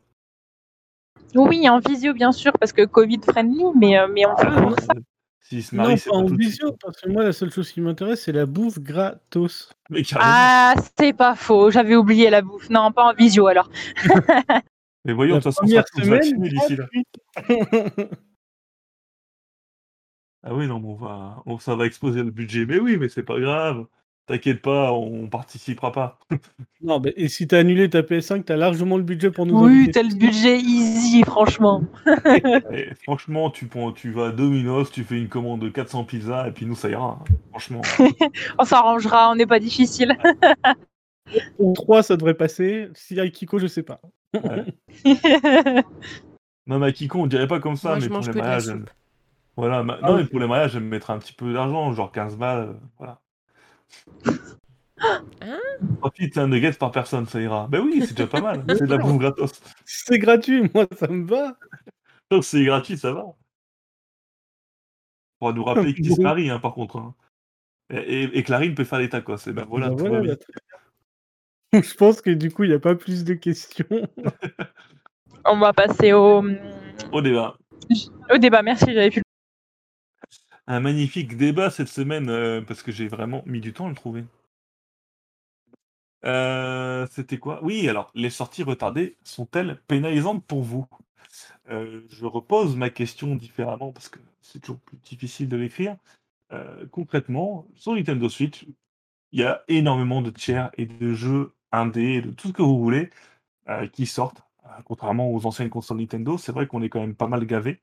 Oui, 1.35 1.69
en 1.69 1.81
visio, 1.81 2.13
bien 2.15 2.33
sûr, 2.33 2.53
parce 2.59 2.73
que 2.73 2.85
Covid 2.85 3.21
friendly, 3.27 3.65
mais, 3.77 3.99
euh, 3.99 4.09
mais 4.13 4.25
on 4.27 4.35
Ah, 4.37 4.61
non. 4.61 4.71
Euh, 4.71 5.01
S'ils 5.41 5.63
se 5.63 5.75
Non, 5.75 5.83
marient, 5.83 5.95
pas 5.97 6.01
c'est 6.01 6.11
pas 6.11 6.17
en 6.17 6.27
tout 6.27 6.37
visio, 6.37 6.73
parce 6.81 7.01
que 7.01 7.09
moi, 7.11 7.25
la 7.25 7.33
seule 7.33 7.51
chose 7.51 7.71
qui 7.71 7.81
m'intéresse, 7.81 8.23
c'est 8.23 8.33
la 8.33 8.47
bouffe 8.47 8.79
gratos. 8.79 9.75
Mais. 9.91 10.03
Ah, 10.15 10.75
c'est 10.99 11.13
pas 11.13 11.35
faux. 11.35 11.71
J'avais 11.71 11.97
oublié 11.97 12.31
la 12.31 12.41
bouffe. 12.41 12.71
Non, 12.71 12.93
pas 12.93 13.11
en 13.11 13.15
visio 13.15 13.47
alors. 13.47 13.69
Mais 15.05 15.13
voyons, 15.13 15.37
de 15.37 15.41
toute 15.43 15.53
façon, 15.53 15.65
on 15.65 15.69
sera 15.69 15.83
tous 15.83 16.09
vaccinés 16.09 16.49
d'ici 16.49 16.77
là. 16.77 16.87
Ah 20.47 20.55
oui, 20.55 20.67
non, 20.67 20.79
mais 20.79 20.89
on 20.89 20.95
va 20.95 21.43
on 21.47 21.59
ça 21.59 21.75
va 21.75 21.87
exploser 21.87 22.23
le 22.23 22.31
budget. 22.31 22.67
Mais 22.67 22.79
oui, 22.79 22.97
mais 22.99 23.09
c'est 23.09 23.23
pas 23.23 23.41
grave. 23.41 23.87
T'inquiète 24.27 24.63
pas, 24.63 24.93
on 24.93 25.29
participera 25.29 25.93
pas. 25.93 26.19
Non, 26.83 27.01
mais 27.01 27.15
et 27.17 27.29
si 27.29 27.47
t'as 27.47 27.61
annulé 27.61 27.89
ta 27.89 28.03
PS5, 28.03 28.45
t'as 28.45 28.57
largement 28.57 28.99
le 28.99 29.03
budget 29.03 29.31
pour 29.31 29.47
nous 29.47 29.59
Oui, 29.59 29.91
t'as 29.91 30.03
le 30.03 30.15
budget 30.15 30.59
easy, 30.59 31.23
franchement. 31.23 31.83
Et 32.73 32.95
franchement, 33.05 33.49
tu 33.51 33.69
prends 33.69 33.91
tu 33.93 34.11
vas 34.13 34.27
à 34.27 34.33
Domino's, 34.33 34.91
tu 34.91 35.03
fais 35.03 35.19
une 35.19 35.29
commande 35.31 35.63
de 35.63 35.71
400 35.71 36.05
pizzas 36.05 36.47
et 36.49 36.53
puis 36.53 36.67
nous 36.67 36.75
ça 36.75 36.91
ira, 36.91 37.19
hein. 37.21 37.25
Franchement. 37.51 37.81
On 38.59 38.65
s'arrangera, 38.65 39.31
on 39.31 39.35
n'est 39.35 39.47
pas 39.47 39.61
difficile. 39.61 40.15
Pour 41.57 41.73
3, 41.73 42.03
ça 42.03 42.17
devrait 42.19 42.35
passer. 42.35 42.89
Si 42.93 43.19
avec 43.19 43.33
Kiko, 43.33 43.59
je 43.59 43.67
sais 43.67 43.83
pas. 43.83 44.01
Ouais. 44.35 44.67
Non, 46.67 46.79
mais 46.79 46.87
à 46.87 46.93
Kiko, 46.93 47.21
on 47.21 47.27
dirait 47.27 47.47
pas 47.47 47.61
comme 47.61 47.77
ça, 47.77 47.91
Moi, 47.91 47.99
mais 47.99 48.01
je 48.03 48.09
pour 48.09 48.17
mange 48.17 48.27
les 48.27 48.33
que 48.33 48.39
de 48.39 48.39
la 48.39 48.45
mariages, 48.45 48.65
soupe. 48.65 48.91
Voilà, 49.57 49.83
ma 49.83 49.99
Ah 50.03 50.11
non, 50.11 50.17
oui. 50.17 50.23
mais 50.23 50.29
pour 50.29 50.41
les 50.41 50.47
mariages, 50.47 50.73
je 50.73 50.79
vais 50.79 50.85
me 50.85 50.91
mettre 50.91 51.11
un 51.11 51.19
petit 51.19 51.33
peu 51.33 51.53
d'argent, 51.53 51.93
genre 51.93 52.11
15 52.13 52.37
balles, 52.37 52.69
heu, 52.71 52.77
voilà. 52.99 53.21
Hein? 55.43 55.59
Profite, 56.01 56.39
un 56.39 56.49
nuggets 56.49 56.73
par 56.73 56.91
personne, 56.93 57.27
ça 57.27 57.41
ira. 57.41 57.67
Bah 57.69 57.81
oui, 57.81 58.03
c'est 58.07 58.15
déjà 58.17 58.27
pas 58.29 58.41
mal, 58.41 58.65
c'est 58.69 58.87
de 58.87 58.91
la 58.91 58.99
bouffe 58.99 59.19
gratos. 59.19 59.61
C'est 59.85 60.19
gratuit, 60.19 60.71
moi, 60.75 60.87
ça 60.99 61.09
me 61.09 61.27
va. 61.27 61.57
C'est 62.43 62.65
gratuit, 62.65 62.97
ça 62.99 63.13
va. 63.13 63.25
Faudra 65.39 65.55
nous 65.55 65.65
rappeler 65.65 65.95
qui 65.95 66.05
se 66.13 66.21
marie, 66.23 66.51
hein, 66.51 66.59
par 66.59 66.75
contre, 66.75 66.97
hein. 66.97 67.15
Et 67.91 68.23
et 68.23 68.39
et 68.39 68.43
Clarine 68.43 68.75
peut 68.75 68.85
faire 68.85 68.99
les 68.99 69.11
tacos 69.11 69.37
et 69.47 69.53
ben 69.53 69.67
voilà, 69.69 69.91
Bah 69.91 69.97
tout 69.97 70.05
va 70.05 70.09
voilà, 70.21 70.37
bien. 71.73 71.83
Je 71.83 71.95
pense 71.95 72.23
que 72.23 72.31
du 72.31 72.51
coup, 72.51 72.65
il 72.65 72.69
n'y 72.71 72.75
a 72.75 72.79
pas 72.79 72.95
plus 72.95 73.25
de 73.25 73.35
questions. 73.35 73.85
On 75.45 75.59
va 75.59 75.73
passer 75.75 76.13
au, 76.15 76.43
Au 77.13 77.21
débat. 77.21 77.57
au 78.33 78.39
débat. 78.39 78.63
Merci, 78.63 78.87
j'avais 78.87 79.11
plus. 79.11 79.23
Un 80.67 80.81
magnifique 80.81 81.39
débat 81.39 81.71
cette 81.71 81.89
semaine, 81.89 82.29
heu, 82.29 82.63
parce 82.69 82.83
que 82.83 82.93
j'ai 82.93 83.09
vraiment 83.09 83.43
mis 83.47 83.63
du 83.63 83.73
temps 83.73 83.87
à 83.87 83.89
le 83.89 83.95
trouver. 83.95 84.27
Heu, 86.25 87.07
c'était 87.11 87.39
quoi? 87.39 87.63
Oui, 87.63 87.89
alors, 87.89 88.11
les 88.15 88.31
sorties 88.31 88.63
retardées 88.63 89.17
sont-elles 89.25 89.81
pénalisantes 89.87 90.45
pour 90.47 90.63
vous? 90.63 90.87
Heu, 91.71 92.07
je 92.11 92.27
repose 92.27 92.77
ma 92.77 92.91
question 92.91 93.37
différemment 93.37 93.93
parce 93.93 94.09
que 94.09 94.21
c'est 94.43 94.61
toujours 94.61 94.81
plus 94.81 94.99
difficile 94.99 95.49
de 95.49 95.57
l'écrire. 95.57 95.97
Concrètement, 96.93 97.67
sur 97.75 97.95
Nintendo 97.95 98.29
Switch, 98.29 98.67
il 99.33 99.41
y 99.41 99.45
a 99.45 99.65
énormément 99.69 100.23
de 100.23 100.31
tiers 100.31 100.71
et 100.79 100.87
de 100.87 101.15
jeux 101.15 101.55
indés, 101.73 102.23
de 102.23 102.31
tout 102.33 102.49
ce 102.49 102.53
que 102.55 102.63
vous 102.63 102.79
voulez, 102.81 103.11
qui 103.93 104.07
sortent. 104.07 104.43
Contrairement 104.85 105.33
aux 105.33 105.47
anciennes 105.47 105.71
consoles 105.71 105.99
Nintendo, 105.99 106.39
c'est 106.39 106.53
vrai 106.53 106.67
qu'on 106.67 106.83
est 106.83 106.89
quand 106.91 107.01
même 107.01 107.17
pas 107.17 107.29
mal 107.29 107.47
gavés. 107.47 107.83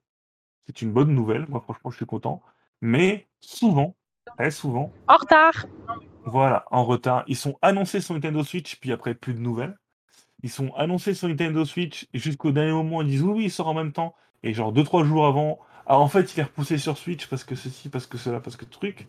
C'est 0.67 0.81
une 0.81 0.93
bonne 0.93 1.13
nouvelle, 1.15 1.47
moi 1.49 1.61
franchement 1.61 1.91
je 1.91 1.97
suis 1.97 2.05
content. 2.07 2.41
Mais 2.81 3.27
souvent, 3.39 3.95
très 4.37 4.51
souvent, 4.51 4.91
En 5.07 5.17
retard. 5.17 5.65
voilà, 6.25 6.65
en 6.71 6.83
retard. 6.83 7.23
Ils 7.27 7.35
sont 7.35 7.57
annoncés 7.61 8.01
sur 8.01 8.13
Nintendo 8.13 8.43
Switch, 8.43 8.77
puis 8.79 8.91
après 8.91 9.13
plus 9.13 9.33
de 9.33 9.39
nouvelles. 9.39 9.77
Ils 10.43 10.49
sont 10.49 10.73
annoncés 10.75 11.13
sur 11.13 11.27
Nintendo 11.27 11.65
Switch 11.65 12.07
et 12.13 12.19
jusqu'au 12.19 12.51
dernier 12.51 12.71
moment, 12.71 13.01
ils 13.01 13.07
disent: 13.09 13.21
«Oui, 13.23 13.33
oui, 13.37 13.43
il 13.45 13.51
sort 13.51 13.67
en 13.67 13.73
même 13.75 13.91
temps» 13.91 14.15
et 14.43 14.53
genre 14.53 14.73
2-3 14.73 15.03
jours 15.05 15.25
avant: 15.27 15.59
«Ah 15.85 15.99
en 15.99 16.07
fait, 16.07 16.33
il 16.35 16.39
est 16.39 16.43
repoussé 16.43 16.77
sur 16.79 16.97
Switch 16.97 17.27
parce 17.27 17.43
que 17.43 17.55
ceci, 17.55 17.89
parce 17.89 18.07
que 18.07 18.17
cela, 18.17 18.39
parce 18.39 18.55
que 18.57 18.65
truc» 18.65 19.07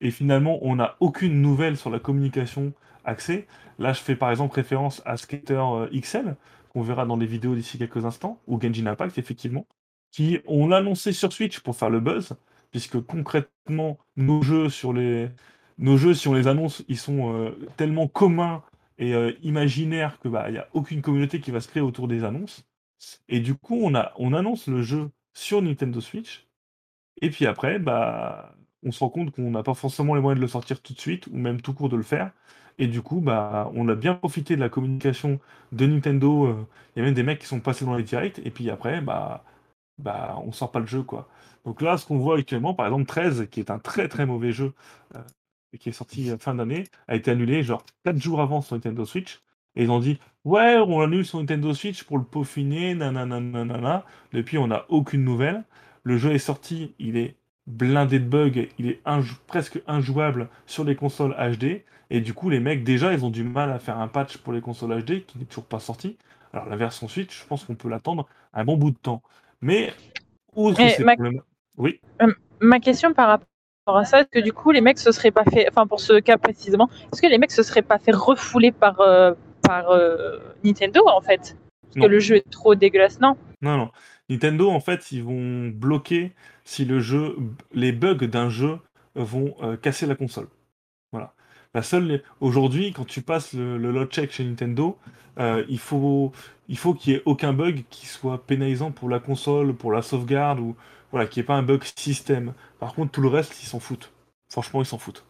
et 0.00 0.10
finalement, 0.10 0.58
on 0.62 0.76
n'a 0.76 0.96
aucune 1.00 1.42
nouvelle 1.42 1.76
sur 1.76 1.90
la 1.90 1.98
communication 1.98 2.72
axée. 3.04 3.46
Là, 3.78 3.92
je 3.92 4.00
fais 4.00 4.16
par 4.16 4.30
exemple 4.30 4.54
référence 4.54 5.02
à 5.04 5.16
Skater, 5.18 5.54
heu, 5.60 5.90
XL, 5.92 6.36
qu'on 6.70 6.82
verra 6.82 7.04
dans 7.04 7.18
des 7.18 7.26
vidéos 7.26 7.54
d'ici 7.54 7.76
quelques 7.78 8.04
instants, 8.06 8.40
ou 8.46 8.58
Genshin 8.60 8.86
Impact 8.86 9.18
effectivement, 9.18 9.66
qui 10.10 10.40
on 10.46 10.68
l'a 10.68 10.78
annoncé 10.78 11.12
sur 11.12 11.32
Switch 11.32 11.60
pour 11.60 11.76
faire 11.76 11.90
le 11.90 12.00
buzz, 12.00 12.32
puisque 12.70 13.00
concrètement, 13.00 13.98
nos 14.16 14.42
jeux 14.42 14.68
sur 14.70 14.92
les 14.92 15.28
nos 15.78 15.96
jeux, 15.96 16.14
si 16.14 16.28
on 16.28 16.34
les 16.34 16.46
annonce, 16.48 16.84
ils 16.88 16.98
sont, 16.98 17.32
heu, 17.34 17.58
tellement 17.76 18.06
communs 18.08 18.62
et 18.98 19.14
heu, 19.14 19.36
imaginaires 19.42 20.18
que, 20.20 20.28
bah, 20.28 20.46
il 20.50 20.54
y 20.56 20.58
a 20.58 20.68
aucune 20.74 21.00
communauté 21.02 21.40
qui 21.40 21.50
va 21.52 21.60
se 21.62 21.68
créer 21.68 21.82
autour 21.82 22.06
des 22.08 22.22
annonces. 22.24 22.64
Et 23.28 23.40
du 23.40 23.54
coup, 23.54 23.78
on 23.82 23.94
a 23.94 24.12
on 24.18 24.34
annonce 24.34 24.66
le 24.68 24.82
jeu 24.82 25.10
sur 25.34 25.62
Nintendo 25.62 26.00
Switch. 26.00 26.46
Et 27.22 27.30
puis 27.30 27.46
après, 27.46 27.78
bah, 27.78 28.54
on 28.82 28.92
se 28.92 29.00
rend 29.00 29.10
compte 29.10 29.30
qu'on 29.32 29.50
n'a 29.50 29.62
pas 29.62 29.74
forcément 29.74 30.14
les 30.14 30.20
moyens 30.20 30.38
de 30.38 30.42
le 30.44 30.48
sortir 30.48 30.80
tout 30.82 30.94
de 30.94 31.00
suite 31.00 31.26
ou 31.28 31.36
même 31.36 31.60
tout 31.60 31.74
court 31.74 31.88
de 31.88 31.96
le 31.96 32.02
faire. 32.02 32.32
Et 32.78 32.86
du 32.86 33.02
coup, 33.02 33.20
bah, 33.20 33.70
on 33.74 33.88
a 33.88 33.94
bien 33.94 34.14
profité 34.14 34.56
de 34.56 34.60
la 34.60 34.68
communication 34.70 35.38
de 35.72 35.86
Nintendo, 35.86 36.46
heu, 36.46 36.66
il 36.96 37.00
y 37.00 37.02
a 37.02 37.04
même 37.04 37.14
des 37.14 37.22
mecs 37.22 37.38
qui 37.40 37.46
sont 37.46 37.60
passés 37.60 37.84
dans 37.84 37.96
les 37.96 38.04
directs 38.04 38.40
et 38.44 38.50
puis 38.50 38.70
après, 38.70 39.00
bah 39.02 39.44
bah, 39.98 40.36
on 40.44 40.52
sort 40.52 40.72
pas 40.72 40.80
le 40.80 40.86
jeu, 40.86 41.02
quoi. 41.02 41.28
Donc 41.64 41.82
là, 41.82 41.96
ce 41.98 42.06
qu'on 42.06 42.18
voit 42.18 42.38
actuellement, 42.38 42.74
par 42.74 42.86
exemple 42.86 43.06
13, 43.06 43.48
qui 43.50 43.60
est 43.60 43.70
un 43.70 43.78
très, 43.78 44.08
très 44.08 44.26
mauvais 44.26 44.52
jeu, 44.52 44.72
et 45.72 45.78
qui 45.78 45.88
est 45.88 45.92
sorti, 45.92 46.30
heu, 46.30 46.36
fin 46.38 46.54
d'année, 46.54 46.84
a 47.08 47.16
été 47.16 47.30
annulé 47.30 47.62
genre 47.62 47.84
4 48.04 48.20
jours 48.20 48.40
avant 48.40 48.60
sur 48.60 48.74
Nintendo 48.74 49.04
Switch 49.04 49.40
et 49.76 49.84
ils 49.84 49.90
ont 49.90 50.00
dit: 50.00 50.18
«Ouais, 50.44 50.76
on 50.78 51.00
l'annule 51.00 51.24
sur 51.24 51.38
Nintendo 51.38 51.72
Switch 51.74 52.02
pour 52.02 52.18
le 52.18 52.24
peaufiner, 52.24 52.94
nanana 52.94 53.40
nanana». 53.40 54.04
Depuis, 54.32 54.58
on 54.58 54.66
n'a 54.66 54.84
aucune 54.88 55.22
nouvelle. 55.22 55.62
Le 56.02 56.16
jeu 56.16 56.32
est 56.32 56.38
sorti, 56.38 56.94
il 56.98 57.16
est 57.16 57.36
blindé 57.66 58.18
de 58.18 58.24
bugs, 58.24 58.66
il 58.78 58.88
est 58.88 59.00
injou 59.04 59.36
presque 59.46 59.80
injouable 59.86 60.48
sur 60.66 60.82
les 60.82 60.96
consoles 60.96 61.36
HD 61.38 61.84
et 62.10 62.20
du 62.20 62.34
coup, 62.34 62.50
les 62.50 62.58
mecs, 62.58 62.82
déjà, 62.82 63.12
ils 63.12 63.24
ont 63.24 63.30
du 63.30 63.44
mal 63.44 63.70
à 63.70 63.78
faire 63.78 63.98
un 63.98 64.08
patch 64.08 64.38
pour 64.38 64.52
les 64.52 64.60
consoles 64.60 65.00
HD 65.04 65.24
qui 65.24 65.38
n'est 65.38 65.44
toujours 65.44 65.66
pas 65.66 65.78
sorti. 65.78 66.16
Alors 66.52 66.66
la 66.66 66.74
version 66.74 67.06
Switch, 67.06 67.40
je 67.40 67.46
pense 67.46 67.64
qu'on 67.64 67.76
peut 67.76 67.88
l'attendre 67.88 68.26
un 68.52 68.64
bon 68.64 68.76
bout 68.76 68.90
de 68.90 68.98
temps. 68.98 69.22
Mais 69.60 69.92
outre 70.56 70.78
ces 70.78 71.04
problèmes 71.04 71.42
oui? 71.80 72.00
Ma 72.60 72.78
question 72.78 73.12
par 73.14 73.28
rapport 73.28 73.96
à 73.96 74.04
ça, 74.04 74.20
est-ce 74.20 74.28
que 74.28 74.44
du 74.44 74.52
coup 74.52 74.70
les 74.70 74.80
mecs 74.80 74.98
se 74.98 75.12
seraient 75.12 75.30
pas 75.30 75.44
fait, 75.44 75.66
enfin 75.68 75.86
pour 75.86 76.00
ce 76.00 76.20
cas 76.20 76.36
précisément, 76.36 76.88
est-ce 77.12 77.22
que 77.22 77.26
les 77.26 77.38
mecs 77.38 77.50
se 77.52 77.62
seraient 77.62 77.82
pas 77.82 77.98
fait 77.98 78.14
refouler 78.14 78.70
par, 78.70 79.00
euh, 79.00 79.32
par 79.62 79.90
euh, 79.90 80.38
Nintendo 80.62 81.00
en 81.06 81.20
fait? 81.20 81.56
Parce 81.82 81.96
Non. 81.96 82.02
que 82.04 82.06
le 82.08 82.20
jeu 82.20 82.36
est 82.36 82.50
trop 82.50 82.74
dégueulasse, 82.74 83.18
non 83.20 83.36
Non, 83.62 83.76
non. 83.76 83.90
Nintendo, 84.28 84.70
en 84.70 84.78
fait, 84.78 85.10
ils 85.10 85.24
vont 85.24 85.68
bloquer 85.74 86.32
si 86.64 86.84
le 86.84 87.00
jeu, 87.00 87.36
les 87.72 87.90
bugs 87.90 88.14
d'un 88.28 88.48
jeu 88.48 88.78
vont 89.16 89.54
euh, 89.62 89.76
casser 89.76 90.06
la 90.06 90.14
console. 90.14 90.46
Voilà. 91.10 91.34
La 91.74 91.82
seule, 91.82 92.22
aujourd'hui, 92.40 92.92
quand 92.92 93.04
tu 93.06 93.22
passes 93.22 93.52
le, 93.54 93.76
le 93.76 93.90
load 93.90 94.08
check 94.10 94.30
chez 94.30 94.44
Nintendo, 94.44 94.98
euh, 95.38 95.64
il 95.68 95.78
faut, 95.80 96.32
il 96.68 96.78
faut 96.78 96.94
qu'il 96.94 97.12
y 97.12 97.16
ait 97.16 97.22
aucun 97.24 97.52
bug 97.52 97.84
qui 97.90 98.06
soit 98.06 98.44
pénalisant 98.46 98.92
pour 98.92 99.08
la 99.08 99.18
console, 99.18 99.74
pour 99.74 99.90
la 99.90 100.02
sauvegarde 100.02 100.60
ou 100.60 100.76
voilà, 101.10 101.26
qu'il 101.26 101.40
n'y 101.40 101.44
ait 101.44 101.46
pas 101.46 101.54
un 101.54 101.62
bug 101.62 101.82
système. 101.96 102.54
Par 102.78 102.94
contre, 102.94 103.12
tout 103.12 103.20
le 103.20 103.28
reste, 103.28 103.62
ils 103.62 103.66
s'en 103.66 103.80
foutent. 103.80 104.12
Franchement, 104.48 104.80
ils 104.82 104.86
s'en 104.86 104.98
foutent. 104.98 105.24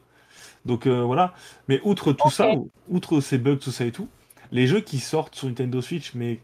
Donc 0.65 0.87
euh, 0.87 1.03
voilà. 1.03 1.35
Mais 1.69 1.81
outre 1.85 2.13
tout 2.13 2.31
ça, 2.31 2.51
outre 2.89 3.21
ces 3.21 3.39
bugs, 3.39 3.57
tout 3.57 3.71
ça 3.71 3.85
et 3.85 3.93
tout, 3.93 4.09
les 4.53 4.67
jeux 4.67 4.81
qui 4.81 4.99
sortent 4.99 5.35
sur 5.35 5.49
Nintendo 5.49 5.81
Switch, 5.81 6.15
mais 6.15 6.41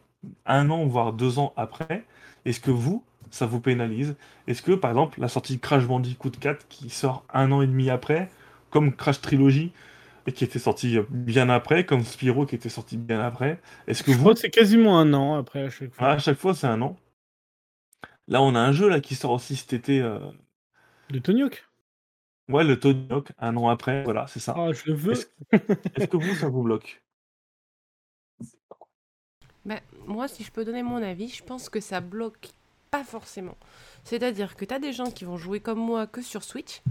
un 0.46 0.70
an 0.70 0.86
voire 0.86 1.12
deux 1.12 1.38
ans 1.38 1.52
après, 1.56 2.04
est-ce 2.44 2.60
que 2.60 2.70
vous, 2.70 3.04
ça 3.30 3.46
vous 3.46 3.60
pénalise? 3.60 4.16
Est-ce 4.46 4.62
que, 4.62 4.72
par 4.72 4.90
exemple, 4.90 5.20
la 5.20 5.28
sortie 5.28 5.56
de 5.56 5.60
Crash 5.60 5.86
Bandicoot 5.86 6.30
4 6.30 6.66
qui 6.68 6.90
sort 6.90 7.24
un 7.32 7.52
an 7.52 7.62
et 7.62 7.66
demi 7.66 7.90
après, 7.90 8.30
comme 8.70 8.94
Crash 8.94 9.20
Trilogy, 9.20 9.72
et 10.26 10.32
qui 10.32 10.44
était 10.44 10.58
sorti 10.58 10.98
bien 11.08 11.48
après, 11.48 11.84
comme 11.84 12.02
Spyro 12.02 12.46
qui 12.46 12.54
était 12.54 12.68
sorti 12.68 12.96
bien 12.96 13.20
après, 13.20 13.60
est-ce 13.86 14.02
que 14.02 14.10
Je 14.10 14.16
vous, 14.16 14.22
crois 14.22 14.34
que 14.34 14.40
c'est 14.40 14.50
quasiment 14.50 14.98
un 14.98 15.12
an 15.14 15.34
après 15.34 15.62
à 15.62 15.70
chaque 15.70 15.94
fois. 15.94 16.08
Ah, 16.08 16.12
à 16.12 16.18
chaque 16.18 16.38
fois 16.38 16.54
c'est 16.54 16.66
un 16.66 16.82
an 16.82 16.96
Là, 18.28 18.42
on 18.42 18.54
a 18.54 18.60
un 18.60 18.72
jeu 18.72 18.88
là 18.88 19.00
qui 19.00 19.14
sort 19.14 19.32
aussi 19.32 19.56
cet 19.56 19.72
été, 19.72 20.00
euh, 20.00 20.18
De 21.10 21.18
Tony 21.18 21.42
Hawk. 21.42 21.64
ouais, 22.48 22.64
le 22.64 22.78
Tony 22.78 23.06
Hawk, 23.10 23.32
un 23.38 23.56
an 23.56 23.68
après, 23.68 24.02
voilà, 24.04 24.26
c'est 24.26 24.40
ça. 24.40 24.54
Ah, 24.56 24.72
je 24.72 24.90
le 24.90 24.94
veux. 24.94 25.12
Est-ce 25.14 26.06
que 26.06 26.16
vous, 26.16 26.34
ça 26.34 26.48
vous 26.48 26.62
bloque? 26.62 27.02
Ben, 29.64 29.80
moi, 30.06 30.28
si 30.28 30.44
je 30.44 30.52
peux 30.52 30.64
donner 30.64 30.82
mon 30.82 31.02
avis, 31.02 31.28
je 31.28 31.42
pense 31.42 31.68
que 31.68 31.80
ça 31.80 32.00
bloque 32.00 32.50
pas 32.90 33.02
forcément. 33.04 33.56
C'est-à-dire 34.04 34.54
que 34.56 34.64
tu 34.64 34.72
as 34.74 34.78
des 34.78 34.92
gens 34.92 35.10
qui 35.10 35.24
vont 35.24 35.36
jouer 35.36 35.60
comme 35.60 35.80
moi 35.80 36.06
que 36.06 36.22
sur 36.22 36.44
Switch, 36.44 36.82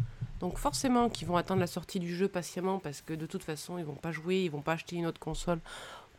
donc 0.41 0.57
forcément 0.57 1.09
qui 1.09 1.23
vont 1.23 1.37
attendre 1.37 1.61
la 1.61 1.67
sortie 1.67 1.99
du 1.99 2.13
jeu 2.13 2.27
patiemment 2.27 2.79
parce 2.79 3.01
que 3.01 3.13
de 3.13 3.25
toute 3.25 3.43
façon, 3.43 3.77
ils 3.77 3.85
vont 3.85 3.95
pas 3.95 4.11
jouer, 4.11 4.43
ils 4.43 4.51
vont 4.51 4.61
pas 4.61 4.73
acheter 4.73 4.97
une 4.97 5.05
autre 5.05 5.19
console 5.19 5.59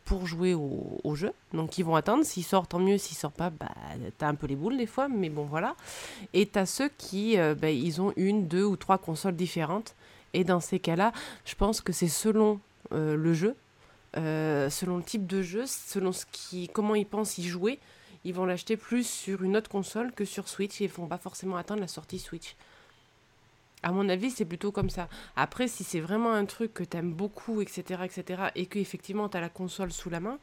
pour 0.07 0.25
jouer 0.25 0.53
au, 0.53 1.15
jeu. 1.15 1.33
Donc 1.53 1.77
ils 1.77 1.83
vont 1.83 1.95
attendre, 1.95 2.23
s'il 2.23 2.45
sort 2.45 2.65
tant 2.65 2.79
mieux, 2.79 2.97
s'il 2.97 3.17
sort 3.17 3.33
pas, 3.33 3.49
bah 3.49 3.71
t'as 4.17 4.27
un 4.29 4.35
peu 4.35 4.47
les 4.47 4.55
boules 4.55 4.77
des 4.77 4.85
fois, 4.85 5.09
mais 5.09 5.29
bon 5.29 5.43
voilà. 5.43 5.75
Et 6.33 6.45
t'as 6.45 6.65
ceux 6.65 6.89
qui, 6.97 7.37
euh, 7.37 7.55
bah, 7.55 7.69
ils 7.69 8.01
ont 8.01 8.13
une, 8.15 8.47
deux 8.47 8.63
ou 8.63 8.77
trois 8.77 8.97
consoles 8.97 9.35
différentes. 9.35 9.95
Et 10.33 10.45
dans 10.45 10.61
ces 10.61 10.79
cas-là, 10.79 11.11
je 11.45 11.55
pense 11.55 11.81
que 11.81 11.91
c'est 11.91 12.07
selon 12.07 12.61
euh, 12.93 13.17
le 13.17 13.33
jeu, 13.33 13.55
euh, 14.15 14.69
selon 14.69 14.97
le 14.97 15.03
type 15.03 15.27
de 15.27 15.41
jeu, 15.41 15.65
selon 15.65 16.13
ce 16.13 16.25
qui, 16.31 16.69
comment 16.69 16.95
ils 16.95 17.05
pensent 17.05 17.37
y 17.37 17.43
jouer, 17.43 17.77
ils 18.23 18.33
vont 18.33 18.45
l'acheter 18.45 18.77
plus 18.77 19.05
sur 19.05 19.43
une 19.43 19.57
autre 19.57 19.69
console 19.69 20.13
que 20.13 20.23
sur 20.23 20.47
Switch 20.47 20.79
et 20.79 20.85
ils 20.85 20.89
vont 20.89 21.07
pas 21.07 21.17
forcément 21.17 21.57
attendre 21.57 21.81
la 21.81 21.87
sortie 21.87 22.19
Switch. 22.19 22.55
À 23.83 23.91
mon 23.91 24.09
avis, 24.09 24.31
c'est 24.31 24.45
plutôt 24.45 24.71
comme 24.71 24.89
ça. 24.89 25.07
Après, 25.35 25.67
si 25.67 25.83
c'est 25.83 25.99
vraiment 25.99 26.33
un 26.33 26.45
truc 26.45 26.73
que 26.73 26.83
t'aimes 26.83 27.13
beaucoup, 27.13 27.61
etc., 27.61 28.01
etc., 28.03 28.43
et 28.55 28.65
que 28.65 28.79
effectivement 28.79 29.29
t'as 29.29 29.39
la 29.39 29.49
console 29.49 29.91
sous 29.91 30.09
la 30.09 30.19
main, 30.19 30.39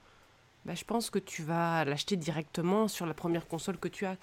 bah, 0.64 0.74
je 0.74 0.84
pense 0.84 1.10
que 1.10 1.18
tu 1.18 1.42
vas 1.42 1.84
l'acheter 1.84 2.16
directement 2.16 2.88
sur 2.88 3.06
la 3.06 3.14
première 3.14 3.46
console 3.46 3.76
que 3.76 3.88
tu 3.88 4.06
as. 4.06 4.16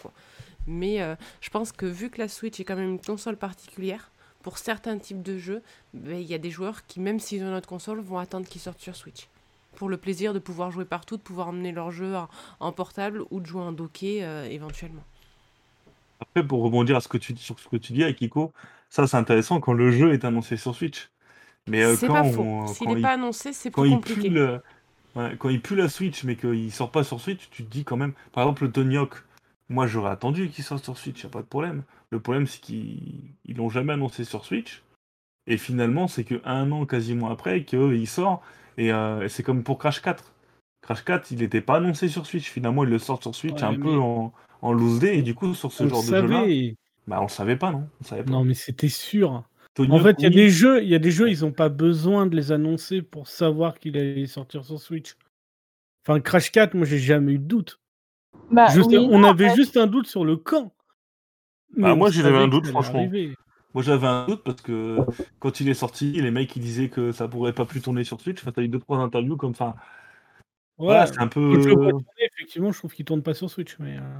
Mais 0.65 1.01
euh, 1.01 1.15
je 1.39 1.49
pense 1.49 1.71
que 1.71 1.85
vu 1.85 2.09
que 2.09 2.19
la 2.19 2.27
Switch 2.27 2.59
est 2.59 2.63
quand 2.63 2.75
même 2.75 2.91
une 2.91 3.01
console 3.01 3.37
particulière, 3.37 4.11
pour 4.41 4.57
certains 4.57 4.97
types 4.97 5.21
de 5.21 5.37
jeux, 5.37 5.61
bah, 5.93 6.13
il 6.13 6.23
y 6.25 6.33
a 6.33 6.39
des 6.39 6.49
joueurs 6.49 6.85
qui, 6.87 6.99
même 6.99 7.19
s'ils 7.19 7.43
ont 7.43 7.51
notre 7.51 7.67
console, 7.67 7.99
vont 7.99 8.17
attendre 8.17 8.47
qu'ils 8.47 8.61
sortent 8.61 8.81
sur 8.81 8.95
Switch. 8.95 9.27
Pour 9.75 9.87
le 9.87 9.97
plaisir 9.97 10.33
de 10.33 10.39
pouvoir 10.39 10.71
jouer 10.71 10.85
partout, 10.85 11.17
de 11.17 11.21
pouvoir 11.21 11.49
emmener 11.49 11.71
leur 11.71 11.91
jeu 11.91 12.15
en, 12.59 12.71
portable 12.71 13.23
ou 13.29 13.39
de 13.39 13.45
jouer 13.45 13.61
en 13.61 13.71
docké 13.71 14.23
euh, 14.23 14.45
éventuellement. 14.45 15.03
Après, 16.19 16.45
pour 16.45 16.61
rebondir 16.61 16.97
à 16.97 17.01
ce 17.01 17.07
que 17.07 17.17
tu, 17.17 17.35
sur 17.37 17.59
ce 17.59 17.67
que 17.67 17.77
tu 17.77 17.93
dis 17.93 18.03
Ico, 18.03 18.51
ça 18.91 19.07
c'est 19.07 19.17
intéressant 19.17 19.59
quand 19.59 19.73
le 19.73 19.89
jeu 19.89 20.13
est 20.13 20.23
annoncé 20.25 20.57
sur 20.57 20.75
Switch. 20.75 21.09
Mais 21.67 21.83
euh, 21.83 21.95
pas 21.95 22.23
faux. 22.23 22.67
S'il 22.67 22.89
n'est 22.89 23.01
pas 23.01 23.13
annoncé, 23.13 23.53
c'est 23.53 23.71
plus 23.71 23.89
compliqué. 23.89 24.31
quand 25.15 25.49
il 25.49 25.61
pue 25.61 25.75
la 25.75 25.89
Switch, 25.89 26.23
mais 26.23 26.35
qu'il 26.35 26.71
sort 26.71 26.91
pas 26.91 27.03
sur 27.03 27.19
Switch, 27.19 27.49
tu 27.49 27.63
te 27.63 27.71
dis 27.71 27.83
quand 27.83 27.97
même. 27.97 28.13
Par 28.33 28.43
exemple, 28.43 28.65
le 28.65 28.71
Tony 28.71 28.97
Hawk, 28.97 29.15
moi 29.69 29.87
j'aurais 29.87 30.11
attendu 30.11 30.49
qu'il 30.49 30.63
sorte 30.63 30.83
sur 30.83 30.97
Switch, 30.97 31.23
y 31.23 31.25
a 31.25 31.29
pas 31.29 31.41
de 31.41 31.47
problème. 31.47 31.83
Le 32.11 32.19
problème, 32.19 32.45
c'est 32.45 32.59
qu'ils 32.59 33.33
l'ont 33.55 33.69
jamais 33.69 33.93
annoncé 33.93 34.25
sur 34.25 34.43
Switch. 34.43 34.83
Et 35.47 35.57
finalement, 35.57 36.07
c'est 36.07 36.23
que 36.25 36.41
un 36.43 36.71
an 36.71 36.85
quasiment 36.85 37.29
après 37.29 37.63
qu'il 37.63 38.07
sort. 38.07 38.41
Euh, 38.79 39.21
et, 39.21 39.29
c'est 39.29 39.43
comme 39.43 39.63
pour 39.63 39.77
Crash 39.77 40.01
4. 40.01 40.33
Crash 40.81 41.03
4, 41.05 41.31
il 41.31 41.39
n'était 41.39 41.61
pas 41.61 41.77
annoncé 41.77 42.09
sur 42.09 42.25
Switch. 42.25 42.49
Finalement, 42.49 42.83
il 42.83 42.89
le 42.89 42.99
sort 42.99 43.21
sur 43.21 43.33
Switch 43.33 43.63
un 43.63 43.75
peu 43.75 43.97
en, 43.97 44.33
en 44.61 44.73
loose 44.73 44.99
day. 44.99 45.17
Et 45.17 45.21
du 45.21 45.33
coup, 45.33 45.53
sur 45.53 45.71
ce 45.71 45.87
genre 45.87 46.03
de 46.03 46.07
jeu-là, 46.07 46.45
bah, 47.11 47.17
on 47.19 47.23
le 47.23 47.29
savait 47.29 47.57
pas, 47.57 47.71
non? 47.71 47.89
Non, 48.27 48.45
mais 48.45 48.53
c'était 48.53 48.87
sûr. 48.87 49.43
en 49.77 49.99
fait, 49.99 50.15
il 50.19 50.23
y 50.23 50.27
a 50.27 50.29
des 50.29 50.49
jeux, 50.49 50.81
il 50.81 50.87
y 50.87 50.95
a 50.95 50.99
des 50.99 51.11
jeux, 51.11 51.29
ils 51.29 51.41
n'ont 51.41 51.51
pas 51.51 51.67
besoin 51.67 52.25
de 52.25 52.37
les 52.37 52.53
annoncer 52.53 53.01
pour 53.01 53.27
savoir 53.27 53.79
qu'il 53.79 53.97
allait 53.97 54.27
sortir 54.27 54.63
sur 54.63 54.79
Switch. 54.79 55.17
Enfin, 56.07 56.21
Crash 56.21 56.53
4, 56.53 56.73
moi, 56.73 56.85
j'ai 56.85 56.99
jamais 56.99 57.33
eu 57.33 57.37
de 57.37 57.43
doute. 57.43 57.81
Bah, 58.49 58.67
on 58.77 59.25
avait 59.25 59.53
juste 59.55 59.75
un 59.75 59.87
doute 59.87 60.07
sur 60.07 60.23
le 60.23 60.37
camp. 60.37 60.73
Bah, 61.75 61.95
moi, 61.95 62.11
j'avais 62.11 62.37
un 62.37 62.47
doute, 62.47 62.67
franchement. 62.67 63.05
Moi, 63.73 63.83
j'avais 63.83 64.07
un 64.07 64.25
doute 64.25 64.45
parce 64.45 64.61
que 64.61 64.99
quand 65.39 65.59
il 65.59 65.67
est 65.67 65.73
sorti, 65.73 66.13
les 66.13 66.31
mecs 66.31 66.55
ils 66.55 66.61
disaient 66.61 66.87
que 66.87 67.11
ça 67.11 67.27
pourrait 67.27 67.51
pas 67.51 67.65
plus 67.65 67.81
tourner 67.81 68.05
sur 68.05 68.21
Switch. 68.21 68.41
Enfin, 68.41 68.53
t'as 68.53 68.61
eu 68.61 68.69
deux 68.69 68.79
trois 68.79 68.99
interviews 68.99 69.35
comme 69.35 69.55
ça. 69.55 69.75
Ouais, 70.77 71.05
c'est 71.07 71.19
un 71.19 71.27
peu. 71.27 71.59
effectivement, 72.17 72.71
je 72.71 72.77
trouve 72.77 72.93
qu'il 72.93 73.03
tourne 73.03 73.21
pas 73.21 73.33
sur 73.33 73.49
Switch, 73.49 73.75
mais. 73.79 73.97
Euh, 73.97 74.19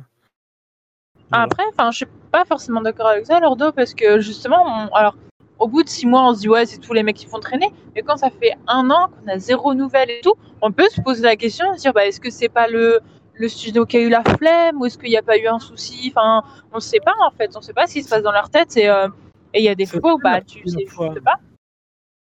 après, 1.32 1.64
enfin, 1.70 1.92
je 1.92 1.98
suis 1.98 2.06
pas 2.32 2.46
forcément 2.46 2.82
d'accord 2.82 3.08
avec 3.08 3.26
ça, 3.26 3.40
Lordo, 3.40 3.72
parce 3.72 3.94
que 3.94 4.20
justement, 4.20 4.90
alors, 4.94 5.16
au 5.60 5.68
bout 5.68 5.84
de 5.84 5.90
six 5.90 6.08
mois, 6.08 6.28
on 6.28 6.34
se 6.34 6.40
dit 6.40 6.50
ouais, 6.50 6.66
c'est 6.66 6.80
tous 6.80 6.94
les 6.94 7.04
mecs 7.04 7.16
qui 7.16 7.28
font 7.28 7.40
traîner. 7.40 7.68
Mais 7.96 8.02
quand 8.02 8.18
ça 8.18 8.30
fait 8.30 8.54
un 8.68 8.90
an 8.90 9.10
qu'on 9.10 9.32
a 9.32 9.38
zéro 9.38 9.74
nouvelle 9.74 10.10
et 10.10 10.22
tout, 10.22 10.34
on 10.62 10.72
peut 10.72 10.88
se 10.90 11.02
poser 11.02 11.24
la 11.24 11.36
question, 11.36 11.74
se 11.76 11.82
dire 11.82 11.94
bah 11.94 12.06
est-ce 12.06 12.20
que 12.20 12.30
c'est 12.30 12.50
pas 12.50 12.68
le 12.68 13.00
le 13.34 13.48
studio 13.48 13.86
qui 13.86 13.98
a 13.98 14.02
eu 14.02 14.10
la 14.10 14.24
flemme 14.24 14.80
ou 14.80 14.86
est-ce 14.86 14.98
qu'il 14.98 15.10
n'y 15.10 15.18
a 15.18 15.24
pas 15.24 15.38
eu 15.38 15.48
un 15.48 15.60
souci 15.60 16.12
Enfin, 16.14 16.44
on 16.72 16.76
ne 16.76 16.82
sait 16.82 17.00
pas 17.00 17.14
en 17.26 17.32
fait, 17.32 17.52
on 17.56 17.60
ne 17.60 17.64
sait 17.64 17.74
pas 17.74 17.88
ce 17.88 17.94
qui 17.94 18.04
se 18.04 18.10
passe 18.10 18.24
dans 18.24 18.32
leur 18.32 18.50
tête 18.50 18.76
et 18.78 18.90
euh, 18.90 19.08
il 19.54 19.64
y 19.64 19.70
a 19.70 19.76
des 19.76 19.86
fois 19.86 20.14
où 20.14 20.18
bah 20.18 20.42
tu 20.42 20.62
sais 20.68 20.86
pas. 21.24 21.40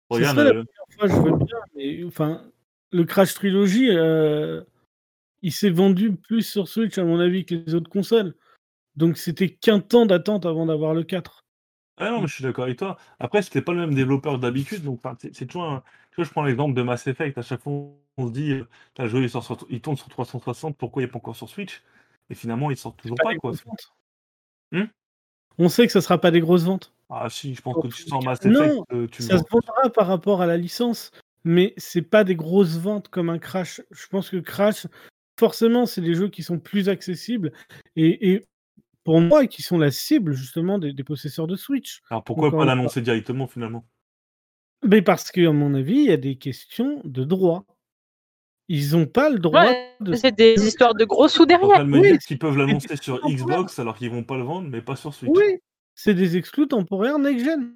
Regarde, 0.09 0.37
la 0.37 0.43
euh, 0.51 0.63
fois, 0.97 1.07
je 1.07 1.15
veux 1.15 1.37
bien, 1.37 1.57
mais 1.75 2.03
enfin, 2.05 2.41
le 2.91 3.03
Crash 3.03 3.33
Trilogy, 3.33 3.89
euh, 3.89 4.61
il 5.41 5.51
s'est 5.51 5.69
vendu 5.69 6.15
plus 6.15 6.43
sur 6.43 6.67
Switch 6.67 6.97
à 6.97 7.03
mon 7.03 7.19
avis 7.19 7.45
que 7.45 7.55
les 7.55 7.73
autres 7.73 7.89
consoles. 7.89 8.35
Donc 8.95 9.17
c'était 9.17 9.49
qu'un 9.49 9.79
temps 9.79 10.05
d'attente 10.05 10.45
avant 10.45 10.65
d'avoir 10.65 10.93
le 10.93 11.03
4. 11.03 11.43
Ah 11.97 12.09
non, 12.09 12.21
mais 12.21 12.27
je 12.27 12.33
suis 12.33 12.43
d'accord 12.43 12.65
avec 12.65 12.77
toi. 12.77 12.97
Après, 13.19 13.41
c'était 13.41 13.61
pas 13.61 13.71
le 13.71 13.79
même 13.79 13.93
développeur 13.93 14.39
d'habitude, 14.39 14.83
donc 14.83 15.01
c'est 15.21 15.45
toujours 15.45 15.81
Tu 16.11 16.15
vois, 16.15 16.25
je 16.25 16.29
prends 16.31 16.43
l'exemple 16.43 16.73
de 16.73 16.81
Mass 16.81 17.05
Effect. 17.05 17.37
À 17.37 17.43
chaque 17.43 17.61
fois, 17.61 17.73
on 18.17 18.27
se 18.27 18.31
dit, 18.31 18.61
le 18.97 19.07
jeu 19.07 19.27
il, 19.69 19.81
tourne 19.81 19.97
sur 19.97 20.09
360, 20.09 20.75
pourquoi 20.75 21.03
il 21.03 21.05
n'est 21.05 21.11
pas 21.11 21.17
encore 21.17 21.35
sur 21.35 21.49
Switch? 21.49 21.83
Et 22.29 22.35
finalement, 22.35 22.71
il 22.71 22.77
sort 22.77 22.95
toujours 22.95 23.17
pas, 23.21 23.35
quoi. 23.35 23.51
Hmm 24.71 24.85
on 25.57 25.69
sait 25.69 25.85
que 25.85 25.93
ce 25.93 26.01
sera 26.01 26.19
pas 26.19 26.31
des 26.31 26.39
grosses 26.39 26.63
ventes. 26.63 26.93
Ah 27.09 27.29
si, 27.29 27.53
je 27.53 27.61
pense 27.61 27.75
que 27.81 27.87
tu 27.87 28.03
sors 28.03 28.23
Mass 28.23 28.39
Effect, 28.43 28.59
non, 28.59 28.85
euh, 28.91 29.07
ça 29.19 29.37
se 29.37 29.43
vendra 29.51 29.89
par 29.93 30.07
rapport 30.07 30.41
à 30.41 30.47
la 30.47 30.57
licence, 30.57 31.11
mais 31.43 31.73
c'est 31.77 32.01
pas 32.01 32.23
des 32.23 32.35
grosses 32.35 32.77
ventes 32.77 33.09
comme 33.09 33.29
un 33.29 33.37
Crash. 33.37 33.81
Je 33.91 34.07
pense 34.07 34.29
que 34.29 34.37
Crash, 34.37 34.87
forcément, 35.39 35.85
c'est 35.85 36.01
des 36.01 36.15
jeux 36.15 36.29
qui 36.29 36.41
sont 36.41 36.59
plus 36.59 36.89
accessibles 36.89 37.51
et 37.95 38.45
pour 39.03 39.19
moi, 39.19 39.47
qui 39.47 39.61
sont 39.61 39.77
la 39.77 39.91
cible 39.91 40.33
justement 40.33 40.79
des, 40.79 41.03
possesseurs 41.03 41.47
de 41.47 41.55
Switch. 41.55 42.01
Alors 42.09 42.23
pourquoi 42.23 42.51
pas 42.51 42.65
l'annoncer 42.65 43.01
directement 43.01 43.47
finalement? 43.47 43.85
Mais 44.85 45.01
parce 45.01 45.31
qu'à 45.31 45.51
mon 45.51 45.73
avis, 45.73 45.95
il 45.95 46.05
y 46.05 46.11
a 46.11 46.17
des 46.17 46.35
questions 46.35 47.01
de 47.03 47.23
droit. 47.23 47.65
Ils 48.69 48.91
n'ont 48.91 49.05
pas 49.05 49.29
le 49.29 49.39
droit 49.39 49.71
de. 49.99 50.13
C'est 50.13 50.35
des 50.35 50.65
histoires 50.65 50.95
de 50.95 51.05
gros 51.05 51.27
sous 51.27 51.45
derrière. 51.45 51.85
Oui. 51.85 52.17
Ils 52.29 52.39
peuvent 52.39 52.57
l'annoncer 52.57 52.95
sur 52.97 53.19
Xbox 53.27 53.77
alors 53.79 53.97
qu'ils 53.97 54.09
vont 54.09 54.23
pas 54.23 54.37
le 54.37 54.43
vendre, 54.43 54.69
mais 54.69 54.81
pas 54.81 54.95
sur 54.95 55.13
Switch. 55.13 55.31
Oui, 55.33 55.59
c'est 55.95 56.13
des 56.13 56.37
exclus 56.37 56.67
temporaires 56.67 57.19
next-gen. 57.19 57.75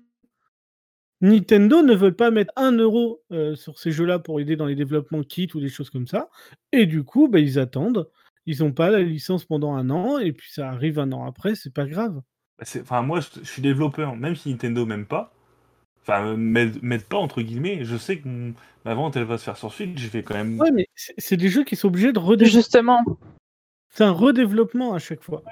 Nintendo 1.19 1.81
ne 1.81 1.95
veut 1.95 2.13
pas 2.13 2.29
mettre 2.29 2.53
un 2.55 2.71
euro 2.73 3.23
euh, 3.31 3.55
sur 3.55 3.79
ces 3.79 3.91
jeux-là 3.91 4.19
pour 4.19 4.39
aider 4.39 4.55
dans 4.55 4.67
les 4.67 4.75
développements 4.75 5.23
kits 5.23 5.49
ou 5.55 5.59
des 5.59 5.69
choses 5.69 5.89
comme 5.89 6.07
ça. 6.07 6.29
Et 6.71 6.85
du 6.85 7.03
coup, 7.03 7.27
bah, 7.27 7.39
ils 7.39 7.57
attendent 7.57 8.07
ils 8.47 8.63
n'ont 8.63 8.71
pas 8.71 8.89
la 8.89 9.01
licence 9.01 9.45
pendant 9.45 9.75
un 9.75 9.89
an 9.91 10.17
et 10.17 10.31
puis 10.31 10.49
ça 10.51 10.69
arrive 10.69 10.97
un 10.97 11.11
an 11.11 11.25
après, 11.25 11.53
c'est 11.53 11.73
pas 11.73 11.85
grave. 11.85 12.21
Bah, 12.57 12.65
enfin, 12.81 13.01
moi, 13.03 13.19
je, 13.19 13.43
suis 13.43 13.61
développeur, 13.61 14.15
même 14.15 14.35
si 14.35 14.49
Nintendo 14.49 14.85
m'aime 14.85 15.05
pas, 15.05 15.33
enfin, 16.01 16.35
m'aide 16.35 17.03
pas 17.03 17.17
entre 17.17 17.41
guillemets, 17.41 17.83
je 17.83 17.97
sais 17.97 18.19
que 18.19 18.27
ma 18.85 18.93
vente 18.93 19.17
elle 19.17 19.25
va 19.25 19.37
se 19.37 19.43
faire 19.43 19.57
sur 19.57 19.71
Switch, 19.71 19.97
j'ai 19.97 20.07
fait 20.07 20.23
quand 20.23 20.33
même. 20.33 20.59
Ouais, 20.59 20.71
mais 20.71 20.87
c'est 20.95 21.37
des 21.37 21.49
jeux 21.49 21.65
qui 21.65 21.75
sont 21.75 21.89
obligés 21.89 22.13
de 22.13 22.19
redévelopper. 22.19 22.57
Justement. 22.57 23.03
C'est 23.89 24.05
un 24.05 24.11
redéveloppement 24.11 24.93
à 24.93 24.99
chaque 24.99 25.23
fois. 25.23 25.43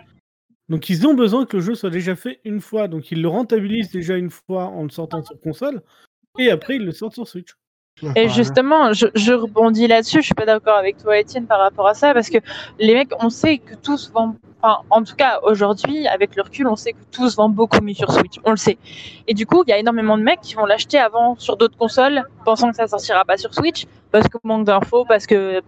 Donc 0.70 0.90
ils 0.90 1.06
ont 1.06 1.14
besoin 1.14 1.46
que 1.46 1.58
le 1.58 1.64
jeu 1.64 1.76
soit 1.76 1.90
déjà 1.90 2.16
fait 2.16 2.40
une 2.46 2.62
fois. 2.62 2.88
Donc 2.88 3.12
ils 3.12 3.22
le 3.22 3.28
rentabilisent 3.28 3.92
déjà 3.92 4.16
une 4.16 4.30
fois 4.30 4.66
en 4.66 4.84
le 4.84 4.90
sortant 4.90 5.24
sur 5.24 5.40
console. 5.42 5.82
Et 6.40 6.50
après 6.50 6.78
ils 6.78 6.86
le 6.86 6.92
sortent 6.92 7.14
sur 7.14 7.28
Switch. 7.28 7.56
Et 8.16 8.28
justement, 8.28 8.92
je, 8.92 9.32
rebondis 9.34 9.88
là-dessus. 9.88 10.20
Je 10.20 10.26
suis 10.26 10.34
pas 10.34 10.46
d'accord 10.46 10.76
avec 10.76 10.98
toi, 10.98 11.18
Étienne, 11.18 11.46
par 11.46 11.60
rapport 11.60 11.88
à 11.88 11.94
ça, 11.94 12.14
parce 12.14 12.30
que 12.30 12.40
les 12.78 12.94
mecs, 12.94 13.12
on 13.22 13.30
sait 13.30 13.60
que 13.60 13.74
tout 13.76 13.98
se 13.98 14.12
vend. 14.12 14.36
Enfin, 14.62 14.80
en 14.90 15.04
tout 15.04 15.16
cas, 15.16 15.40
aujourd'hui, 15.44 16.06
avec 16.08 16.36
le 16.36 16.42
recul, 16.42 16.68
on 16.68 16.76
sait 16.76 16.92
que 16.92 17.04
tout 17.12 17.30
se 17.30 17.38
vend 17.38 17.48
beaucoup 17.48 17.82
mieux 17.82 17.94
sur 17.94 18.12
Switch. 18.12 18.36
On 18.44 18.52
le 18.52 18.58
sait. 18.58 18.78
Et 19.28 19.34
du 19.34 19.46
coup, 19.46 19.64
il 19.66 19.70
y 19.70 19.74
a 19.74 19.78
énormément 19.78 20.18
de 20.18 20.24
mecs 20.24 20.42
qui 20.42 20.56
vont 20.56 20.66
l'acheter 20.66 20.98
avant 20.98 21.36
sur 21.38 21.56
d'autres 21.56 21.78
consoles, 21.78 22.24
pensant 22.44 22.70
que 22.70 22.76
ça 22.76 22.88
sortira 22.88 23.24
pas 23.24 23.38
sur 23.38 23.54
Switch, 23.54 23.86
parce 24.12 24.28
que 24.28 24.38
manque 24.44 24.66
d'infos, 24.66 25.06
parce 25.06 25.26
que 25.26 25.62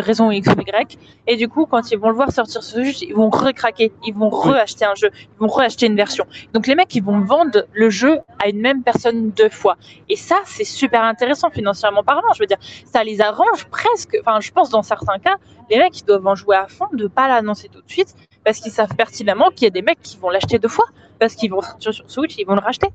raison 0.00 0.30
X 0.30 0.48
ou 0.48 0.60
Y. 0.60 0.98
Et 1.26 1.36
du 1.36 1.48
coup, 1.48 1.66
quand 1.66 1.90
ils 1.90 1.98
vont 1.98 2.08
le 2.08 2.14
voir 2.14 2.30
sortir 2.32 2.62
ce 2.62 2.82
jeu, 2.82 2.92
ils 3.02 3.14
vont 3.14 3.30
recraquer, 3.30 3.92
ils 4.06 4.14
vont 4.14 4.30
reacheter 4.30 4.84
un 4.84 4.94
jeu, 4.94 5.10
ils 5.14 5.38
vont 5.38 5.48
reacheter 5.48 5.86
une 5.86 5.96
version. 5.96 6.26
Donc 6.52 6.66
les 6.66 6.74
mecs, 6.74 6.94
ils 6.94 7.02
vont 7.02 7.20
vendre 7.20 7.66
le 7.72 7.90
jeu 7.90 8.18
à 8.42 8.48
une 8.48 8.60
même 8.60 8.82
personne 8.82 9.30
deux 9.30 9.48
fois. 9.48 9.76
Et 10.08 10.16
ça, 10.16 10.36
c'est 10.44 10.64
super 10.64 11.02
intéressant 11.02 11.50
financièrement 11.50 12.02
parlant. 12.02 12.32
Je 12.34 12.40
veux 12.40 12.46
dire, 12.46 12.58
ça 12.84 13.04
les 13.04 13.20
arrange 13.20 13.64
presque. 13.70 14.16
Enfin, 14.20 14.40
je 14.40 14.50
pense 14.50 14.70
dans 14.70 14.82
certains 14.82 15.18
cas, 15.18 15.36
les 15.70 15.78
mecs, 15.78 16.00
ils 16.00 16.04
doivent 16.04 16.26
en 16.26 16.34
jouer 16.34 16.56
à 16.56 16.66
fond, 16.68 16.86
de 16.92 17.06
pas 17.06 17.28
l'annoncer 17.28 17.68
tout 17.68 17.82
de 17.82 17.90
suite, 17.90 18.14
parce 18.44 18.58
qu'ils 18.58 18.72
savent 18.72 18.94
pertinemment 18.96 19.50
qu'il 19.50 19.64
y 19.64 19.66
a 19.66 19.70
des 19.70 19.82
mecs 19.82 20.00
qui 20.02 20.16
vont 20.18 20.30
l'acheter 20.30 20.58
deux 20.58 20.68
fois, 20.68 20.86
parce 21.18 21.34
qu'ils 21.34 21.50
vont 21.50 21.60
sortir 21.60 21.92
sur 21.92 22.10
Switch, 22.10 22.36
ils 22.38 22.46
vont 22.46 22.54
le 22.54 22.60
racheter 22.60 22.88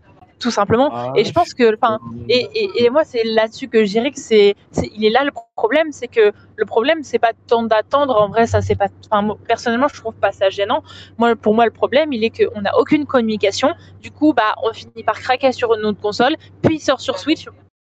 tout 0.44 0.52
simplement. 0.52 0.90
Ah, 0.92 1.14
et 1.16 1.24
je 1.24 1.32
pense 1.32 1.54
que, 1.54 1.74
enfin, 1.74 2.00
et, 2.28 2.50
et, 2.54 2.84
et, 2.84 2.90
moi 2.90 3.06
c'est 3.06 3.24
là-dessus 3.24 3.70
que 3.70 3.86
je 3.86 3.92
dirais 3.92 4.12
que 4.12 4.20
c'est, 4.20 4.56
il 4.94 5.06
est 5.06 5.10
là 5.10 5.24
le 5.24 5.32
problème, 5.56 5.92
c'est 5.92 6.10
que 6.10 6.34
le 6.58 6.66
problème 6.66 7.02
c'est 7.04 7.18
pas 7.18 7.32
tant 7.48 7.64
d'attendre. 7.64 8.14
En 8.22 8.28
vrai, 8.28 8.46
ça 8.46 8.62
c'est 8.62 8.76
pas, 8.76 8.90
enfin, 9.10 9.36
personnellement 9.48 9.88
je 9.88 10.00
trouve 10.02 10.14
pas 10.16 10.34
ça 10.34 10.50
gênant. 10.50 10.84
Moi, 11.18 11.38
pour 11.38 11.56
moi 11.56 11.66
le 11.66 11.72
problème 11.72 12.12
il 12.12 12.24
est 12.26 12.30
qu'on 12.30 12.62
n'a 12.62 12.78
aucune 12.78 13.06
communication. 13.06 13.70
Du 14.02 14.12
coup, 14.12 14.34
bah, 14.34 14.54
on 14.64 14.74
finit 14.74 15.04
par 15.04 15.18
craquer 15.18 15.54
sur 15.54 15.74
une 15.74 15.86
autre 15.86 16.02
console, 16.02 16.36
puis 16.62 16.76
il 16.76 16.80
sort 16.82 17.00
sur 17.00 17.18
Switch, 17.18 17.48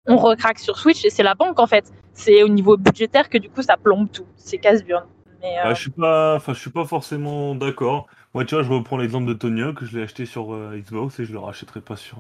on 0.08 0.18
recraque 0.18 0.60
sur 0.60 0.78
Switch 0.78 1.04
et 1.06 1.10
c'est 1.10 1.24
la 1.24 1.34
banque 1.34 1.60
en 1.60 1.68
fait. 1.68 1.86
C'est 2.14 2.44
au 2.44 2.50
niveau 2.50 2.78
budgétaire 2.78 3.30
que 3.30 3.40
du 3.40 3.50
coup 3.50 3.64
ça 3.64 3.78
plombe 3.78 4.12
tout. 4.12 4.28
C'est 4.36 4.60
casse-burn. 4.60 5.06
Mais, 5.42 5.58
euh... 5.60 5.74
je 5.74 5.82
suis 5.82 5.90
pas, 5.90 6.36
enfin, 6.36 6.54
je 6.54 6.60
suis 6.60 6.70
pas 6.70 6.86
forcément 6.86 7.56
d'accord. 7.56 8.08
Moi, 8.34 8.46
tu 8.46 8.56
vois, 8.56 8.64
je 8.64 8.72
reprends 8.72 8.98
l'exemple 8.98 9.28
de 9.28 9.34
Tony 9.34 9.62
que 9.76 9.86
je 9.86 9.96
l'ai 9.96 10.04
acheté 10.04 10.26
sur 10.26 10.54
euh, 10.54 10.76
Xbox 10.76 11.20
et 11.20 11.26
je 11.26 11.34
le 11.34 11.40
rachèterai 11.40 11.82
pas 11.82 11.96
sur 11.96 12.18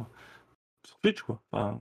Twitch, 1.03 1.21
quoi. 1.21 1.39
Enfin... 1.51 1.79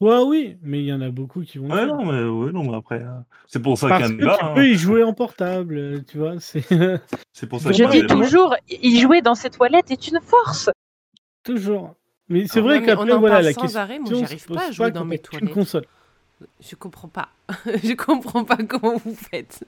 Ouais, 0.00 0.22
oui, 0.26 0.56
mais 0.62 0.78
il 0.78 0.86
y 0.86 0.92
en 0.94 1.02
a 1.02 1.10
beaucoup 1.10 1.42
qui 1.42 1.58
vont. 1.58 1.70
Ouais, 1.70 1.84
non, 1.84 2.06
mais, 2.06 2.24
ouais, 2.24 2.52
non, 2.52 2.64
mais 2.64 2.74
après, 2.74 3.02
euh, 3.02 3.20
c'est 3.46 3.60
pour 3.60 3.76
ça 3.76 4.00
qu'il 4.00 4.18
y 4.18 4.26
a 4.26 4.38
Tu 4.38 4.54
peux 4.54 4.66
y 4.66 4.74
jouer 4.74 5.02
en 5.02 5.12
portable, 5.12 5.76
euh, 5.76 6.00
tu 6.08 6.16
vois. 6.16 6.36
C'est 6.40 6.62
pour 7.50 7.60
ça 7.60 7.70
Je 7.70 7.84
dis 7.84 8.06
toujours, 8.06 8.56
y 8.70 8.98
jouer 8.98 9.20
dans 9.20 9.34
ses 9.34 9.50
toilettes 9.50 9.90
est 9.90 10.08
une 10.08 10.20
force. 10.22 10.70
Toujours. 11.44 11.94
Mais 12.30 12.46
c'est 12.46 12.60
ah 12.60 12.62
vrai 12.62 12.82
qu'après, 12.82 13.14
voilà, 13.18 13.42
la 13.42 13.52
question. 13.52 13.78
Arrêt, 13.78 13.98
moi, 13.98 14.10
j'arrive 14.10 14.46
pas 14.46 14.68
à 14.68 14.70
jouer 14.70 14.90
dans 14.90 15.04
mes 15.04 15.18
toilettes. 15.18 15.48
Une 15.48 15.54
console. 15.54 15.84
Je 16.60 16.74
comprends 16.76 17.08
pas. 17.08 17.28
je 17.66 17.92
comprends 17.92 18.44
pas 18.44 18.56
comment 18.56 18.96
vous 18.96 19.14
faites. 19.14 19.64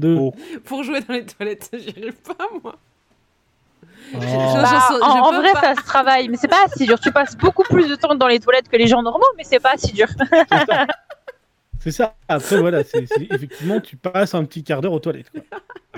De... 0.00 0.16
Oh. 0.18 0.34
Pour 0.64 0.82
jouer 0.82 1.00
dans 1.02 1.14
les 1.14 1.26
toilettes, 1.26 1.70
j'y 1.74 1.90
arrive 1.90 2.20
pas, 2.22 2.48
moi. 2.64 2.76
Oh. 4.14 4.18
en, 4.18 5.32
vrai, 5.32 5.52
ça 5.60 5.74
se 5.74 5.84
travaille, 5.84 6.28
mais 6.28 6.36
c'est 6.36 6.48
pas 6.48 6.64
si 6.74 6.86
dur. 6.86 6.98
Tu 6.98 7.12
passes 7.12 7.36
beaucoup 7.36 7.62
plus 7.64 7.88
de 7.88 7.94
temps 7.94 8.14
dans 8.14 8.26
les 8.26 8.40
toilettes 8.40 8.68
que 8.68 8.76
les 8.76 8.86
gens 8.86 9.02
normaux, 9.02 9.26
mais 9.36 9.44
c'est 9.44 9.60
pas 9.60 9.76
si 9.76 9.92
dur. 9.92 10.08
C'est 11.80 11.90
ça. 11.92 12.16
Après, 12.26 12.58
voilà, 12.58 12.82
c'est 12.84 13.04
effectivement, 13.30 13.80
tu 13.80 13.96
passes 13.96 14.34
un 14.34 14.44
petit 14.44 14.64
quart 14.64 14.80
d'heure 14.80 14.92
aux 14.92 14.98
toilettes. 14.98 15.30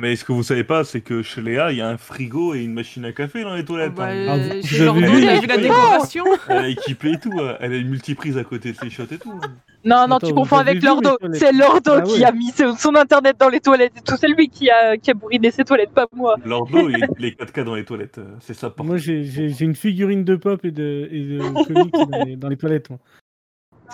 Mais 0.00 0.14
ce 0.16 0.24
que 0.24 0.32
vous 0.32 0.42
savez 0.42 0.64
pas, 0.64 0.84
c'est 0.84 1.00
que 1.00 1.20
chez 1.22 1.42
Léa, 1.42 1.72
il 1.72 1.78
y 1.78 1.80
a 1.80 1.88
un 1.88 1.96
frigo 1.98 2.54
et 2.54 2.62
une 2.62 2.72
machine 2.72 3.04
à 3.04 3.12
café 3.12 3.42
dans 3.42 3.54
les 3.54 3.64
toilettes. 3.64 3.94
bah, 3.94 4.06
hein. 4.08 4.26
Ah, 4.28 4.34
euh, 4.36 4.62
chez 4.62 4.90
vu 4.90 5.46
la 5.46 5.56
décoration. 5.58 6.24
Elle 6.48 6.64
est 6.66 6.72
équipée 6.72 7.12
et 7.12 7.18
tout. 7.18 7.32
euh, 7.38 7.56
Elle 7.60 7.72
a 7.72 7.76
une 7.76 7.88
multiprise 7.88 8.38
à 8.38 8.44
côté 8.44 8.72
de 8.72 8.76
ses 8.78 8.88
shots 8.88 9.04
et 9.10 9.18
tout. 9.18 9.32
hein. 9.32 9.40
Non, 9.84 10.06
non, 10.06 10.16
Attends, 10.16 10.26
tu 10.28 10.34
confonds 10.34 10.58
avec 10.58 10.82
Lordo. 10.82 11.16
C'est 11.32 11.52
Lordo 11.52 11.92
Ah 11.96 12.00
qui 12.02 12.20
ouais. 12.20 12.24
a 12.24 12.32
mis 12.32 12.50
son 12.78 12.94
internet 12.94 13.36
dans 13.38 13.48
les 13.48 13.60
toilettes 13.60 13.92
et 13.96 14.02
tout. 14.02 14.14
C'est 14.18 14.28
lui 14.28 14.48
qui 14.48 14.70
a, 14.70 14.96
qui 14.98 15.10
a 15.10 15.14
bourriné 15.14 15.50
ses 15.50 15.64
toilettes, 15.64 15.92
pas 15.92 16.06
moi. 16.14 16.36
Lordo, 16.44 16.88
il 16.90 17.06
les 17.18 17.32
4K 17.32 17.64
dans 17.64 17.74
les 17.74 17.84
toilettes. 17.84 18.18
euh, 18.18 18.24
C'est 18.40 18.54
ça. 18.54 18.72
Moi, 18.78 18.98
j'ai 18.98 19.24
j'ai- 19.24 19.48
j'ai 19.48 19.64
une 19.64 19.74
figurine 19.74 20.24
de 20.24 20.36
pop 20.36 20.62
et 20.64 20.70
de, 20.70 21.08
et 21.10 21.20
de 21.24 21.64
comics 21.64 21.92
dans, 21.94 22.24
les, 22.24 22.36
dans 22.36 22.48
les 22.48 22.56
toilettes. 22.58 22.90
moi. 22.90 22.98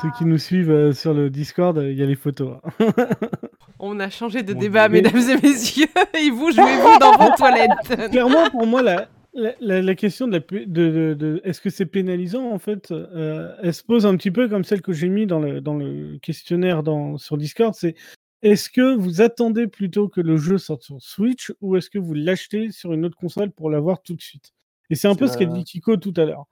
Ceux 0.03 0.11
qui 0.19 0.25
nous 0.27 0.39
suivent 0.39 0.71
euh, 0.71 0.93
sur 0.93 1.15
le 1.15 1.31
Discord, 1.31 1.79
il 1.83 1.97
y 1.97 2.03
a 2.03 2.07
les 2.07 2.17
photos. 2.17 2.59
hein. 2.81 2.87
On 3.79 3.99
a 4.01 4.09
changé 4.11 4.43
de 4.43 4.53
Mon 4.55 4.61
débat, 4.61 4.89
mesdames 4.89 5.17
et 5.17 5.41
messieurs. 5.43 5.87
Et 6.23 6.31
vous, 6.31 6.51
jouez-vous 6.51 6.99
dans 7.01 7.13
vos 7.17 7.35
toilettes. 7.37 7.71
Clairement, 8.11 8.51
pour 8.51 8.67
moi, 8.67 8.83
la, 8.83 9.09
la, 9.35 9.53
la- 9.61 9.83
la 9.83 9.95
question 9.95 10.27
de, 10.29 10.33
la 10.33 10.41
pé- 10.41 10.67
de, 10.67 10.91
de- 10.91 11.15
de- 11.15 11.41
est-ce 11.45 11.61
que 11.61 11.71
c'est 11.71 11.87
pénalisant, 11.87 12.51
en 12.51 12.59
fait, 12.59 12.91
euh, 12.91 13.55
elle 13.63 13.75
se 13.75 13.83
pose 13.83 14.07
un 14.07 14.17
petit 14.17 14.31
peu 14.31 14.49
comme 14.49 14.65
celle 14.65 14.83
que 14.83 14.93
j'ai 14.93 15.09
mis 15.09 15.27
dans 15.27 15.41
le, 15.41 15.61
dans 15.61 15.75
le 15.75 16.19
questionnaire 16.23 16.83
dans, 16.83 17.17
sur 17.19 17.37
Discord. 17.39 17.75
C'est 17.75 17.95
est-ce 18.43 18.69
que 18.71 18.95
vous 18.95 19.21
attendez 19.23 19.67
plutôt 19.67 20.09
que 20.09 20.21
le 20.21 20.37
jeu 20.37 20.59
sorte 20.59 20.83
sur 20.83 21.01
Switch 21.01 21.53
ou 21.63 21.77
est-ce 21.77 21.89
que 21.91 21.99
vous 21.99 22.15
l'achetez 22.15 22.71
sur 22.71 22.93
une 22.93 23.05
autre 23.07 23.17
console 23.17 23.51
pour 23.51 23.71
l'avoir 23.71 24.03
tout 24.03 24.15
de 24.15 24.23
suite? 24.23 24.53
Et 24.91 24.95
c'est 24.95 25.09
un 25.09 25.15
peu 25.17 25.27
ce 25.27 25.37
qu'a 25.39 25.47
dit 25.47 25.65
Kiko 25.65 25.97
tout 25.97 26.15
à 26.17 26.25
l'heure. 26.27 26.45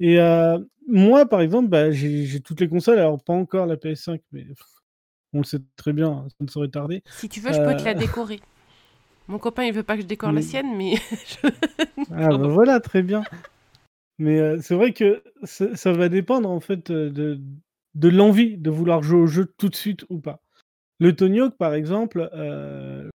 Et 0.00 0.18
euh, 0.20 0.58
moi, 0.90 1.26
par 1.26 1.40
exemple, 1.40 1.68
bah, 1.68 1.90
j'ai 1.90 2.40
toutes 2.40 2.60
les 2.60 2.68
consoles, 2.68 2.98
alors 2.98 3.22
pas 3.22 3.32
encore 3.32 3.66
la 3.66 3.76
PS5, 3.76 4.20
mais 4.32 4.44
pff, 4.44 4.58
on 5.32 5.38
le 5.38 5.44
sait 5.44 5.60
très 5.76 5.92
bien, 5.92 6.08
hein, 6.10 6.26
ça 6.28 6.36
ne 6.40 6.48
saurait 6.48 6.68
tarder. 6.68 7.02
Si 7.10 7.28
tu 7.28 7.40
veux, 7.40 7.52
je 7.52 7.58
peux 7.58 7.76
te 7.76 7.84
la 7.84 7.90
Euh. 7.90 7.94
décorer. 7.98 8.40
Mon 9.28 9.38
copain, 9.38 9.62
il 9.64 9.72
veut 9.72 9.84
pas 9.84 9.94
que 9.96 10.02
je 10.02 10.06
décore 10.06 10.32
la 10.32 10.42
sienne, 10.42 10.76
mais 10.76 10.94
Ah 12.10 12.28
bah 12.36 12.48
voilà, 12.48 12.80
très 12.80 13.02
bien. 13.02 13.22
Mais 14.18 14.38
euh, 14.40 14.58
c'est 14.60 14.74
vrai 14.74 14.92
que 14.92 15.22
ça, 15.44 15.74
ça 15.76 15.92
va 15.92 16.08
dépendre 16.08 16.50
en 16.50 16.60
fait 16.60 16.90
euh, 16.90 17.10
de, 17.10 17.40
de 17.94 18.08
l'envie 18.08 18.58
de 18.58 18.70
vouloir 18.70 19.02
jouer 19.02 19.20
au 19.20 19.26
jeu 19.28 19.46
tout 19.56 19.68
de 19.68 19.76
suite 19.76 20.04
ou 20.10 20.18
pas. 20.18 20.42
Le 20.98 21.14
Tony 21.14 21.40
Hawk, 21.40 21.56
par 21.56 21.74
exemple, 21.74 22.28
euh, 22.34 23.08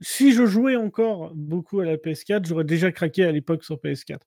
si 0.00 0.32
je 0.32 0.46
jouais 0.46 0.76
encore 0.76 1.32
beaucoup 1.34 1.80
à 1.80 1.84
la 1.84 1.96
PS4, 1.96 2.46
j'aurais 2.46 2.64
déjà 2.64 2.92
craqué 2.92 3.24
à 3.24 3.32
l'époque 3.32 3.64
sur 3.64 3.76
PS4. 3.76 4.20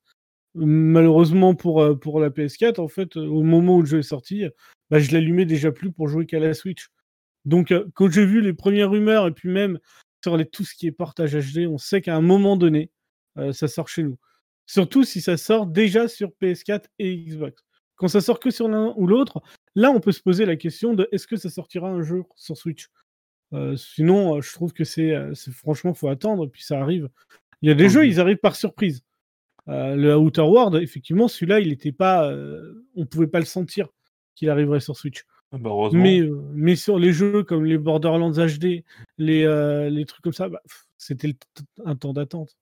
Malheureusement 0.55 1.55
pour, 1.55 1.81
euh, 1.81 1.95
pour 1.95 2.19
la 2.19 2.29
PS4, 2.29 2.79
en 2.79 2.87
fait, 2.87 3.17
euh, 3.17 3.25
au 3.25 3.43
moment 3.43 3.77
où 3.77 3.81
le 3.81 3.87
jeu 3.87 3.99
est 3.99 4.03
sorti, 4.03 4.45
bah, 4.89 4.99
je 4.99 5.11
l'allumais 5.11 5.45
déjà 5.45 5.71
plus 5.71 5.91
pour 5.91 6.07
jouer 6.07 6.25
qu'à 6.25 6.39
la 6.39 6.53
Switch. 6.53 6.89
Donc 7.45 7.71
euh, 7.71 7.85
quand 7.93 8.09
j'ai 8.09 8.25
vu 8.25 8.41
les 8.41 8.53
premières 8.53 8.91
rumeurs 8.91 9.27
et 9.27 9.31
puis 9.31 9.49
même 9.49 9.79
sur 10.23 10.37
les, 10.37 10.45
tout 10.45 10.63
ce 10.63 10.75
qui 10.75 10.87
est 10.87 10.91
portage 10.91 11.35
HD, 11.35 11.67
on 11.67 11.77
sait 11.77 12.01
qu'à 12.01 12.15
un 12.15 12.21
moment 12.21 12.55
donné, 12.55 12.91
euh, 13.37 13.51
ça 13.51 13.67
sort 13.67 13.89
chez 13.89 14.03
nous. 14.03 14.17
Surtout 14.65 15.03
si 15.03 15.19
ça 15.21 15.35
sort 15.35 15.65
déjà 15.65 16.07
sur 16.07 16.31
PS4 16.41 16.85
et 16.99 17.17
Xbox. 17.17 17.63
Quand 17.95 18.07
ça 18.07 18.21
sort 18.21 18.39
que 18.39 18.49
sur 18.49 18.69
l'un 18.69 18.93
ou 18.95 19.07
l'autre, 19.07 19.41
là 19.75 19.91
on 19.91 19.99
peut 19.99 20.13
se 20.13 20.21
poser 20.21 20.45
la 20.45 20.55
question 20.55 20.93
de 20.93 21.07
est-ce 21.11 21.27
que 21.27 21.35
ça 21.35 21.49
sortira 21.49 21.89
un 21.89 22.01
jour 22.01 22.33
sur 22.35 22.57
Switch? 22.57 22.89
Euh, 23.53 23.75
Sinon, 23.75 24.41
je 24.41 24.53
trouve 24.53 24.73
que 24.73 24.83
c'est 24.83 25.13
franchement 25.51 25.93
faut 25.93 26.07
attendre 26.07 26.47
puis 26.47 26.63
ça 26.63 26.79
arrive. 26.79 27.09
Il 27.61 27.69
y 27.69 27.71
a 27.71 27.75
des 27.75 27.89
jeux, 27.89 28.05
ils 28.05 28.19
arrivent 28.19 28.37
par 28.37 28.55
surprise. 28.55 29.03
Euh, 29.69 29.95
le 29.95 30.17
Outer 30.17 30.41
World, 30.41 30.75
effectivement, 30.75 31.27
celui-là, 31.27 31.59
il 31.59 31.71
était 31.71 31.91
pas, 31.91 32.29
euh, 32.29 32.85
on 32.95 33.05
pouvait 33.05 33.27
pas 33.27 33.39
le 33.39 33.45
sentir 33.45 33.87
qu'il 34.35 34.49
arriverait 34.49 34.79
sur 34.79 34.97
Switch. 34.97 35.23
Ah 35.51 35.57
bah. 35.57 35.71
Mais, 35.93 36.19
euh, 36.19 36.41
mais 36.53 36.75
sur 36.75 36.99
les 36.99 37.13
jeux 37.13 37.43
comme 37.43 37.63
les 37.63 37.77
Borderlands 37.77 38.31
HD, 38.31 38.83
les, 39.17 39.89
les 39.89 40.05
trucs 40.05 40.23
comme 40.23 40.33
ça, 40.33 40.49
bah, 40.49 40.61
c'était 40.97 41.35
un 41.85 41.95
temps 41.95 42.13
d'attente. 42.13 42.57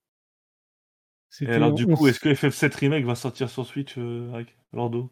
Alors, 1.48 1.73
du 1.73 1.86
on 1.86 1.95
coup, 1.95 2.07
est-ce 2.07 2.19
que 2.19 2.30
FF7 2.30 2.76
Remake 2.76 3.06
va 3.06 3.15
sortir 3.15 3.49
sur 3.49 3.65
Switch 3.65 3.98
avec 4.34 4.57
Lordo? 4.73 5.10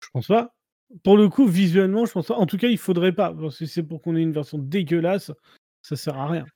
Je 0.00 0.08
pense 0.12 0.28
pas. 0.28 0.54
Pour 1.02 1.16
le 1.16 1.28
coup, 1.28 1.46
visuellement, 1.46 2.06
je 2.06 2.12
pense 2.12 2.28
pas. 2.28 2.36
En 2.36 2.46
tout 2.46 2.56
cas, 2.56 2.68
il 2.68 2.78
faudrait 2.78 3.12
pas. 3.12 3.34
Parce 3.34 3.58
que 3.58 3.66
c'est 3.66 3.82
pour 3.82 4.00
qu'on 4.00 4.14
ait 4.14 4.22
une 4.22 4.32
version 4.32 4.56
dégueulasse, 4.56 5.32
ça 5.82 5.96
sert 5.96 6.16
à 6.16 6.28
rien. 6.28 6.46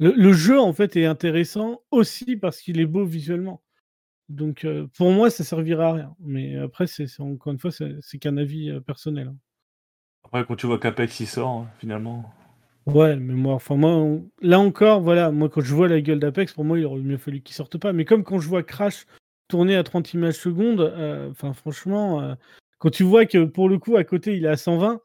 Le, 0.00 0.12
le 0.12 0.32
jeu, 0.32 0.58
en 0.58 0.72
fait, 0.72 0.96
est 0.96 1.06
intéressant 1.06 1.82
aussi 1.92 2.36
parce 2.36 2.60
qu'il 2.60 2.80
est 2.80 2.86
beau 2.86 3.04
visuellement. 3.04 3.62
Donc, 4.30 4.64
euh, 4.64 4.86
pour 4.96 5.10
moi, 5.10 5.28
ça 5.30 5.44
servira 5.44 5.88
à 5.88 5.92
rien. 5.92 6.16
Mais 6.20 6.56
après, 6.56 6.86
c'est 6.86 7.06
encore 7.20 7.52
une 7.52 7.58
fois, 7.58 7.70
c'est 7.72 8.18
qu'un 8.18 8.36
avis 8.36 8.70
euh, 8.70 8.80
personnel. 8.80 9.28
hein. 9.28 9.36
Après, 10.24 10.44
quand 10.46 10.56
tu 10.56 10.66
vois 10.66 10.78
qu'Apex 10.78 11.20
il 11.20 11.26
sort, 11.26 11.48
hein, 11.48 11.66
finalement. 11.78 12.32
Ouais, 12.86 13.16
mais 13.16 13.34
moi, 13.34 13.54
enfin, 13.54 13.76
moi, 13.76 13.90
on- 13.90 14.30
là 14.40 14.58
encore, 14.58 15.00
voilà, 15.00 15.30
moi, 15.30 15.48
quand 15.48 15.60
je 15.60 15.74
vois 15.74 15.88
la 15.88 16.00
gueule 16.00 16.18
d'Apex, 16.20 16.52
pour 16.52 16.64
moi, 16.64 16.78
il 16.78 16.86
aurait 16.86 17.00
mieux 17.00 17.18
fallu 17.18 17.40
qu'il 17.42 17.54
sorte 17.54 17.78
pas. 17.78 17.92
Mais 17.92 18.04
comme 18.04 18.24
quand 18.24 18.38
je 18.38 18.48
vois 18.48 18.62
Crash 18.62 19.06
tourner 19.48 19.76
à 19.76 19.82
30 19.82 20.12
images 20.14 20.34
secondes, 20.36 20.80
euh, 20.80 21.30
enfin, 21.30 21.52
franchement, 21.52 22.36
quand 22.78 22.90
tu 22.90 23.02
vois 23.02 23.26
que 23.26 23.44
pour 23.44 23.68
le 23.68 23.78
coup, 23.78 23.96
à 23.96 24.04
côté, 24.04 24.36
il 24.36 24.44
est 24.44 24.48
à 24.48 24.56
120, 24.56 25.00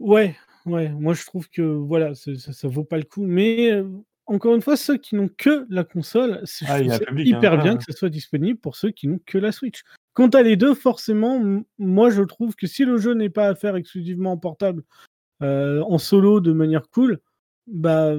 ouais, 0.00 0.36
ouais, 0.66 0.88
moi, 0.90 1.14
je 1.14 1.24
trouve 1.24 1.48
que 1.48 1.62
voilà, 1.62 2.14
ça, 2.14 2.32
ça 2.36 2.68
vaut 2.68 2.84
pas 2.84 2.98
le 2.98 3.04
coup. 3.04 3.24
Mais 3.26 3.70
encore 4.28 4.54
une 4.54 4.62
fois, 4.62 4.76
ceux 4.76 4.96
qui 4.98 5.16
n'ont 5.16 5.28
que 5.36 5.66
la 5.70 5.84
console, 5.84 6.40
c'est 6.44 6.66
Ah, 6.68 6.76
hein, 6.76 6.98
hyper 7.16 7.58
bien 7.62 7.72
ouais. 7.72 7.78
que 7.78 7.84
ça 7.84 7.92
soit 7.98 8.10
disponible 8.10 8.58
pour 8.58 8.76
ceux 8.76 8.90
qui 8.90 9.08
n'ont 9.08 9.20
que 9.26 9.38
la 9.38 9.52
Switch. 9.52 9.82
Quant 10.12 10.28
à 10.28 10.42
les 10.42 10.56
deux, 10.56 10.74
forcément, 10.74 11.42
moi, 11.78 12.10
je 12.10 12.22
trouve 12.22 12.54
que 12.54 12.66
si 12.66 12.84
le 12.84 12.98
jeu 12.98 13.14
n'est 13.14 13.30
pas 13.30 13.48
à 13.48 13.54
faire 13.54 13.74
exclusivement 13.76 14.32
en 14.32 14.36
portable, 14.36 14.82
euh, 15.42 15.82
en 15.82 15.98
solo 15.98 16.40
de 16.40 16.52
manière 16.52 16.88
cool, 16.90 17.20
bah 17.66 18.14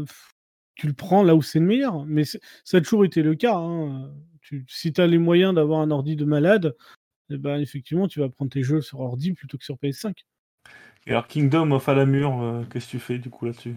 tu 0.76 0.88
le 0.88 0.94
prends 0.94 1.24
là 1.24 1.36
où 1.36 1.42
c'est 1.42 1.60
le 1.60 1.66
meilleur. 1.66 2.06
Mais 2.06 2.24
ça 2.24 2.38
a 2.74 2.82
toujours 2.82 3.06
été 3.06 3.22
le 3.22 3.36
cas. 3.36 3.56
hein. 3.56 4.12
Tu- 4.42 4.66
si 4.68 4.94
tu 4.94 5.02
as 5.02 5.08
les 5.08 5.18
moyens 5.18 5.54
d'avoir 5.54 5.82
un 5.82 5.92
ordi 5.92 6.16
de 6.16 6.26
malade, 6.26 6.76
eh 7.30 7.38
ben, 7.38 7.60
effectivement, 7.60 8.08
tu 8.08 8.20
vas 8.20 8.30
prendre 8.30 8.50
tes 8.50 8.64
jeux 8.64 8.82
sur 8.82 9.02
ordi 9.02 9.34
plutôt 9.34 9.58
que 9.58 9.66
sur 9.66 9.78
PS5. 9.78 10.26
Et 11.06 11.12
alors, 11.12 11.28
Kingdom 11.28 11.72
of 11.72 11.88
Alamur, 11.90 12.42
euh, 12.42 12.64
qu'est-ce 12.72 12.86
que 12.88 12.92
tu 12.92 13.00
fais 13.00 13.20
du 13.20 13.30
coup 13.30 13.46
là-dessus? 13.46 13.76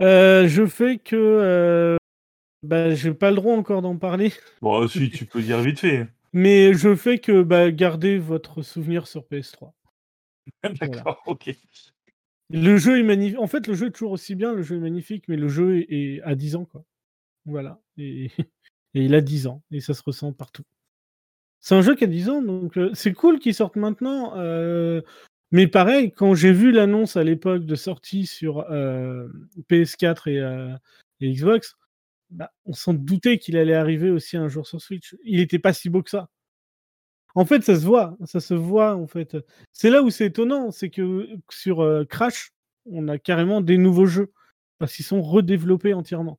Euh, 0.00 0.46
je 0.48 0.66
fais 0.66 0.98
que. 0.98 1.16
Euh, 1.16 1.96
bah, 2.62 2.94
j'ai 2.94 3.14
pas 3.14 3.30
le 3.30 3.36
droit 3.36 3.54
encore 3.54 3.82
d'en 3.82 3.96
parler, 3.96 4.32
Bon, 4.62 4.86
si, 4.88 5.10
tu 5.10 5.24
peux 5.26 5.42
dire 5.42 5.60
vite 5.60 5.80
fait. 5.80 6.08
mais 6.32 6.74
je 6.74 6.94
fais 6.94 7.18
que 7.18 7.42
bah, 7.42 7.70
garder 7.70 8.18
votre 8.18 8.62
souvenir 8.62 9.06
sur 9.06 9.22
PS3. 9.22 9.72
D'accord, 10.80 11.22
ok. 11.26 11.50
Le 12.50 12.76
jeu 12.76 12.98
est 13.00 13.02
magnifique. 13.02 13.38
En 13.38 13.46
fait, 13.48 13.66
le 13.66 13.74
jeu 13.74 13.88
est 13.88 13.90
toujours 13.90 14.12
aussi 14.12 14.34
bien, 14.34 14.52
le 14.52 14.62
jeu 14.62 14.76
est 14.76 14.80
magnifique, 14.80 15.24
mais 15.28 15.36
le 15.36 15.48
jeu 15.48 15.78
est, 15.78 15.86
est 15.90 16.22
à 16.22 16.34
10 16.34 16.56
ans, 16.56 16.64
quoi. 16.64 16.84
Voilà. 17.44 17.80
Et, 17.98 18.26
et 18.94 19.04
il 19.04 19.14
a 19.14 19.20
10 19.20 19.46
ans, 19.48 19.62
et 19.70 19.80
ça 19.80 19.94
se 19.94 20.02
ressent 20.04 20.32
partout. 20.32 20.64
C'est 21.60 21.74
un 21.74 21.82
jeu 21.82 21.96
qui 21.96 22.04
a 22.04 22.08
10 22.08 22.28
ans, 22.28 22.42
donc 22.42 22.76
euh, 22.78 22.90
c'est 22.94 23.12
cool 23.12 23.38
qu'il 23.40 23.54
sorte 23.54 23.76
maintenant. 23.76 24.36
euh, 24.36 25.02
mais 25.56 25.66
pareil, 25.66 26.12
quand 26.12 26.34
j'ai 26.34 26.52
vu 26.52 26.70
l'annonce 26.72 27.16
à 27.16 27.24
l'époque 27.24 27.64
de 27.64 27.74
sortie 27.74 28.26
sur 28.26 28.60
euh, 28.70 29.28
PS4 29.70 30.28
et, 30.28 30.38
euh, 30.38 30.74
et 31.20 31.32
Xbox, 31.32 31.76
bah, 32.30 32.52
on 32.66 32.72
s'en 32.74 32.94
doutait 32.94 33.38
qu'il 33.38 33.56
allait 33.56 33.74
arriver 33.74 34.10
aussi 34.10 34.36
un 34.36 34.48
jour 34.48 34.66
sur 34.66 34.80
Switch. 34.80 35.16
Il 35.24 35.38
n'était 35.38 35.58
pas 35.58 35.72
si 35.72 35.88
beau 35.90 36.02
que 36.02 36.10
ça. 36.10 36.28
En 37.34 37.44
fait, 37.44 37.62
ça 37.62 37.76
se 37.78 37.84
voit, 37.86 38.16
ça 38.24 38.40
se 38.40 38.54
voit 38.54 38.96
en 38.96 39.06
fait. 39.06 39.36
C'est 39.72 39.90
là 39.90 40.02
où 40.02 40.10
c'est 40.10 40.26
étonnant, 40.26 40.70
c'est 40.70 40.90
que 40.90 41.28
sur 41.50 41.80
euh, 41.82 42.04
Crash, 42.04 42.52
on 42.86 43.08
a 43.08 43.18
carrément 43.18 43.60
des 43.60 43.78
nouveaux 43.78 44.06
jeux 44.06 44.32
parce 44.78 44.94
qu'ils 44.94 45.04
sont 45.04 45.22
redéveloppés 45.22 45.94
entièrement. 45.94 46.38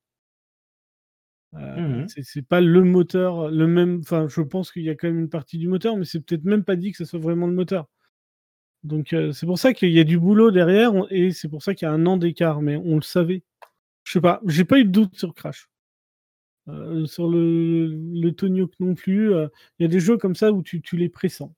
Euh, 1.54 2.06
c'est- 2.08 2.24
C'est 2.24 2.42
pas 2.42 2.62
le 2.62 2.84
moteur, 2.84 3.50
le 3.50 3.68
même. 3.68 4.00
Enfin, 4.02 4.28
je 4.28 4.42
pense 4.42 4.72
qu'il 4.72 4.84
y 4.84 4.90
a 4.90 4.96
quand 4.96 5.08
même 5.08 5.20
une 5.20 5.30
partie 5.30 5.58
du 5.58 5.68
moteur, 5.68 5.96
mais 5.98 6.06
c'est 6.06 6.20
peut-être 6.20 6.44
même 6.44 6.64
pas 6.64 6.76
dit 6.76 6.92
que 6.92 6.98
ce 6.98 7.06
soit 7.06 7.20
vraiment 7.20 7.48
le 7.48 7.54
moteur. 7.54 7.88
Donc 8.88 9.14
euh, 9.14 9.32
c'est 9.34 9.46
pour 9.46 9.60
ça 9.60 9.74
qu'il 9.74 9.92
y 9.92 10.00
a 10.00 10.04
du 10.04 10.18
boulot 10.18 10.50
derrière 10.52 10.96
on- 10.96 11.08
et 11.10 11.32
c'est 11.32 11.50
pour 11.50 11.62
ça 11.62 11.76
qu'il 11.76 11.86
y 11.88 11.90
a 11.90 11.94
un 11.94 12.06
an 12.06 12.18
d'écart, 12.18 12.62
mais 12.62 12.78
on 12.78 12.96
le 12.96 13.02
savait. 13.02 13.44
Je 14.06 14.14
sais 14.14 14.22
pas, 14.22 14.40
j'ai 14.46 14.64
pas 14.66 14.80
eu 14.80 14.86
de 14.86 14.90
doute 14.92 15.16
sur 15.18 15.34
Crash. 15.34 15.70
Euh, 16.70 17.06
sur 17.06 17.30
le, 17.30 17.88
le 17.88 18.32
Tony 18.32 18.62
Hawk 18.62 18.74
non 18.80 18.94
plus. 18.96 19.34
euh, 19.34 19.48
Il 19.80 19.84
y 19.84 19.86
a 19.86 19.90
des 19.90 20.00
jeux 20.00 20.18
comme 20.18 20.36
ça 20.36 20.52
où 20.52 20.62
tu, 20.64 20.82
tu 20.82 20.98
les 20.98 21.08
pressens. 21.10 21.54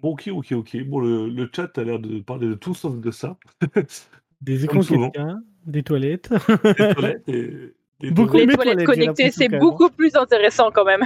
Bon, 0.00 0.10
ok, 0.12 0.28
ok, 0.32 0.52
ok. 0.52 0.84
Bon, 0.84 1.00
le, 1.00 1.28
le 1.28 1.50
chat 1.54 1.76
a 1.78 1.84
l'air 1.84 1.98
de 1.98 2.20
parler 2.20 2.46
de 2.48 2.54
tout 2.54 2.74
sauf 2.74 2.98
de 3.00 3.10
ça. 3.10 3.38
Des 4.42 4.64
écrans 4.64 4.82
souvent. 4.82 5.08
4K, 5.08 5.40
des 5.66 5.82
toilettes. 5.82 6.28
Des 6.30 6.94
toilettes 6.94 7.28
et 7.28 7.50
des 8.00 8.10
Beaucoup 8.10 8.32
toilettes. 8.32 8.48
Les 8.50 8.54
toilettes 8.56 8.86
connectées, 8.86 9.30
c'est 9.30 9.48
beaucoup 9.60 9.88
plus 9.88 10.14
intéressant 10.16 10.70
quand 10.70 10.84
même. 10.84 11.02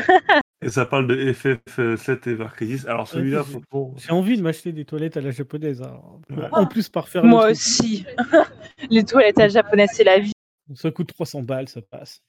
Et 0.60 0.70
ça 0.70 0.84
parle 0.86 1.06
de 1.06 1.32
FF7 1.32 2.28
et 2.28 2.34
Varkris. 2.34 2.82
Alors 2.88 3.06
celui-là, 3.06 3.44
faut- 3.70 3.94
J'ai 3.96 4.10
envie 4.12 4.36
de 4.36 4.42
m'acheter 4.42 4.72
des 4.72 4.84
toilettes 4.84 5.16
à 5.16 5.20
la 5.20 5.30
japonaise. 5.30 5.80
alors, 5.82 6.20
Ouais. 6.30 6.48
En 6.52 6.66
plus, 6.66 6.88
par 6.88 7.08
faire 7.08 7.22
le 7.22 7.28
Moi 7.28 7.42
truc. 7.44 7.52
aussi. 7.52 8.04
Les 8.90 9.04
toilettes 9.04 9.38
à 9.38 9.48
japonaises, 9.48 9.90
c'est 9.92 10.04
la 10.04 10.18
vie. 10.18 10.32
Ça 10.74 10.90
coûte 10.90 11.08
300 11.14 11.42
balles, 11.42 11.68
ça 11.68 11.80
passe. 11.82 12.20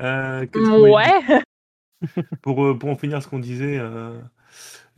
euh, 0.00 0.44
Ouais. 0.54 1.40
pour, 2.42 2.64
euh, 2.64 2.78
pour 2.78 2.90
en 2.90 2.96
finir 2.96 3.22
ce 3.22 3.28
qu'on 3.28 3.38
disait, 3.38 3.78
euh, 3.78 4.18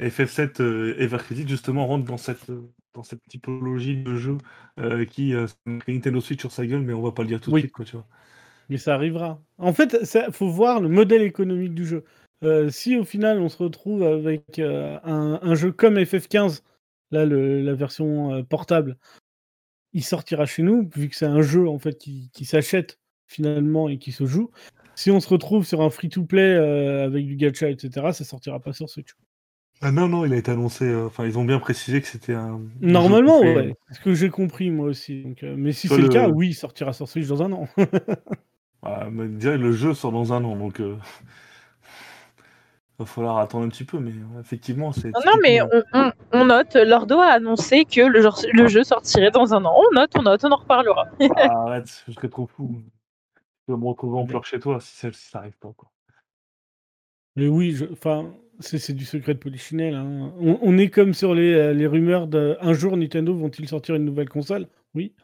FF7 0.00 0.60
euh, 0.62 0.94
Evercredit 0.98 1.46
justement 1.46 1.86
rentre 1.86 2.04
dans 2.06 2.16
cette, 2.16 2.50
dans 2.94 3.02
cette 3.02 3.20
typologie 3.28 3.96
de 4.02 4.16
jeu 4.16 4.38
euh, 4.80 5.04
qui 5.04 5.34
euh, 5.34 5.46
Nintendo 5.66 6.20
Switch 6.20 6.40
sur 6.40 6.52
sa 6.52 6.66
gueule, 6.66 6.80
mais 6.80 6.94
on 6.94 7.02
va 7.02 7.12
pas 7.12 7.22
le 7.22 7.28
dire 7.28 7.40
tout 7.40 7.50
de 7.50 7.54
Oui. 7.56 7.60
suite, 7.60 7.72
quoi, 7.72 7.84
tu 7.84 7.96
vois. 7.96 8.06
Mais 8.68 8.78
ça 8.78 8.94
arrivera. 8.94 9.40
En 9.58 9.72
fait, 9.72 9.96
il 10.02 10.32
faut 10.32 10.48
voir 10.48 10.80
le 10.80 10.88
modèle 10.88 11.22
économique 11.22 11.74
du 11.74 11.86
jeu. 11.86 12.04
Euh, 12.44 12.68
si 12.70 12.96
au 12.96 13.04
final 13.04 13.40
on 13.40 13.48
se 13.48 13.56
retrouve 13.62 14.02
avec 14.02 14.58
euh, 14.58 14.98
un, 15.04 15.38
un 15.42 15.54
jeu 15.54 15.72
comme 15.72 15.96
FF15, 15.98 16.62
là 17.10 17.24
le- 17.24 17.62
la 17.62 17.74
version 17.74 18.34
euh, 18.34 18.42
portable, 18.42 18.98
il 19.92 20.04
sortira 20.04 20.44
chez 20.44 20.62
nous, 20.62 20.90
vu 20.94 21.08
que 21.08 21.16
c'est 21.16 21.26
un 21.26 21.40
jeu 21.40 21.68
en 21.68 21.78
fait 21.78 21.96
qui, 21.96 22.30
qui 22.34 22.44
s'achète 22.44 22.98
finalement 23.26 23.88
et 23.88 23.98
qui 23.98 24.12
se 24.12 24.26
joue. 24.26 24.50
Si 24.94 25.10
on 25.10 25.20
se 25.20 25.28
retrouve 25.28 25.64
sur 25.66 25.80
un 25.82 25.90
free-to-play 25.90 26.54
avec 27.04 27.26
du 27.26 27.36
gacha, 27.36 27.68
etc., 27.70 28.12
ça 28.12 28.24
sortira 28.24 28.60
pas 28.60 28.72
sur 28.72 28.88
Switch. 28.88 29.14
Ah 29.82 29.92
non, 29.92 30.08
non, 30.08 30.24
il 30.24 30.32
a 30.32 30.36
été 30.36 30.50
annoncé, 30.50 30.94
enfin, 30.94 31.26
ils 31.26 31.38
ont 31.38 31.44
bien 31.44 31.58
précisé 31.58 32.00
que 32.00 32.06
c'était 32.06 32.32
un. 32.34 32.62
Normalement, 32.80 33.36
complet. 33.36 33.56
ouais. 33.56 33.74
C'est 33.88 33.94
ce 33.96 34.00
que 34.00 34.14
j'ai 34.14 34.30
compris 34.30 34.70
moi 34.70 34.86
aussi. 34.86 35.22
Donc, 35.22 35.42
mais 35.42 35.72
si 35.72 35.88
c'est 35.88 35.96
le... 35.98 36.04
le- 36.04 36.08
cas, 36.08 36.28
oui, 36.30 36.48
il 36.48 36.54
sortira 36.54 36.94
sur 36.94 37.08
Switch 37.08 37.26
dans 37.26 37.42
un 37.42 37.52
an. 37.52 37.68
Ah, 38.82 39.08
mais 39.10 39.26
le 39.26 39.72
jeu 39.72 39.94
sort 39.94 40.12
dans 40.12 40.32
un 40.32 40.44
an, 40.44 40.54
donc. 40.56 40.80
Va 42.98 43.04
falloir 43.04 43.36
attendre 43.38 43.66
un 43.66 43.68
petit 43.68 43.84
peu, 43.84 43.98
mais 43.98 44.10
euh, 44.12 44.40
effectivement, 44.40 44.90
c'est. 44.92 45.08
Non, 45.08 45.20
non, 45.26 45.32
mais 45.42 45.60
on, 45.60 45.68
on- 45.92 46.12
on 46.32 46.44
note, 46.46 46.74
Lordo 46.76 47.18
a 47.18 47.26
annoncé 47.26 47.84
que 47.84 48.00
le, 48.00 48.22
genre- 48.22 48.40
le 48.52 48.68
jeu 48.68 48.84
sortirait 48.84 49.30
dans 49.30 49.52
un 49.52 49.62
an. 49.66 49.74
On 49.76 49.94
note, 49.94 50.12
on 50.16 50.22
note, 50.22 50.42
on 50.44 50.50
en 50.52 50.56
reparlera. 50.56 51.06
Ah, 51.36 51.50
arrête, 51.66 52.04
je 52.08 52.12
serais 52.12 52.28
trop 52.30 52.46
fou. 52.46 52.80
Je 53.68 53.74
vais 53.74 53.78
me 53.78 53.84
retrouver 53.86 54.18
en 54.18 54.24
pleurs 54.26 54.46
chez 54.46 54.58
toi 54.60 54.80
si 54.80 54.96
ça, 54.96 55.12
si 55.12 55.28
ça 55.28 55.40
arrive 55.40 55.58
pas, 55.58 55.72
quoi. 55.76 55.90
Mais 57.36 57.48
oui, 57.48 57.76
enfin, 57.92 58.32
c'est 58.60 58.94
du 58.94 59.04
secret 59.04 59.34
de 59.34 59.38
Polichinelle. 59.40 59.94
hein. 59.94 60.32
On, 60.40 60.58
on 60.62 60.78
est 60.78 60.88
comme 60.88 61.12
sur 61.12 61.34
les, 61.34 61.52
euh, 61.52 61.74
les 61.74 61.86
rumeurs 61.86 62.26
de 62.26 62.56
un 62.62 62.72
jour 62.72 62.96
Nintendo 62.96 63.34
vont-ils 63.34 63.68
sortir 63.68 63.94
une 63.96 64.06
nouvelle 64.06 64.30
console? 64.30 64.68
Oui. 64.94 65.14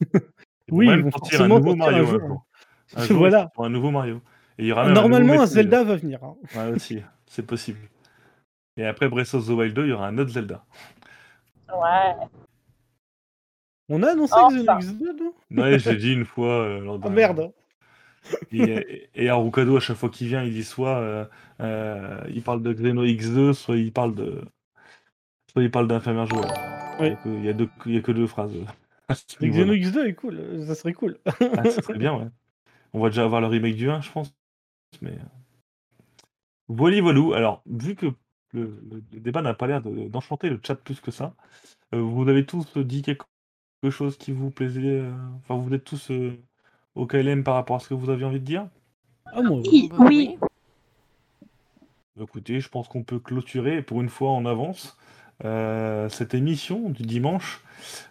Ils 0.68 0.72
vont 0.72 0.78
Oui, 0.78 0.88
ils 0.90 1.00
vont 1.02 1.10
sortir 1.12 1.42
un 1.42 1.48
nouveau 1.48 1.68
sortir 1.76 1.76
Mario 1.78 2.02
un 2.02 2.06
jour. 2.10 2.20
jour. 2.20 2.46
Un 2.96 3.04
jour, 3.04 3.18
Voilà. 3.20 3.38
sortiront 3.44 3.64
un 3.64 3.70
nouveau 3.70 3.90
Mario. 3.92 4.20
Et 4.58 4.64
il 4.64 4.66
y 4.68 4.72
aura 4.72 4.84
même 4.84 4.92
un 4.92 4.94
Normalement, 5.00 5.42
un. 5.42 5.46
Zelda 5.46 5.84
va 5.84 5.96
venir. 5.96 6.22
hein. 6.24 6.36
Ouais, 6.54 6.70
aussi, 6.74 7.02
c'est 7.26 7.44
possible. 7.44 7.78
Et 8.78 8.84
après 8.86 9.08
Breath 9.08 9.34
of 9.34 9.46
the 9.46 9.50
Wild 9.50 9.74
2, 9.74 9.84
il 9.86 9.88
y 9.90 9.92
aura 9.92 10.06
un 10.08 10.18
autre 10.18 10.30
Zelda. 10.30 10.64
Ouais. 11.68 12.14
On 13.88 14.02
a 14.02 14.10
annoncé. 14.12 14.34
Xenox 14.50 14.86
2, 14.94 15.12
non? 15.50 15.62
Ouais, 15.62 15.78
je 15.78 15.90
l'ai 15.90 15.96
dit 15.96 16.12
une 16.12 16.24
fois. 16.24 16.62
euh, 16.62 16.80
lors 16.80 16.98
d'un- 16.98 17.10
merde 17.10 17.52
Et, 18.50 19.08
et 19.14 19.28
Arukado, 19.28 19.76
à 19.76 19.80
chaque 19.80 19.96
fois 19.96 20.08
qu'il 20.08 20.26
vient, 20.28 20.42
il 20.42 20.52
dit 20.52 20.64
soit 20.64 20.96
euh, 20.98 21.24
euh, 21.60 22.20
il 22.30 22.42
parle 22.42 22.62
de 22.62 22.72
Xeno 22.72 23.04
X2, 23.04 23.52
soit 23.52 23.76
il 23.76 23.92
parle 23.92 24.14
de. 24.14 24.42
Soit 25.52 25.62
il 25.62 25.70
parle 25.70 25.86
d'infirmière 25.86 26.26
joueur. 26.26 26.50
Oui. 26.98 27.12
Il 27.26 27.44
y 27.44 27.48
a 27.48 27.52
deux- 27.52 27.68
il 27.86 27.94
y 27.94 27.98
a 27.98 28.00
que 28.00 28.12
deux 28.12 28.26
phrases. 28.26 28.52
à 29.08 29.14
ce 29.14 29.22
Mais 29.40 29.48
niveau-là. 29.48 29.76
Xenox 29.76 29.92
2 29.92 30.06
est 30.08 30.14
cool, 30.14 30.64
ça 30.66 30.74
serait 30.74 30.92
cool. 30.92 31.18
Ah, 31.26 31.64
ça 31.64 31.82
serait 31.82 31.98
bien, 31.98 32.14
ouais. 32.18 32.26
On 32.92 33.00
va 33.00 33.10
déjà 33.10 33.22
avoir 33.24 33.40
le 33.40 33.46
remake 33.46 33.76
du 33.76 33.88
1, 33.88 34.00
je 34.00 34.10
pense. 34.10 34.34
Mais. 35.02 35.12
euh, 35.12 35.24
Voilà, 36.68 37.00
voilou. 37.00 37.34
Alors, 37.34 37.62
vu 37.66 37.94
que 37.96 38.06
le, 38.52 38.80
le- 38.90 39.04
le 39.12 39.20
débat 39.20 39.42
n'a 39.42 39.54
pas 39.54 39.66
l'air 39.66 39.82
de- 39.82 40.08
d'enchanter 40.08 40.50
le 40.50 40.60
chat 40.64 40.76
plus 40.76 41.00
que 41.00 41.10
ça, 41.10 41.34
euh, 41.94 42.00
vous 42.02 42.28
avez 42.28 42.46
tous 42.46 42.78
dit 42.78 43.02
quelque 43.02 43.26
chose 43.90 44.18
qui 44.18 44.32
vous 44.32 44.50
plaisait. 44.50 44.82
euh, 45.00 45.12
Enfin, 45.38 45.56
vous 45.56 45.72
êtes 45.74 45.84
tous 45.84 46.10
euh, 46.10 46.38
au 46.96 47.06
KLM 47.06 47.44
par 47.44 47.54
rapport 47.54 47.76
à 47.76 47.80
ce 47.80 47.88
que 47.88 47.94
vous 47.94 48.10
aviez 48.10 48.26
envie 48.26 48.40
de 48.40 48.44
dire? 48.46 48.68
Ah, 49.26 49.42
moi, 49.42 49.58
Oui, 49.60 49.88
Bah 49.90 49.98
oui. 50.00 50.38
Écoutez, 52.20 52.60
je 52.60 52.68
pense 52.68 52.88
qu'on 52.88 53.04
peut 53.04 53.18
clôturer 53.20 53.82
pour 53.82 54.00
une 54.02 54.08
fois 54.08 54.30
en 54.32 54.46
avance 54.46 54.96
euh, 55.44 56.08
cette 56.08 56.34
émission 56.34 56.90
du 56.90 57.02
dimanche. 57.04 57.62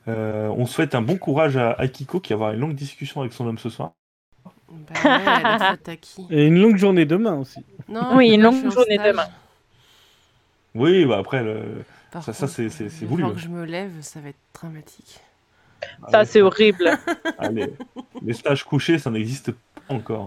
Euh, 0.08 0.50
on 0.50 0.66
souhaite 0.68 0.96
un 0.96 1.02
bon 1.02 1.18
courage 1.18 1.58
à 1.58 1.72
Akiko 1.74 2.20
qui 2.20 2.34
va 2.34 2.36
avoir 2.36 2.54
une 2.54 2.60
longue 2.62 2.76
discussion 2.76 3.22
avec 3.22 3.34
son 3.34 3.48
homme 3.48 3.58
ce 3.60 3.70
soir. 3.70 3.94
Bah 4.90 5.00
ouais, 5.04 5.44
la 5.44 5.72
faute 5.72 5.90
à 5.90 5.96
qui 5.96 6.26
Et 6.30 6.46
une 6.48 6.62
longue 6.62 6.78
journée 6.78 7.06
demain 7.06 7.36
aussi. 7.40 7.60
Non, 7.88 8.16
Oui, 8.16 8.34
une 8.34 8.42
longue 8.42 8.72
journée 8.72 8.96
stage. 8.96 9.08
demain. 9.12 9.28
Oui, 10.74 11.06
bah 11.06 11.18
après, 11.20 11.44
le... 11.44 11.84
Par 12.12 12.24
Ça- 12.24 12.34
ça, 12.34 12.48
c'est- 12.48 12.70
voulu, 13.06 13.24
temps 13.24 13.30
ouais. 13.30 13.36
que 13.36 13.42
je 13.42 13.48
me 13.50 13.66
lève, 13.66 13.92
ça 14.02 14.20
va 14.20 14.30
être 14.30 14.36
dramatique. 14.54 15.20
Ça, 16.10 16.26
c'est 16.26 16.42
horrible. 16.42 16.98
allez. 17.38 17.74
les 18.22 18.34
stages 18.34 18.64
couchés, 18.64 18.98
ça 18.98 19.10
n'existe 19.12 19.52
pas 19.52 19.94
encore. 19.94 20.26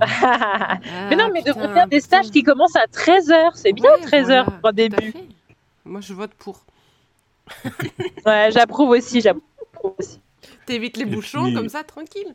mais 1.10 1.16
non, 1.16 1.30
mais 1.32 1.42
de 1.42 1.52
putain, 1.52 1.74
faire 1.74 1.88
des 1.88 2.00
stages 2.00 2.26
putain. 2.26 2.32
qui 2.32 2.42
commencent 2.44 2.76
à 2.76 2.84
13h. 2.86 3.50
C'est 3.54 3.72
bien 3.72 3.90
Ouais, 3.92 4.04
13h 4.06 4.24
voilà, 4.26 4.44
pour 4.44 4.68
un 4.68 4.72
début. 4.72 5.14
Moi, 5.84 6.00
je 6.00 6.12
vote 6.14 6.30
pour. 6.38 6.60
Ouais, 8.26 8.50
j'approuve 8.52 8.90
aussi, 8.90 9.20
j'approuve 9.20 9.94
aussi. 9.98 10.20
T'évites 10.66 10.96
les 10.98 11.02
Et 11.02 11.06
bouchons, 11.06 11.44
puis- 11.44 11.54
comme 11.54 11.68
ça, 11.70 11.82
tranquille. 11.82 12.34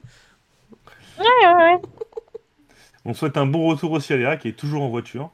Ouais, 1.19 1.25
ouais, 1.47 1.53
ouais. 1.63 1.81
On 3.05 3.13
souhaite 3.13 3.37
un 3.37 3.45
bon 3.45 3.67
retour 3.67 3.91
aussi 3.91 4.13
à 4.13 4.17
Léa 4.17 4.37
qui 4.37 4.47
est 4.49 4.53
toujours 4.53 4.83
en 4.83 4.89
voiture. 4.89 5.29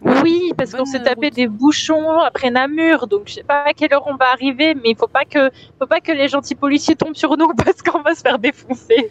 Oui, 0.00 0.52
parce 0.56 0.72
qu'on 0.72 0.86
s'est 0.86 1.02
tapé 1.02 1.26
route. 1.26 1.34
des 1.34 1.48
bouchons 1.48 2.18
après 2.20 2.50
Namur, 2.50 3.06
donc 3.06 3.22
je 3.26 3.34
sais 3.34 3.42
pas 3.42 3.62
à 3.66 3.72
quelle 3.74 3.92
heure 3.92 4.06
on 4.06 4.16
va 4.16 4.30
arriver, 4.32 4.74
mais 4.74 4.90
il 4.90 4.96
faut 4.96 5.06
pas 5.06 5.24
que, 5.26 5.50
faut 5.78 5.86
pas 5.86 6.00
que 6.00 6.12
les 6.12 6.28
gentils 6.28 6.54
policiers 6.54 6.96
tombent 6.96 7.14
sur 7.16 7.36
nous 7.36 7.52
parce 7.64 7.82
qu'on 7.82 8.00
va 8.00 8.14
se 8.14 8.22
faire 8.22 8.38
défoncer. 8.38 9.10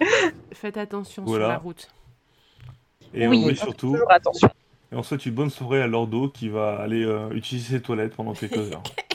Faites 0.54 0.78
attention 0.78 1.24
Voilà. 1.26 1.46
sur 1.46 1.50
la 1.52 1.58
route. 1.60 1.88
Et 3.14 3.28
Oui, 3.28 3.42
on 3.44 3.48
oui, 3.48 3.56
surtout, 3.56 3.92
Toujours 3.92 4.12
attention. 4.12 4.50
et 4.92 4.96
on 4.96 5.04
souhaite 5.04 5.26
une 5.28 5.34
bonne 5.34 5.52
soirée 5.52 5.82
à 5.84 5.88
Lordo 5.88 6.30
qui 6.30 6.50
va 6.50 6.78
aller 6.80 7.04
euh, 7.06 7.30
utiliser 7.32 7.76
ses 7.78 7.82
toilettes 7.82 8.16
pendant 8.16 8.34
quelques 8.34 8.58
heures. 8.58 8.84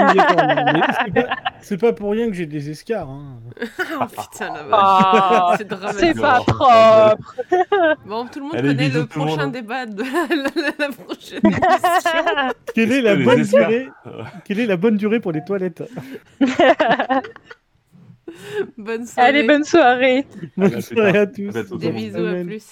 C'est 1.60 1.76
pas- 1.78 1.92
pour 1.92 2.10
rien 2.12 2.26
que 2.28 2.32
j'ai 2.34 2.46
des 2.46 2.70
escarres. 2.70 3.08
hein. 3.10 3.40
oh 4.00 4.04
putain, 4.06 4.46
la 4.54 4.62
vache. 4.62 4.70
Ah, 4.72 5.54
c'est 5.58 5.68
dramatique. 5.68 6.00
C'est 6.00 6.20
pas 6.20 6.40
propre. 6.46 7.34
Bon, 8.06 8.26
tout 8.26 8.38
le 8.40 8.44
monde 8.46 8.56
Allez, 8.56 8.68
connaît 8.68 8.88
le 8.88 9.06
prochain 9.06 9.42
monde. 9.44 9.52
débat 9.52 9.86
de 9.86 10.02
la, 10.02 10.34
la- 10.36 10.86
la 10.86 10.92
prochaine 10.92 11.40
émission. 11.44 12.54
Quelle 12.74 12.92
est 12.92 13.02
la 13.02 13.16
bonne 13.16 13.42
durée 13.42 13.88
Quelle 14.44 14.60
est 14.60 14.66
la 14.66 14.76
bonne 14.76 14.96
durée 14.96 15.20
pour 15.20 15.32
les 15.32 15.44
toilettes 15.44 15.82
Bonne 18.78 19.06
soirée. 19.06 19.28
Allez, 19.28 19.46
bonne 19.46 19.64
soirée. 19.64 20.26
Bonne 20.56 20.80
soirée 20.80 21.18
à 21.18 21.26
tous. 21.26 21.52
Des 21.78 21.90
bisous, 21.90 22.26
à 22.26 22.44
plus. 22.44 22.64